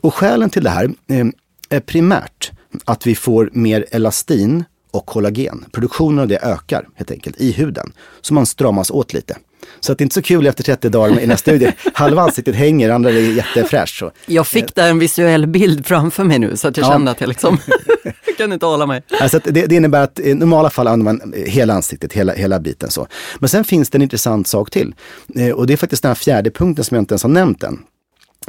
Och 0.00 0.14
skälen 0.14 0.50
till 0.50 0.64
det 0.64 0.70
här 0.70 0.84
eh, 0.84 1.26
är 1.70 1.80
primärt 1.80 2.50
att 2.84 3.06
vi 3.06 3.14
får 3.14 3.50
mer 3.52 3.84
elastin 3.90 4.64
och 4.90 5.06
kollagen. 5.06 5.64
Produktionen 5.72 6.18
av 6.18 6.28
det 6.28 6.38
ökar 6.38 6.88
helt 6.94 7.10
enkelt 7.10 7.40
i 7.40 7.52
huden. 7.52 7.92
Så 8.20 8.34
man 8.34 8.46
stramas 8.46 8.90
åt 8.90 9.12
lite. 9.12 9.36
Så 9.80 9.92
att 9.92 9.98
det 9.98 10.02
är 10.02 10.04
inte 10.04 10.14
så 10.14 10.22
kul 10.22 10.46
efter 10.46 10.64
30 10.64 10.88
dagar 10.88 11.20
i 11.20 11.26
här 11.26 11.36
studien. 11.36 11.72
Halva 11.94 12.22
ansiktet 12.22 12.54
hänger, 12.54 12.90
andra 12.90 13.10
är 13.10 13.14
jättefräscht. 13.14 13.98
Så. 13.98 14.10
Jag 14.26 14.46
fick 14.46 14.74
där 14.74 14.90
en 14.90 14.98
visuell 14.98 15.46
bild 15.46 15.86
framför 15.86 16.24
mig 16.24 16.38
nu 16.38 16.56
så 16.56 16.68
att 16.68 16.76
jag 16.76 16.86
ja. 16.86 16.92
kände 16.92 17.10
att 17.10 17.20
jag 17.20 17.28
liksom 17.28 17.58
kan 18.38 18.52
inte 18.52 18.66
hålla 18.66 18.86
mig. 18.86 19.02
Alltså 19.20 19.40
det, 19.44 19.66
det, 19.66 19.74
innebär 19.74 20.02
att 20.02 20.18
i 20.18 20.34
normala 20.34 20.70
fall 20.70 20.86
använder 20.86 21.26
man 21.26 21.34
hela 21.46 21.74
ansiktet, 21.74 22.12
hela, 22.12 22.32
hela 22.32 22.60
biten 22.60 22.90
så. 22.90 23.06
Men 23.38 23.48
sen 23.48 23.64
finns 23.64 23.90
det 23.90 23.98
en 23.98 24.02
intressant 24.02 24.48
sak 24.48 24.70
till. 24.70 24.94
Eh, 25.34 25.50
och 25.50 25.66
det 25.66 25.72
är 25.72 25.76
faktiskt 25.76 26.02
den 26.02 26.10
här 26.10 26.14
fjärde 26.14 26.50
punkten 26.50 26.84
som 26.84 26.94
jag 26.94 27.02
inte 27.02 27.12
ens 27.12 27.22
har 27.22 27.30
nämnt 27.30 27.62
än. 27.62 27.78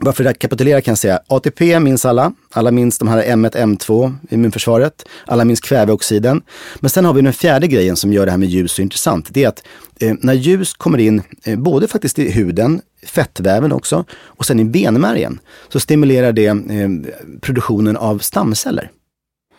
Bara 0.02 0.14
för 0.14 0.24
att 0.24 0.30
rekapitulera 0.30 0.82
kan 0.82 0.91
jag 0.91 0.97
säga, 0.97 1.20
ATP 1.28 1.80
minns 1.80 2.06
alla. 2.06 2.34
Alla 2.52 2.72
minns 2.72 2.97
de 2.97 3.08
här 3.08 3.24
M1, 3.24 3.56
M2, 3.56 4.16
immunförsvaret. 4.30 5.06
Alla 5.26 5.45
minns 5.45 5.60
kväveoxiden. 5.60 6.41
Men 6.80 6.89
sen 6.89 7.06
har 7.06 7.14
vi 7.14 7.22
den 7.22 7.34
fjärde 7.34 7.68
grejen 7.68 7.95
som 7.95 8.14
gör 8.14 8.26
det 8.26 8.32
här 8.32 8.38
med 8.38 8.50
ljus 8.50 8.72
så 8.72 8.82
intressant. 8.82 9.28
Det 9.30 9.43
är 9.43 9.47
att 9.47 9.64
eh, 10.00 10.16
när 10.22 10.34
ljus 10.34 10.74
kommer 10.74 10.97
in, 10.97 11.22
eh, 11.43 11.60
både 11.60 11.88
faktiskt 11.88 12.20
i 12.20 12.32
huden, 12.32 12.82
fettväven 13.06 13.72
också, 13.72 14.06
och 14.12 14.45
sen 14.45 14.60
i 14.60 14.66
benmärgen, 14.66 15.39
så 15.70 15.80
stimulerar 15.80 16.32
det 16.32 16.47
eh, 16.47 16.56
produktionen 17.41 17.97
av 17.97 18.20
stamceller. 18.20 18.91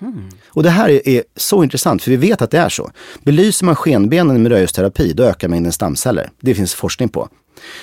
Mm. 0.03 0.29
Och 0.49 0.63
det 0.63 0.71
här 0.71 1.09
är, 1.09 1.23
så 1.37 1.65
intressant, 1.65 2.03
för 2.03 2.11
vi 2.11 2.17
vet 2.17 2.43
att 2.43 2.51
det 2.51 2.59
är 2.59 2.69
så. 2.69 2.91
Belyser 3.23 3.65
man 3.67 3.77
skenbenen 3.77 4.43
med 4.43 4.53
röjsterapi, 4.53 5.13
då 5.13 5.23
ökar 5.23 5.49
mängden 5.49 5.73
stamceller. 5.73 6.31
Det 6.41 6.55
finns 6.55 6.75
forskning 6.75 7.09
på. 7.09 7.29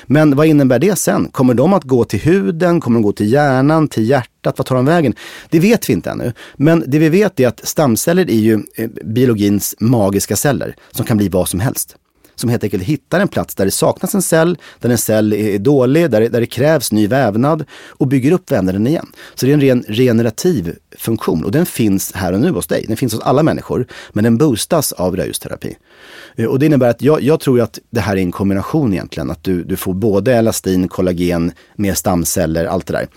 Men 0.06 0.36
vad 0.36 0.48
innebär 0.48 0.80
det 0.80 0.96
sen? 0.96 1.30
Kommer 1.32 1.54
de 1.54 1.74
att 1.74 1.84
gå 1.84 2.04
till 2.04 2.20
huden? 2.20 2.82
Kommer 2.82 2.96
de 2.96 3.04
gå 3.04 3.12
till 3.12 3.32
hjärnan, 3.32 3.88
till 3.88 4.10
hjärtat? 4.10 4.58
Vad 4.58 4.68
tar 4.68 4.76
de 4.76 4.86
vägen? 4.86 5.14
Det 5.50 5.60
vet 5.60 5.90
vi 5.90 5.94
inte 5.94 6.10
ännu. 6.10 6.34
Men 6.56 6.84
det 6.88 7.00
vi 7.00 7.10
vet 7.10 7.40
är 7.40 7.48
att 7.48 7.68
stamceller 7.68 8.30
är 8.30 8.40
ju 8.40 8.64
eh, 8.76 8.90
biologins 9.04 9.76
magiska 9.80 10.36
celler 10.36 10.76
som 10.92 11.06
kan 11.06 11.18
bli 11.18 11.30
vad 11.30 11.48
som 11.48 11.60
helst 11.60 11.96
som 12.40 12.50
helt 12.50 12.64
enkelt 12.64 12.84
hittar 12.84 13.20
en 13.20 13.28
plats 13.28 13.56
där 13.56 13.66
det 13.66 13.72
saknas 13.72 14.16
en 14.16 14.22
cell, 14.22 14.58
där 14.80 14.90
en 14.90 14.98
cell 14.98 15.34
är 15.34 15.60
dålig, 15.60 16.12
där 16.12 16.22
det, 16.22 16.30
där 16.30 16.40
det 16.40 16.46
krävs 16.46 16.92
ny 16.92 17.08
vävnad 17.08 17.66
och 17.88 18.08
bygger 18.08 18.32
upp 18.32 18.52
vävnaden 18.52 18.88
igen. 18.88 19.08
Så 19.36 19.46
det 19.46 19.52
är 19.52 19.54
en 19.54 19.62
ren 19.62 19.84
regenerativ 19.88 20.76
funktion 20.98 21.44
och 21.44 21.52
den 21.52 21.66
finns 21.66 22.14
här 22.14 22.34
och 22.34 22.40
nu 22.40 22.52
hos 22.52 22.68
dig. 22.68 22.86
Den 22.88 22.98
finns 22.98 23.14
hos 23.14 23.22
alla 23.22 23.44
människor, 23.44 23.88
men 24.14 24.24
den 24.24 24.38
boostas 24.38 24.92
av 24.92 25.16
röjusterapi. 25.16 25.78
Eh, 26.36 26.46
och 26.46 26.60
det 26.60 26.66
innebär 26.66 26.90
att 26.90 27.02
jag, 27.02 27.22
jag, 27.22 27.40
tror 27.40 27.62
att 27.62 27.80
det 27.90 28.00
här 28.00 28.18
är 28.18 28.22
en 28.22 28.32
kombination 28.32 28.94
egentligen, 28.94 29.32
att 29.32 29.44
du, 29.44 29.64
du 29.64 29.76
får 29.76 29.94
både 29.94 30.34
elastin, 30.34 30.88
kollagen, 30.88 31.52
mer 31.76 31.94
stamceller, 31.94 32.66
allt 32.66 32.88
det 32.88 32.94
där. 32.94 33.08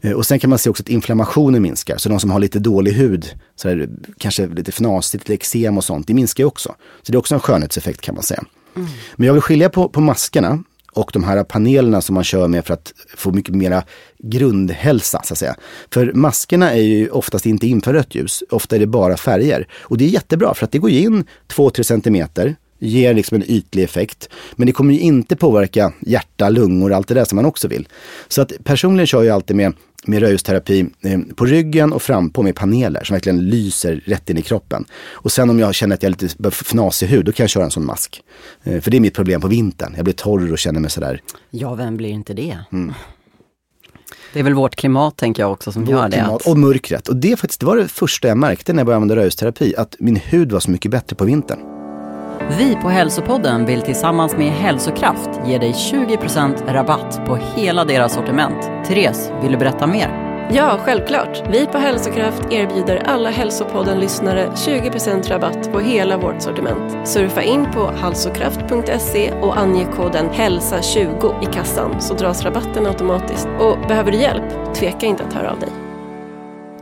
Eh, 0.00 0.12
och 0.12 0.26
sen 0.26 0.38
kan 0.38 0.50
man 0.50 0.58
se 0.58 0.70
också 0.70 0.82
att 0.82 0.88
inflammationen 0.88 1.62
minskar. 1.62 1.96
Så 1.96 2.08
de 2.08 2.20
som 2.20 2.30
har 2.30 2.40
lite 2.40 2.58
dålig 2.58 2.92
hud, 2.92 3.26
så 3.56 3.68
här, 3.68 3.88
kanske 4.18 4.46
lite 4.46 4.72
fnasigt, 4.72 5.28
lite 5.28 5.34
eksem 5.34 5.76
och 5.76 5.84
sånt, 5.84 6.06
det 6.06 6.14
minskar 6.14 6.44
ju 6.44 6.48
också. 6.48 6.74
Så 7.02 7.12
det 7.12 7.16
är 7.16 7.18
också 7.18 7.34
en 7.34 7.40
skönhetseffekt 7.40 8.00
kan 8.00 8.14
man 8.14 8.24
säga. 8.24 8.44
Mm. 8.76 8.88
Men 9.16 9.26
jag 9.26 9.34
vill 9.34 9.42
skilja 9.42 9.70
på, 9.70 9.88
på 9.88 10.00
maskerna 10.00 10.64
och 10.92 11.10
de 11.12 11.24
här 11.24 11.44
panelerna 11.44 12.00
som 12.00 12.14
man 12.14 12.24
kör 12.24 12.48
med 12.48 12.64
för 12.64 12.74
att 12.74 12.92
få 13.16 13.32
mycket 13.32 13.54
mera 13.54 13.82
grundhälsa 14.18 15.22
så 15.24 15.34
att 15.34 15.38
säga. 15.38 15.54
För 15.90 16.12
maskerna 16.12 16.72
är 16.72 16.82
ju 16.82 17.08
oftast 17.08 17.46
inte 17.46 17.66
infrarött 17.66 18.14
ljus, 18.14 18.42
ofta 18.50 18.76
är 18.76 18.80
det 18.80 18.86
bara 18.86 19.16
färger. 19.16 19.66
Och 19.72 19.98
det 19.98 20.04
är 20.04 20.08
jättebra 20.08 20.54
för 20.54 20.64
att 20.64 20.72
det 20.72 20.78
går 20.78 20.90
in 20.90 21.24
2-3 21.48 21.82
centimeter 21.82 22.56
ger 22.80 23.14
liksom 23.14 23.34
en 23.34 23.50
ytlig 23.50 23.82
effekt. 23.84 24.28
Men 24.56 24.66
det 24.66 24.72
kommer 24.72 24.94
ju 24.94 25.00
inte 25.00 25.36
påverka 25.36 25.92
hjärta, 26.00 26.48
lungor 26.48 26.90
och 26.90 26.96
allt 26.96 27.08
det 27.08 27.14
där 27.14 27.24
som 27.24 27.36
man 27.36 27.44
också 27.44 27.68
vill. 27.68 27.88
Så 28.28 28.42
att 28.42 28.52
personligen 28.64 29.06
kör 29.06 29.22
jag 29.22 29.34
alltid 29.34 29.56
med 29.56 29.72
med 30.04 30.20
röjusterapi 30.20 30.86
eh, 31.00 31.20
på 31.36 31.44
ryggen 31.44 31.92
och 31.92 32.02
frampå 32.02 32.42
med 32.42 32.56
paneler 32.56 33.04
som 33.04 33.14
verkligen 33.14 33.48
lyser 33.48 34.02
rätt 34.06 34.30
in 34.30 34.38
i 34.38 34.42
kroppen. 34.42 34.84
Och 35.12 35.32
sen 35.32 35.50
om 35.50 35.58
jag 35.58 35.74
känner 35.74 35.94
att 35.94 36.02
jag 36.02 36.12
är 36.12 36.22
lite 36.22 36.50
fnasig 36.50 37.06
hud, 37.06 37.24
då 37.24 37.32
kan 37.32 37.44
jag 37.44 37.50
köra 37.50 37.64
en 37.64 37.70
sån 37.70 37.86
mask. 37.86 38.22
Eh, 38.62 38.80
för 38.80 38.90
det 38.90 38.96
är 38.96 39.00
mitt 39.00 39.14
problem 39.14 39.40
på 39.40 39.48
vintern. 39.48 39.92
Jag 39.96 40.04
blir 40.04 40.14
torr 40.14 40.52
och 40.52 40.58
känner 40.58 40.80
mig 40.80 40.90
sådär. 40.90 41.22
Ja, 41.50 41.74
vem 41.74 41.96
blir 41.96 42.10
inte 42.10 42.34
det? 42.34 42.58
Mm. 42.72 42.92
Det 44.32 44.38
är 44.38 44.44
väl 44.44 44.54
vårt 44.54 44.76
klimat 44.76 45.16
tänker 45.16 45.42
jag 45.42 45.52
också 45.52 45.72
som 45.72 45.84
vårt 45.84 45.90
gör 45.90 46.08
det. 46.08 46.16
Klimat 46.16 46.46
och 46.46 46.58
mörkret. 46.58 47.08
Och 47.08 47.16
det, 47.16 47.36
faktiskt, 47.36 47.60
det 47.60 47.66
var 47.66 47.76
det 47.76 47.88
första 47.88 48.28
jag 48.28 48.38
märkte 48.38 48.72
när 48.72 48.80
jag 48.80 48.86
började 48.86 48.96
använda 48.96 49.16
röjusterapi, 49.16 49.74
att 49.76 49.96
min 49.98 50.16
hud 50.16 50.52
var 50.52 50.60
så 50.60 50.70
mycket 50.70 50.90
bättre 50.90 51.16
på 51.16 51.24
vintern. 51.24 51.79
Vi 52.48 52.76
på 52.76 52.88
Hälsopodden 52.88 53.66
vill 53.66 53.82
tillsammans 53.82 54.36
med 54.36 54.52
Hälsokraft 54.52 55.30
ge 55.46 55.58
dig 55.58 55.72
20% 55.72 56.72
rabatt 56.72 57.26
på 57.26 57.36
hela 57.36 57.84
deras 57.84 58.14
sortiment. 58.14 58.70
Therese, 58.86 59.32
vill 59.42 59.52
du 59.52 59.58
berätta 59.58 59.86
mer? 59.86 60.30
Ja, 60.52 60.78
självklart. 60.84 61.42
Vi 61.52 61.66
på 61.66 61.78
Hälsokraft 61.78 62.42
erbjuder 62.52 63.02
alla 63.06 63.30
Hälsopodden-lyssnare 63.30 64.46
20% 64.54 65.28
rabatt 65.28 65.72
på 65.72 65.80
hela 65.80 66.16
vårt 66.16 66.42
sortiment. 66.42 67.08
Surfa 67.08 67.42
in 67.42 67.66
på 67.74 67.92
halsokraft.se 68.00 69.32
och 69.32 69.58
ange 69.58 69.84
koden 69.84 70.30
HÄLSA20 70.30 71.42
i 71.42 71.46
kassan 71.46 72.00
så 72.00 72.14
dras 72.14 72.44
rabatten 72.44 72.86
automatiskt. 72.86 73.48
Och 73.58 73.78
behöver 73.88 74.12
du 74.12 74.18
hjälp? 74.18 74.74
Tveka 74.74 75.06
inte 75.06 75.24
att 75.24 75.32
höra 75.32 75.50
av 75.50 75.60
dig. 75.60 75.89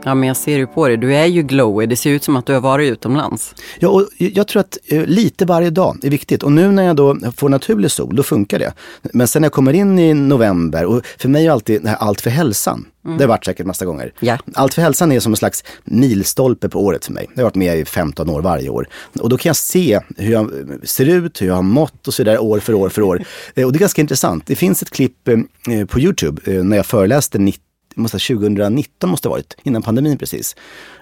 Ja, 0.03 0.15
men 0.15 0.27
jag 0.27 0.37
ser 0.37 0.57
ju 0.57 0.67
på 0.67 0.87
dig. 0.87 0.97
Du 0.97 1.15
är 1.15 1.25
ju 1.25 1.43
glowy. 1.43 1.85
Det 1.85 1.95
ser 1.95 2.09
ut 2.09 2.23
som 2.23 2.35
att 2.35 2.45
du 2.45 2.53
har 2.53 2.61
varit 2.61 2.91
utomlands. 2.91 3.55
Ja, 3.79 3.89
och 3.89 4.07
jag 4.17 4.47
tror 4.47 4.59
att 4.59 4.77
eh, 4.87 5.05
lite 5.05 5.45
varje 5.45 5.69
dag 5.69 5.97
är 6.03 6.09
viktigt. 6.09 6.43
Och 6.43 6.51
nu 6.51 6.71
när 6.71 6.83
jag 6.83 6.95
då 6.95 7.17
får 7.35 7.49
naturlig 7.49 7.91
sol, 7.91 8.15
då 8.15 8.23
funkar 8.23 8.59
det. 8.59 8.73
Men 9.13 9.27
sen 9.27 9.41
när 9.41 9.45
jag 9.45 9.53
kommer 9.53 9.73
in 9.73 9.99
i 9.99 10.13
november, 10.13 10.85
och 10.85 11.05
för 11.17 11.29
mig 11.29 11.47
är 11.47 11.51
alltid 11.51 11.83
det 11.83 11.89
här 11.89 11.97
allt 11.97 12.21
för 12.21 12.29
hälsan. 12.29 12.85
Mm. 13.05 13.17
Det 13.17 13.23
har 13.23 13.29
varit 13.29 13.45
säkert 13.45 13.65
massa 13.65 13.85
gånger. 13.85 14.13
Ja. 14.19 14.37
Allt 14.53 14.73
för 14.73 14.81
hälsan 14.81 15.11
är 15.11 15.19
som 15.19 15.33
en 15.33 15.37
slags 15.37 15.63
milstolpe 15.83 16.69
på 16.69 16.85
året 16.85 17.05
för 17.05 17.13
mig. 17.13 17.27
Jag 17.33 17.41
har 17.41 17.43
varit 17.43 17.55
med 17.55 17.79
i 17.79 17.85
15 17.85 18.29
år 18.29 18.41
varje 18.41 18.69
år. 18.69 18.87
Och 19.19 19.29
då 19.29 19.37
kan 19.37 19.49
jag 19.49 19.55
se 19.55 19.99
hur 20.17 20.31
jag 20.31 20.51
ser 20.83 21.05
ut, 21.05 21.41
hur 21.41 21.47
jag 21.47 21.55
har 21.55 21.61
mått 21.61 22.07
och 22.07 22.13
så 22.13 22.23
där 22.23 22.41
år 22.41 22.59
för 22.59 22.73
år 22.73 22.89
för 22.89 23.01
år. 23.01 23.23
Eh, 23.55 23.65
och 23.65 23.71
det 23.71 23.77
är 23.77 23.79
ganska 23.79 24.01
intressant. 24.01 24.43
Det 24.47 24.55
finns 24.55 24.81
ett 24.81 24.89
klipp 24.89 25.27
eh, 25.27 25.85
på 25.85 25.99
Youtube 25.99 26.63
när 26.63 26.77
jag 26.77 26.85
föreläste 26.85 27.39
90 27.39 27.68
måste, 28.01 28.17
2019 28.17 29.09
måste 29.09 29.27
det 29.27 29.29
ha 29.29 29.35
varit, 29.35 29.55
innan 29.63 29.81
pandemin 29.81 30.17
precis. 30.17 30.55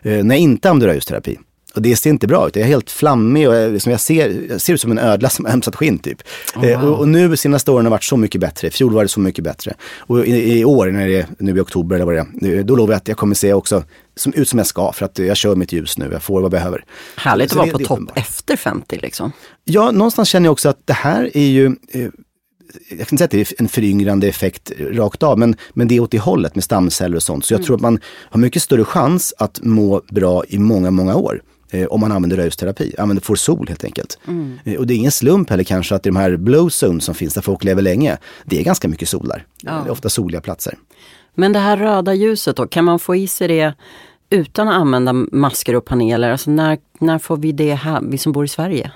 Eh, 0.04 0.24
när 0.24 0.36
jag 0.36 0.42
inte 0.42 0.70
använde 0.70 0.88
röjusterapi. 0.88 1.38
Och 1.78 1.84
det 1.84 1.96
ser 1.96 2.10
inte 2.10 2.28
bra 2.28 2.48
ut. 2.48 2.56
Jag 2.56 2.64
är 2.64 2.68
helt 2.68 2.92
flammig 2.92 3.50
och 3.50 3.56
jag, 3.56 3.74
liksom, 3.74 3.92
jag, 3.92 4.02
ser, 4.02 4.50
jag 4.50 4.62
ser 4.62 4.74
ut 4.74 4.82
som 4.82 4.92
en 4.92 5.00
ödla 5.00 5.30
som 5.30 5.46
har 5.46 5.52
hämtat 5.52 5.76
skinn 5.76 6.00
typ. 6.00 6.18
Oh, 6.56 6.62
wow. 6.62 6.90
och, 6.90 7.00
och, 7.00 7.08
nu 7.08 7.38
senaste 7.38 7.72
åren 7.72 7.86
har 7.86 7.92
varit 7.92 8.04
så 8.04 8.18
mycket 8.18 8.42
bättre. 8.42 8.68
I 8.68 8.72
fjol 8.72 8.94
var 8.94 9.04
det 9.04 9.10
så 9.10 9.20
mycket 9.20 9.44
bättre. 9.44 9.74
Och 9.98 10.26
i, 10.26 10.60
i 10.60 10.66
år, 10.66 10.88
när 10.88 11.08
det 11.08 11.20
är, 11.20 11.26
nu 11.40 11.58
i 11.58 11.60
oktober 11.60 11.96
eller 11.96 12.06
vad 12.06 12.16
det 12.16 12.58
är, 12.58 12.64
då 12.64 12.76
lovar 12.76 12.94
jag 12.94 12.98
att 12.98 13.08
jag 13.08 13.18
kommer 13.18 13.36
se 13.36 13.54
också 13.54 13.84
som, 14.16 14.34
ut 14.34 14.50
som 14.50 14.60
jag 14.60 14.68
ska 14.68 14.92
för 14.92 15.06
att 15.06 15.20
jag 15.20 15.38
kör 15.38 15.56
mitt 15.56 15.72
ljus 15.72 15.98
nu. 15.98 16.10
Jag 16.12 16.24
får 16.24 16.34
vad 16.34 16.44
jag 16.44 16.52
behöver. 16.52 16.86
Härligt 17.16 17.52
så 17.52 17.62
att 17.62 17.68
vara 17.68 17.78
på 17.78 17.86
topp 17.86 18.12
efter 18.16 18.56
50 18.56 19.00
liksom. 19.02 19.32
Ja, 19.64 19.92
någonstans 19.92 20.30
känner 20.30 20.48
jag 20.48 20.52
också 20.52 20.70
att 20.70 20.82
det 20.86 20.94
här 20.94 21.38
är 21.38 21.48
ju 21.48 21.66
eh, 21.66 22.10
jag 22.90 22.98
kan 22.98 23.00
inte 23.00 23.18
säga 23.18 23.26
att 23.26 23.32
det 23.32 23.40
är 23.40 23.62
en 23.62 23.68
föryngrande 23.68 24.28
effekt 24.28 24.72
rakt 24.80 25.24
av, 25.24 25.40
men, 25.40 25.56
men 25.74 25.88
det 25.88 25.96
är 25.96 26.00
åt 26.00 26.12
det 26.12 26.20
hållet 26.20 26.56
med 26.56 26.64
stamceller 26.64 27.16
och 27.16 27.24
sånt. 27.24 27.46
Så 27.46 27.54
jag 27.54 27.60
mm. 27.60 27.66
tror 27.66 27.76
att 27.76 27.82
man 27.82 28.00
har 28.06 28.40
mycket 28.40 28.62
större 28.62 28.84
chans 28.84 29.34
att 29.38 29.60
må 29.64 30.02
bra 30.10 30.44
i 30.48 30.58
många, 30.58 30.92
många 30.92 31.16
år. 31.16 31.42
Eh, 31.72 31.86
om 31.86 32.02
man 32.02 32.12
använder 32.12 32.38
röjsterapi, 32.38 32.96
använder 32.98 33.24
får 33.24 33.36
sol 33.36 33.68
helt 33.68 33.84
enkelt. 33.84 34.20
Mm. 34.28 34.60
Eh, 34.66 34.76
och 34.76 34.88
det 34.88 34.94
är 34.94 34.96
ingen 34.96 35.12
slump 35.12 35.50
heller 35.50 35.64
kanske 35.64 35.96
att 35.96 36.06
i 36.06 36.10
de 36.10 36.16
här 36.16 36.38
blow 36.38 36.70
zones 36.70 37.04
som 37.04 37.16
finns 37.16 37.34
där 37.34 37.42
folk 37.42 37.64
lever 37.64 37.82
länge, 37.82 38.18
det 38.46 38.60
är 38.60 38.64
ganska 38.64 38.88
mycket 38.88 39.10
solar. 39.10 39.46
Ja. 39.62 39.72
Det 39.72 39.90
är 39.90 39.92
ofta 39.92 40.10
soliga 40.10 40.42
platser. 40.42 40.78
Men 41.36 41.54
det 41.54 41.60
här 41.60 41.78
röda 41.78 42.14
ljuset 42.14 42.56
då, 42.56 42.68
kan 42.68 42.86
man 42.86 43.00
få 43.00 43.16
i 43.16 43.28
sig 43.28 43.48
det 43.48 43.74
utan 44.30 44.68
att 44.68 44.74
använda 44.74 45.14
masker 45.14 45.76
och 45.76 45.86
paneler? 45.86 46.32
Alltså 46.32 46.52
när, 46.52 46.78
när 47.00 47.20
får 47.20 47.38
vi 47.38 47.52
det 47.52 47.74
här, 47.74 48.02
vi 48.02 48.18
som 48.18 48.32
bor 48.32 48.46
i 48.46 48.48
Sverige? 48.48 48.92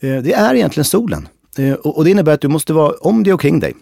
Eh, 0.00 0.16
det 0.16 0.32
är 0.32 0.54
egentligen 0.54 0.84
solen. 0.84 1.28
Eh, 1.58 1.72
och, 1.72 2.04
det 2.04 2.10
innebär 2.10 2.32
att 2.32 2.40
du 2.40 2.48
måste 2.48 2.72
vara 2.72 2.92
om 2.92 3.22
dig 3.22 3.32
omkring 3.32 3.60
dig. 3.60 3.74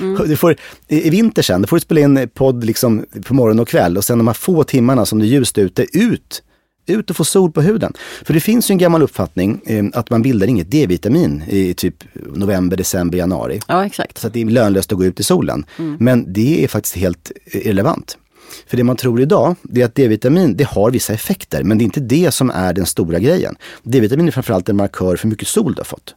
Mm. 0.00 0.28
Du 0.28 0.36
får, 0.36 0.56
I 0.88 1.10
vinter 1.10 1.42
sen, 1.42 1.62
då 1.62 1.68
får 1.68 1.76
du 1.76 1.80
spela 1.80 2.00
in 2.00 2.28
podd 2.34 2.64
liksom 2.64 3.04
på 3.24 3.34
morgon 3.34 3.60
och 3.60 3.68
kväll 3.68 3.96
och 3.96 4.04
sen 4.04 4.18
de 4.18 4.26
här 4.26 4.34
få 4.34 4.64
timmarna 4.64 5.06
som 5.06 5.18
det 5.18 5.24
är 5.24 5.28
ljust 5.28 5.58
ute, 5.58 5.98
ut 5.98 6.42
ut 6.86 7.10
och 7.10 7.16
få 7.16 7.24
sol 7.24 7.52
på 7.52 7.60
huden. 7.60 7.92
För 8.24 8.34
det 8.34 8.40
finns 8.40 8.70
ju 8.70 8.72
en 8.72 8.78
gammal 8.78 9.02
uppfattning 9.02 9.60
eh, 9.66 9.84
att 9.92 10.10
man 10.10 10.22
bildar 10.22 10.46
inget 10.46 10.70
D-vitamin 10.70 11.42
i 11.48 11.74
typ 11.74 12.04
november, 12.14 12.76
december, 12.76 13.18
januari. 13.18 13.60
Ja, 13.68 13.86
exakt. 13.86 14.18
Så 14.18 14.28
det 14.28 14.40
är 14.40 14.46
lönlöst 14.46 14.92
att 14.92 14.98
gå 14.98 15.04
ut 15.04 15.20
i 15.20 15.22
solen. 15.22 15.66
Mm. 15.78 15.96
Men 16.00 16.32
det 16.32 16.64
är 16.64 16.68
faktiskt 16.68 16.96
helt 16.96 17.32
irrelevant. 17.46 18.18
För 18.66 18.76
det 18.76 18.84
man 18.84 18.96
tror 18.96 19.20
idag, 19.20 19.56
det 19.62 19.80
är 19.80 19.84
att 19.84 19.94
D-vitamin, 19.94 20.56
det 20.56 20.64
har 20.64 20.90
vissa 20.90 21.12
effekter, 21.12 21.64
men 21.64 21.78
det 21.78 21.82
är 21.82 21.86
inte 21.86 22.00
det 22.00 22.30
som 22.30 22.50
är 22.50 22.72
den 22.72 22.86
stora 22.86 23.18
grejen. 23.18 23.56
D-vitamin 23.82 24.26
är 24.26 24.32
framförallt 24.32 24.68
en 24.68 24.76
markör 24.76 25.16
för 25.16 25.22
hur 25.22 25.30
mycket 25.30 25.48
sol 25.48 25.74
du 25.74 25.80
har 25.80 25.84
fått. 25.84 26.14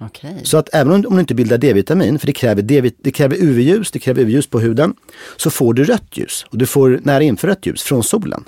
Okej. 0.00 0.40
Så 0.42 0.56
att 0.56 0.68
även 0.72 0.92
om, 0.92 1.06
om 1.06 1.14
du 1.14 1.20
inte 1.20 1.34
bildar 1.34 1.58
D-vitamin, 1.58 2.18
för 2.18 2.26
det 2.26 2.32
kräver, 2.32 2.62
D, 2.62 2.90
det 2.98 3.10
kräver 3.10 3.36
UV-ljus, 3.36 3.90
det 3.90 3.98
kräver 3.98 4.22
UV-ljus 4.22 4.46
på 4.46 4.60
huden, 4.60 4.94
så 5.36 5.50
får 5.50 5.74
du 5.74 5.84
rött 5.84 6.16
ljus. 6.16 6.46
Och 6.50 6.58
du 6.58 6.66
får 6.66 7.00
nära 7.02 7.22
infrarött 7.22 7.66
ljus 7.66 7.82
från 7.82 8.02
solen. 8.02 8.44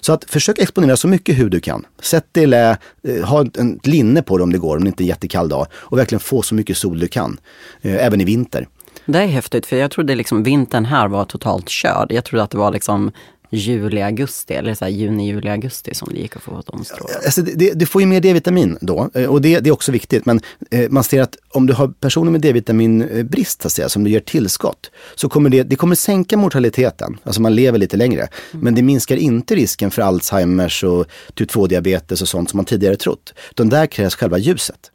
Så 0.00 0.12
att 0.12 0.24
försök 0.24 0.58
exponera 0.58 0.96
så 0.96 1.08
mycket 1.08 1.38
hud 1.38 1.50
du 1.50 1.60
kan. 1.60 1.86
Sätt 2.02 2.34
dig 2.34 2.42
i 2.42 2.46
lä, 2.46 2.76
eh, 3.08 3.24
ha 3.24 3.42
ett 3.46 3.56
en 3.56 3.80
linne 3.82 4.22
på 4.22 4.38
dig 4.38 4.42
om 4.42 4.52
det 4.52 4.58
går, 4.58 4.76
om 4.76 4.84
det 4.84 4.88
inte 4.88 5.02
är 5.02 5.04
en 5.04 5.08
jättekall 5.08 5.48
dag. 5.48 5.66
Och 5.72 5.98
verkligen 5.98 6.20
få 6.20 6.42
så 6.42 6.54
mycket 6.54 6.76
sol 6.76 6.98
du 6.98 7.08
kan, 7.08 7.40
eh, 7.82 8.06
även 8.06 8.20
i 8.20 8.24
vinter. 8.24 8.66
Det 9.06 9.18
är 9.18 9.26
häftigt, 9.26 9.66
för 9.66 9.76
jag 9.76 9.90
trodde 9.90 10.14
liksom 10.14 10.42
vintern 10.42 10.84
här 10.84 11.08
var 11.08 11.24
totalt 11.24 11.68
körd. 11.68 12.12
Jag 12.12 12.24
trodde 12.24 12.42
att 12.42 12.50
det 12.50 12.58
var 12.58 12.70
liksom 12.70 13.12
juli, 13.50 14.02
augusti 14.02 14.54
eller 14.54 14.74
så 14.74 14.86
juni, 14.88 15.26
juli, 15.28 15.48
augusti 15.48 15.94
som 15.94 16.08
det 16.12 16.20
gick 16.20 16.36
att 16.36 16.42
få 16.42 16.62
strålarna. 16.62 17.18
Alltså 17.24 17.42
det, 17.42 17.72
du 17.72 17.86
får 17.86 18.00
ju 18.02 18.06
mer 18.06 18.20
D-vitamin 18.20 18.78
då 18.80 19.10
eh, 19.14 19.26
och 19.26 19.40
det, 19.40 19.60
det 19.60 19.68
är 19.70 19.72
också 19.72 19.92
viktigt. 19.92 20.26
Men 20.26 20.40
eh, 20.70 20.90
man 20.90 21.04
ser 21.04 21.22
att 21.22 21.36
om 21.50 21.66
du 21.66 21.72
har 21.72 21.88
personer 21.88 22.30
med 22.30 22.40
D-vitaminbrist 22.40 23.62
så 23.62 23.68
att 23.68 23.72
säga, 23.72 23.88
som 23.88 24.04
du 24.04 24.10
ger 24.10 24.20
tillskott, 24.20 24.90
så 25.14 25.28
kommer 25.28 25.50
det, 25.50 25.62
det 25.62 25.76
kommer 25.76 25.94
sänka 25.94 26.36
mortaliteten. 26.36 27.18
Alltså 27.22 27.40
man 27.40 27.54
lever 27.54 27.78
lite 27.78 27.96
längre. 27.96 28.20
Mm. 28.52 28.64
Men 28.64 28.74
det 28.74 28.82
minskar 28.82 29.16
inte 29.16 29.54
risken 29.54 29.90
för 29.90 30.02
Alzheimers 30.02 30.84
och 30.84 31.06
typ 31.34 31.50
2-diabetes 31.50 32.22
och 32.22 32.28
sånt 32.28 32.50
som 32.50 32.56
man 32.56 32.64
tidigare 32.64 32.96
trott. 32.96 33.34
Utan 33.50 33.68
där 33.68 33.86
krävs 33.86 34.14
själva 34.14 34.38
ljuset. 34.38 34.90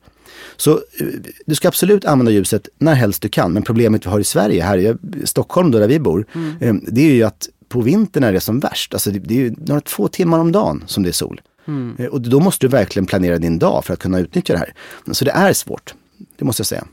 Så 0.58 0.72
eh, 0.72 1.08
du 1.46 1.56
ska 1.56 1.68
absolut 1.68 2.06
använda 2.06 2.32
ljuset 2.32 2.70
när 2.78 2.94
helst 2.94 3.22
du 3.22 3.30
kan. 3.30 3.54
Men 3.54 3.64
problemet 3.64 4.06
vi 4.06 4.10
har 4.10 4.20
i 4.20 4.24
Sverige, 4.24 4.64
här 4.64 4.78
i 4.78 4.96
Stockholm 5.24 5.72
då 5.72 5.80
där 5.80 5.88
vi 5.88 6.00
bor, 6.00 6.26
mm. 6.62 6.86
det 6.88 7.02
är 7.02 7.14
ju 7.14 7.24
att 7.24 7.50
på 7.72 7.82
vintern 7.82 8.24
är 8.24 8.34
det 8.34 8.40
som 8.40 8.60
värst. 8.60 8.94
Alltså 8.94 9.12
det, 9.12 9.20
det 9.20 9.46
är 9.46 9.54
några 9.58 9.82
två 9.82 10.08
timmar 10.08 10.40
om 10.40 10.52
dagen 10.52 10.84
som 10.88 11.04
det 11.04 11.10
är 11.10 11.14
sol. 11.14 11.42
Mm. 11.68 12.10
Och 12.12 12.22
då 12.22 12.40
måste 12.40 12.66
du 12.66 12.70
verkligen 12.70 13.06
planera 13.06 13.38
din 13.38 13.60
dag 13.60 13.86
för 13.86 13.94
att 13.94 14.00
kunna 14.00 14.20
utnyttja 14.20 14.54
det 14.54 14.60
här. 14.60 14.74
Så 15.12 15.26
det 15.26 15.32
är 15.32 15.54
svårt, 15.54 15.94
det 16.38 16.46
måste 16.46 16.62
jag 16.62 16.68
säga. 16.68 16.84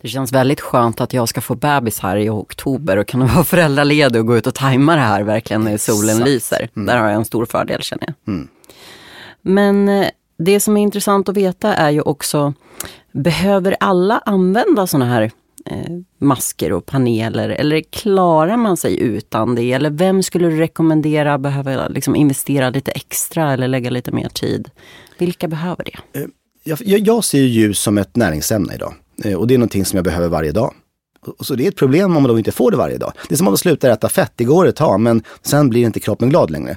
Det 0.00 0.08
känns 0.08 0.32
väldigt 0.32 0.60
skönt 0.60 1.00
att 1.00 1.12
jag 1.12 1.28
ska 1.28 1.40
få 1.40 1.54
bebis 1.54 2.00
här 2.00 2.16
i 2.16 2.28
oktober 2.28 2.96
och 2.96 3.08
kunna 3.08 3.26
vara 3.34 3.44
föräldraledig 3.44 4.20
och 4.20 4.26
gå 4.26 4.36
ut 4.36 4.46
och 4.46 4.54
tajma 4.54 4.94
det 4.94 5.00
här 5.00 5.22
verkligen 5.22 5.64
när 5.64 5.76
solen 5.76 6.10
Exakt. 6.10 6.26
lyser. 6.30 6.68
Mm. 6.76 6.86
Där 6.86 6.96
har 6.96 7.06
jag 7.06 7.14
en 7.14 7.24
stor 7.24 7.46
fördel 7.46 7.82
känner 7.82 8.04
jag. 8.06 8.34
Mm. 8.34 8.48
Men 9.42 9.88
eh, 9.88 10.08
det 10.38 10.60
som 10.60 10.76
är 10.76 10.82
intressant 10.82 11.28
att 11.28 11.36
veta 11.36 11.74
är 11.74 11.90
ju 11.90 12.00
också, 12.00 12.54
behöver 13.12 13.76
alla 13.80 14.22
använda 14.26 14.86
sådana 14.86 15.06
här 15.06 15.22
eh, 15.22 15.30
Eh, 15.70 15.76
masker 16.18 16.72
och 16.72 16.86
paneler? 16.86 17.48
Eller 17.48 17.80
klarar 17.80 18.56
man 18.56 18.76
sig 18.76 19.00
utan 19.00 19.54
det? 19.54 19.72
Eller 19.72 19.90
vem 19.90 20.22
skulle 20.22 20.48
du 20.48 20.56
rekommendera 20.58 21.38
behöver 21.38 21.88
liksom 21.88 22.16
investera 22.16 22.70
lite 22.70 22.90
extra 22.90 23.52
eller 23.52 23.68
lägga 23.68 23.90
lite 23.90 24.12
mer 24.12 24.28
tid? 24.28 24.70
Vilka 25.18 25.48
behöver 25.48 25.84
det? 25.84 26.20
Eh, 26.20 26.26
jag, 26.64 26.98
jag 26.98 27.24
ser 27.24 27.42
ljus 27.42 27.80
som 27.80 27.98
ett 27.98 28.16
näringsämne 28.16 28.74
idag. 28.74 28.94
Eh, 29.24 29.34
och 29.34 29.46
det 29.46 29.54
är 29.54 29.58
någonting 29.58 29.84
som 29.84 29.96
jag 29.96 30.04
behöver 30.04 30.28
varje 30.28 30.52
dag. 30.52 30.74
Så 31.40 31.54
det 31.54 31.64
är 31.64 31.68
ett 31.68 31.76
problem 31.76 32.16
om 32.16 32.22
man 32.22 32.32
då 32.32 32.38
inte 32.38 32.52
får 32.52 32.70
det 32.70 32.76
varje 32.76 32.98
dag. 32.98 33.12
Det 33.28 33.34
är 33.34 33.36
som 33.36 33.46
om 33.46 33.52
man 33.52 33.58
slutar 33.58 33.90
äta 33.90 34.08
fett, 34.08 34.32
det 34.36 34.44
går 34.44 34.66
ett 34.66 34.76
tag 34.76 35.00
men 35.00 35.22
sen 35.42 35.68
blir 35.68 35.86
inte 35.86 36.00
kroppen 36.00 36.28
glad 36.28 36.50
längre. 36.50 36.76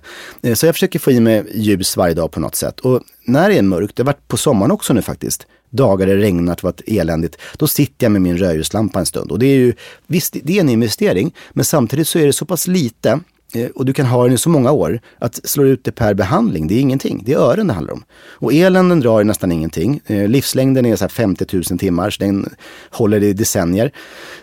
Så 0.53 0.65
jag 0.65 0.75
försöker 0.75 0.99
få 0.99 1.11
i 1.11 1.19
mig 1.19 1.45
ljus 1.53 1.97
varje 1.97 2.13
dag 2.13 2.31
på 2.31 2.39
något 2.39 2.55
sätt. 2.55 2.79
Och 2.79 3.01
när 3.25 3.49
det 3.49 3.57
är 3.57 3.61
mörkt, 3.61 3.95
det 3.95 4.03
har 4.03 4.05
varit 4.05 4.27
på 4.27 4.37
sommaren 4.37 4.71
också 4.71 4.93
nu 4.93 5.01
faktiskt, 5.01 5.47
dagar 5.73 6.07
det 6.07 6.17
regnat, 6.17 6.63
varit 6.63 6.81
eländigt, 6.87 7.37
då 7.57 7.67
sitter 7.67 8.05
jag 8.05 8.11
med 8.11 8.21
min 8.21 8.37
rödljuslampa 8.37 8.99
en 8.99 9.05
stund. 9.05 9.31
Och 9.31 9.39
det 9.39 9.45
är 9.45 9.55
ju, 9.55 9.73
visst, 10.07 10.35
det 10.43 10.57
är 10.57 10.61
en 10.61 10.69
investering, 10.69 11.35
men 11.53 11.65
samtidigt 11.65 12.07
så 12.07 12.19
är 12.19 12.25
det 12.25 12.33
så 12.33 12.45
pass 12.45 12.67
lite 12.67 13.19
eh, 13.53 13.65
och 13.75 13.85
du 13.85 13.93
kan 13.93 14.05
ha 14.05 14.23
den 14.23 14.33
i 14.33 14.37
så 14.37 14.49
många 14.49 14.71
år, 14.71 14.99
att 15.19 15.49
slå 15.49 15.65
ut 15.65 15.83
det 15.83 15.91
per 15.91 16.13
behandling, 16.13 16.67
det 16.67 16.75
är 16.75 16.79
ingenting. 16.79 17.23
Det 17.25 17.33
är 17.33 17.37
ören 17.37 17.67
det 17.67 17.73
handlar 17.73 17.93
om. 17.93 18.03
Och 18.13 18.53
elen 18.53 18.89
den 18.89 18.99
drar 18.99 19.23
nästan 19.23 19.51
ingenting. 19.51 20.01
Eh, 20.05 20.27
livslängden 20.27 20.85
är 20.85 20.95
så 20.95 21.07
50 21.07 21.45
000 21.51 21.63
timmar, 21.79 22.09
så 22.09 22.23
den 22.23 22.49
håller 22.89 23.23
i 23.23 23.33
decennier. 23.33 23.91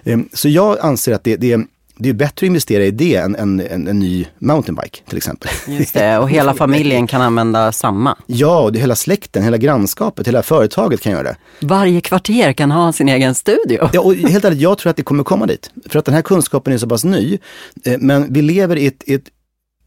Eh, 0.05 0.19
så 0.33 0.49
jag 0.49 0.79
anser 0.81 1.13
att 1.13 1.25
det, 1.25 1.37
det 1.37 1.53
är 1.53 1.65
det 2.03 2.09
är 2.09 2.13
bättre 2.13 2.47
att 2.47 2.49
investera 2.49 2.85
i 2.85 2.91
det 2.91 3.17
än 3.17 3.37
en, 3.37 3.61
en, 3.61 3.89
en 3.89 3.99
ny 3.99 4.27
mountainbike 4.39 5.01
till 5.09 5.17
exempel. 5.17 5.51
Just 5.67 5.95
det, 5.95 6.19
och 6.19 6.31
hela 6.31 6.55
familjen 6.65 7.07
kan 7.07 7.23
använda 7.23 7.73
samma. 7.73 8.17
Ja, 8.27 8.61
och 8.61 8.73
det, 8.73 8.79
hela 8.79 8.97
släkten, 8.97 9.43
hela 9.43 9.57
grannskapet, 9.57 10.27
hela 10.27 10.43
företaget 10.43 11.01
kan 11.01 11.13
göra 11.13 11.23
det. 11.23 11.37
Varje 11.61 12.01
kvarter 12.01 12.53
kan 12.53 12.71
ha 12.71 12.93
sin 12.93 13.09
egen 13.09 13.35
studio. 13.35 13.89
Ja, 13.93 14.01
och 14.01 14.15
helt 14.15 14.45
ärligt, 14.45 14.61
jag 14.61 14.79
tror 14.79 14.91
att 14.91 14.97
det 14.97 15.03
kommer 15.03 15.25
komma 15.25 15.47
dit. 15.47 15.71
För 15.87 15.99
att 15.99 16.05
den 16.05 16.15
här 16.15 16.23
kunskapen 16.23 16.73
är 16.73 16.79
så 16.79 16.89
pass 16.89 17.05
ny. 17.05 17.39
Eh, 17.85 17.99
men 17.99 18.33
vi 18.33 18.43
lever 18.43 18.77
i 18.77 18.87
ett, 18.87 19.03
ett 19.07 19.25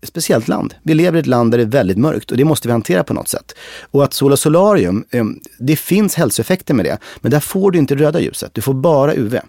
speciellt 0.03 0.47
land. 0.47 0.73
Vi 0.83 0.93
lever 0.93 1.17
i 1.17 1.19
ett 1.19 1.27
land 1.27 1.51
där 1.51 1.57
det 1.57 1.63
är 1.63 1.67
väldigt 1.67 1.97
mörkt 1.97 2.31
och 2.31 2.37
det 2.37 2.45
måste 2.45 2.67
vi 2.67 2.71
hantera 2.71 3.03
på 3.03 3.13
något 3.13 3.27
sätt. 3.27 3.55
Och 3.91 4.03
att 4.03 4.13
sola 4.13 4.37
solarium, 4.37 5.05
eh, 5.11 5.23
det 5.59 5.75
finns 5.75 6.15
hälsoeffekter 6.15 6.73
med 6.73 6.85
det, 6.85 6.97
men 7.21 7.31
där 7.31 7.39
får 7.39 7.71
du 7.71 7.79
inte 7.79 7.95
röda 7.95 8.19
ljuset, 8.19 8.51
du 8.53 8.61
får 8.61 8.73
bara 8.73 9.13
UV. 9.15 9.39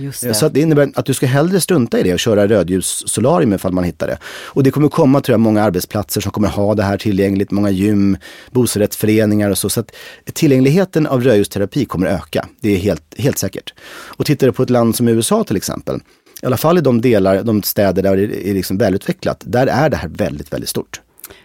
Det. 0.00 0.34
Så 0.34 0.46
att 0.46 0.54
det 0.54 0.60
innebär 0.60 0.92
att 0.94 1.06
du 1.06 1.14
ska 1.14 1.26
hellre 1.26 1.60
strunta 1.60 1.98
i 1.98 2.02
det 2.02 2.12
och 2.12 2.20
köra 2.20 2.48
rödljussolarium 2.48 3.52
ifall 3.52 3.72
man 3.72 3.84
hittar 3.84 4.06
det. 4.06 4.18
Och 4.24 4.62
det 4.62 4.70
kommer 4.70 4.88
komma 4.88 5.20
tror 5.20 5.32
jag 5.32 5.40
många 5.40 5.62
arbetsplatser 5.62 6.20
som 6.20 6.32
kommer 6.32 6.48
ha 6.48 6.74
det 6.74 6.82
här 6.82 6.98
tillgängligt, 6.98 7.50
många 7.50 7.70
gym, 7.70 8.16
bostadsrättsföreningar 8.50 9.50
och 9.50 9.58
så. 9.58 9.68
Så 9.68 9.80
att 9.80 9.92
tillgängligheten 10.32 11.06
av 11.06 11.22
rödljusterapi 11.22 11.84
kommer 11.84 12.06
öka. 12.06 12.48
Det 12.60 12.74
är 12.74 12.78
helt, 12.78 13.14
helt 13.18 13.38
säkert. 13.38 13.74
Och 13.90 14.26
tittar 14.26 14.46
du 14.46 14.52
på 14.52 14.62
ett 14.62 14.70
land 14.70 14.96
som 14.96 15.08
USA 15.08 15.44
till 15.44 15.56
exempel, 15.56 16.00
i 16.42 16.46
alla 16.46 16.56
fall 16.56 16.78
i 16.78 16.80
de 16.80 17.00
delar, 17.00 17.42
de 17.42 17.62
städer 17.62 18.02
där 18.02 18.16
det 18.16 18.48
är 18.48 18.54
liksom 18.54 18.78
välutvecklat, 18.78 19.42
där 19.46 19.66
är 19.66 19.90
det 19.90 19.96
här 19.96 20.08
väldigt, 20.08 20.52
väldigt 20.52 20.68
stort. 20.68 21.00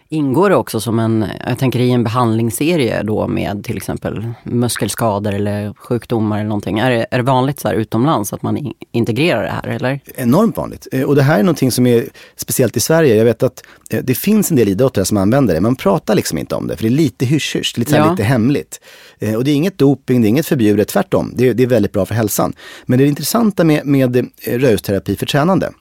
Ingår 0.09 0.49
det 0.49 0.55
också 0.55 0.79
som 0.79 0.99
en, 0.99 1.25
jag 1.47 1.59
tänker 1.59 1.79
i 1.79 1.91
en 1.91 2.03
behandlingsserie 2.03 3.03
då 3.03 3.27
med 3.27 3.63
till 3.63 3.77
exempel 3.77 4.29
muskelskador 4.43 5.33
eller 5.33 5.73
sjukdomar 5.73 6.37
eller 6.37 6.47
någonting. 6.47 6.79
Är 6.79 6.91
det, 6.91 7.05
är 7.11 7.17
det 7.17 7.23
vanligt 7.23 7.59
så 7.59 7.67
här 7.67 7.75
utomlands 7.75 8.33
att 8.33 8.41
man 8.41 8.73
integrerar 8.91 9.43
det 9.43 9.49
här 9.49 9.67
eller? 9.67 9.99
Enormt 10.15 10.57
vanligt. 10.57 10.87
Eh, 10.91 11.03
och 11.03 11.15
det 11.15 11.21
här 11.21 11.39
är 11.39 11.43
någonting 11.43 11.71
som 11.71 11.87
är 11.87 12.05
speciellt 12.35 12.77
i 12.77 12.79
Sverige. 12.79 13.15
Jag 13.15 13.25
vet 13.25 13.43
att 13.43 13.63
eh, 13.89 14.03
det 14.03 14.15
finns 14.15 14.51
en 14.51 14.57
del 14.57 14.69
idrottare 14.69 15.05
som 15.05 15.17
använder 15.17 15.53
det. 15.53 15.61
Man 15.61 15.75
pratar 15.75 16.15
liksom 16.15 16.37
inte 16.37 16.55
om 16.55 16.67
det 16.67 16.75
för 16.75 16.83
det 16.83 16.89
är 16.89 16.97
lite 16.97 17.25
hysch 17.25 17.77
lite, 17.77 17.95
ja. 17.95 18.11
lite 18.11 18.23
hemligt. 18.23 18.81
Eh, 19.19 19.35
och 19.35 19.43
det 19.43 19.51
är 19.51 19.55
inget 19.55 19.77
doping, 19.77 20.21
det 20.21 20.27
är 20.27 20.29
inget 20.29 20.47
förbjudet, 20.47 20.87
tvärtom. 20.87 21.33
Det 21.35 21.49
är, 21.49 21.53
det 21.53 21.63
är 21.63 21.67
väldigt 21.67 21.91
bra 21.91 22.05
för 22.05 22.15
hälsan. 22.15 22.53
Men 22.85 22.99
det 22.99 23.05
intressanta 23.05 23.63
med, 23.63 23.85
med 23.85 24.29
rörelseterapi 24.47 25.15
för 25.15 25.25
tränande, 25.25 25.71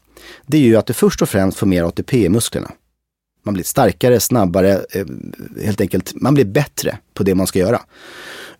det 0.47 0.57
är 0.57 0.63
ju 0.63 0.77
att 0.77 0.87
du 0.87 0.93
först 0.93 1.23
och 1.23 1.29
främst 1.29 1.59
får 1.59 1.67
mer 1.67 1.83
ATP 1.83 2.25
i 2.25 2.29
musklerna. 2.29 2.71
Man 3.45 3.55
blir 3.55 3.65
starkare, 3.65 4.21
snabbare, 4.21 4.73
eh, 4.73 5.07
helt 5.65 5.81
enkelt, 5.81 6.13
man 6.15 6.35
blir 6.35 6.45
bättre 6.45 6.99
på 7.15 7.23
det 7.23 7.35
man 7.35 7.47
ska 7.47 7.59
göra. 7.59 7.81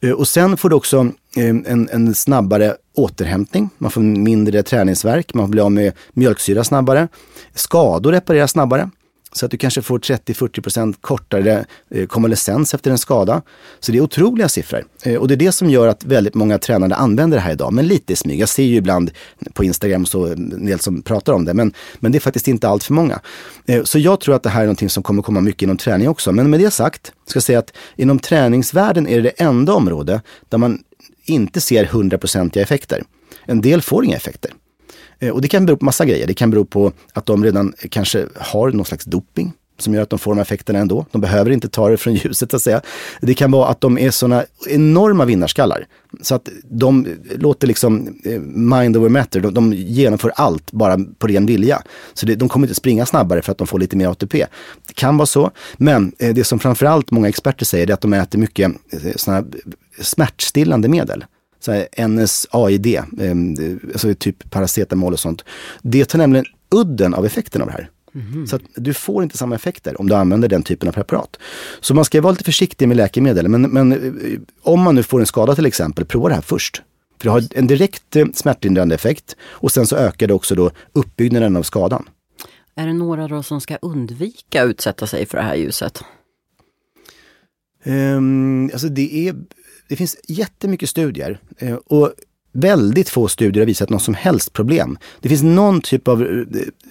Eh, 0.01 0.11
och 0.11 0.29
sen 0.29 0.57
får 0.57 0.69
du 0.69 0.77
också 0.77 0.99
eh, 1.37 1.49
en, 1.49 1.89
en 1.93 2.15
snabbare 2.15 2.77
återhämtning, 2.97 3.71
man 3.79 3.91
får 3.91 4.01
mindre 4.01 4.63
träningsverk, 4.63 5.35
man 5.35 5.51
blir 5.51 5.63
av 5.63 5.73
med 5.73 5.93
mjölksyra 6.13 6.65
snabbare. 6.65 7.09
Skador 7.55 8.13
repareras 8.13 8.51
snabbare. 8.51 8.91
Så 9.37 9.45
att 9.45 9.51
du 9.51 9.57
kanske 9.59 9.83
får 9.83 9.99
30-40% 9.99 10.95
kortare 11.01 11.65
eh, 11.91 12.07
konvalescens 12.07 12.75
efter 12.75 12.91
en 12.91 12.99
skada. 12.99 13.43
Så 13.81 13.93
det 13.93 13.99
är 13.99 14.03
otroliga 14.03 14.49
siffror. 14.49 14.85
Eh, 15.03 15.17
och 15.17 15.29
det 15.29 15.35
är 15.35 15.37
det 15.37 15.53
som 15.53 15.71
gör 15.71 15.89
att 15.89 16.05
väldigt 16.05 16.35
många 16.35 16.59
tränare 16.59 16.95
använder 16.95 17.37
det 17.37 17.41
här 17.41 17.53
idag, 17.53 17.73
men 17.73 17.87
lite 17.87 18.13
i 18.13 18.17
smyg. 18.17 18.41
Jag 18.41 18.49
ser 18.49 18.63
ju 18.63 18.77
ibland 18.77 19.11
på 19.53 19.65
Instagram 19.65 20.07
så 20.07 20.27
en 20.27 20.67
del 20.67 20.81
som 20.81 21.03
pratar 21.03 21.33
om 21.33 21.45
det, 21.45 21.55
men, 21.55 21.73
men 22.01 22.13
det 22.13 22.19
är 22.19 22.21
faktiskt 22.21 22.49
inte 22.49 22.69
allt 22.69 22.85
för 22.85 22.93
många. 22.93 23.21
Eh, 23.67 23.83
så 23.83 23.99
jag 23.99 24.21
tror 24.21 24.35
att 24.35 24.43
det 24.43 24.51
här 24.51 24.61
är 24.61 24.67
någonting 24.67 24.91
som 24.91 25.03
kommer 25.03 25.23
komma 25.23 25.41
mycket 25.41 25.63
inom 25.63 25.77
träning 25.77 26.09
också. 26.09 26.33
Men 26.33 26.51
med 26.51 26.61
det 26.61 26.71
sagt, 26.71 27.13
ska 27.27 27.37
jag 27.37 27.45
säga 27.45 27.59
att 27.59 27.73
inom 27.97 28.19
träningsvärlden 28.19 29.09
är 29.09 29.17
det 29.17 29.23
det 29.23 29.43
enda 29.45 29.73
område 29.73 30.21
där 30.49 30.59
man 30.59 30.79
inte 31.25 31.61
ser 31.61 31.85
hundraprocentiga 31.85 32.63
effekter. 32.63 33.03
En 33.45 33.61
del 33.61 33.83
får 33.83 34.05
inga 34.05 34.17
effekter. 34.17 34.51
Eh, 35.25 35.33
och 35.33 35.43
det 35.43 35.49
kan 35.49 35.67
bero 35.67 35.77
på 35.77 35.85
massa 35.85 36.05
grejer. 36.05 36.27
Det 36.27 36.35
kan 36.35 36.51
bero 36.51 36.65
på 36.65 36.93
att 37.13 37.27
de 37.27 37.45
redan 37.45 37.75
kanske 37.91 38.27
har 38.37 38.71
någon 38.71 38.85
slags 38.85 39.05
doping 39.05 39.53
som 39.79 39.95
gör 39.95 40.03
att 40.03 40.11
de 40.11 40.19
får 40.19 40.35
de 40.35 40.41
effekterna 40.41 40.79
ändå. 40.79 41.07
De 41.13 41.21
behöver 41.21 41.51
inte 41.51 41.69
ta 41.69 41.89
det 41.89 41.97
från 41.97 42.15
ljuset 42.25 42.51
så 42.51 42.57
att 42.57 42.63
säga. 42.63 42.81
Det 43.21 43.35
kan 43.35 43.51
vara 43.51 43.69
att 43.69 43.81
de 43.81 43.99
är 43.99 44.11
sådana 44.11 44.45
enorma 44.69 45.25
vinnarskallar. 45.25 45.87
Så 46.23 46.35
att 46.35 46.49
de 46.65 47.07
låter 47.35 47.67
liksom 47.67 48.21
eh, 48.25 48.41
mind 48.41 48.97
over 48.97 49.09
matter, 49.09 49.41
de, 49.41 49.55
de 49.55 49.73
genomför 49.73 50.33
allt 50.37 50.73
bara 50.73 50.99
på 51.19 51.27
ren 51.27 51.47
vilja. 51.47 51.83
Så 52.15 52.27
det, 52.27 52.35
de 52.35 52.49
kommer 52.49 52.67
inte 52.67 52.75
springa 52.75 53.07
snabbare 53.07 53.43
för 53.43 53.53
att 53.53 53.59
de 53.59 53.67
får 53.67 53.79
lite 53.79 53.97
mer 53.97 54.09
ATP. 54.09 54.47
Det 54.87 54.95
kan 54.95 55.17
vara 55.17 55.27
så, 55.27 55.51
men 55.77 56.13
eh, 56.19 56.35
det 56.35 56.45
som 56.45 56.59
framförallt 56.59 57.11
många 57.11 57.29
experter 57.29 57.65
säger 57.65 57.91
är 57.91 57.95
att 57.95 58.01
de 58.01 58.13
äter 58.13 58.39
mycket 58.39 58.73
sådana 59.17 59.47
smärtstillande 60.01 60.89
medel 60.89 61.25
så 61.65 61.73
här 61.73 62.09
NSAID, 62.09 62.87
eh, 62.87 63.03
alltså 63.93 64.15
typ 64.15 64.51
paracetamol 64.51 65.13
och 65.13 65.21
sånt. 65.21 65.45
Det 65.83 66.05
tar 66.05 66.19
nämligen 66.19 66.45
udden 66.71 67.15
av 67.15 67.27
effekten 67.27 67.63
av 67.63 67.67
det 67.67 67.73
här. 67.73 67.91
Mm. 68.15 68.47
Så 68.47 68.57
att 68.57 68.63
du 68.75 68.95
får 68.95 69.23
inte 69.23 69.39
samma 69.39 69.55
effekter 69.55 70.01
om 70.01 70.09
du 70.09 70.15
använder 70.15 70.49
den 70.49 70.63
typen 70.63 70.89
av 70.89 70.93
preparat. 70.93 71.37
Så 71.81 71.95
man 71.95 72.05
ska 72.05 72.21
vara 72.21 72.31
lite 72.31 72.45
försiktig 72.45 72.89
med 72.89 72.97
läkemedel. 72.97 73.49
Men, 73.49 73.63
men 73.63 73.93
eh, 73.93 74.41
om 74.63 74.81
man 74.81 74.95
nu 74.95 75.03
får 75.03 75.21
en 75.21 75.27
skada 75.27 75.55
till 75.55 75.67
exempel, 75.67 76.05
prova 76.05 76.29
det 76.29 76.35
här 76.35 76.43
först. 76.43 76.83
För 77.19 77.25
det 77.25 77.31
har 77.31 77.43
en 77.51 77.67
direkt 77.67 78.17
eh, 78.17 78.27
smärtlindrande 78.35 78.95
effekt 78.95 79.37
och 79.43 79.73
sen 79.73 79.87
så 79.87 79.97
ökar 79.97 80.27
det 80.27 80.35
också 80.35 80.55
då 80.55 80.71
uppbyggnaden 80.93 81.57
av 81.57 81.63
skadan. 81.63 82.09
Är 82.75 82.87
det 82.87 82.93
några 82.93 83.29
då 83.29 83.43
som 83.43 83.61
ska 83.61 83.77
undvika 83.77 84.63
att 84.63 84.69
utsätta 84.69 85.07
sig 85.07 85.27
för 85.27 85.39
det 85.39 85.45
här 85.45 85.55
ljuset? 85.55 86.05
Um, 87.85 88.71
alltså 88.73 88.89
det 88.89 89.29
är 89.29 89.35
det 89.95 89.99
finns 89.99 90.17
jättemycket 90.29 90.91
studier 90.91 91.39
eh, 91.59 91.75
och 91.75 92.13
väldigt 92.53 93.09
få 93.09 93.29
studier 93.29 93.63
har 93.63 93.67
visat 93.67 93.91
något 93.91 94.03
som 94.03 94.15
helst 94.15 94.53
problem. 94.53 94.99
Det 95.21 95.29
finns 95.29 95.43
någon 95.43 95.81
typ 95.81 96.09
av 96.09 96.23
eh, 96.23 96.29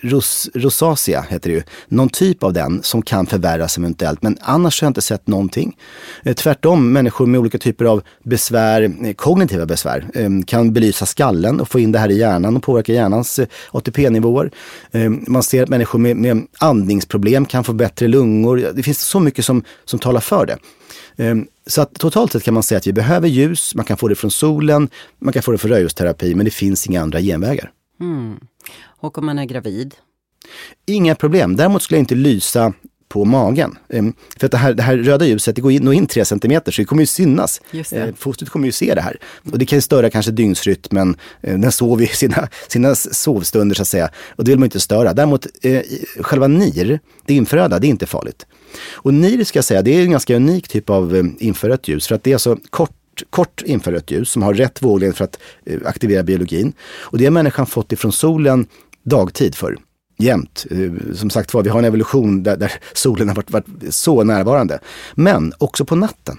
ros, 0.01 0.49
rosacea, 0.53 1.21
heter 1.29 1.49
det 1.49 1.55
ju, 1.55 1.63
någon 1.87 2.09
typ 2.09 2.43
av 2.43 2.53
den 2.53 2.83
som 2.83 3.01
kan 3.01 3.25
förvärras 3.25 3.77
eventuellt. 3.77 4.21
Men 4.21 4.37
annars 4.41 4.81
har 4.81 4.85
jag 4.85 4.89
inte 4.89 5.01
sett 5.01 5.27
någonting. 5.27 5.77
Eh, 6.23 6.33
tvärtom, 6.33 6.93
människor 6.93 7.25
med 7.25 7.39
olika 7.39 7.57
typer 7.57 7.85
av 7.85 8.01
besvär, 8.23 9.13
kognitiva 9.13 9.65
besvär, 9.65 10.43
kan 10.45 10.73
belysa 10.73 11.05
skallen 11.05 11.59
och 11.59 11.69
få 11.69 11.79
in 11.79 11.91
det 11.91 11.99
här 11.99 12.11
i 12.11 12.17
hjärnan 12.17 12.55
och 12.55 12.63
påverka 12.63 12.93
hjärnans 12.93 13.39
ATP-nivåer. 13.71 14.51
Man 15.27 15.43
ser 15.43 15.63
att 15.63 15.69
människor 15.69 15.99
med, 15.99 16.17
med 16.17 16.47
andningsproblem 16.59 17.45
kan 17.45 17.63
få 17.63 17.73
bättre 17.73 18.07
lungor. 18.07 18.71
Det 18.75 18.83
finns 18.83 19.01
så 19.01 19.19
mycket 19.19 19.45
som, 19.45 19.63
som 19.85 19.99
talar 19.99 20.21
för 20.21 20.45
det. 20.45 20.57
Ehm, 21.17 21.47
så 21.67 21.81
att 21.81 21.93
totalt 21.93 22.31
sett 22.31 22.43
kan 22.43 22.53
man 22.53 22.63
säga 22.63 22.77
att 22.77 22.87
vi 22.87 22.93
behöver 22.93 23.27
ljus, 23.27 23.75
man 23.75 23.85
kan 23.85 23.97
få 23.97 24.07
det 24.07 24.15
från 24.15 24.31
solen, 24.31 24.89
man 25.19 25.33
kan 25.33 25.43
få 25.43 25.51
det 25.51 25.57
från 25.57 25.71
rödljusterapi, 25.71 26.35
men 26.35 26.45
det 26.45 26.51
finns 26.51 26.87
inga 26.87 27.01
andra 27.01 27.21
genvägar. 27.21 27.71
Mm. 27.99 28.39
Och 28.85 29.17
om 29.17 29.25
man 29.25 29.39
är 29.39 29.45
gravid? 29.45 29.95
Inga 30.85 31.15
problem. 31.15 31.55
Däremot 31.55 31.83
skulle 31.83 31.97
jag 31.97 32.01
inte 32.01 32.15
lysa 32.15 32.73
på 33.13 33.25
magen. 33.25 33.77
Ehm, 33.89 34.13
för 34.37 34.45
att 34.45 34.51
det 34.51 34.57
här, 34.57 34.73
det 34.73 34.83
här 34.83 34.97
röda 34.97 35.25
ljuset, 35.25 35.55
det 35.55 35.61
går 35.61 35.71
in, 35.71 35.93
in 35.93 36.07
3 36.07 36.25
cm 36.25 36.61
så 36.65 36.71
det 36.77 36.85
kommer 36.85 37.01
ju 37.01 37.07
synas. 37.07 37.61
Ehm, 37.91 38.13
fostret 38.17 38.49
kommer 38.49 38.65
ju 38.65 38.71
se 38.71 38.95
det 38.95 39.01
här. 39.01 39.17
Och 39.51 39.59
det 39.59 39.65
kan 39.65 39.77
ju 39.77 39.81
störa 39.81 40.09
kanske 40.09 40.31
dygnsrytmen. 40.31 41.15
Den 41.41 41.71
sover 41.71 42.01
ju 42.01 42.07
sina, 42.07 42.47
sina 42.67 42.95
sovstunder 42.95 43.75
så 43.75 43.81
att 43.81 43.87
säga. 43.87 44.09
Och 44.35 44.43
det 44.43 44.51
vill 44.51 44.59
man 44.59 44.65
inte 44.65 44.79
störa. 44.79 45.13
Däremot 45.13 45.47
eh, 45.61 45.81
själva 46.19 46.47
NIR, 46.47 46.99
det 47.25 47.33
infraröda, 47.33 47.79
det 47.79 47.87
är 47.87 47.89
inte 47.89 48.05
farligt. 48.05 48.45
Och 48.93 49.13
NIR 49.13 49.43
ska 49.43 49.57
jag 49.57 49.65
säga, 49.65 49.81
det 49.81 49.91
är 49.91 50.03
en 50.03 50.11
ganska 50.11 50.35
unik 50.35 50.67
typ 50.67 50.89
av 50.89 51.15
eh, 51.15 51.23
infrarött 51.39 51.87
ljus. 51.87 52.07
För 52.07 52.15
att 52.15 52.23
det 52.23 52.31
är 52.31 52.35
alltså 52.35 52.57
kort, 52.69 53.23
kort 53.29 53.61
infrarött 53.65 54.11
ljus 54.11 54.29
som 54.29 54.43
har 54.43 54.53
rätt 54.53 54.81
våglängd 54.81 55.15
för 55.15 55.23
att 55.23 55.39
eh, 55.65 55.79
aktivera 55.85 56.23
biologin. 56.23 56.73
Och 56.99 57.17
det 57.17 57.25
har 57.25 57.31
människan 57.31 57.65
fått 57.65 57.91
ifrån 57.91 58.11
solen 58.11 58.65
dagtid 59.03 59.55
för 59.55 59.77
jämt. 60.17 60.65
Eh, 60.71 61.15
som 61.15 61.29
sagt 61.29 61.53
var, 61.53 61.63
vi 61.63 61.69
har 61.69 61.79
en 61.79 61.85
evolution 61.85 62.43
där, 62.43 62.57
där 62.57 62.71
solen 62.93 63.27
har 63.27 63.35
varit, 63.35 63.51
varit, 63.51 63.65
så 63.89 64.23
närvarande. 64.23 64.79
Men 65.13 65.53
också 65.57 65.85
på 65.85 65.95
natten. 65.95 66.37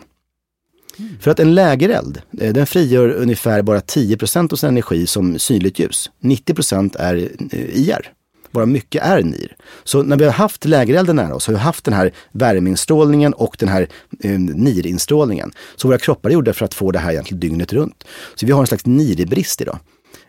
Mm. 0.98 1.18
För 1.20 1.30
att 1.30 1.40
en 1.40 1.54
lägereld, 1.54 2.22
den 2.30 2.66
frigör 2.66 3.08
ungefär 3.08 3.62
bara 3.62 3.80
10% 3.80 4.52
av 4.52 4.56
sin 4.56 4.68
energi 4.68 5.06
som 5.06 5.38
synligt 5.38 5.78
ljus. 5.78 6.10
90% 6.20 6.96
är 6.98 7.28
IR 7.54 8.12
bara 8.54 8.66
mycket 8.66 9.02
är 9.02 9.22
NIR. 9.22 9.56
Så 9.84 10.02
när 10.02 10.16
vi 10.16 10.24
har 10.24 10.32
haft 10.32 10.64
lägerelden 10.64 11.16
nära 11.16 11.34
oss, 11.34 11.46
har 11.46 11.54
vi 11.54 11.60
haft 11.60 11.84
den 11.84 11.94
här 11.94 12.12
värmeinstrålningen 12.32 13.32
och 13.32 13.56
den 13.58 13.68
här 13.68 13.88
eh, 14.20 14.38
NIR-instrålningen. 14.38 15.52
Så 15.76 15.88
våra 15.88 15.98
kroppar 15.98 16.30
är 16.30 16.34
gjorda 16.34 16.52
för 16.52 16.64
att 16.64 16.74
få 16.74 16.90
det 16.90 16.98
här 16.98 17.12
egentligen 17.12 17.40
dygnet 17.40 17.72
runt. 17.72 18.04
Så 18.34 18.46
vi 18.46 18.52
har 18.52 18.60
en 18.60 18.66
slags 18.66 18.86
NIR-brist 18.86 19.60
idag. 19.60 19.78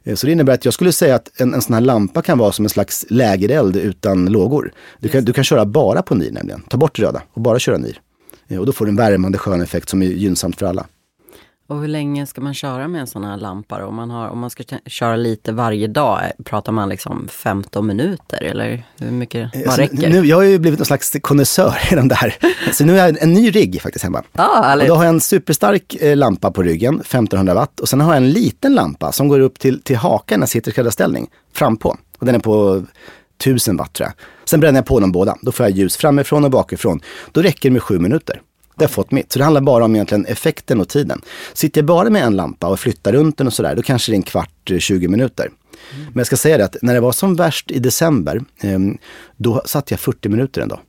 Eh, 0.03 0.15
så 0.15 0.25
det 0.27 0.31
innebär 0.31 0.53
att 0.53 0.65
jag 0.65 0.73
skulle 0.73 0.91
säga 0.91 1.15
att 1.15 1.41
en, 1.41 1.53
en 1.53 1.61
sån 1.61 1.73
här 1.73 1.81
lampa 1.81 2.21
kan 2.21 2.37
vara 2.37 2.51
som 2.51 2.65
en 2.65 2.69
slags 2.69 3.05
lägereld 3.09 3.75
utan 3.75 4.25
lågor. 4.25 4.71
Du 4.99 5.09
kan, 5.09 5.25
du 5.25 5.33
kan 5.33 5.43
köra 5.43 5.65
bara 5.65 6.01
på 6.01 6.15
NIR 6.15 6.31
nämligen, 6.31 6.61
ta 6.61 6.77
bort 6.77 6.99
röda 6.99 7.21
och 7.33 7.41
bara 7.41 7.59
köra 7.59 7.77
NIR. 7.77 8.01
Eh, 8.47 8.59
och 8.59 8.65
då 8.65 8.71
får 8.71 8.85
du 8.85 8.89
en 8.89 8.95
värmande 8.95 9.37
skön 9.37 9.61
effekt 9.61 9.89
som 9.89 10.01
är 10.01 10.05
gynnsamt 10.05 10.59
för 10.59 10.65
alla. 10.65 10.85
Och 11.67 11.81
hur 11.81 11.87
länge 11.87 12.25
ska 12.25 12.41
man 12.41 12.53
köra 12.53 12.87
med 12.87 13.01
en 13.01 13.07
sån 13.07 13.23
här 13.23 13.37
lampa? 13.37 13.85
Om 13.85 13.95
man, 13.95 14.09
har, 14.09 14.29
om 14.29 14.39
man 14.39 14.49
ska 14.49 14.63
köra 14.85 15.15
lite 15.15 15.51
varje 15.51 15.87
dag, 15.87 16.23
eh, 16.23 16.43
pratar 16.43 16.71
man 16.71 16.89
liksom 16.89 17.27
15 17.27 17.87
minuter 17.87 18.43
eller 18.43 18.83
hur 18.99 19.11
mycket 19.11 19.49
vad 19.53 19.63
alltså, 19.63 19.81
räcker? 19.81 20.09
Nu, 20.09 20.25
jag 20.25 20.37
har 20.37 20.43
ju 20.43 20.59
blivit 20.59 20.79
någon 20.79 20.85
slags 20.85 21.15
konnässör 21.21 21.77
i 21.91 21.95
det 21.95 22.15
här. 22.15 22.35
Så 22.71 22.85
nu 22.85 22.91
har 22.91 22.99
jag 22.99 23.17
en 23.21 23.33
ny 23.33 23.51
rigg 23.51 23.81
faktiskt 23.81 24.03
hemma. 24.03 24.23
Ah, 24.31 24.75
och 24.75 24.87
då 24.87 24.95
har 24.95 25.03
jag 25.03 25.13
en 25.13 25.21
superstark 25.21 25.95
eh, 25.95 26.17
lampa 26.17 26.51
på 26.51 26.63
ryggen, 26.63 26.95
1500 26.95 27.53
watt. 27.53 27.79
Och 27.79 27.89
sen 27.89 28.01
har 28.01 28.13
jag 28.13 28.17
en 28.17 28.31
liten 28.31 28.73
lampa 28.73 29.11
som 29.11 29.27
går 29.27 29.39
upp 29.39 29.59
till, 29.59 29.81
till 29.81 29.95
hakan 29.95 30.39
när 30.39 30.43
jag 30.43 30.49
sitter 30.49 30.71
i 30.71 30.73
skräddarställning, 30.73 31.27
frampå. 31.53 31.97
Och 32.19 32.25
den 32.25 32.35
är 32.35 32.39
på 32.39 32.83
1000 33.41 33.77
watt 33.77 33.93
tror 33.93 34.07
jag. 34.07 34.13
Sen 34.45 34.59
bränner 34.59 34.77
jag 34.77 34.85
på 34.85 34.99
dem 34.99 35.11
båda. 35.11 35.37
Då 35.41 35.51
får 35.51 35.65
jag 35.65 35.77
ljus 35.77 35.97
framifrån 35.97 36.43
och 36.43 36.51
bakifrån. 36.51 37.01
Då 37.31 37.41
räcker 37.41 37.69
det 37.69 37.73
med 37.73 37.83
sju 37.83 37.99
minuter. 37.99 38.41
Det 38.75 38.83
har 38.83 38.89
fått 38.89 39.11
mitt. 39.11 39.31
Så 39.31 39.39
det 39.39 39.45
handlar 39.45 39.61
bara 39.61 39.85
om 39.85 39.95
egentligen 39.95 40.25
effekten 40.25 40.81
och 40.81 40.89
tiden. 40.89 41.21
Sitter 41.53 41.81
jag 41.81 41.85
bara 41.85 42.09
med 42.09 42.23
en 42.23 42.35
lampa 42.35 42.67
och 42.67 42.79
flyttar 42.79 43.13
runt 43.13 43.37
den 43.37 43.47
och 43.47 43.53
sådär, 43.53 43.75
då 43.75 43.81
kanske 43.81 44.11
det 44.11 44.13
är 44.13 44.17
en 44.17 44.23
kvart, 44.23 44.71
20 44.79 45.05
eh, 45.05 45.11
minuter. 45.11 45.43
Mm. 45.45 46.05
Men 46.05 46.17
jag 46.19 46.27
ska 46.27 46.37
säga 46.37 46.57
det 46.57 46.65
att 46.65 46.77
när 46.81 46.93
det 46.93 46.99
var 46.99 47.11
som 47.11 47.35
värst 47.35 47.71
i 47.71 47.79
december, 47.79 48.41
ehm, 48.61 48.97
då 49.37 49.61
satt 49.65 49.91
jag 49.91 49.99
40 49.99 50.29
minuter 50.29 50.61
en 50.61 50.67
dag. 50.67 50.79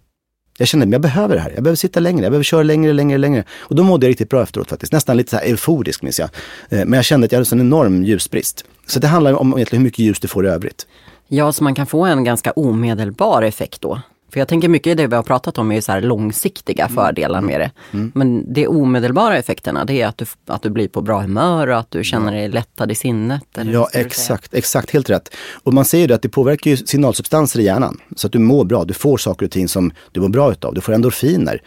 Jag 0.59 0.69
kände 0.69 0.87
att 0.87 0.93
jag 0.93 1.01
behöver 1.01 1.35
det 1.35 1.41
här. 1.41 1.53
Jag 1.55 1.63
behöver 1.63 1.77
sitta 1.77 2.01
längre. 2.01 2.23
Jag 2.23 2.33
behöver 2.33 2.45
köra 2.45 2.63
längre, 2.63 2.93
längre, 2.93 3.19
längre. 3.19 3.45
Och 3.51 3.75
då 3.75 3.83
mådde 3.83 4.07
jag 4.07 4.11
riktigt 4.11 4.31
bra 4.31 4.43
efteråt 4.43 4.69
faktiskt. 4.69 4.93
Nästan 4.93 5.17
lite 5.17 5.31
så 5.31 5.37
här 5.37 5.45
euforisk 5.45 6.03
minns 6.03 6.19
jag. 6.19 6.29
Eh, 6.69 6.85
men 6.85 6.93
jag 6.93 7.05
kände 7.05 7.25
att 7.25 7.33
jag 7.33 7.39
hade 7.39 7.55
en 7.55 7.61
enorm 7.61 8.05
ljusbrist. 8.05 8.65
Så 8.87 8.99
det 8.99 9.07
handlar 9.07 9.33
om 9.33 9.53
egentligen 9.53 9.81
hur 9.81 9.85
mycket 9.85 9.99
ljus 9.99 10.21
du 10.21 10.29
får 10.29 10.47
i 10.47 10.49
övrigt. 10.49 10.87
Ja, 11.29 11.53
så 11.53 11.65
man 11.65 11.75
kan 11.75 11.87
få 11.87 12.05
en 12.05 12.25
ganska 12.25 12.53
omedelbar 12.53 13.43
effekt 13.43 13.81
då? 13.81 14.01
För 14.33 14.41
jag 14.41 14.49
tänker 14.49 14.69
mycket 14.69 14.91
i 14.91 14.95
det 14.95 15.07
vi 15.07 15.17
har 15.17 15.23
pratat 15.23 15.59
om 15.59 15.73
är 15.73 15.81
så 15.81 16.01
långsiktiga 16.01 16.85
mm. 16.85 16.95
fördelar 16.95 17.41
med 17.41 17.61
det. 17.61 17.71
Mm. 17.93 18.13
Men 18.15 18.53
de 18.53 18.69
omedelbara 18.69 19.37
effekterna 19.37 19.85
det 19.85 20.03
är 20.03 20.07
att 20.07 20.19
du, 20.19 20.27
att 20.47 20.63
du 20.63 20.71
blir 20.71 20.89
på 20.89 21.01
bra 21.01 21.21
humör 21.21 21.67
och 21.67 21.79
att 21.79 21.91
du 21.91 22.05
känner 22.05 22.33
dig 22.33 22.49
lättad 22.49 22.93
i 22.93 22.95
sinnet. 22.95 23.43
ja 23.55 23.89
exakt, 23.93 24.55
exakt, 24.55 24.91
helt 24.91 25.11
rätt. 25.11 25.35
Och 25.63 25.75
man 25.75 25.85
säger 25.85 26.09
ju 26.09 26.15
att 26.15 26.23
det 26.23 26.29
påverkar 26.29 26.71
ju 26.71 26.77
signalsubstanser 26.77 27.61
i 27.61 27.65
hjärnan. 27.65 28.01
Så 28.17 28.27
att 28.27 28.33
du 28.33 28.39
mår 28.39 28.65
bra, 28.65 28.85
du 28.85 28.95
får 28.95 29.17
saker 29.17 29.47
och 29.47 29.53
ting 29.53 29.69
som 29.69 29.93
du 30.13 30.21
mår 30.21 30.29
bra 30.29 30.53
utav. 30.53 30.75
Du 30.75 30.81
får 30.81 30.93
endorfiner. 30.93 31.63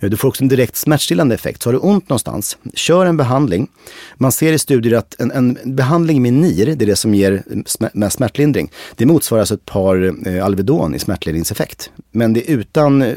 Du 0.00 0.16
får 0.16 0.28
också 0.28 0.42
en 0.44 0.48
direkt 0.48 0.76
smärtstillande 0.76 1.34
effekt. 1.34 1.62
Så 1.62 1.68
har 1.68 1.72
du 1.72 1.78
ont 1.78 2.08
någonstans, 2.08 2.58
kör 2.74 3.06
en 3.06 3.16
behandling. 3.16 3.68
Man 4.16 4.32
ser 4.32 4.52
i 4.52 4.58
studier 4.58 4.98
att 4.98 5.20
en, 5.20 5.30
en 5.30 5.58
behandling 5.64 6.22
med 6.22 6.32
NIR, 6.32 6.66
det 6.66 6.84
är 6.84 6.86
det 6.86 6.96
som 6.96 7.14
ger 7.14 7.42
mest 7.92 8.16
smärtlindring. 8.16 8.70
Det 8.96 9.06
motsvarar 9.06 9.40
alltså 9.40 9.54
ett 9.54 9.64
par 9.64 10.28
eh, 10.28 10.44
Alvedon 10.44 10.94
i 10.94 10.98
smärtlindringseffekt. 10.98 11.90
Men 12.10 12.32
det 12.32 12.50
är 12.50 12.56
utan 12.56 13.02
eh, 13.02 13.16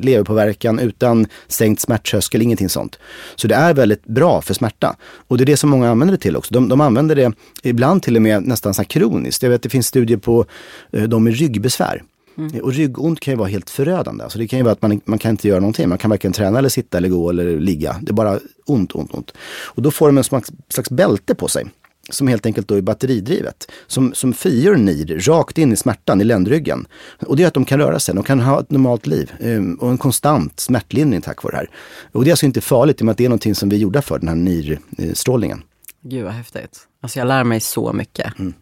leverpåverkan, 0.00 0.78
utan 0.78 1.26
sänkt 1.48 1.80
smärttröskel, 1.80 2.42
ingenting 2.42 2.68
sånt. 2.68 2.98
Så 3.36 3.48
det 3.48 3.54
är 3.54 3.74
väldigt 3.74 4.04
bra 4.04 4.42
för 4.42 4.54
smärta. 4.54 4.96
Och 5.02 5.38
det 5.38 5.44
är 5.44 5.46
det 5.46 5.56
som 5.56 5.70
många 5.70 5.90
använder 5.90 6.12
det 6.12 6.22
till 6.22 6.36
också. 6.36 6.54
De, 6.54 6.68
de 6.68 6.80
använder 6.80 7.16
det 7.16 7.32
ibland 7.62 8.02
till 8.02 8.16
och 8.16 8.22
med 8.22 8.42
nästan 8.42 8.74
så 8.74 8.84
kroniskt. 8.84 9.42
Jag 9.42 9.50
vet 9.50 9.56
att 9.56 9.62
det 9.62 9.68
finns 9.68 9.86
studier 9.86 10.18
på 10.18 10.44
eh, 10.92 11.02
de 11.02 11.24
med 11.24 11.36
ryggbesvär. 11.36 12.02
Mm. 12.38 12.60
Och 12.60 12.72
ryggont 12.72 13.20
kan 13.20 13.32
ju 13.32 13.38
vara 13.38 13.48
helt 13.48 13.70
förödande. 13.70 14.24
Alltså 14.24 14.38
det 14.38 14.48
kan 14.48 14.58
ju 14.58 14.62
vara 14.62 14.72
att 14.72 14.82
man, 14.82 15.00
man 15.04 15.18
kan 15.18 15.30
inte 15.30 15.48
göra 15.48 15.60
någonting. 15.60 15.88
Man 15.88 15.98
kan 15.98 16.10
varken 16.10 16.32
träna 16.32 16.58
eller 16.58 16.68
sitta 16.68 16.98
eller 16.98 17.08
gå 17.08 17.30
eller 17.30 17.60
ligga. 17.60 17.96
Det 18.02 18.10
är 18.10 18.14
bara 18.14 18.38
ont, 18.66 18.94
ont, 18.94 19.14
ont. 19.14 19.32
Och 19.64 19.82
då 19.82 19.90
får 19.90 20.06
de 20.06 20.18
en 20.18 20.24
slags, 20.24 20.52
slags 20.68 20.90
bälte 20.90 21.34
på 21.34 21.48
sig 21.48 21.64
som 22.08 22.28
helt 22.28 22.46
enkelt 22.46 22.68
då 22.68 22.74
är 22.74 22.80
batteridrivet, 22.80 23.70
som, 23.86 24.14
som 24.14 24.32
frigör 24.32 24.76
NIR 24.76 25.20
rakt 25.20 25.58
in 25.58 25.72
i 25.72 25.76
smärtan 25.76 26.20
i 26.20 26.24
ländryggen. 26.24 26.86
Och 27.26 27.36
det 27.36 27.42
gör 27.42 27.48
att 27.48 27.54
de 27.54 27.64
kan 27.64 27.78
röra 27.78 27.98
sig, 27.98 28.14
de 28.14 28.24
kan 28.24 28.40
ha 28.40 28.60
ett 28.60 28.70
normalt 28.70 29.06
liv 29.06 29.32
ehm, 29.40 29.74
och 29.74 29.90
en 29.90 29.98
konstant 29.98 30.60
smärtlindring 30.60 31.20
tack 31.20 31.42
vare 31.42 31.52
det 31.52 31.56
här. 31.56 31.70
Och 32.12 32.24
det 32.24 32.30
är 32.30 32.32
alltså 32.32 32.46
inte 32.46 32.60
farligt 32.60 33.00
i 33.00 33.02
och 33.02 33.04
med 33.04 33.12
att 33.12 33.18
det 33.18 33.24
är 33.24 33.28
någonting 33.28 33.54
som 33.54 33.68
vi 33.68 33.76
är 33.76 33.80
gjorda 33.80 34.02
för, 34.02 34.18
den 34.18 34.28
här 34.28 34.36
NIR-strålningen. 34.36 35.62
Gud 36.02 36.24
vad 36.24 36.32
häftigt. 36.32 36.87
Alltså 37.00 37.18
jag 37.18 37.28
lär 37.28 37.44
mig 37.44 37.60
så 37.60 37.92
mycket. 37.92 38.38
Mm. 38.38 38.54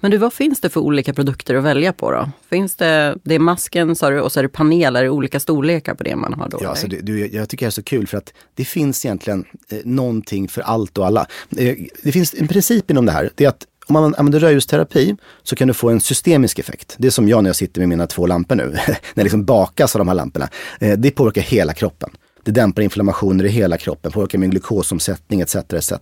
Men 0.00 0.10
du, 0.10 0.16
vad 0.16 0.32
finns 0.32 0.60
det 0.60 0.68
för 0.68 0.80
olika 0.80 1.14
produkter 1.14 1.54
att 1.54 1.64
välja 1.64 1.92
på 1.92 2.10
då? 2.10 2.30
Finns 2.50 2.76
det, 2.76 3.18
det 3.22 3.34
är 3.34 3.38
masken 3.38 3.96
sa 3.96 4.10
du 4.10 4.20
och 4.20 4.32
så 4.32 4.38
är 4.38 4.42
det 4.42 4.48
paneler 4.48 5.04
i 5.04 5.08
olika 5.08 5.40
storlekar 5.40 5.94
på 5.94 6.02
det 6.02 6.16
man 6.16 6.34
har 6.34 6.48
då? 6.48 6.58
Ja, 6.62 6.68
alltså 6.68 6.86
du, 6.86 7.26
jag 7.26 7.48
tycker 7.48 7.66
det 7.66 7.68
är 7.68 7.70
så 7.70 7.82
kul 7.82 8.06
för 8.06 8.18
att 8.18 8.32
det 8.54 8.64
finns 8.64 9.04
egentligen 9.04 9.44
eh, 9.68 9.78
någonting 9.84 10.48
för 10.48 10.60
allt 10.60 10.98
och 10.98 11.06
alla. 11.06 11.26
Eh, 11.56 11.76
det 12.02 12.12
finns 12.12 12.34
en 12.34 12.48
princip 12.48 12.90
inom 12.90 13.06
det 13.06 13.12
här, 13.12 13.30
det 13.34 13.44
är 13.44 13.48
att 13.48 13.66
om 13.86 13.92
man 13.92 14.14
använder 14.14 14.40
rödljusterapi 14.40 15.16
så 15.42 15.56
kan 15.56 15.68
du 15.68 15.74
få 15.74 15.90
en 15.90 16.00
systemisk 16.00 16.58
effekt. 16.58 16.94
Det 16.98 17.06
är 17.06 17.10
som 17.10 17.28
jag 17.28 17.42
när 17.42 17.48
jag 17.48 17.56
sitter 17.56 17.80
med 17.80 17.88
mina 17.88 18.06
två 18.06 18.26
lampor 18.26 18.54
nu, 18.56 18.64
när 18.86 18.96
det 19.14 19.22
liksom 19.22 19.44
bakas 19.44 19.94
av 19.94 19.98
de 19.98 20.08
här 20.08 20.14
lamporna. 20.14 20.48
Eh, 20.80 20.98
det 20.98 21.10
påverkar 21.10 21.42
hela 21.42 21.72
kroppen. 21.74 22.10
Det 22.44 22.50
dämpar 22.50 22.82
inflammationer 22.82 23.44
i 23.44 23.48
hela 23.48 23.76
kroppen, 23.76 24.12
påverkar 24.12 24.38
min 24.38 24.50
glukosomsättning 24.50 25.40
etc. 25.40 25.56
etc. 25.56 25.92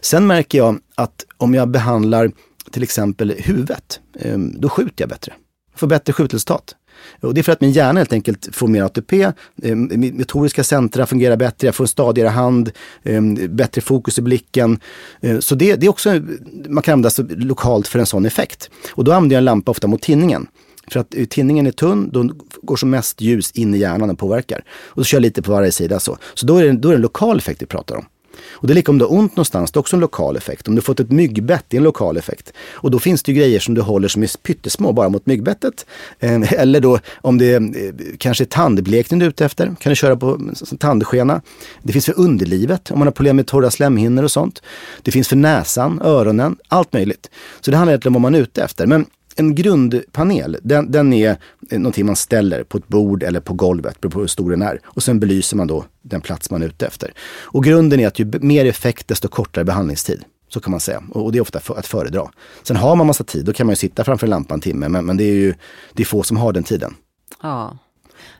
Sen 0.00 0.26
märker 0.26 0.58
jag 0.58 0.78
att 0.94 1.24
om 1.36 1.54
jag 1.54 1.68
behandlar 1.68 2.30
till 2.70 2.82
exempel 2.82 3.34
huvudet, 3.38 4.00
ehm, 4.20 4.60
då 4.60 4.68
skjuter 4.68 5.02
jag 5.02 5.08
bättre. 5.08 5.32
Jag 5.72 5.80
Får 5.80 5.86
bättre 5.86 6.12
skjutresultat. 6.12 6.74
Och 7.20 7.34
det 7.34 7.40
är 7.40 7.42
för 7.42 7.52
att 7.52 7.60
min 7.60 7.72
hjärna 7.72 8.00
helt 8.00 8.12
enkelt 8.12 8.48
får 8.52 8.68
mer 8.68 8.82
ATP, 8.82 9.32
Mitt 9.54 9.92
ehm, 9.92 10.16
motoriska 10.18 10.64
centra 10.64 11.06
fungerar 11.06 11.36
bättre, 11.36 11.68
jag 11.68 11.74
får 11.74 11.84
en 11.84 11.88
stadigare 11.88 12.28
hand, 12.28 12.70
ehm, 13.02 13.56
bättre 13.56 13.80
fokus 13.80 14.18
i 14.18 14.22
blicken. 14.22 14.80
Eh, 15.20 15.38
så 15.38 15.54
det, 15.54 15.76
det 15.76 15.86
är 15.86 15.90
också, 15.90 16.22
man 16.68 16.82
kan 16.82 16.92
använda 16.92 17.10
sig 17.10 17.24
lokalt 17.28 17.88
för 17.88 17.98
en 17.98 18.06
sån 18.06 18.26
effekt. 18.26 18.70
Och 18.90 19.04
då 19.04 19.12
använder 19.12 19.34
jag 19.34 19.38
en 19.38 19.44
lampa 19.44 19.70
ofta 19.70 19.86
mot 19.86 20.02
tinningen. 20.02 20.46
För 20.90 21.00
att 21.00 21.14
eh, 21.14 21.24
tinningen 21.24 21.66
är 21.66 21.70
tunn, 21.70 22.10
då 22.12 22.30
går 22.62 22.76
som 22.76 22.90
mest 22.90 23.20
ljus 23.20 23.50
in 23.50 23.74
i 23.74 23.78
hjärnan 23.78 24.10
och 24.10 24.18
påverkar. 24.18 24.64
Och 24.70 25.02
så 25.02 25.04
kör 25.04 25.16
jag 25.16 25.22
lite 25.22 25.42
på 25.42 25.52
varje 25.52 25.72
sida 25.72 26.00
så. 26.00 26.18
Så 26.34 26.46
då 26.46 26.56
är 26.56 26.64
det, 26.64 26.72
då 26.72 26.88
är 26.88 26.92
det 26.92 26.98
en 26.98 27.02
lokal 27.02 27.38
effekt 27.38 27.62
vi 27.62 27.66
pratar 27.66 27.96
om. 27.96 28.04
Och 28.50 28.66
det 28.66 28.72
är 28.72 28.74
lika 28.74 28.92
om 28.92 28.98
du 28.98 29.04
har 29.04 29.12
ont 29.12 29.36
någonstans, 29.36 29.72
det 29.72 29.76
är 29.76 29.80
också 29.80 29.96
en 29.96 30.00
lokal 30.00 30.36
effekt. 30.36 30.68
Om 30.68 30.74
du 30.74 30.82
fått 30.82 31.00
ett 31.00 31.10
myggbett, 31.10 31.64
det 31.68 31.76
är 31.76 31.78
en 31.78 31.84
lokal 31.84 32.16
effekt. 32.16 32.52
Och 32.70 32.90
då 32.90 32.98
finns 32.98 33.22
det 33.22 33.32
ju 33.32 33.38
grejer 33.38 33.60
som 33.60 33.74
du 33.74 33.80
håller 33.80 34.08
som 34.08 34.22
är 34.22 34.38
pyttesmå 34.42 34.92
bara 34.92 35.08
mot 35.08 35.26
myggbettet. 35.26 35.86
Ehm, 36.20 36.44
eller 36.50 36.80
då 36.80 36.98
om 37.14 37.38
det 37.38 37.52
är, 37.52 37.92
kanske 38.18 38.44
är 38.44 38.46
tandblekning 38.46 39.20
du 39.20 39.26
är 39.26 39.30
ute 39.30 39.44
efter, 39.44 39.74
kan 39.80 39.90
du 39.90 39.96
köra 39.96 40.16
på 40.16 40.34
mm, 40.34 40.54
tandskena. 40.78 41.42
Det 41.82 41.92
finns 41.92 42.06
för 42.06 42.18
underlivet, 42.18 42.90
om 42.90 42.98
man 42.98 43.08
har 43.08 43.12
problem 43.12 43.36
med 43.36 43.46
torra 43.46 43.70
slemhinnor 43.70 44.24
och 44.24 44.32
sånt. 44.32 44.62
Det 45.02 45.10
finns 45.10 45.28
för 45.28 45.36
näsan, 45.36 46.00
öronen, 46.04 46.56
allt 46.68 46.92
möjligt. 46.92 47.30
Så 47.60 47.70
det 47.70 47.76
handlar 47.76 47.92
egentligen 47.92 48.16
om 48.16 48.22
vad 48.22 48.32
man 48.32 48.38
är 48.38 48.42
ute 48.42 48.62
efter. 48.62 48.86
Men 48.86 49.06
en 49.38 49.54
grundpanel, 49.54 50.56
den, 50.62 50.90
den 50.90 51.12
är 51.12 51.36
eh, 51.70 51.78
någonting 51.78 52.06
man 52.06 52.16
ställer 52.16 52.64
på 52.64 52.78
ett 52.78 52.88
bord 52.88 53.22
eller 53.22 53.40
på 53.40 53.54
golvet, 53.54 54.00
beroende 54.00 54.14
på 54.14 54.20
hur 54.20 54.26
stor 54.26 54.50
den 54.50 54.62
är. 54.62 54.80
Och 54.84 55.02
sen 55.02 55.20
belyser 55.20 55.56
man 55.56 55.66
då 55.66 55.84
den 56.02 56.20
plats 56.20 56.50
man 56.50 56.62
är 56.62 56.66
ute 56.66 56.86
efter. 56.86 57.12
Och 57.42 57.64
grunden 57.64 58.00
är 58.00 58.06
att 58.06 58.18
ju 58.18 58.30
mer 58.40 58.64
effekt, 58.64 59.08
desto 59.08 59.28
kortare 59.28 59.64
behandlingstid. 59.64 60.24
Så 60.48 60.60
kan 60.60 60.70
man 60.70 60.80
säga. 60.80 61.02
Och 61.10 61.32
det 61.32 61.38
är 61.38 61.42
ofta 61.42 61.60
att 61.76 61.86
föredra. 61.86 62.30
Sen 62.62 62.76
har 62.76 62.96
man 62.96 63.06
massa 63.06 63.24
tid, 63.24 63.44
då 63.44 63.52
kan 63.52 63.66
man 63.66 63.72
ju 63.72 63.76
sitta 63.76 64.04
framför 64.04 64.26
en 64.26 64.30
lampa 64.30 64.54
en 64.54 64.60
timme. 64.60 64.88
Men, 64.88 65.06
men 65.06 65.16
det 65.16 65.24
är 65.24 65.34
ju 65.34 65.54
det 65.92 66.02
är 66.02 66.06
få 66.06 66.22
som 66.22 66.36
har 66.36 66.52
den 66.52 66.64
tiden. 66.64 66.94
Ja. 67.42 67.78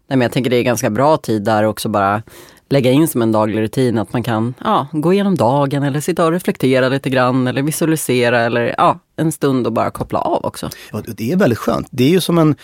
Nej, 0.07 0.17
men 0.17 0.21
jag 0.21 0.33
tänker 0.33 0.51
det 0.51 0.57
är 0.57 0.63
ganska 0.63 0.91
bra 0.91 1.17
tid 1.17 1.45
där 1.45 1.65
också 1.65 1.89
bara 1.89 2.23
lägga 2.69 2.91
in 2.91 3.09
som 3.09 3.23
en 3.23 3.33
daglig 3.33 3.61
rutin 3.61 3.99
att 3.99 4.13
man 4.13 4.23
kan 4.23 4.55
ja, 4.65 4.87
gå 4.93 5.13
igenom 5.13 5.35
dagen 5.35 5.83
eller 5.83 6.01
sitta 6.01 6.27
och 6.27 6.33
reflektera 6.33 6.89
lite 6.89 7.11
grann 7.11 7.47
eller 7.47 7.63
visualisera 7.63 8.41
eller 8.41 8.75
ja, 8.79 8.99
en 9.17 9.33
stund 9.33 9.67
och 9.67 9.73
bara 9.73 9.91
koppla 9.91 10.19
av 10.19 10.45
också. 10.45 10.71
Ja, 10.93 11.03
det 11.07 11.33
är 11.33 11.37
väldigt 11.37 11.59
skönt. 11.59 11.87
Det 11.91 12.05
är 12.05 12.11
ju 12.11 12.21
som 12.21 12.39
en 12.39 12.57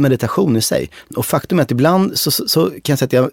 meditation 0.00 0.56
i 0.56 0.62
sig. 0.62 0.90
Och 1.16 1.26
faktum 1.26 1.58
är 1.58 1.62
att 1.62 1.70
ibland 1.70 2.18
så, 2.18 2.30
så, 2.30 2.48
så 2.48 2.70
kan 2.70 2.80
jag 2.92 2.98
säga 2.98 3.06
att 3.06 3.12
jag 3.12 3.30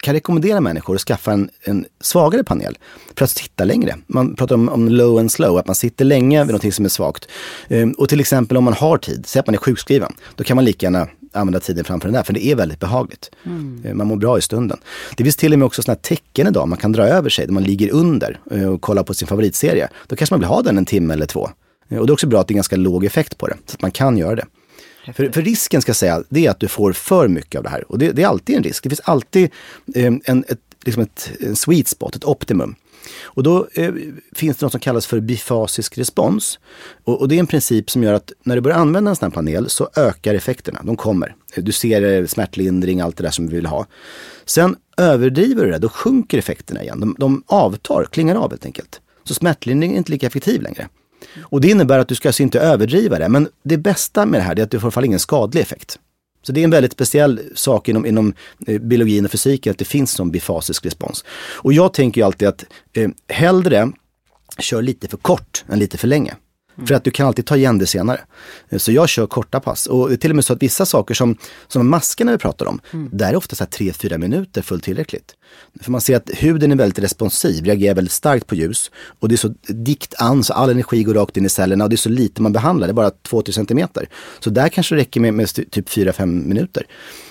kan 0.00 0.14
rekommendera 0.14 0.60
människor 0.60 0.94
att 0.94 1.00
skaffa 1.00 1.32
en, 1.32 1.50
en 1.62 1.86
svagare 2.00 2.44
panel 2.44 2.78
för 3.16 3.24
att 3.24 3.30
sitta 3.30 3.64
längre. 3.64 3.96
Man 4.06 4.36
pratar 4.36 4.54
om, 4.54 4.68
om 4.68 4.88
low 4.88 5.18
and 5.18 5.32
slow, 5.32 5.58
att 5.58 5.66
man 5.66 5.74
sitter 5.74 6.04
länge 6.04 6.40
vid 6.40 6.46
någonting 6.46 6.72
som 6.72 6.84
är 6.84 6.88
svagt. 6.88 7.28
Um, 7.68 7.92
och 7.92 8.08
till 8.08 8.20
exempel 8.20 8.56
om 8.56 8.64
man 8.64 8.74
har 8.74 8.98
tid, 8.98 9.24
säg 9.26 9.40
att 9.40 9.46
man 9.46 9.54
är 9.54 9.58
sjukskriven, 9.58 10.12
då 10.34 10.44
kan 10.44 10.54
man 10.54 10.64
lika 10.64 10.86
gärna 10.86 11.08
använda 11.36 11.60
tiden 11.60 11.84
framför 11.84 12.08
den 12.08 12.14
där, 12.14 12.22
för 12.22 12.32
det 12.32 12.46
är 12.46 12.54
väldigt 12.54 12.80
behagligt. 12.80 13.30
Mm. 13.44 13.82
Uh, 13.86 13.94
man 13.94 14.06
mår 14.06 14.16
bra 14.16 14.38
i 14.38 14.42
stunden. 14.42 14.78
Det 15.16 15.24
finns 15.24 15.36
till 15.36 15.52
och 15.52 15.58
med 15.58 15.66
också 15.66 15.82
sådana 15.82 15.98
tecken 16.02 16.46
idag 16.46 16.68
man 16.68 16.78
kan 16.78 16.92
dra 16.92 17.06
över 17.06 17.30
sig, 17.30 17.46
där 17.46 17.52
man 17.52 17.62
ligger 17.62 17.92
under 17.92 18.40
uh, 18.52 18.68
och 18.68 18.80
kollar 18.80 19.02
på 19.02 19.14
sin 19.14 19.28
favoritserie. 19.28 19.88
Då 20.06 20.16
kanske 20.16 20.32
man 20.32 20.40
vill 20.40 20.48
ha 20.48 20.62
den 20.62 20.78
en 20.78 20.84
timme 20.84 21.14
eller 21.14 21.26
två. 21.26 21.50
Uh, 21.92 21.98
och 21.98 22.06
det 22.06 22.10
är 22.10 22.14
också 22.14 22.26
bra 22.26 22.40
att 22.40 22.48
det 22.48 22.52
är 22.52 22.56
ganska 22.56 22.76
låg 22.76 23.04
effekt 23.04 23.38
på 23.38 23.46
det, 23.46 23.56
så 23.66 23.74
att 23.74 23.82
man 23.82 23.90
kan 23.90 24.18
göra 24.18 24.34
det. 24.34 24.44
För, 25.12 25.32
för, 25.32 25.42
risken 25.42 25.82
ska 25.82 25.90
jag 25.90 25.96
säga, 25.96 26.22
det 26.28 26.46
är 26.46 26.50
att 26.50 26.60
du 26.60 26.68
får 26.68 26.92
för 26.92 27.28
mycket 27.28 27.58
av 27.58 27.64
det 27.64 27.70
här. 27.70 27.92
Och 27.92 27.98
det, 27.98 28.12
det 28.12 28.22
är 28.22 28.26
alltid 28.26 28.56
en 28.56 28.62
risk. 28.62 28.82
Det 28.82 28.88
finns 28.88 29.00
alltid 29.00 29.50
eh, 29.94 30.12
en, 30.24 30.44
ett, 30.48 30.60
liksom 30.86 31.02
ett 31.02 31.30
en 31.40 31.56
sweet 31.56 31.88
spot, 31.88 32.16
ett 32.16 32.24
optimum. 32.24 32.74
Och 33.22 33.42
då 33.42 33.68
eh, 33.74 33.92
finns 34.32 34.56
det 34.56 34.64
något 34.64 34.72
som 34.72 34.80
kallas 34.80 35.06
för 35.06 35.20
bifasisk 35.20 35.98
respons. 35.98 36.58
Och, 37.04 37.20
och, 37.20 37.28
det 37.28 37.34
är 37.34 37.40
en 37.40 37.46
princip 37.46 37.90
som 37.90 38.02
gör 38.02 38.12
att 38.12 38.32
när 38.42 38.54
du 38.54 38.60
börjar 38.60 38.78
använda 38.78 39.10
en 39.10 39.16
sån 39.16 39.26
här 39.26 39.34
panel 39.34 39.70
så 39.70 39.88
ökar 39.96 40.34
effekterna. 40.34 40.80
De 40.82 40.96
kommer. 40.96 41.34
Eh, 41.54 41.64
du 41.64 41.72
ser 41.72 42.02
eh, 42.02 42.26
smärtlindring, 42.26 43.00
allt 43.00 43.16
det 43.16 43.22
där 43.22 43.30
som 43.30 43.48
vi 43.48 43.56
vill 43.56 43.66
ha. 43.66 43.86
Sen 44.44 44.76
överdriver 44.96 45.64
du 45.64 45.70
det, 45.70 45.78
då 45.78 45.88
sjunker 45.88 46.38
effekterna 46.38 46.82
igen. 46.82 47.00
De, 47.00 47.16
de 47.18 47.42
avtar, 47.46 48.04
klingar 48.04 48.34
av 48.34 48.50
helt 48.50 48.64
enkelt. 48.64 49.00
Så 49.24 49.34
smärtlindring 49.34 49.92
är 49.92 49.96
inte 49.96 50.12
lika 50.12 50.26
effektiv 50.26 50.62
längre. 50.62 50.88
Och 51.40 51.60
det 51.60 51.68
innebär 51.68 51.98
att 51.98 52.08
du 52.08 52.14
ska 52.14 52.28
alltså 52.28 52.42
inte 52.42 52.60
överdriva 52.60 53.18
det. 53.18 53.28
Men 53.28 53.48
det 53.62 53.76
bästa 53.76 54.26
med 54.26 54.40
det 54.40 54.44
här 54.44 54.58
är 54.58 54.62
att 54.62 54.70
du 54.70 54.80
får 54.80 54.84
i 54.84 54.86
alla 54.86 54.92
fall 54.92 55.04
ingen 55.04 55.18
skadlig 55.18 55.60
effekt. 55.60 55.98
Så 56.46 56.52
det 56.52 56.60
är 56.60 56.64
en 56.64 56.70
väldigt 56.70 56.92
speciell 56.92 57.40
sak 57.54 57.88
inom, 57.88 58.06
inom 58.06 58.34
eh, 58.66 58.80
biologin 58.80 59.24
och 59.24 59.30
fysiken 59.30 59.70
att 59.70 59.78
det 59.78 59.84
finns 59.84 60.12
som 60.12 60.30
bifasisk 60.30 60.86
respons. 60.86 61.24
Och 61.56 61.72
jag 61.72 61.92
tänker 61.92 62.20
ju 62.20 62.24
alltid 62.24 62.48
att 62.48 62.64
eh, 62.92 63.08
hellre 63.28 63.92
kör 64.58 64.82
lite 64.82 65.08
för 65.08 65.16
kort 65.16 65.64
än 65.68 65.78
lite 65.78 65.98
för 65.98 66.08
länge. 66.08 66.34
Mm. 66.76 66.86
För 66.86 66.94
att 66.94 67.04
du 67.04 67.10
kan 67.10 67.26
alltid 67.26 67.46
ta 67.46 67.56
igen 67.56 67.78
det 67.78 67.86
senare. 67.86 68.20
Eh, 68.68 68.78
så 68.78 68.92
jag 68.92 69.08
kör 69.08 69.26
korta 69.26 69.60
pass. 69.60 69.86
Och 69.86 70.20
till 70.20 70.30
och 70.30 70.36
med 70.36 70.44
så 70.44 70.52
att 70.52 70.62
vissa 70.62 70.86
saker 70.86 71.14
som, 71.14 71.36
som 71.68 71.90
maskerna 71.90 72.32
vi 72.32 72.38
pratar 72.38 72.66
om, 72.66 72.80
mm. 72.92 73.08
där 73.12 73.30
är 73.30 73.36
ofta 73.36 73.56
så 73.56 73.64
här 73.64 73.70
3-4 73.70 74.18
minuter 74.18 74.62
fullt 74.62 74.84
tillräckligt. 74.84 75.34
För 75.80 75.90
man 75.90 76.00
ser 76.00 76.16
att 76.16 76.30
huden 76.34 76.72
är 76.72 76.76
väldigt 76.76 76.98
responsiv, 76.98 77.64
reagerar 77.64 77.94
väldigt 77.94 78.12
starkt 78.12 78.46
på 78.46 78.54
ljus. 78.54 78.90
Och 79.20 79.28
det 79.28 79.34
är 79.34 79.36
så 79.36 79.54
dikt 79.68 80.14
an 80.18 80.44
så 80.44 80.52
all 80.52 80.70
energi 80.70 81.02
går 81.02 81.14
rakt 81.14 81.36
in 81.36 81.46
i 81.46 81.48
cellerna 81.48 81.84
och 81.84 81.90
det 81.90 81.94
är 81.94 81.98
så 81.98 82.08
lite 82.08 82.42
man 82.42 82.52
behandlar, 82.52 82.86
det 82.86 82.90
är 82.90 82.94
bara 82.94 83.10
2-3 83.28 83.50
centimeter. 83.50 84.08
Så 84.40 84.50
där 84.50 84.68
kanske 84.68 84.94
det 84.94 85.00
räcker 85.00 85.20
med, 85.20 85.34
med 85.34 85.54
typ 85.54 85.88
4-5 85.88 86.26
minuter. 86.26 86.86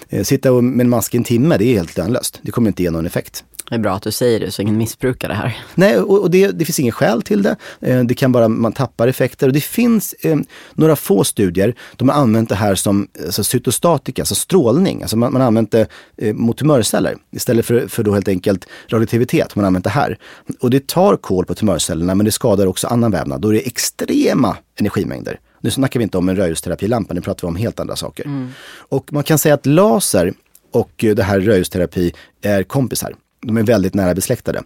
Eh, 0.09 0.23
sitta 0.23 0.61
med 0.61 0.83
en 0.83 0.89
mask 0.89 1.13
i 1.13 1.17
en 1.17 1.23
timme, 1.23 1.57
det 1.57 1.65
är 1.65 1.73
helt 1.73 1.97
lönlöst. 1.97 2.39
Det 2.41 2.51
kommer 2.51 2.67
inte 2.67 2.83
ge 2.83 2.91
någon 2.91 3.05
effekt. 3.05 3.43
Det 3.69 3.75
är 3.75 3.79
bra 3.79 3.93
att 3.93 4.03
du 4.03 4.11
säger 4.11 4.39
det 4.39 4.51
så 4.51 4.61
ingen 4.61 4.77
missbrukar 4.77 5.29
det 5.29 5.35
här. 5.35 5.57
Nej, 5.75 5.97
och, 5.97 6.21
och 6.21 6.31
det, 6.31 6.47
det, 6.51 6.65
finns 6.65 6.79
ingen 6.79 6.91
skäl 6.91 7.21
till 7.21 7.43
det. 7.43 7.55
Eh, 7.79 8.03
det 8.03 8.13
kan 8.13 8.31
bara, 8.31 8.47
man 8.47 8.73
tappar 8.73 9.07
effekter. 9.07 9.47
Och 9.47 9.53
det 9.53 9.61
finns 9.61 10.13
eh, 10.13 10.37
några 10.73 10.95
få 10.95 11.23
studier, 11.23 11.75
de 11.95 12.09
har 12.09 12.15
använt 12.15 12.49
det 12.49 12.55
här 12.55 12.75
som 12.75 13.07
alltså, 13.25 13.43
cytostatika, 13.43 14.21
alltså 14.21 14.35
strålning. 14.35 15.01
Alltså 15.01 15.17
man, 15.17 15.33
man 15.33 15.41
har 15.41 15.47
använt 15.47 15.71
det 15.71 15.87
eh, 16.17 16.33
mot 16.33 16.57
tumörceller 16.57 17.15
istället 17.31 17.65
för, 17.65 17.87
för 17.87 18.03
då 18.03 18.13
helt 18.13 18.27
enkelt 18.27 18.67
radioaktivitet. 18.89 19.55
Man 19.55 19.63
har 19.63 19.67
använt 19.67 19.83
det 19.83 19.89
här. 19.89 20.17
Och 20.59 20.69
det 20.69 20.87
tar 20.87 21.15
kol 21.17 21.45
på 21.45 21.55
tumörcellerna 21.55 22.15
men 22.15 22.25
det 22.25 22.31
skadar 22.31 22.67
också 22.67 22.87
annan 22.87 23.11
vävnad. 23.11 23.41
Då 23.41 23.49
är 23.49 23.53
det 23.53 23.67
extrema 23.67 24.57
energimängder. 24.79 25.39
Nu 25.65 25.71
snackar 25.71 25.99
vi 25.99 26.03
inte 26.03 26.17
om 26.17 26.29
en 26.29 26.35
röjsterapilampa, 26.35 27.13
nu 27.13 27.21
pratar 27.21 27.47
vi 27.47 27.49
om 27.49 27.55
helt 27.55 27.79
andra 27.79 27.95
saker. 27.95 28.25
Mm. 28.25 28.49
Och 28.89 29.13
man 29.13 29.23
kan 29.23 29.37
säga 29.37 29.53
att 29.53 29.65
laser 29.65 30.33
och 30.71 30.91
det 30.97 31.23
här 31.23 31.39
röjsterapi 31.39 32.13
är 32.41 32.63
kompisar 32.63 33.15
de 33.45 33.57
är 33.57 33.63
väldigt 33.63 33.93
nära 33.93 34.15
besläktade. 34.15 34.63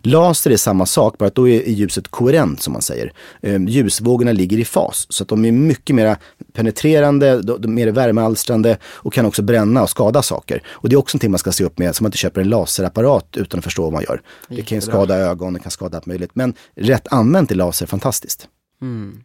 Laser 0.00 0.50
är 0.50 0.56
samma 0.56 0.86
sak, 0.86 1.18
bara 1.18 1.26
att 1.26 1.34
då 1.34 1.48
är 1.48 1.68
ljuset 1.68 2.08
koherent 2.08 2.62
som 2.62 2.72
man 2.72 2.82
säger. 2.82 3.12
Eh, 3.40 3.62
ljusvågorna 3.62 4.32
ligger 4.32 4.58
i 4.58 4.64
fas, 4.64 5.06
så 5.08 5.22
att 5.22 5.28
de 5.28 5.44
är 5.44 5.52
mycket 5.52 5.96
mer 5.96 6.16
penetrerande, 6.52 7.42
de, 7.42 7.64
är 7.64 7.68
mer 7.68 7.88
värmealstrande 7.88 8.78
och 8.84 9.12
kan 9.12 9.26
också 9.26 9.42
bränna 9.42 9.82
och 9.82 9.90
skada 9.90 10.22
saker. 10.22 10.62
Och 10.66 10.88
det 10.88 10.94
är 10.94 10.98
också 10.98 11.16
någonting 11.16 11.30
man 11.30 11.38
ska 11.38 11.52
se 11.52 11.64
upp 11.64 11.78
med, 11.78 11.96
så 11.96 12.02
man 12.02 12.08
inte 12.08 12.18
köper 12.18 12.40
en 12.40 12.48
laserapparat 12.48 13.36
utan 13.36 13.58
att 13.58 13.64
förstå 13.64 13.82
vad 13.82 13.92
man 13.92 14.02
gör. 14.08 14.22
Det 14.48 14.62
kan 14.62 14.80
skada 14.80 15.16
ögon, 15.16 15.52
det 15.52 15.60
kan 15.60 15.70
skada 15.70 15.96
allt 15.96 16.06
möjligt. 16.06 16.30
Men 16.34 16.54
rätt 16.74 17.12
använt 17.12 17.50
är 17.50 17.54
laser 17.54 17.86
fantastiskt. 17.86 18.48
Mm. 18.82 19.20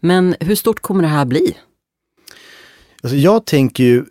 Men 0.00 0.36
hur 0.40 0.54
stort 0.54 0.80
kommer 0.80 1.02
det 1.02 1.08
här 1.08 1.24
bli? 1.24 1.56
Alltså 3.02 3.16
jag 3.16 3.44
tänker 3.44 3.84
ju 3.84 4.04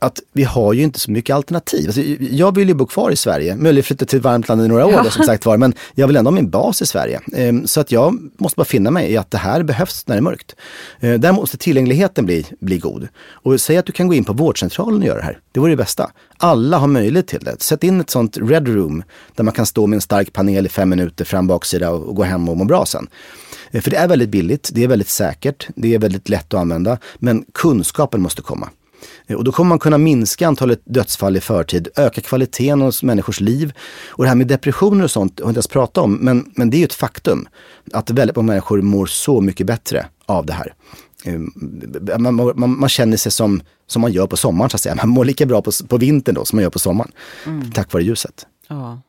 att 0.00 0.20
vi 0.32 0.44
har 0.44 0.72
ju 0.72 0.82
inte 0.82 1.00
så 1.00 1.10
mycket 1.10 1.36
alternativ. 1.36 1.86
Alltså, 1.86 2.00
jag 2.20 2.54
vill 2.54 2.68
ju 2.68 2.74
bo 2.74 2.86
kvar 2.86 3.10
i 3.10 3.16
Sverige, 3.16 3.56
möjligen 3.56 3.84
flytta 3.84 4.04
till 4.04 4.20
varmt 4.20 4.48
land 4.48 4.64
i 4.64 4.68
några 4.68 4.86
år 4.86 4.92
ja. 4.92 5.02
då, 5.02 5.10
som 5.10 5.24
sagt 5.24 5.46
var, 5.46 5.56
men 5.56 5.74
jag 5.94 6.06
vill 6.06 6.16
ändå 6.16 6.30
ha 6.30 6.34
min 6.34 6.50
bas 6.50 6.82
i 6.82 6.86
Sverige. 6.86 7.20
Ehm, 7.36 7.66
så 7.66 7.80
att 7.80 7.92
jag 7.92 8.18
måste 8.38 8.56
bara 8.56 8.64
finna 8.64 8.90
mig 8.90 9.12
i 9.12 9.16
att 9.16 9.30
det 9.30 9.38
här 9.38 9.62
behövs 9.62 10.06
när 10.06 10.14
det 10.14 10.18
är 10.18 10.22
mörkt. 10.22 10.56
Ehm, 11.00 11.20
där 11.20 11.32
måste 11.32 11.56
tillgängligheten 11.56 12.26
bli, 12.26 12.46
bli 12.60 12.78
god. 12.78 13.08
Och 13.30 13.60
säg 13.60 13.76
att 13.76 13.86
du 13.86 13.92
kan 13.92 14.08
gå 14.08 14.14
in 14.14 14.24
på 14.24 14.32
vårdcentralen 14.32 15.00
och 15.00 15.06
göra 15.06 15.18
det 15.18 15.24
här. 15.24 15.38
Det 15.52 15.60
vore 15.60 15.72
det 15.72 15.76
bästa. 15.76 16.10
Alla 16.36 16.78
har 16.78 16.86
möjlighet 16.86 17.26
till 17.26 17.44
det. 17.44 17.62
Sätt 17.62 17.84
in 17.84 18.00
ett 18.00 18.10
sånt 18.10 18.36
red 18.36 18.68
room 18.68 19.02
där 19.34 19.44
man 19.44 19.54
kan 19.54 19.66
stå 19.66 19.86
med 19.86 19.96
en 19.96 20.00
stark 20.00 20.32
panel 20.32 20.66
i 20.66 20.68
fem 20.68 20.88
minuter 20.88 21.24
fram 21.24 21.46
baksida 21.46 21.90
och 21.90 22.16
gå 22.16 22.22
hem 22.22 22.48
och 22.48 22.56
må 22.56 22.64
bra 22.64 22.86
sen. 22.86 23.08
Ehm, 23.70 23.82
för 23.82 23.90
det 23.90 23.96
är 23.96 24.08
väldigt 24.08 24.30
billigt, 24.30 24.70
det 24.72 24.84
är 24.84 24.88
väldigt 24.88 25.08
säkert, 25.08 25.68
det 25.74 25.94
är 25.94 25.98
väldigt 25.98 26.28
lätt 26.28 26.54
att 26.54 26.60
använda, 26.60 26.98
men 27.18 27.44
kunskapen 27.54 28.22
måste 28.22 28.42
komma. 28.42 28.68
Eh, 29.26 29.36
och 29.36 29.44
då 29.44 29.52
kommer 29.52 29.68
man 29.68 29.78
kunna 29.78 29.98
minska 29.98 30.48
antalet 30.48 30.80
dödsfall 30.84 31.36
i 31.36 31.40
förtid, 31.40 31.88
öka 31.96 32.20
kvaliteten 32.20 32.80
hos 32.80 33.02
människors 33.02 33.40
liv. 33.40 33.72
Och 34.08 34.24
det 34.24 34.28
här 34.28 34.36
med 34.36 34.46
depressioner 34.46 35.04
och 35.04 35.10
sånt 35.10 35.38
har 35.38 35.44
jag 35.44 35.50
inte 35.50 35.58
ens 35.58 35.66
pratat 35.66 35.98
om, 35.98 36.14
men, 36.14 36.52
men 36.54 36.70
det 36.70 36.76
är 36.76 36.78
ju 36.78 36.84
ett 36.84 36.94
faktum 36.94 37.48
att 37.92 38.10
väldigt 38.10 38.36
många 38.36 38.46
människor 38.46 38.82
mår 38.82 39.06
så 39.06 39.40
mycket 39.40 39.66
bättre 39.66 40.06
av 40.26 40.46
det 40.46 40.52
här. 40.52 40.74
Eh, 41.24 41.38
man, 42.18 42.34
man, 42.34 42.78
man, 42.78 42.88
känner 42.88 43.16
sig 43.16 43.32
som, 43.32 43.62
som 43.86 44.02
man 44.02 44.12
gör 44.12 44.26
på 44.26 44.36
sommaren 44.36 44.70
så 44.70 44.74
att 44.74 44.80
säga. 44.80 44.94
Man 44.94 45.08
mår 45.08 45.24
lika 45.24 45.46
bra 45.46 45.62
på, 45.62 45.70
på 45.88 45.96
vintern 45.96 46.34
då 46.34 46.44
som 46.44 46.56
man 46.56 46.62
gör 46.62 46.70
på 46.70 46.78
sommaren. 46.78 47.12
Mm. 47.46 47.72
Tack 47.72 47.92
vare 47.92 48.04
ljuset. 48.04 48.46
Ja. 48.68 49.02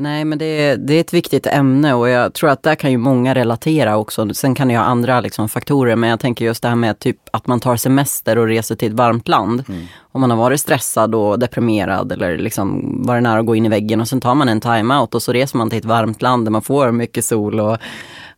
Nej 0.00 0.24
men 0.24 0.38
det 0.38 0.44
är, 0.44 0.76
det 0.76 0.94
är 0.94 1.00
ett 1.00 1.14
viktigt 1.14 1.46
ämne 1.46 1.94
och 1.94 2.08
jag 2.08 2.34
tror 2.34 2.50
att 2.50 2.62
där 2.62 2.74
kan 2.74 2.90
ju 2.90 2.98
många 2.98 3.34
relatera 3.34 3.96
också. 3.96 4.34
Sen 4.34 4.54
kan 4.54 4.68
det 4.68 4.72
ju 4.72 4.78
ha 4.78 4.86
andra 4.86 5.20
liksom, 5.20 5.48
faktorer 5.48 5.96
men 5.96 6.10
jag 6.10 6.20
tänker 6.20 6.44
just 6.44 6.62
det 6.62 6.68
här 6.68 6.76
med 6.76 6.98
typ 6.98 7.16
att 7.30 7.46
man 7.46 7.60
tar 7.60 7.76
semester 7.76 8.38
och 8.38 8.46
reser 8.46 8.76
till 8.76 8.88
ett 8.88 8.94
varmt 8.94 9.28
land. 9.28 9.64
Mm. 9.68 9.86
Om 10.12 10.20
man 10.20 10.30
har 10.30 10.36
varit 10.38 10.60
stressad 10.60 11.14
och 11.14 11.38
deprimerad 11.38 12.12
eller 12.12 12.38
liksom 12.38 12.96
varit 13.06 13.22
nära 13.22 13.40
att 13.40 13.46
gå 13.46 13.56
in 13.56 13.66
i 13.66 13.68
väggen 13.68 14.00
och 14.00 14.08
sen 14.08 14.20
tar 14.20 14.34
man 14.34 14.48
en 14.48 14.60
timeout 14.60 15.14
och 15.14 15.22
så 15.22 15.32
reser 15.32 15.58
man 15.58 15.70
till 15.70 15.78
ett 15.78 15.84
varmt 15.84 16.22
land 16.22 16.46
där 16.46 16.50
man 16.50 16.62
får 16.62 16.92
mycket 16.92 17.24
sol 17.24 17.60
och 17.60 17.78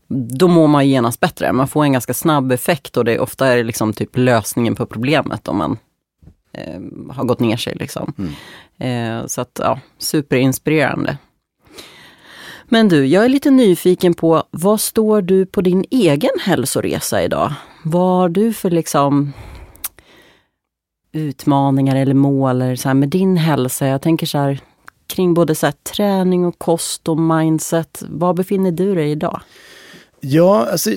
då 0.09 0.49
mår 0.49 0.69
man 0.69 0.89
genast 0.89 1.21
bättre. 1.21 1.53
Man 1.53 1.69
får 1.69 1.85
en 1.85 1.93
ganska 1.93 2.15
snabb 2.15 2.53
effekt 2.53 2.97
och 2.97 3.05
det 3.05 3.19
ofta 3.19 3.47
är 3.47 3.65
liksom 3.65 3.93
typ 3.93 4.17
lösningen 4.17 4.75
på 4.75 4.87
problemet 4.87 5.49
om 5.49 5.57
man 5.57 5.79
eh, 6.53 6.81
har 7.11 7.25
gått 7.25 7.41
ner 7.41 7.57
sig. 7.57 7.75
Liksom. 7.75 8.15
Mm. 8.19 9.21
Eh, 9.21 9.27
så 9.27 9.41
att 9.41 9.61
ja, 9.63 9.81
superinspirerande. 9.99 11.19
Men 12.73 12.89
du, 12.89 13.07
jag 13.07 13.25
är 13.25 13.29
lite 13.29 13.51
nyfiken 13.51 14.15
på, 14.15 14.45
vad 14.51 14.81
står 14.81 15.23
du 15.23 15.47
på 15.47 15.61
din 15.61 15.85
egen 15.91 16.31
hälsoresa 16.41 17.23
idag? 17.23 17.55
Vad 17.85 18.19
har 18.19 18.29
du 18.29 18.53
för 18.53 18.71
liksom 18.71 19.33
utmaningar 21.13 21.97
eller 21.97 22.15
mål 22.15 22.63
eller 22.63 22.77
så 22.77 22.89
här, 22.89 22.95
med 22.95 23.09
din 23.09 23.37
hälsa? 23.37 23.87
Jag 23.87 24.03
tänker 24.03 24.27
så 24.27 24.39
här, 24.39 24.61
kring 25.07 25.35
både 25.35 25.55
så 25.55 25.73
träning 25.73 26.45
och 26.45 26.59
kost 26.59 27.09
och 27.09 27.19
mindset. 27.19 28.03
Var 28.09 28.35
befinner 28.35 28.71
du 28.71 28.95
dig 28.95 29.11
idag? 29.11 29.41
Ja, 30.21 30.67
alltså, 30.73 30.91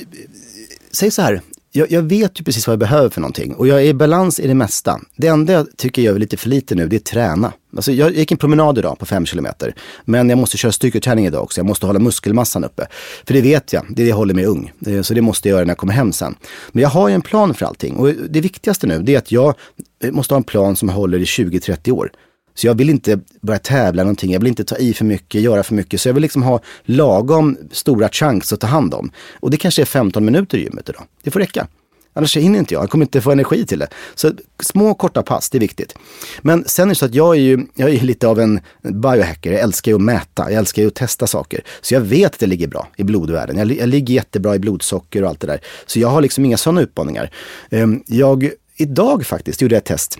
säg 0.91 1.11
så 1.11 1.21
här. 1.21 1.41
Jag, 1.77 1.91
jag, 1.91 2.01
vet 2.01 2.39
ju 2.39 2.43
precis 2.43 2.67
vad 2.67 2.71
jag 2.71 2.79
behöver 2.79 3.09
för 3.09 3.21
någonting 3.21 3.53
och 3.53 3.67
jag 3.67 3.81
är 3.81 3.85
i 3.85 3.93
balans 3.93 4.39
i 4.39 4.47
det 4.47 4.53
mesta. 4.53 4.99
Det 5.15 5.27
enda 5.27 5.53
jag 5.53 5.67
tycker 5.77 6.01
jag 6.01 6.13
gör 6.13 6.19
lite 6.19 6.37
för 6.37 6.49
lite 6.49 6.75
nu, 6.75 6.87
det 6.87 6.95
är 6.95 6.99
träna. 6.99 7.53
Alltså 7.75 7.91
jag 7.91 8.13
gick 8.15 8.31
en 8.31 8.37
promenad 8.37 8.77
idag 8.77 8.99
på 8.99 9.05
5 9.05 9.25
kilometer. 9.25 9.75
Men 10.05 10.29
jag 10.29 10.37
måste 10.37 10.57
köra 10.57 10.71
styrketräning 10.71 11.25
idag 11.25 11.43
också. 11.43 11.59
Jag 11.59 11.65
måste 11.65 11.85
hålla 11.85 11.99
muskelmassan 11.99 12.63
uppe. 12.63 12.87
För 13.27 13.33
det 13.33 13.41
vet 13.41 13.73
jag, 13.73 13.85
det, 13.89 14.01
är 14.01 14.05
det 14.05 14.13
håller 14.13 14.33
mig 14.33 14.45
ung. 14.45 14.71
Eh, 14.87 15.01
så 15.01 15.13
det 15.13 15.21
måste 15.21 15.49
jag 15.49 15.55
göra 15.55 15.65
när 15.65 15.71
jag 15.71 15.77
kommer 15.77 15.93
hem 15.93 16.13
sen. 16.13 16.35
Men 16.71 16.81
jag 16.81 16.89
har 16.89 17.09
ju 17.09 17.15
en 17.15 17.21
plan 17.21 17.53
för 17.53 17.65
allting. 17.65 17.95
Och 17.95 18.13
det 18.29 18.41
viktigaste 18.41 18.87
nu, 18.87 19.01
det 19.01 19.15
är 19.15 19.17
att 19.17 19.31
jag 19.31 19.55
eh, 20.03 20.11
måste 20.11 20.33
ha 20.33 20.37
en 20.37 20.43
plan 20.43 20.75
som 20.75 20.89
håller 20.89 21.19
i 21.19 21.23
20-30 21.23 21.91
år. 21.91 22.11
Så 22.55 22.67
jag 22.67 22.75
vill 22.77 22.89
inte 22.89 23.19
börja 23.41 23.59
tävla 23.59 24.03
någonting, 24.03 24.31
jag 24.31 24.39
vill 24.39 24.47
inte 24.47 24.63
ta 24.63 24.77
i 24.77 24.93
för 24.93 25.05
mycket, 25.05 25.41
göra 25.41 25.63
för 25.63 25.75
mycket. 25.75 26.01
Så 26.01 26.09
jag 26.09 26.13
vill 26.13 26.21
liksom 26.21 26.43
ha 26.43 26.59
lagom 26.83 27.57
stora 27.71 28.09
chans 28.09 28.53
att 28.53 28.59
ta 28.59 28.67
hand 28.67 28.93
om. 28.93 29.11
Och 29.39 29.51
det 29.51 29.57
kanske 29.57 29.81
är 29.81 29.85
15 29.85 30.25
minuter 30.25 30.57
i 30.57 30.63
gymmet 30.63 30.89
idag. 30.89 31.03
Det 31.23 31.31
får 31.31 31.39
räcka. 31.39 31.67
Annars 32.17 32.37
hinner 32.37 32.59
inte 32.59 32.73
jag, 32.73 32.83
jag 32.83 32.89
kommer 32.89 33.05
inte 33.05 33.21
få 33.21 33.31
energi 33.31 33.65
till 33.65 33.79
det. 33.79 33.87
Så 34.15 34.31
små 34.59 34.93
korta 34.93 35.23
pass, 35.23 35.49
det 35.49 35.57
är 35.57 35.59
viktigt. 35.59 35.95
Men 36.41 36.63
sen 36.67 36.87
är 36.87 36.89
det 36.89 36.95
så 36.95 37.05
att 37.05 37.15
jag 37.15 37.35
är 37.35 37.39
ju 37.39 37.65
jag 37.75 37.89
är 37.89 38.01
lite 38.01 38.27
av 38.27 38.39
en 38.39 38.59
biohacker. 38.81 39.51
Jag 39.51 39.61
älskar 39.61 39.91
ju 39.91 39.95
att 39.95 40.01
mäta, 40.01 40.51
jag 40.51 40.53
älskar 40.53 40.81
ju 40.81 40.87
att 40.87 40.95
testa 40.95 41.27
saker. 41.27 41.61
Så 41.81 41.93
jag 41.93 42.01
vet 42.01 42.33
att 42.33 42.39
det 42.39 42.47
ligger 42.47 42.67
bra 42.67 42.87
i 42.97 43.03
blodvärden. 43.03 43.57
Jag, 43.57 43.71
jag 43.71 43.89
ligger 43.89 44.13
jättebra 44.13 44.55
i 44.55 44.59
blodsocker 44.59 45.23
och 45.23 45.29
allt 45.29 45.39
det 45.39 45.47
där. 45.47 45.61
Så 45.85 45.99
jag 45.99 46.07
har 46.07 46.21
liksom 46.21 46.45
inga 46.45 46.57
sådana 46.57 46.81
utmaningar. 46.81 47.31
Ehm, 47.69 48.03
jag, 48.07 48.49
idag 48.75 49.25
faktiskt 49.25 49.61
gjorde 49.61 49.75
jag 49.75 49.79
ett 49.79 49.85
test 49.85 50.19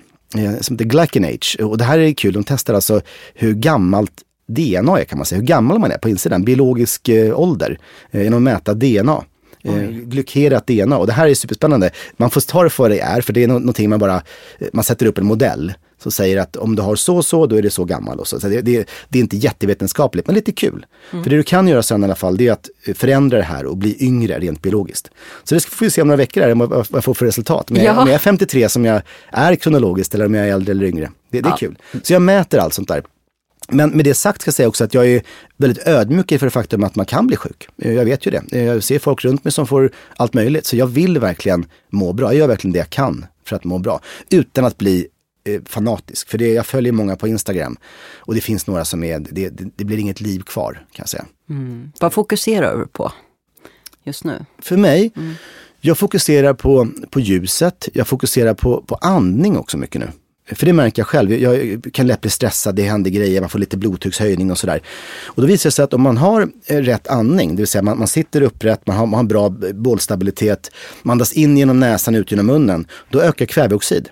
som 0.62 0.76
heter 0.76 0.86
Glycanage. 0.86 1.58
Och 1.60 1.78
det 1.78 1.84
här 1.84 2.00
är 2.00 2.14
kul, 2.14 2.34
de 2.34 2.44
testar 2.44 2.74
alltså 2.74 3.02
hur 3.34 3.54
gammalt 3.54 4.24
DNA 4.48 5.00
är 5.00 5.04
kan 5.04 5.18
man 5.18 5.26
säga, 5.26 5.40
hur 5.40 5.48
gammal 5.48 5.80
man 5.80 5.92
är 5.92 5.98
på 5.98 6.10
insidan, 6.10 6.44
biologisk 6.44 7.10
eh, 7.10 7.40
ålder, 7.40 7.80
eh, 8.12 8.24
genom 8.24 8.38
att 8.38 8.44
mäta 8.44 8.74
DNA 8.74 9.24
eh, 9.64 9.90
glykerat 9.90 10.68
DNA. 10.68 10.98
Och 10.98 11.08
det 11.08 11.14
här 11.14 11.28
är 11.28 11.34
superspännande. 11.34 11.90
Man 12.18 12.30
får 12.30 12.42
ta 12.42 12.64
det 12.64 12.70
för 12.70 12.90
det 12.90 13.00
är, 13.00 13.22
för 13.22 13.34
det 13.34 13.44
är 13.44 13.48
någonting 13.48 13.90
man 13.90 14.00
bara, 14.00 14.16
eh, 14.60 14.68
man 14.74 14.84
sätter 14.84 15.06
upp 15.06 15.18
en 15.18 15.26
modell 15.26 15.74
som 16.06 16.12
säger 16.12 16.38
att 16.38 16.56
om 16.56 16.76
du 16.76 16.82
har 16.82 16.96
så 16.96 17.24
så, 17.24 17.46
då 17.46 17.56
är 17.56 17.62
det 17.62 17.70
så 17.70 17.86
gammal. 17.86 18.20
Och 18.20 18.28
så. 18.28 18.40
så 18.40 18.48
det, 18.48 18.62
det, 18.62 18.90
det, 19.10 19.20
är 19.20 19.22
inte 19.24 19.38
jättevetenskapligt, 19.38 20.28
men 20.28 20.36
lite 20.36 20.52
kul. 20.52 20.86
Mm. 21.12 21.24
För 21.24 21.30
det 21.30 21.38
du 21.38 21.44
kan 21.44 21.68
göra 21.68 21.84
sen 21.84 22.02
i 22.02 22.04
alla 22.04 22.16
fall, 22.16 22.38
det 22.38 22.48
är 22.48 22.52
att 22.52 22.70
eh, 22.84 22.94
förändra 22.94 23.38
det 23.38 23.44
här 23.44 23.66
och 23.66 23.78
bli 23.78 24.06
yngre 24.06 24.40
rent 24.40 24.62
biologiskt. 24.62 25.10
Så 25.44 25.56
det 25.56 25.62
ska 25.62 25.86
vi 25.86 25.92
se 25.92 26.02
om 26.02 26.08
några 26.08 26.18
veckor 26.18 26.42
här, 26.42 26.54
vad 26.56 26.88
jag 26.92 27.04
får 27.04 27.14
för 27.14 27.26
resultat. 27.26 27.72
Om 27.72 27.76
jag, 27.76 27.86
ja. 27.86 28.02
om 28.02 28.08
jag 28.08 28.16
är 28.16 28.20
53 28.20 28.70
som 28.70 28.86
jag 28.86 29.02
är 29.32 29.56
kronologiskt 29.56 30.16
eller 30.16 30.26
om 30.26 30.34
jag 30.34 30.48
är 30.48 30.54
äldre 30.54 30.72
eller 30.72 30.86
yngre. 30.86 31.12
Det, 31.32 31.42
det 31.42 31.48
är 31.48 31.52
ja. 31.52 31.58
kul. 31.58 31.78
Så 32.04 32.14
jag 32.14 32.22
mäter 32.22 32.60
allt 32.60 32.74
sånt 32.74 32.88
där. 32.88 33.04
Men 33.70 33.90
med 33.90 34.06
det 34.06 34.14
sagt 34.14 34.42
ska 34.42 34.50
jag 34.50 34.56
säga 34.56 34.68
också 34.68 34.84
att 34.84 34.94
jag 34.94 35.08
är 35.08 35.22
väldigt 35.58 35.88
ödmjuk 35.88 36.32
inför 36.32 36.46
det 36.46 36.52
faktum 36.52 36.84
att 36.84 36.96
man 36.96 37.06
kan 37.06 37.28
bli 37.28 37.36
sjuk. 37.36 37.68
Eh, 37.82 37.94
jag 37.94 38.06
vet 38.06 38.28
ju 38.28 38.32
det. 38.32 38.44
Eh, 38.52 38.64
jag 38.64 38.84
ser 38.84 39.00
folk 39.00 39.26
runt 39.26 39.44
mig 39.44 39.52
som 39.52 39.68
får 39.68 39.92
allt 40.18 40.34
möjligt. 40.34 40.66
Så 40.66 40.76
jag 40.76 40.88
vill 40.88 41.20
verkligen 41.20 41.66
må 41.90 42.14
bra. 42.14 42.28
Jag 42.28 42.36
gör 42.40 42.48
verkligen 42.48 42.74
det 42.74 42.80
jag 42.80 42.90
kan 42.90 43.26
för 43.46 43.56
att 43.56 43.64
må 43.64 43.78
bra. 43.80 44.02
Utan 44.30 44.66
att 44.66 44.78
bli 44.78 45.08
fanatisk. 45.66 46.30
För 46.30 46.38
det, 46.38 46.54
jag 46.54 46.66
följer 46.66 46.94
många 46.94 47.16
på 47.16 47.28
Instagram. 47.28 47.78
Och 48.18 48.36
det 48.36 48.42
finns 48.42 48.68
några 48.68 48.86
som 48.86 49.04
är, 49.04 49.20
det, 49.20 49.50
det, 49.50 49.70
det 49.76 49.86
blir 49.86 49.98
inget 49.98 50.22
liv 50.22 50.40
kvar 50.40 50.74
kan 50.74 51.04
jag 51.04 51.10
säga. 51.10 51.26
Mm. 51.50 51.92
Vad 52.00 52.14
fokuserar 52.14 52.78
du 52.78 52.88
på 52.88 53.12
just 54.04 54.24
nu? 54.24 54.46
För 54.60 54.78
mig, 54.78 55.12
mm. 55.16 55.34
jag 55.82 55.98
fokuserar 55.98 56.54
på, 56.54 56.88
på 57.10 57.20
ljuset. 57.20 57.90
Jag 57.94 58.08
fokuserar 58.08 58.54
på, 58.54 58.82
på 58.82 58.96
andning 58.96 59.58
också 59.58 59.78
mycket 59.78 60.02
nu. 60.02 60.08
För 60.52 60.66
det 60.66 60.74
märker 60.74 61.02
jag 61.02 61.08
själv, 61.08 61.34
jag 61.34 61.84
kan 61.94 62.08
lätt 62.08 62.22
bli 62.22 62.30
stressad, 62.30 62.76
det 62.76 62.84
händer 62.84 63.12
grejer, 63.12 63.42
man 63.42 63.50
får 63.50 63.60
lite 63.60 63.78
blodtryckshöjning 63.78 64.52
och 64.52 64.58
sådär. 64.58 64.82
Och 65.26 65.42
då 65.42 65.48
visar 65.48 65.68
det 65.68 65.72
sig 65.72 65.84
att 65.84 65.94
om 65.94 66.02
man 66.02 66.18
har 66.18 66.50
eh, 66.66 66.78
rätt 66.78 67.08
andning, 67.08 67.50
det 67.50 67.62
vill 67.62 67.68
säga 67.68 67.82
man, 67.82 67.98
man 67.98 68.08
sitter 68.08 68.42
upprätt, 68.42 68.88
man 68.88 68.98
har, 68.98 69.06
man 69.06 69.18
har 69.18 69.24
bra 69.24 69.50
bålstabilitet, 69.74 70.72
man 71.04 71.12
andas 71.12 71.34
in 71.34 71.58
genom 71.58 71.80
näsan, 71.80 72.16
ut 72.16 72.32
genom 72.32 72.46
munnen, 72.46 72.88
då 73.10 73.22
ökar 73.22 73.46
kväveoxid. 73.46 74.10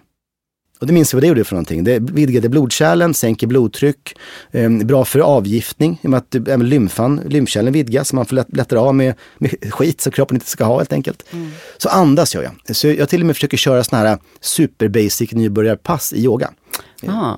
Och 0.84 0.88
det 0.88 0.93
minns 0.93 1.13
vi 1.13 1.15
vad 1.15 1.23
det 1.23 1.27
gjorde 1.27 1.43
för 1.43 1.55
någonting. 1.55 1.84
Det 1.84 1.99
vidgade 1.99 2.49
blodkärlen, 2.49 3.13
sänker 3.13 3.47
blodtryck, 3.47 4.15
eh, 4.51 4.69
bra 4.69 5.05
för 5.05 5.19
avgiftning 5.19 5.99
i 6.01 6.07
och 6.07 6.09
med 6.09 6.17
att 6.17 6.36
äh, 6.47 6.57
lymfan, 6.57 7.21
lymfkärlen 7.27 7.73
vidgas 7.73 8.07
så 8.07 8.15
man 8.15 8.25
får 8.25 8.36
lätt, 8.36 8.57
lättare 8.57 8.79
av 8.79 8.95
med, 8.95 9.13
med 9.38 9.73
skit 9.73 10.01
som 10.01 10.11
kroppen 10.11 10.36
inte 10.36 10.49
ska 10.49 10.63
ha 10.63 10.77
helt 10.77 10.93
enkelt. 10.93 11.23
Mm. 11.31 11.51
Så 11.77 11.89
andas 11.89 12.36
gör 12.36 12.43
jag. 12.43 12.75
Så 12.75 12.88
jag 12.88 13.09
till 13.09 13.21
och 13.21 13.25
med 13.25 13.36
försöker 13.36 13.57
köra 13.57 13.84
sådana 13.84 14.09
här 14.09 14.17
super 14.41 14.88
basic 14.88 15.31
nybörjarpass 15.31 16.13
i 16.13 16.23
yoga. 16.23 16.49
Ah. 17.07 17.36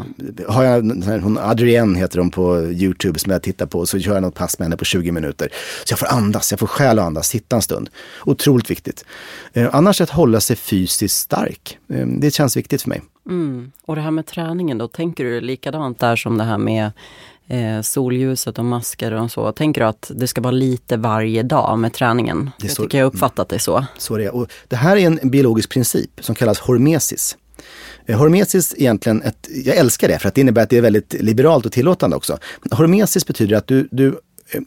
Har 0.48 0.64
jag, 0.64 0.82
hon, 1.22 1.38
Adrienne 1.38 2.00
heter 2.00 2.20
hon 2.20 2.32
på 2.32 2.62
Youtube 2.62 3.20
som 3.20 3.32
jag 3.32 3.41
tittar 3.41 3.66
på, 3.66 3.86
så 3.86 4.00
kör 4.00 4.14
jag 4.14 4.22
något 4.22 4.36
pass 4.36 4.60
med 4.60 4.66
henne 4.66 4.78
på 4.78 4.86
20 4.86 5.12
minuter. 5.12 5.50
Så 5.86 5.91
jag 5.91 6.00
får 6.00 6.08
andas, 6.08 6.52
jag 6.52 6.60
får 6.60 6.68
skäl 6.68 7.00
att 7.00 7.06
andas, 7.06 7.28
sitta 7.28 7.56
en 7.56 7.62
stund. 7.62 7.89
Otroligt 8.26 8.70
viktigt. 8.70 9.06
Eh, 9.54 9.70
annars 9.74 10.02
att 10.02 10.10
hålla 10.10 10.39
sig 10.39 10.56
fysiskt 10.56 11.18
stark, 11.18 11.78
eh, 11.89 12.08
det 12.08 12.32
känns 12.32 12.58
viktigt 12.58 12.82
för 12.82 12.89
mig. 12.89 13.02
Mm. 13.26 13.72
Och 13.86 13.96
det 13.96 14.02
här 14.02 14.12
med 14.12 14.26
träningen 14.26 14.78
då, 14.78 14.88
tänker 14.88 15.24
du 15.24 15.42
likadant 15.42 16.00
där 16.00 16.16
som 16.16 16.38
det 16.38 16.44
här 16.44 16.58
med 16.58 16.92
eh, 17.48 17.82
solljuset 17.82 18.60
och 18.60 18.66
masker 18.66 19.14
och 19.14 19.32
så. 19.32 19.52
Tänker 19.52 19.82
du 19.82 19.88
att 19.88 20.12
det 20.16 20.28
ska 20.28 20.42
vara 20.42 20.52
lite 20.52 20.98
varje 20.98 21.44
dag 21.44 21.80
med 21.80 21.94
träningen? 21.94 22.52
Det 22.60 22.68
jag 22.68 22.76
tycker 22.76 22.98
jag 22.98 23.06
uppfattat 23.06 23.50
det 23.50 23.60
så. 23.60 23.86
Så 23.98 24.18
det 24.18 24.26
är. 24.26 24.36
Och 24.36 24.52
det 24.68 24.76
här 24.76 24.98
är 24.98 25.08
en 25.08 25.30
biologisk 25.30 25.70
princip 25.70 26.12
som 26.20 26.36
kallas 26.36 26.60
hormesis. 26.60 27.38
Eh, 28.06 28.18
hormesis 28.18 28.76
egentligen, 28.78 29.22
ett, 29.22 29.48
jag 29.66 29.76
älskar 29.76 30.08
det 30.08 30.20
för 30.20 30.28
att 30.28 30.36
det 30.36 30.42
innebär 30.42 30.64
att 30.64 30.70
det 30.70 30.78
är 30.78 30.82
väldigt 30.82 31.14
liberalt 31.14 31.66
och 31.66 31.72
tillåtande 31.72 32.16
också. 32.16 32.38
Hormesis 32.72 33.28
betyder 33.28 33.58
att 33.58 33.68
du, 33.68 33.88
du, 33.92 34.08
eh, 34.52 34.62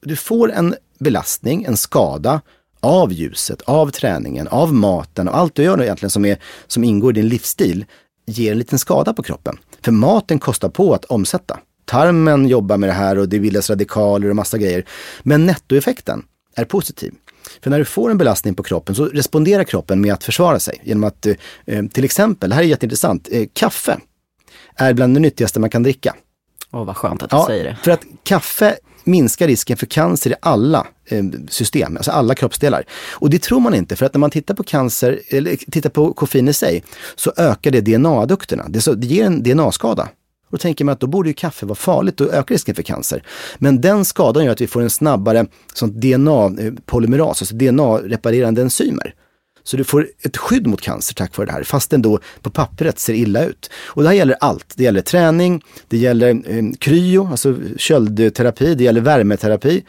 du 0.00 0.16
får 0.16 0.52
en 0.52 0.74
belastning, 0.98 1.64
en 1.64 1.76
skada 1.76 2.40
av 2.86 3.12
ljuset, 3.12 3.62
av 3.62 3.90
träningen, 3.90 4.48
av 4.48 4.74
maten 4.74 5.28
och 5.28 5.36
allt 5.36 5.54
du 5.54 5.62
gör 5.62 5.82
egentligen 5.82 6.10
som, 6.10 6.24
är, 6.24 6.38
som 6.66 6.84
ingår 6.84 7.10
i 7.10 7.20
din 7.20 7.28
livsstil 7.28 7.84
ger 8.26 8.52
en 8.52 8.58
liten 8.58 8.78
skada 8.78 9.12
på 9.12 9.22
kroppen. 9.22 9.58
För 9.84 9.92
maten 9.92 10.38
kostar 10.38 10.68
på 10.68 10.94
att 10.94 11.04
omsätta. 11.04 11.58
Tarmen 11.84 12.48
jobbar 12.48 12.76
med 12.76 12.88
det 12.88 12.92
här 12.92 13.18
och 13.18 13.28
det 13.28 13.40
bildas 13.40 13.70
radikaler 13.70 14.30
och 14.30 14.36
massa 14.36 14.58
grejer. 14.58 14.84
Men 15.22 15.46
nettoeffekten 15.46 16.22
är 16.56 16.64
positiv. 16.64 17.14
För 17.62 17.70
när 17.70 17.78
du 17.78 17.84
får 17.84 18.10
en 18.10 18.18
belastning 18.18 18.54
på 18.54 18.62
kroppen 18.62 18.94
så 18.94 19.06
responderar 19.06 19.64
kroppen 19.64 20.00
med 20.00 20.12
att 20.12 20.24
försvara 20.24 20.58
sig 20.58 20.80
genom 20.84 21.04
att 21.04 21.26
eh, 21.26 21.86
till 21.92 22.04
exempel, 22.04 22.48
det 22.50 22.54
här 22.54 22.62
är 22.62 22.66
jätteintressant, 22.66 23.28
eh, 23.30 23.46
kaffe 23.52 23.98
är 24.76 24.92
bland 24.94 25.14
det 25.16 25.20
nyttigaste 25.20 25.60
man 25.60 25.70
kan 25.70 25.82
dricka. 25.82 26.14
Åh, 26.72 26.84
vad 26.84 26.96
skönt 26.96 27.22
att 27.22 27.30
du 27.30 27.36
ja, 27.36 27.46
säger 27.46 27.64
det. 27.64 27.76
För 27.82 27.90
att 27.90 28.02
kaffe 28.22 28.76
minska 29.06 29.46
risken 29.46 29.76
för 29.76 29.86
cancer 29.86 30.30
i 30.30 30.34
alla 30.40 30.86
eh, 31.08 31.24
system, 31.48 31.96
alltså 31.96 32.10
alla 32.10 32.34
kroppsdelar. 32.34 32.84
Och 33.12 33.30
det 33.30 33.42
tror 33.42 33.60
man 33.60 33.74
inte, 33.74 33.96
för 33.96 34.06
att 34.06 34.14
när 34.14 34.18
man 34.18 34.30
tittar 34.30 34.54
på 34.54 34.62
cancer, 34.62 35.20
eller 35.28 35.56
tittar 35.56 35.90
på 35.90 36.12
koffein 36.12 36.48
i 36.48 36.52
sig, 36.52 36.82
så 37.16 37.32
ökar 37.36 37.70
det 37.70 37.80
DNA-adukterna. 37.80 38.64
Det, 38.68 39.00
det 39.00 39.06
ger 39.06 39.24
en 39.24 39.42
DNA-skada. 39.42 40.08
Och 40.46 40.52
då 40.52 40.58
tänker 40.58 40.84
man 40.84 40.92
att 40.92 41.00
då 41.00 41.06
borde 41.06 41.28
ju 41.28 41.34
kaffe 41.34 41.66
vara 41.66 41.76
farligt 41.76 42.20
och 42.20 42.34
öka 42.34 42.54
risken 42.54 42.74
för 42.74 42.82
cancer. 42.82 43.22
Men 43.58 43.80
den 43.80 44.04
skadan 44.04 44.44
gör 44.44 44.52
att 44.52 44.60
vi 44.60 44.66
får 44.66 44.82
en 44.82 44.90
snabbare 44.90 45.46
DNA-polymeras, 45.80 47.20
eh, 47.20 47.28
alltså 47.28 47.54
DNA-reparerande 47.54 48.62
enzymer. 48.62 49.14
Så 49.66 49.76
du 49.76 49.84
får 49.84 50.08
ett 50.22 50.36
skydd 50.36 50.66
mot 50.66 50.80
cancer 50.80 51.14
tack 51.14 51.36
vare 51.36 51.46
det 51.46 51.52
här, 51.52 51.62
fast 51.62 51.90
den 51.90 52.02
då 52.02 52.18
på 52.42 52.50
pappret 52.50 52.98
ser 52.98 53.14
illa 53.14 53.44
ut. 53.44 53.70
Och 53.86 54.02
det 54.02 54.08
här 54.08 54.16
gäller 54.16 54.36
allt. 54.40 54.72
Det 54.76 54.84
gäller 54.84 55.00
träning, 55.00 55.62
det 55.88 55.96
gäller 55.96 56.28
eh, 56.28 56.64
kryo, 56.78 57.28
alltså 57.30 57.56
köldterapi, 57.76 58.74
det 58.74 58.84
gäller 58.84 59.00
värmeterapi. 59.00 59.84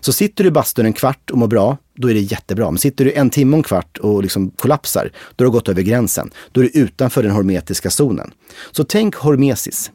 Så 0.00 0.12
sitter 0.12 0.44
du 0.44 0.48
i 0.48 0.50
bastun 0.50 0.86
en 0.86 0.92
kvart 0.92 1.30
och 1.30 1.38
mår 1.38 1.46
bra, 1.46 1.76
då 1.96 2.10
är 2.10 2.14
det 2.14 2.20
jättebra. 2.20 2.70
Men 2.70 2.78
sitter 2.78 3.04
du 3.04 3.12
en 3.12 3.30
timme 3.30 3.52
och 3.52 3.58
en 3.58 3.62
kvart 3.62 3.98
och 3.98 4.22
liksom 4.22 4.50
kollapsar, 4.50 5.12
då 5.36 5.44
har 5.44 5.46
du 5.46 5.52
gått 5.52 5.68
över 5.68 5.82
gränsen. 5.82 6.30
Då 6.52 6.60
är 6.60 6.64
du 6.64 6.80
utanför 6.80 7.22
den 7.22 7.32
hormetiska 7.32 7.90
zonen. 7.90 8.30
Så 8.72 8.84
tänk 8.84 9.14
hormesis. 9.14 9.90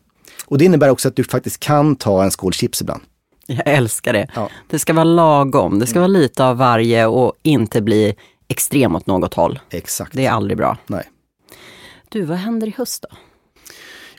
Och 0.45 0.57
det 0.57 0.65
innebär 0.65 0.89
också 0.89 1.07
att 1.07 1.15
du 1.15 1.23
faktiskt 1.23 1.59
kan 1.59 1.95
ta 1.95 2.23
en 2.23 2.31
skål 2.31 2.53
chips 2.53 2.81
ibland. 2.81 3.01
Jag 3.47 3.67
älskar 3.67 4.13
det. 4.13 4.27
Ja. 4.35 4.49
Det 4.69 4.79
ska 4.79 4.93
vara 4.93 5.03
lagom, 5.03 5.79
det 5.79 5.87
ska 5.87 5.99
vara 5.99 6.07
lite 6.07 6.45
av 6.45 6.57
varje 6.57 7.05
och 7.05 7.33
inte 7.43 7.81
bli 7.81 8.15
extrem 8.47 8.95
åt 8.95 9.07
något 9.07 9.33
håll. 9.33 9.59
Exakt. 9.69 10.13
Det 10.13 10.25
är 10.25 10.31
aldrig 10.31 10.57
bra. 10.57 10.77
Nej. 10.87 11.09
Du, 12.09 12.21
vad 12.21 12.37
händer 12.37 12.67
i 12.67 12.73
höst 12.77 13.05
då? 13.09 13.17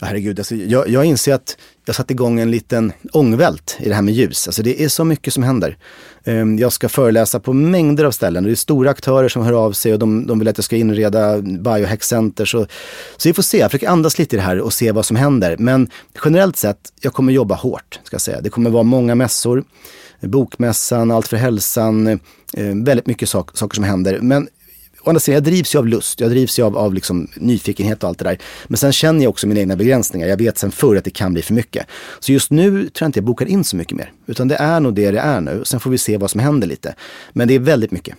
Ja, 0.01 0.07
herregud, 0.07 0.38
alltså, 0.38 0.55
jag, 0.55 0.88
jag 0.88 1.05
inser 1.05 1.34
att 1.34 1.57
jag 1.84 1.97
satt 1.97 2.11
igång 2.11 2.40
en 2.40 2.51
liten 2.51 2.92
ångvält 3.12 3.76
i 3.80 3.88
det 3.88 3.94
här 3.94 4.03
med 4.03 4.14
ljus. 4.14 4.49
Alltså 4.49 4.62
det 4.62 4.84
är 4.84 4.88
så 4.88 5.05
mycket 5.05 5.34
som 5.34 5.42
händer. 5.42 5.78
Um, 6.24 6.59
jag 6.59 6.72
ska 6.72 6.88
föreläsa 6.88 7.40
på 7.40 7.53
mängder 7.53 8.05
av 8.05 8.11
ställen. 8.11 8.44
Det 8.44 8.51
är 8.51 8.55
stora 8.55 8.90
aktörer 8.90 9.28
som 9.28 9.42
hör 9.42 9.53
av 9.53 9.72
sig 9.72 9.92
och 9.92 9.99
de, 9.99 10.26
de 10.26 10.38
vill 10.38 10.49
att 10.49 10.59
jag 10.59 10.64
ska 10.64 10.76
inreda 10.76 11.38
biohackcenter. 11.42 12.44
Så, 12.44 12.66
så 13.16 13.28
vi 13.28 13.32
får 13.32 13.42
se, 13.42 13.59
jag 13.59 13.70
försöker 13.70 13.88
andas 13.88 14.18
lite 14.18 14.36
i 14.36 14.38
det 14.38 14.42
här 14.44 14.61
och 14.61 14.72
se 14.72 14.92
vad 14.92 15.07
som 15.07 15.16
händer. 15.16 15.57
Men 15.59 15.90
generellt 16.24 16.57
sett, 16.57 16.92
jag 17.01 17.12
kommer 17.12 17.32
jobba 17.32 17.55
hårt. 17.55 18.01
Ska 18.05 18.14
jag 18.14 18.20
säga. 18.20 18.40
Det 18.40 18.51
kommer 18.51 18.70
vara 18.70 18.82
många 18.82 19.14
mässor. 19.14 19.64
Bokmässan, 20.20 21.11
Allt 21.11 21.28
för 21.28 21.36
hälsan, 21.36 22.07
eh, 22.07 22.18
väldigt 22.84 23.07
mycket 23.07 23.28
sak, 23.28 23.57
saker 23.57 23.74
som 23.74 23.84
händer. 23.84 24.18
Men 24.22 24.49
å 25.07 25.11
andra 25.11 25.21
sidan, 25.21 25.35
jag 25.35 25.45
drivs 25.45 25.75
ju 25.75 25.79
av 25.79 25.87
lust, 25.87 26.21
jag 26.21 26.31
drivs 26.31 26.59
ju 26.59 26.63
av, 26.63 26.77
av 26.77 26.95
liksom 26.95 27.29
nyfikenhet 27.37 28.03
och 28.03 28.09
allt 28.09 28.19
det 28.19 28.25
där. 28.25 28.39
Men 28.67 28.77
sen 28.77 28.93
känner 28.93 29.23
jag 29.23 29.31
också 29.31 29.47
mina 29.47 29.61
egna 29.61 29.77
begränsningar. 29.77 30.27
Jag 30.27 30.37
vet 30.37 30.59
sen 30.59 30.71
förr 30.71 30.97
att 30.97 31.05
det 31.05 31.11
kan 31.11 31.33
bli 31.33 31.43
för 31.43 31.55
mycket. 31.55 31.87
Så 32.21 32.33
just 32.33 32.51
nu 32.51 32.71
tror 32.71 32.91
jag 33.01 33.09
inte 33.09 33.19
jag 33.19 33.25
bokar 33.25 33.47
in 33.47 33.65
så 33.65 33.77
mycket 33.77 33.97
mer. 33.97 34.13
Utan 34.27 34.49
det 34.49 34.57
är 34.57 34.81
nog 34.81 34.95
det 34.95 35.11
det 35.11 35.19
är 35.19 35.41
nu. 35.41 35.63
Sen 35.65 35.81
får 35.81 35.91
vi 35.91 35.99
se 35.99 36.17
vad 36.17 36.31
som 36.31 36.41
händer 36.41 36.67
lite. 36.67 36.95
Men 37.33 37.49
det 37.49 37.55
är 37.55 37.59
väldigt 37.59 37.91
mycket. 37.91 38.17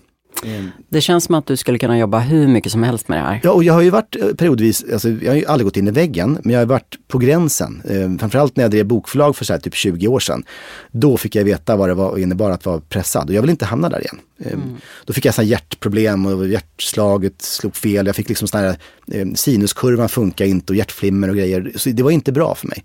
Det 0.90 1.02
känns 1.02 1.24
som 1.24 1.36
att 1.36 1.46
du 1.46 1.58
skulle 1.58 1.78
kunna 1.78 1.98
jobba 2.00 2.20
hur 2.20 2.48
mycket 2.48 2.72
som 2.72 2.84
helst 2.84 3.08
med 3.08 3.18
det 3.18 3.22
här. 3.22 3.40
Ja, 3.44 3.52
och 3.52 3.64
jag 3.64 3.74
har 3.74 3.82
ju 3.82 3.90
varit 3.90 4.16
eh, 4.16 4.28
periodvis, 4.28 4.86
alltså, 4.94 5.10
jag 5.10 5.32
har 5.32 5.36
ju 5.38 5.46
aldrig 5.46 5.66
gått 5.66 5.78
in 5.78 5.88
i 5.88 5.92
väggen, 5.92 6.40
men 6.44 6.54
jag 6.54 6.62
har 6.62 6.66
varit 6.66 6.96
på 7.08 7.18
gränsen. 7.18 7.82
Eh, 7.90 8.20
framförallt 8.20 8.56
när 8.56 8.64
jag 8.64 8.72
drev 8.72 8.86
bokförlag 8.86 9.36
för 9.36 9.46
så 9.46 9.54
här, 9.54 9.60
typ 9.60 9.76
20 9.76 10.08
år 10.08 10.20
sedan. 10.20 10.44
Då 10.92 11.18
fick 11.18 11.36
jag 11.36 11.44
veta 11.44 11.76
vad 11.76 11.90
det 11.90 11.94
var, 11.94 12.18
innebar 12.18 12.52
att 12.52 12.66
vara 12.66 12.80
pressad 12.80 13.30
och 13.30 13.36
jag 13.36 13.42
vill 13.42 13.50
inte 13.50 13.66
hamna 13.66 13.90
där 13.90 14.00
igen. 14.00 14.20
Eh, 14.40 14.54
Mm. 14.54 14.78
Då 15.06 15.14
fick 15.14 15.26
jag 15.26 15.34
så 15.34 15.42
här 15.42 15.50
hjärtproblem 15.50 16.26
och 16.26 16.48
hjärtslaget 16.48 17.42
slog 17.42 17.76
fel. 17.76 18.06
Jag 18.06 18.16
fick 18.16 18.30
liksom 18.30 18.48
sån 18.48 18.60
här, 18.60 18.78
Ehm, 19.12 19.36
sinuskurvan 19.36 20.10
funkar 20.10 20.46
inte 20.46 20.74
och 20.74 20.78
hjärtflimmer 20.78 21.30
och 21.30 21.36
grejer. 21.36 21.72
Så 21.76 21.90
det 21.90 22.04
var 22.04 22.12
inte 22.12 22.32
bra 22.32 22.56
för 22.56 22.68
mig. 22.68 22.84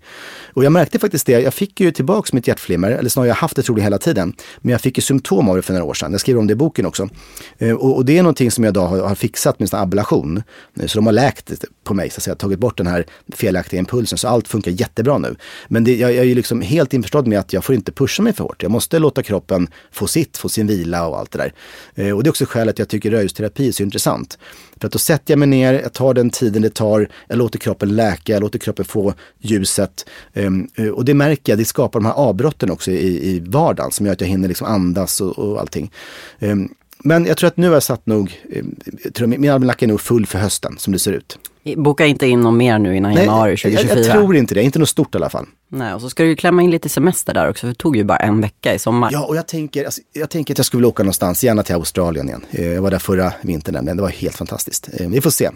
Och 0.53 0.63
jag 0.63 0.71
märkte 0.71 0.99
faktiskt 0.99 1.25
det, 1.25 1.31
jag 1.31 1.53
fick 1.53 1.79
ju 1.79 1.91
tillbaks 1.91 2.33
mitt 2.33 2.47
hjärtflimmer, 2.47 2.91
eller 2.91 3.09
snarare 3.09 3.27
jag 3.27 3.35
har 3.35 3.39
haft 3.39 3.55
det 3.55 3.63
troligen 3.63 3.83
hela 3.83 3.97
tiden. 3.97 4.33
Men 4.57 4.71
jag 4.71 4.81
fick 4.81 4.97
ju 4.97 5.01
symptom 5.01 5.49
av 5.49 5.55
det 5.55 5.61
för 5.61 5.73
några 5.73 5.85
år 5.85 5.93
sedan. 5.93 6.11
Jag 6.11 6.21
skriver 6.21 6.39
om 6.39 6.47
det 6.47 6.51
i 6.51 6.55
boken 6.55 6.85
också. 6.85 7.09
Ehm, 7.57 7.77
och, 7.77 7.95
och 7.95 8.05
det 8.05 8.17
är 8.17 8.23
någonting 8.23 8.51
som 8.51 8.63
jag 8.63 8.71
idag 8.71 8.87
har, 8.87 8.99
har 8.99 9.15
fixat 9.15 9.59
med 9.59 9.65
en 9.65 9.69
sån 9.69 9.79
ablation. 9.79 10.43
Så 10.85 10.97
de 10.97 11.05
har 11.05 11.13
läkt 11.13 11.45
det 11.45 11.65
på 11.83 11.93
mig, 11.93 12.09
så 12.09 12.17
att 12.17 12.23
säga, 12.23 12.35
tagit 12.35 12.59
bort 12.59 12.77
den 12.77 12.87
här 12.87 13.05
felaktiga 13.33 13.79
impulsen. 13.79 14.17
Så 14.17 14.27
allt 14.27 14.47
funkar 14.47 14.71
jättebra 14.71 15.17
nu. 15.17 15.35
Men 15.67 15.83
det, 15.83 15.95
jag, 15.95 16.11
jag 16.11 16.17
är 16.19 16.23
ju 16.23 16.35
liksom 16.35 16.61
helt 16.61 16.93
införstådd 16.93 17.27
med 17.27 17.39
att 17.39 17.53
jag 17.53 17.63
får 17.63 17.75
inte 17.75 17.91
pusha 17.91 18.23
mig 18.23 18.33
för 18.33 18.43
hårt. 18.43 18.63
Jag 18.63 18.71
måste 18.71 18.99
låta 18.99 19.23
kroppen 19.23 19.67
få 19.91 20.07
sitt, 20.07 20.37
få 20.37 20.49
sin 20.49 20.67
vila 20.67 21.07
och 21.07 21.19
allt 21.19 21.31
det 21.31 21.37
där. 21.37 21.53
Eh, 21.95 22.15
Och 22.15 22.23
det 22.23 22.27
är 22.27 22.31
också 22.31 22.45
skälet 22.45 22.73
att 22.75 22.79
jag 22.79 22.89
tycker 22.89 23.11
rörelseterapi 23.11 23.67
är 23.67 23.71
så 23.71 23.83
intressant. 23.83 24.37
För 24.79 24.87
att 24.87 24.93
då 24.93 24.99
sätter 24.99 25.31
jag 25.31 25.39
mig 25.39 25.47
ner, 25.47 25.73
jag 25.73 25.93
tar 25.93 26.13
den 26.13 26.29
tiden 26.29 26.61
det 26.61 26.73
tar, 26.73 27.09
jag 27.27 27.37
låter 27.37 27.59
kroppen 27.59 27.95
läka, 27.95 28.33
jag 28.33 28.41
låter 28.41 28.59
kroppen 28.59 28.85
få 28.85 29.13
ljuset. 29.39 30.05
Ehm, 30.33 30.67
eh, 30.75 30.87
Och 30.87 31.05
det 31.05 31.13
märker 31.13 31.51
jag, 31.51 31.59
det 31.59 31.65
skapar 31.65 31.99
de 31.99 32.05
här 32.05 32.13
avbrotten 32.13 32.71
också 32.71 32.91
i, 32.91 33.29
i 33.29 33.39
vardagen 33.39 33.91
som 33.91 34.05
gör 34.05 34.13
att 34.13 34.21
jag 34.21 34.27
hinner 34.27 34.47
liksom 34.47 34.67
andas 34.67 35.21
och, 35.21 35.39
och 35.39 35.59
allting. 35.59 35.91
Ehm, 36.39 36.69
Men 37.05 37.25
jag 37.25 37.37
tror 37.37 37.47
att 37.47 37.57
nu 37.57 37.67
har 37.67 37.73
jag 37.73 37.83
satt 37.83 38.05
nog, 38.05 38.41
eh, 38.49 38.63
jag 39.03 39.13
tror 39.13 39.27
min 39.27 39.49
almanacka 39.49 39.85
är 39.85 39.87
nog 39.87 40.01
full 40.01 40.25
för 40.25 40.39
hösten 40.39 40.75
som 40.77 40.93
det 40.93 40.99
ser 40.99 41.11
ut. 41.11 41.37
Boka 41.77 42.05
inte 42.05 42.27
in 42.27 42.41
någon 42.41 42.57
mer 42.57 42.79
nu 42.79 42.97
innan 42.97 43.13
januari 43.13 43.49
jag, 43.51 43.59
2024. 43.59 43.99
jag 43.99 44.11
tror 44.11 44.35
inte 44.35 44.55
det, 44.55 44.63
inte 44.63 44.79
något 44.79 44.89
stort 44.89 45.15
i 45.15 45.17
alla 45.17 45.29
fall. 45.29 45.45
Nej, 45.67 45.93
och 45.93 46.01
så 46.01 46.09
ska 46.09 46.23
du 46.23 46.29
ju 46.29 46.35
klämma 46.35 46.61
in 46.61 46.71
lite 46.71 46.89
semester 46.89 47.33
där 47.33 47.49
också, 47.49 47.61
för 47.61 47.67
det 47.67 47.73
tog 47.75 47.97
ju 47.97 48.03
bara 48.03 48.17
en 48.17 48.41
vecka 48.41 48.73
i 48.73 48.79
sommar. 48.79 49.09
Ja, 49.11 49.25
och 49.25 49.35
jag 49.35 49.47
tänker, 49.47 49.85
alltså, 49.85 50.01
jag 50.13 50.29
tänker 50.29 50.53
att 50.53 50.57
jag 50.57 50.65
skulle 50.65 50.79
vilja 50.79 50.89
åka 50.89 51.03
någonstans, 51.03 51.43
gärna 51.43 51.63
till 51.63 51.75
Australien 51.75 52.27
igen. 52.29 52.45
Eh, 52.51 52.65
Jag 52.67 52.81
var 52.81 52.91
där 52.91 52.99
förra 52.99 53.33
vintern, 53.41 53.85
men 53.85 53.97
det 53.97 54.03
var 54.03 54.09
helt 54.09 54.35
fantastiskt. 54.35 54.89
Eh, 54.99 55.09
Vi 55.09 55.21
får 55.21 55.29
se. 55.29 55.49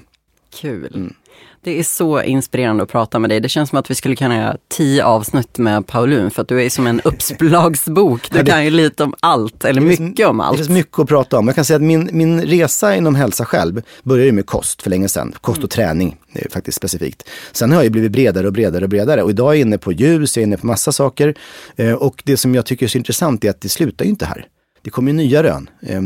Kul. 0.62 0.92
Mm. 0.96 1.14
Det 1.64 1.80
är 1.80 1.84
så 1.84 2.22
inspirerande 2.22 2.84
att 2.84 2.90
prata 2.90 3.20
med 3.20 3.30
dig. 3.30 3.40
Det 3.40 3.50
känns 3.50 3.70
som 3.70 3.80
att 3.80 3.92
vi 3.92 3.96
skulle 3.96 4.16
kunna 4.16 4.36
göra 4.38 4.58
tio 4.70 5.04
avsnitt 5.06 5.58
med 5.58 5.88
Paulun, 5.88 6.32
för 6.32 6.42
att 6.42 6.48
du 6.48 6.64
är 6.66 6.70
som 6.70 6.88
en 6.88 7.02
uppslagsbok. 7.04 8.32
Du 8.32 8.38
det- 8.44 8.52
kan 8.52 8.64
ju 8.66 8.70
lite 8.70 9.04
om 9.04 9.14
allt, 9.20 9.66
eller 9.66 9.82
Det 9.82 9.88
mycket 10.00 10.28
om 10.28 10.38
Det 10.38 10.44
allt. 10.44 10.58
finns 10.58 10.70
mycket 10.70 11.00
att 11.00 11.08
prata 11.08 11.38
om. 11.40 11.48
Jag 11.48 11.56
kan 11.56 11.66
säga 11.66 11.76
att 11.78 11.84
min, 11.84 12.10
min 12.14 12.42
resa 12.42 12.96
inom 12.96 13.16
hälsa 13.16 13.46
själv 13.46 13.82
började 14.04 14.26
ju 14.26 14.32
med 14.32 14.46
kost 14.46 14.82
för 14.82 14.90
länge 14.90 15.08
sedan. 15.10 15.34
Kost 15.42 15.64
och 15.64 15.70
träning 15.70 16.18
eh, 16.34 16.50
faktiskt 16.52 16.78
specifikt. 16.78 17.24
Sen 17.52 17.70
har 17.72 17.78
jag 17.78 17.84
ju 17.84 17.90
blivit 17.90 18.12
bredare 18.12 18.48
och 18.48 18.54
bredare 18.54 18.84
och 18.84 18.90
bredare. 18.90 19.24
Och 19.24 19.30
idag 19.30 19.48
är 19.48 19.54
jag 19.54 19.62
inne 19.62 19.78
på 19.78 19.92
ljus, 19.92 20.38
jag 20.38 20.42
är 20.42 20.48
inne 20.48 20.58
på 20.58 20.68
massa 20.68 20.92
saker. 20.92 21.36
Eh, 21.76 21.94
och 21.94 22.22
det 22.26 22.38
som 22.38 22.56
jag 22.56 22.66
tycker 22.66 22.86
är 22.86 22.90
så 22.90 22.98
intressant 22.98 23.44
är 23.44 23.50
att 23.50 23.62
det 23.62 23.70
slutar 23.70 24.06
ju 24.06 24.12
inte 24.12 24.26
här. 24.26 24.46
Det 24.82 24.90
kommer 24.90 25.12
ju 25.12 25.18
nya 25.18 25.44
rön. 25.44 25.70
Eh, 25.82 26.02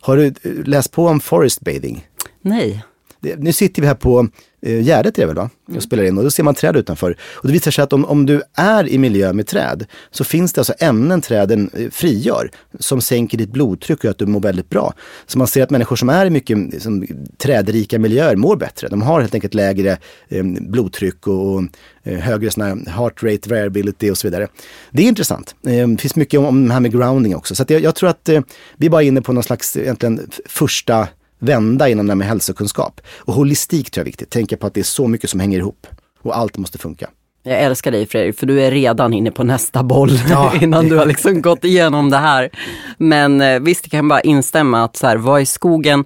har 0.00 0.16
du 0.16 0.26
eh, 0.26 0.32
läst 0.64 0.92
på 0.92 1.06
om 1.06 1.20
forest 1.20 1.60
bathing? 1.60 2.06
Nej. 2.42 2.84
Det, 3.24 3.36
nu 3.38 3.52
sitter 3.52 3.82
vi 3.82 3.88
här 3.88 3.94
på 3.94 4.28
eh, 4.62 4.80
Gärdet 4.80 5.18
är 5.18 5.22
det 5.22 5.26
väl 5.26 5.36
va? 5.36 5.50
Och 5.76 5.82
spelar 5.82 6.04
in 6.04 6.18
och 6.18 6.24
då 6.24 6.30
ser 6.30 6.42
man 6.42 6.54
träd 6.54 6.76
utanför. 6.76 7.16
Och 7.34 7.48
det 7.48 7.52
visar 7.52 7.70
sig 7.70 7.84
att 7.84 7.92
om, 7.92 8.04
om 8.04 8.26
du 8.26 8.42
är 8.54 8.88
i 8.88 8.98
miljö 8.98 9.32
med 9.32 9.46
träd 9.46 9.86
så 10.10 10.24
finns 10.24 10.52
det 10.52 10.60
alltså 10.60 10.74
ämnen 10.78 11.20
träden 11.20 11.70
eh, 11.72 11.90
frigör 11.90 12.50
som 12.78 13.00
sänker 13.00 13.38
ditt 13.38 13.50
blodtryck 13.50 13.98
och 13.98 14.04
gör 14.04 14.10
att 14.10 14.18
du 14.18 14.26
mår 14.26 14.40
väldigt 14.40 14.70
bra. 14.70 14.94
Så 15.26 15.38
man 15.38 15.46
ser 15.46 15.62
att 15.62 15.70
människor 15.70 15.96
som 15.96 16.08
är 16.08 16.26
i 16.26 16.30
mycket 16.30 16.82
som, 16.82 17.06
trädrika 17.38 17.98
miljöer 17.98 18.36
mår 18.36 18.56
bättre. 18.56 18.88
De 18.88 19.02
har 19.02 19.20
helt 19.20 19.34
enkelt 19.34 19.54
lägre 19.54 19.98
eh, 20.28 20.44
blodtryck 20.44 21.26
och, 21.26 21.54
och 21.54 21.62
eh, 22.02 22.18
högre 22.18 22.50
såna 22.50 22.66
här 22.66 22.90
heart 22.90 23.22
rate 23.22 23.48
variability 23.48 24.10
och 24.10 24.18
så 24.18 24.26
vidare. 24.26 24.48
Det 24.90 25.02
är 25.02 25.06
intressant. 25.06 25.54
Eh, 25.66 25.88
det 25.88 26.00
finns 26.00 26.16
mycket 26.16 26.40
om, 26.40 26.46
om 26.46 26.68
det 26.68 26.72
här 26.72 26.80
med 26.80 26.92
grounding 26.92 27.36
också. 27.36 27.54
Så 27.54 27.64
jag, 27.68 27.82
jag 27.82 27.94
tror 27.94 28.10
att 28.10 28.28
vi 28.76 28.86
är 28.86 28.90
bara 28.90 29.02
inne 29.02 29.22
på 29.22 29.32
någon 29.32 29.44
slags 29.44 29.76
egentligen 29.76 30.30
första 30.46 31.08
vända 31.38 31.88
inom 31.88 32.06
det 32.06 32.10
här 32.12 32.16
med 32.16 32.26
hälsokunskap. 32.26 33.00
Och 33.18 33.34
holistik 33.34 33.90
tror 33.90 34.00
jag 34.00 34.04
är 34.04 34.10
viktigt. 34.10 34.30
Tänka 34.30 34.56
på 34.56 34.66
att 34.66 34.74
det 34.74 34.80
är 34.80 34.84
så 34.84 35.08
mycket 35.08 35.30
som 35.30 35.40
hänger 35.40 35.58
ihop. 35.58 35.86
Och 36.22 36.36
allt 36.36 36.56
måste 36.56 36.78
funka. 36.78 37.08
Jag 37.46 37.60
älskar 37.60 37.90
dig 37.90 38.06
Fredrik, 38.06 38.38
för 38.38 38.46
du 38.46 38.60
är 38.62 38.70
redan 38.70 39.12
inne 39.12 39.30
på 39.30 39.44
nästa 39.44 39.82
boll 39.82 40.10
Ja. 40.30 40.52
innan 40.60 40.88
du 40.88 40.96
har 40.96 41.06
liksom 41.06 41.42
gått 41.42 41.64
igenom 41.64 42.10
det 42.10 42.16
här. 42.16 42.50
Men 42.98 43.40
eh, 43.40 43.60
visst, 43.60 43.84
jag 43.84 43.90
kan 43.90 44.08
bara 44.08 44.20
instämma 44.20 44.84
att 44.84 44.96
så 44.96 45.06
här, 45.06 45.16
vara 45.16 45.40
i 45.40 45.46
skogen 45.46 46.04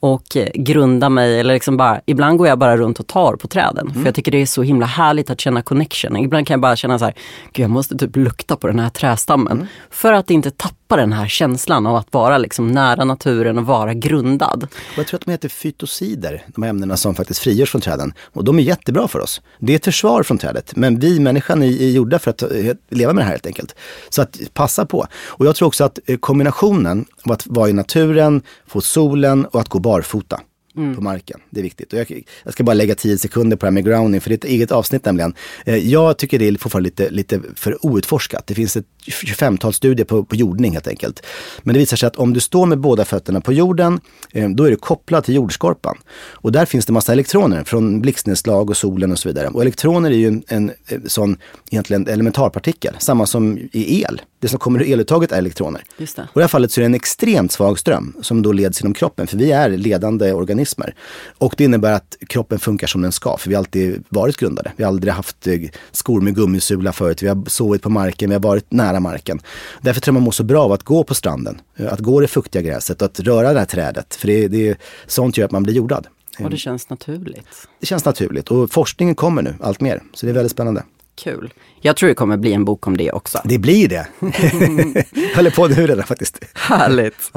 och 0.00 0.36
eh, 0.36 0.48
grunda 0.54 1.08
mig 1.08 1.40
eller 1.40 1.54
liksom 1.54 1.76
bara, 1.76 2.00
ibland 2.06 2.38
går 2.38 2.48
jag 2.48 2.58
bara 2.58 2.76
runt 2.76 3.00
och 3.00 3.06
tar 3.06 3.36
på 3.36 3.48
träden. 3.48 3.92
För 3.94 4.04
jag 4.04 4.14
tycker 4.14 4.32
det 4.32 4.42
är 4.42 4.46
så 4.46 4.62
himla 4.62 4.86
härligt 4.86 5.30
att 5.30 5.40
känna 5.40 5.62
connection. 5.62 6.16
Ibland 6.16 6.46
kan 6.46 6.54
jag 6.54 6.60
bara 6.60 6.76
känna 6.76 6.98
så 6.98 7.04
här, 7.04 7.14
gud 7.52 7.64
jag 7.64 7.70
måste 7.70 7.96
typ 7.98 8.16
lukta 8.16 8.56
på 8.56 8.66
den 8.66 8.78
här 8.78 8.90
trästammen. 8.90 9.66
För 9.90 10.12
att 10.12 10.30
inte 10.30 10.50
tappa 10.50 10.85
den 10.88 11.12
här 11.12 11.28
känslan 11.28 11.86
av 11.86 11.96
att 11.96 12.12
vara 12.12 12.38
liksom 12.38 12.72
nära 12.72 13.04
naturen 13.04 13.58
och 13.58 13.66
vara 13.66 13.94
grundad. 13.94 14.62
Och 14.72 14.98
jag 14.98 15.06
tror 15.06 15.18
att 15.18 15.24
de 15.24 15.30
heter 15.30 15.48
fytosider, 15.48 16.44
de 16.46 16.62
här 16.62 16.70
ämnena 16.70 16.96
som 16.96 17.14
faktiskt 17.14 17.40
frigörs 17.40 17.70
från 17.70 17.80
träden. 17.80 18.12
Och 18.32 18.44
de 18.44 18.58
är 18.58 18.62
jättebra 18.62 19.08
för 19.08 19.20
oss. 19.20 19.42
Det 19.58 19.72
är 19.72 19.76
ett 19.76 19.84
försvar 19.84 20.22
från 20.22 20.38
trädet, 20.38 20.76
men 20.76 20.98
vi 20.98 21.20
människan 21.20 21.62
är, 21.62 21.82
är 21.82 21.90
gjorda 21.90 22.18
för 22.18 22.30
att 22.30 22.42
eh, 22.42 22.48
leva 22.90 23.12
med 23.12 23.22
det 23.22 23.26
här 23.26 23.32
helt 23.32 23.46
enkelt. 23.46 23.74
Så 24.08 24.22
att 24.22 24.38
passa 24.54 24.86
på. 24.86 25.06
Och 25.26 25.46
jag 25.46 25.56
tror 25.56 25.68
också 25.68 25.84
att 25.84 25.98
eh, 26.06 26.18
kombinationen 26.18 27.04
av 27.22 27.32
att 27.32 27.46
vara 27.46 27.68
i 27.68 27.72
naturen, 27.72 28.42
få 28.66 28.80
solen 28.80 29.46
och 29.46 29.60
att 29.60 29.68
gå 29.68 29.78
barfota 29.78 30.40
Mm. 30.76 30.94
på 30.94 31.00
marken. 31.00 31.40
Det 31.50 31.60
är 31.60 31.62
viktigt. 31.62 31.92
Och 31.92 31.98
jag, 31.98 32.24
jag 32.44 32.52
ska 32.52 32.64
bara 32.64 32.74
lägga 32.74 32.94
10 32.94 33.18
sekunder 33.18 33.56
på 33.56 33.66
det 33.66 33.70
här 33.70 33.72
med 33.72 33.84
grounding, 33.84 34.20
för 34.20 34.30
det 34.30 34.34
är 34.34 34.38
ett 34.38 34.44
eget 34.44 34.72
avsnitt 34.72 35.04
nämligen. 35.04 35.34
Eh, 35.64 35.76
jag 35.76 36.18
tycker 36.18 36.38
det 36.38 36.48
är 36.48 36.58
fortfarande 36.58 36.88
lite, 36.88 37.10
lite 37.10 37.40
för 37.54 37.86
outforskat. 37.86 38.46
Det 38.46 38.54
finns 38.54 38.76
ett 38.76 38.86
25-tal 39.06 39.72
studier 39.72 40.06
på, 40.06 40.24
på 40.24 40.36
jordning 40.36 40.72
helt 40.72 40.88
enkelt. 40.88 41.26
Men 41.62 41.72
det 41.72 41.78
visar 41.78 41.96
sig 41.96 42.06
att 42.06 42.16
om 42.16 42.32
du 42.32 42.40
står 42.40 42.66
med 42.66 42.78
båda 42.78 43.04
fötterna 43.04 43.40
på 43.40 43.52
jorden, 43.52 44.00
eh, 44.32 44.48
då 44.50 44.64
är 44.64 44.70
du 44.70 44.76
kopplad 44.76 45.24
till 45.24 45.34
jordskorpan. 45.34 45.96
Och 46.30 46.52
där 46.52 46.66
finns 46.66 46.86
det 46.86 46.92
massa 46.92 47.12
elektroner 47.12 47.64
från 47.64 48.00
blixtnedslag 48.00 48.70
och 48.70 48.76
solen 48.76 49.12
och 49.12 49.18
så 49.18 49.28
vidare. 49.28 49.48
Och 49.48 49.62
elektroner 49.62 50.10
är 50.10 50.14
ju 50.14 50.28
en, 50.28 50.42
en, 50.48 50.72
en 50.86 51.08
sån 51.08 51.38
egentligen 51.70 52.08
elementarpartikel, 52.08 52.94
samma 52.98 53.26
som 53.26 53.58
i 53.72 54.02
el. 54.02 54.20
Det 54.40 54.48
som 54.48 54.58
kommer 54.58 54.82
ur 54.82 54.92
eluttaget 54.92 55.32
är 55.32 55.38
elektroner. 55.38 55.84
Just 55.98 56.16
det. 56.16 56.22
Och 56.32 56.36
I 56.36 56.40
det 56.40 56.42
här 56.42 56.48
fallet 56.48 56.72
så 56.72 56.80
är 56.80 56.82
det 56.82 56.86
en 56.86 56.94
extremt 56.94 57.52
svag 57.52 57.78
ström 57.78 58.14
som 58.22 58.42
då 58.42 58.52
leds 58.52 58.80
genom 58.80 58.94
kroppen, 58.94 59.26
för 59.26 59.36
vi 59.36 59.52
är 59.52 59.68
ledande 59.68 60.32
organismer. 60.32 60.94
Och 61.38 61.54
det 61.56 61.64
innebär 61.64 61.92
att 61.92 62.16
kroppen 62.28 62.58
funkar 62.58 62.86
som 62.86 63.02
den 63.02 63.12
ska, 63.12 63.36
för 63.36 63.48
vi 63.48 63.54
har 63.54 63.60
alltid 63.60 64.04
varit 64.08 64.36
grundade. 64.36 64.72
Vi 64.76 64.84
har 64.84 64.88
aldrig 64.88 65.12
haft 65.12 65.46
eh, 65.46 65.60
skor 65.92 66.20
med 66.20 66.34
gummisula 66.34 66.92
förut, 66.92 67.22
vi 67.22 67.28
har 67.28 67.48
sovit 67.48 67.82
på 67.82 67.90
marken, 67.90 68.30
vi 68.30 68.34
har 68.34 68.42
varit 68.42 68.72
nära 68.72 69.00
marken. 69.00 69.40
Därför 69.80 70.00
tror 70.00 70.12
jag 70.12 70.14
man 70.14 70.22
mår 70.22 70.32
så 70.32 70.44
bra 70.44 70.64
av 70.64 70.72
att 70.72 70.82
gå 70.82 71.04
på 71.04 71.14
stranden, 71.14 71.60
eh, 71.76 71.92
att 71.92 72.00
gå 72.00 72.22
i 72.22 72.24
det 72.24 72.28
fuktiga 72.28 72.62
gräset 72.62 73.02
och 73.02 73.06
att 73.06 73.20
röra 73.20 73.52
det 73.52 73.58
här 73.58 73.66
trädet, 73.66 74.14
för 74.14 74.26
det, 74.26 74.48
det, 74.48 74.78
sånt 75.06 75.36
gör 75.36 75.44
att 75.44 75.52
man 75.52 75.62
blir 75.62 75.74
jordad. 75.74 76.06
Och 76.38 76.50
det 76.50 76.56
känns 76.56 76.90
naturligt. 76.90 77.68
Det 77.80 77.86
känns 77.86 78.04
naturligt 78.04 78.50
och 78.50 78.70
forskningen 78.70 79.14
kommer 79.14 79.42
nu 79.42 79.54
allt 79.60 79.80
mer, 79.80 80.02
så 80.14 80.26
det 80.26 80.32
är 80.32 80.34
väldigt 80.34 80.52
spännande. 80.52 80.82
Kul. 81.16 81.52
Jag 81.80 81.96
tror 81.96 82.08
det 82.08 82.14
kommer 82.14 82.36
bli 82.36 82.52
en 82.52 82.64
bok 82.64 82.86
om 82.86 82.96
det 82.96 83.12
också. 83.12 83.40
Det 83.44 83.58
blir 83.58 83.88
det. 83.88 84.08
Jag 84.20 84.30
håller 85.36 85.50
på 85.50 85.68
nu 85.68 85.86
redan 85.86 86.04
faktiskt. 86.04 86.44
Härligt. 86.54 87.32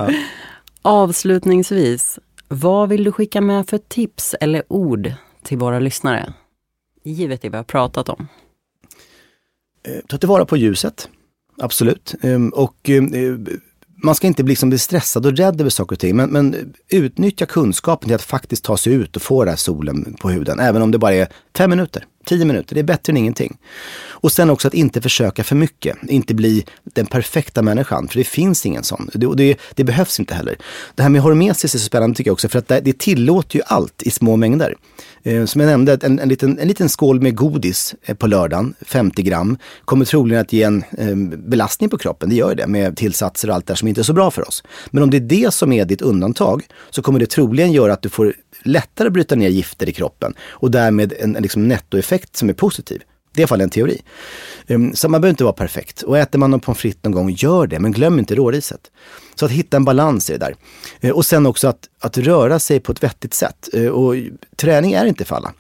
Avslutningsvis, 0.82 2.20
vad 2.48 2.90
vill 2.90 3.04
du 3.04 3.12
skicka 3.12 3.42
med 3.42 3.70
för 3.70 3.78
tips 3.78 4.36
eller 4.42 4.64
ord 4.68 5.14
till 5.44 5.58
våra 5.58 5.80
lyssnare? 5.80 6.34
Givet 7.04 7.42
det 7.42 7.50
vi 7.50 7.58
har 7.58 7.64
pratat 7.64 8.10
om. 8.10 8.28
Eh, 9.88 10.00
ta 10.08 10.18
tillvara 10.18 10.46
på 10.46 10.58
ljuset, 10.58 11.10
absolut. 11.62 12.16
Ehm, 12.22 12.50
Och 12.50 12.90
eh, 12.90 13.04
man 14.04 14.16
ska 14.16 14.28
inte 14.28 14.44
bli, 14.44 14.52
liksom 14.52 14.70
bli 14.70 14.78
stressad 14.80 15.26
och 15.26 15.38
rädd 15.38 15.62
över 15.62 15.70
saker 15.70 15.96
och 15.96 16.00
ting, 16.00 16.16
men, 16.16 16.30
men 16.30 16.74
utnyttja 16.90 17.46
kunskapen 17.46 18.08
till 18.08 18.16
att 18.16 18.22
faktiskt 18.22 18.64
ta 18.64 18.78
sig 18.78 18.94
ut 18.94 19.16
och 19.16 19.22
få 19.22 19.44
den 19.44 19.50
här 19.50 19.56
solen 19.58 20.16
på 20.22 20.30
huden, 20.30 20.60
även 20.60 20.82
om 20.82 20.92
det 20.92 20.98
bara 20.98 21.14
är 21.14 21.28
fem 21.58 21.70
minuter, 21.70 22.06
tio 22.30 22.46
minuter, 22.46 22.76
det 22.76 22.82
är 22.82 22.84
bättre 22.84 23.12
än 23.12 23.18
ingenting. 23.18 23.58
Och 24.22 24.32
sen 24.32 24.50
också 24.50 24.68
att 24.68 24.74
inte 24.74 25.02
försöka 25.02 25.44
för 25.44 25.56
mycket, 25.56 25.98
inte 26.08 26.34
bli 26.34 26.66
den 26.84 27.06
perfekta 27.06 27.62
människan, 27.62 28.08
för 28.08 28.18
det 28.18 28.24
finns 28.24 28.66
ingen 28.66 28.84
sån. 28.84 29.10
Det, 29.14 29.36
det, 29.36 29.60
det 29.76 29.84
behövs 29.84 30.20
inte 30.20 30.34
heller. 30.34 30.56
Det 30.96 31.04
här 31.04 31.10
med 31.10 31.22
hormesis 31.22 31.76
är 31.76 31.80
så 31.80 31.86
spännande 31.86 32.18
tycker 32.18 32.30
jag 32.30 32.34
också, 32.34 32.50
för 32.50 32.60
att 32.60 32.68
det, 32.68 32.80
det 32.80 32.98
tillåter 32.98 33.56
ju 33.56 33.62
allt 33.66 34.02
i 34.04 34.12
små 34.12 34.36
mängder. 34.36 34.76
Eh, 35.24 35.46
som 35.46 35.62
jag 35.62 35.68
nämnde, 35.68 36.00
en, 36.02 36.20
en, 36.20 36.30
liten, 36.30 36.60
en 36.60 36.68
liten 36.68 36.90
skål 36.90 37.22
med 37.22 37.36
godis 37.36 37.96
eh, 38.04 38.16
på 38.16 38.28
lördagen, 38.28 38.74
50 38.82 39.22
gram, 39.22 39.58
kommer 39.86 40.06
troligen 40.06 40.42
att 40.42 40.54
ge 40.54 40.64
en 40.64 40.84
eh, 40.98 41.16
belastning 41.38 41.90
på 41.90 41.98
kroppen. 41.98 42.30
Det 42.30 42.36
gör 42.36 42.56
det 42.56 42.68
med 42.68 42.98
tillsatser 42.98 43.50
och 43.50 43.56
allt 43.56 43.68
det 43.68 43.74
där 43.74 43.78
som 43.78 43.88
inte 43.88 44.02
är 44.02 44.04
så 44.04 44.14
bra 44.14 44.32
för 44.32 44.48
oss. 44.48 44.64
Men 44.92 45.04
om 45.04 45.10
det 45.10 45.18
är 45.18 45.22
det 45.22 45.54
som 45.54 45.72
är 45.72 45.86
ditt 45.86 46.02
undantag 46.02 46.68
så 46.90 47.02
kommer 47.02 47.20
det 47.20 47.26
troligen 47.26 47.72
göra 47.72 47.94
att 47.94 48.02
du 48.02 48.10
får 48.10 48.34
lättare 48.64 49.08
att 49.08 49.14
bryta 49.14 49.36
ner 49.36 49.50
gifter 49.50 49.90
i 49.90 49.92
kroppen 49.92 50.34
och 50.42 50.72
därmed 50.72 51.14
en, 51.20 51.36
en 51.36 51.44
liksom 51.44 51.68
nettoeffekt 51.68 52.36
som 52.36 52.50
är 52.50 52.54
positiv. 52.54 53.02
Det 53.40 53.42
är 53.42 53.44
i 53.44 53.46
alla 53.46 53.48
fall 53.48 53.62
en 53.62 53.70
teori. 53.70 54.02
Ehm, 54.68 54.96
så 54.96 55.10
man 55.10 55.22
behöver 55.22 55.30
inte 55.30 55.44
vara 55.44 55.54
perfekt. 55.54 56.02
Och 56.02 56.18
äter 56.18 56.40
man 56.40 56.52
någon 56.52 56.60
pommes 56.60 56.78
frites 56.78 57.04
någon 57.04 57.12
gång, 57.12 57.30
gör 57.30 57.68
det. 57.68 57.80
Men 57.80 57.92
glöm 57.92 58.20
inte 58.20 58.36
råriset. 58.36 58.92
Så 59.36 59.46
att 59.46 59.52
hitta 59.52 59.78
en 59.78 59.86
balans 59.86 60.30
i 60.30 60.34
det 60.34 60.40
där. 60.40 60.56
Ehm, 61.02 61.16
och 61.16 61.26
sen 61.26 61.46
också 61.46 61.68
att, 61.68 61.90
att 62.00 62.18
röra 62.18 62.60
sig 62.60 62.80
på 62.80 62.92
ett 62.92 63.04
vettigt 63.04 63.34
sätt. 63.34 63.70
Ehm, 63.74 63.92
och 63.92 64.16
träning 64.56 64.94
är 64.94 65.06
inte 65.06 65.26
för 65.26 65.36
alla. 65.36 65.54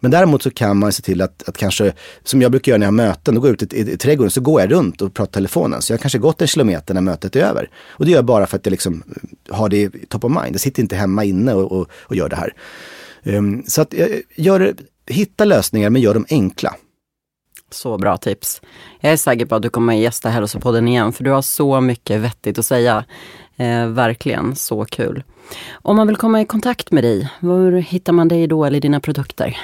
Men 0.00 0.10
däremot 0.10 0.42
så 0.42 0.50
kan 0.50 0.78
man 0.78 0.92
se 0.92 1.02
till 1.02 1.22
att, 1.22 1.48
att 1.48 1.56
kanske, 1.56 1.92
som 2.24 2.42
jag 2.42 2.50
brukar 2.50 2.72
göra 2.72 2.78
när 2.78 2.86
jag 2.86 2.92
har 2.92 3.08
möten, 3.08 3.34
då 3.34 3.40
går 3.40 3.50
jag 3.50 3.62
ut 3.62 3.72
i, 3.72 3.76
i, 3.76 3.92
i 3.92 3.96
trädgården 3.96 4.30
så 4.30 4.40
går 4.40 4.60
jag 4.60 4.72
runt 4.72 5.02
och 5.02 5.14
pratar 5.14 5.32
telefonen. 5.32 5.82
Så 5.82 5.92
jag 5.92 5.98
har 5.98 6.02
kanske 6.02 6.18
gått 6.18 6.40
en 6.40 6.48
kilometer 6.48 6.94
när 6.94 7.00
mötet 7.00 7.36
är 7.36 7.40
över. 7.40 7.70
Och 7.86 8.04
det 8.04 8.10
gör 8.10 8.18
jag 8.18 8.24
bara 8.24 8.46
för 8.46 8.56
att 8.56 8.66
jag 8.66 8.70
liksom 8.70 9.02
eh, 9.48 9.56
har 9.56 9.68
det 9.68 10.08
top 10.08 10.24
of 10.24 10.32
mind. 10.42 10.54
Jag 10.54 10.60
sitter 10.60 10.82
inte 10.82 10.96
hemma 10.96 11.24
inne 11.24 11.54
och, 11.54 11.72
och, 11.72 11.88
och 11.92 12.16
gör 12.16 12.28
det 12.28 12.36
här. 12.36 12.54
Um, 13.22 13.64
så 13.66 13.82
att 13.82 13.94
eh, 13.94 14.06
gör, 14.36 14.74
hitta 15.06 15.44
lösningar 15.44 15.90
men 15.90 16.02
gör 16.02 16.14
dem 16.14 16.26
enkla. 16.28 16.74
Så 17.74 17.98
bra 17.98 18.16
tips. 18.16 18.62
Jag 19.00 19.12
är 19.12 19.16
säker 19.16 19.46
på 19.46 19.54
att 19.54 19.62
du 19.62 19.68
kommer 19.68 19.94
gästa 19.94 20.28
Hälsopodden 20.28 20.88
igen, 20.88 21.12
för 21.12 21.24
du 21.24 21.30
har 21.30 21.42
så 21.42 21.80
mycket 21.80 22.20
vettigt 22.20 22.58
att 22.58 22.66
säga. 22.66 23.04
Eh, 23.56 23.86
verkligen 23.86 24.56
så 24.56 24.84
kul. 24.84 25.22
Om 25.72 25.96
man 25.96 26.06
vill 26.06 26.16
komma 26.16 26.40
i 26.40 26.44
kontakt 26.44 26.92
med 26.92 27.04
dig, 27.04 27.28
var 27.40 27.72
hittar 27.72 28.12
man 28.12 28.28
dig 28.28 28.46
då 28.46 28.64
eller 28.64 28.80
dina 28.80 29.00
produkter? 29.00 29.58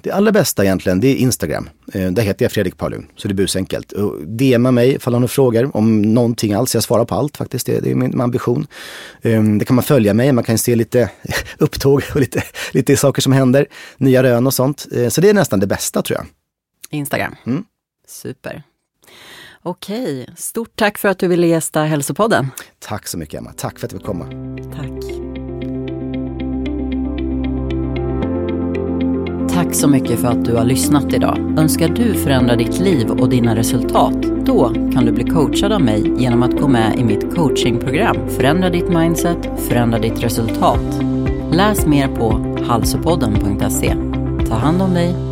Det 0.00 0.10
allra 0.10 0.32
bästa 0.32 0.64
egentligen, 0.64 1.00
det 1.00 1.08
är 1.08 1.16
Instagram. 1.16 1.68
Eh, 1.92 2.10
där 2.10 2.22
heter 2.22 2.44
jag 2.44 2.52
Fredrik 2.52 2.76
Paulun, 2.76 3.06
så 3.16 3.28
det 3.28 3.32
är 3.32 3.34
busenkelt. 3.34 3.92
DMa 4.26 4.70
mig 4.70 4.94
ifall 4.94 5.12
du 5.12 5.14
har 5.14 5.20
några 5.20 5.28
frågor 5.28 5.76
om 5.76 6.02
någonting 6.02 6.52
alls. 6.52 6.74
Jag 6.74 6.82
svarar 6.82 7.04
på 7.04 7.14
allt 7.14 7.36
faktiskt, 7.36 7.66
det, 7.66 7.80
det 7.80 7.90
är 7.90 7.94
min 7.94 8.20
ambition. 8.20 8.66
Eh, 9.22 9.42
det 9.42 9.64
kan 9.64 9.76
man 9.76 9.84
följa 9.84 10.14
mig, 10.14 10.32
man 10.32 10.44
kan 10.44 10.58
se 10.58 10.76
lite 10.76 11.10
upptåg 11.58 12.02
och 12.14 12.20
lite, 12.20 12.42
lite 12.72 12.96
saker 12.96 13.22
som 13.22 13.32
händer, 13.32 13.66
nya 13.96 14.22
rön 14.22 14.46
och 14.46 14.54
sånt. 14.54 14.86
Eh, 14.94 15.08
så 15.08 15.20
det 15.20 15.28
är 15.28 15.34
nästan 15.34 15.60
det 15.60 15.66
bästa 15.66 16.02
tror 16.02 16.18
jag. 16.18 16.26
Instagram. 16.92 17.36
Mm. 17.46 17.64
Super. 18.06 18.62
Okej, 19.62 20.28
stort 20.36 20.76
tack 20.76 20.98
för 20.98 21.08
att 21.08 21.18
du 21.18 21.28
ville 21.28 21.46
gästa 21.46 21.82
Hälsopodden. 21.82 22.50
Tack 22.78 23.06
så 23.06 23.18
mycket 23.18 23.40
Emma, 23.40 23.52
tack 23.52 23.78
för 23.78 23.86
att 23.86 23.90
du 23.90 23.96
fick 23.96 24.06
komma. 24.06 24.24
Tack. 24.76 25.22
Tack 29.54 29.74
så 29.74 29.88
mycket 29.88 30.20
för 30.20 30.28
att 30.28 30.44
du 30.44 30.54
har 30.54 30.64
lyssnat 30.64 31.12
idag. 31.12 31.54
Önskar 31.58 31.88
du 31.88 32.14
förändra 32.14 32.56
ditt 32.56 32.78
liv 32.78 33.10
och 33.10 33.28
dina 33.28 33.56
resultat? 33.56 34.22
Då 34.22 34.68
kan 34.68 35.04
du 35.06 35.12
bli 35.12 35.24
coachad 35.24 35.72
av 35.72 35.80
mig 35.80 36.14
genom 36.18 36.42
att 36.42 36.60
gå 36.60 36.68
med 36.68 36.98
i 36.98 37.04
mitt 37.04 37.34
coachingprogram 37.34 38.28
Förändra 38.28 38.70
ditt 38.70 38.88
mindset, 38.88 39.60
förändra 39.68 39.98
ditt 39.98 40.22
resultat. 40.22 41.02
Läs 41.52 41.86
mer 41.86 42.08
på 42.08 42.30
halsopodden.se. 42.66 43.96
Ta 44.48 44.54
hand 44.54 44.82
om 44.82 44.94
dig 44.94 45.31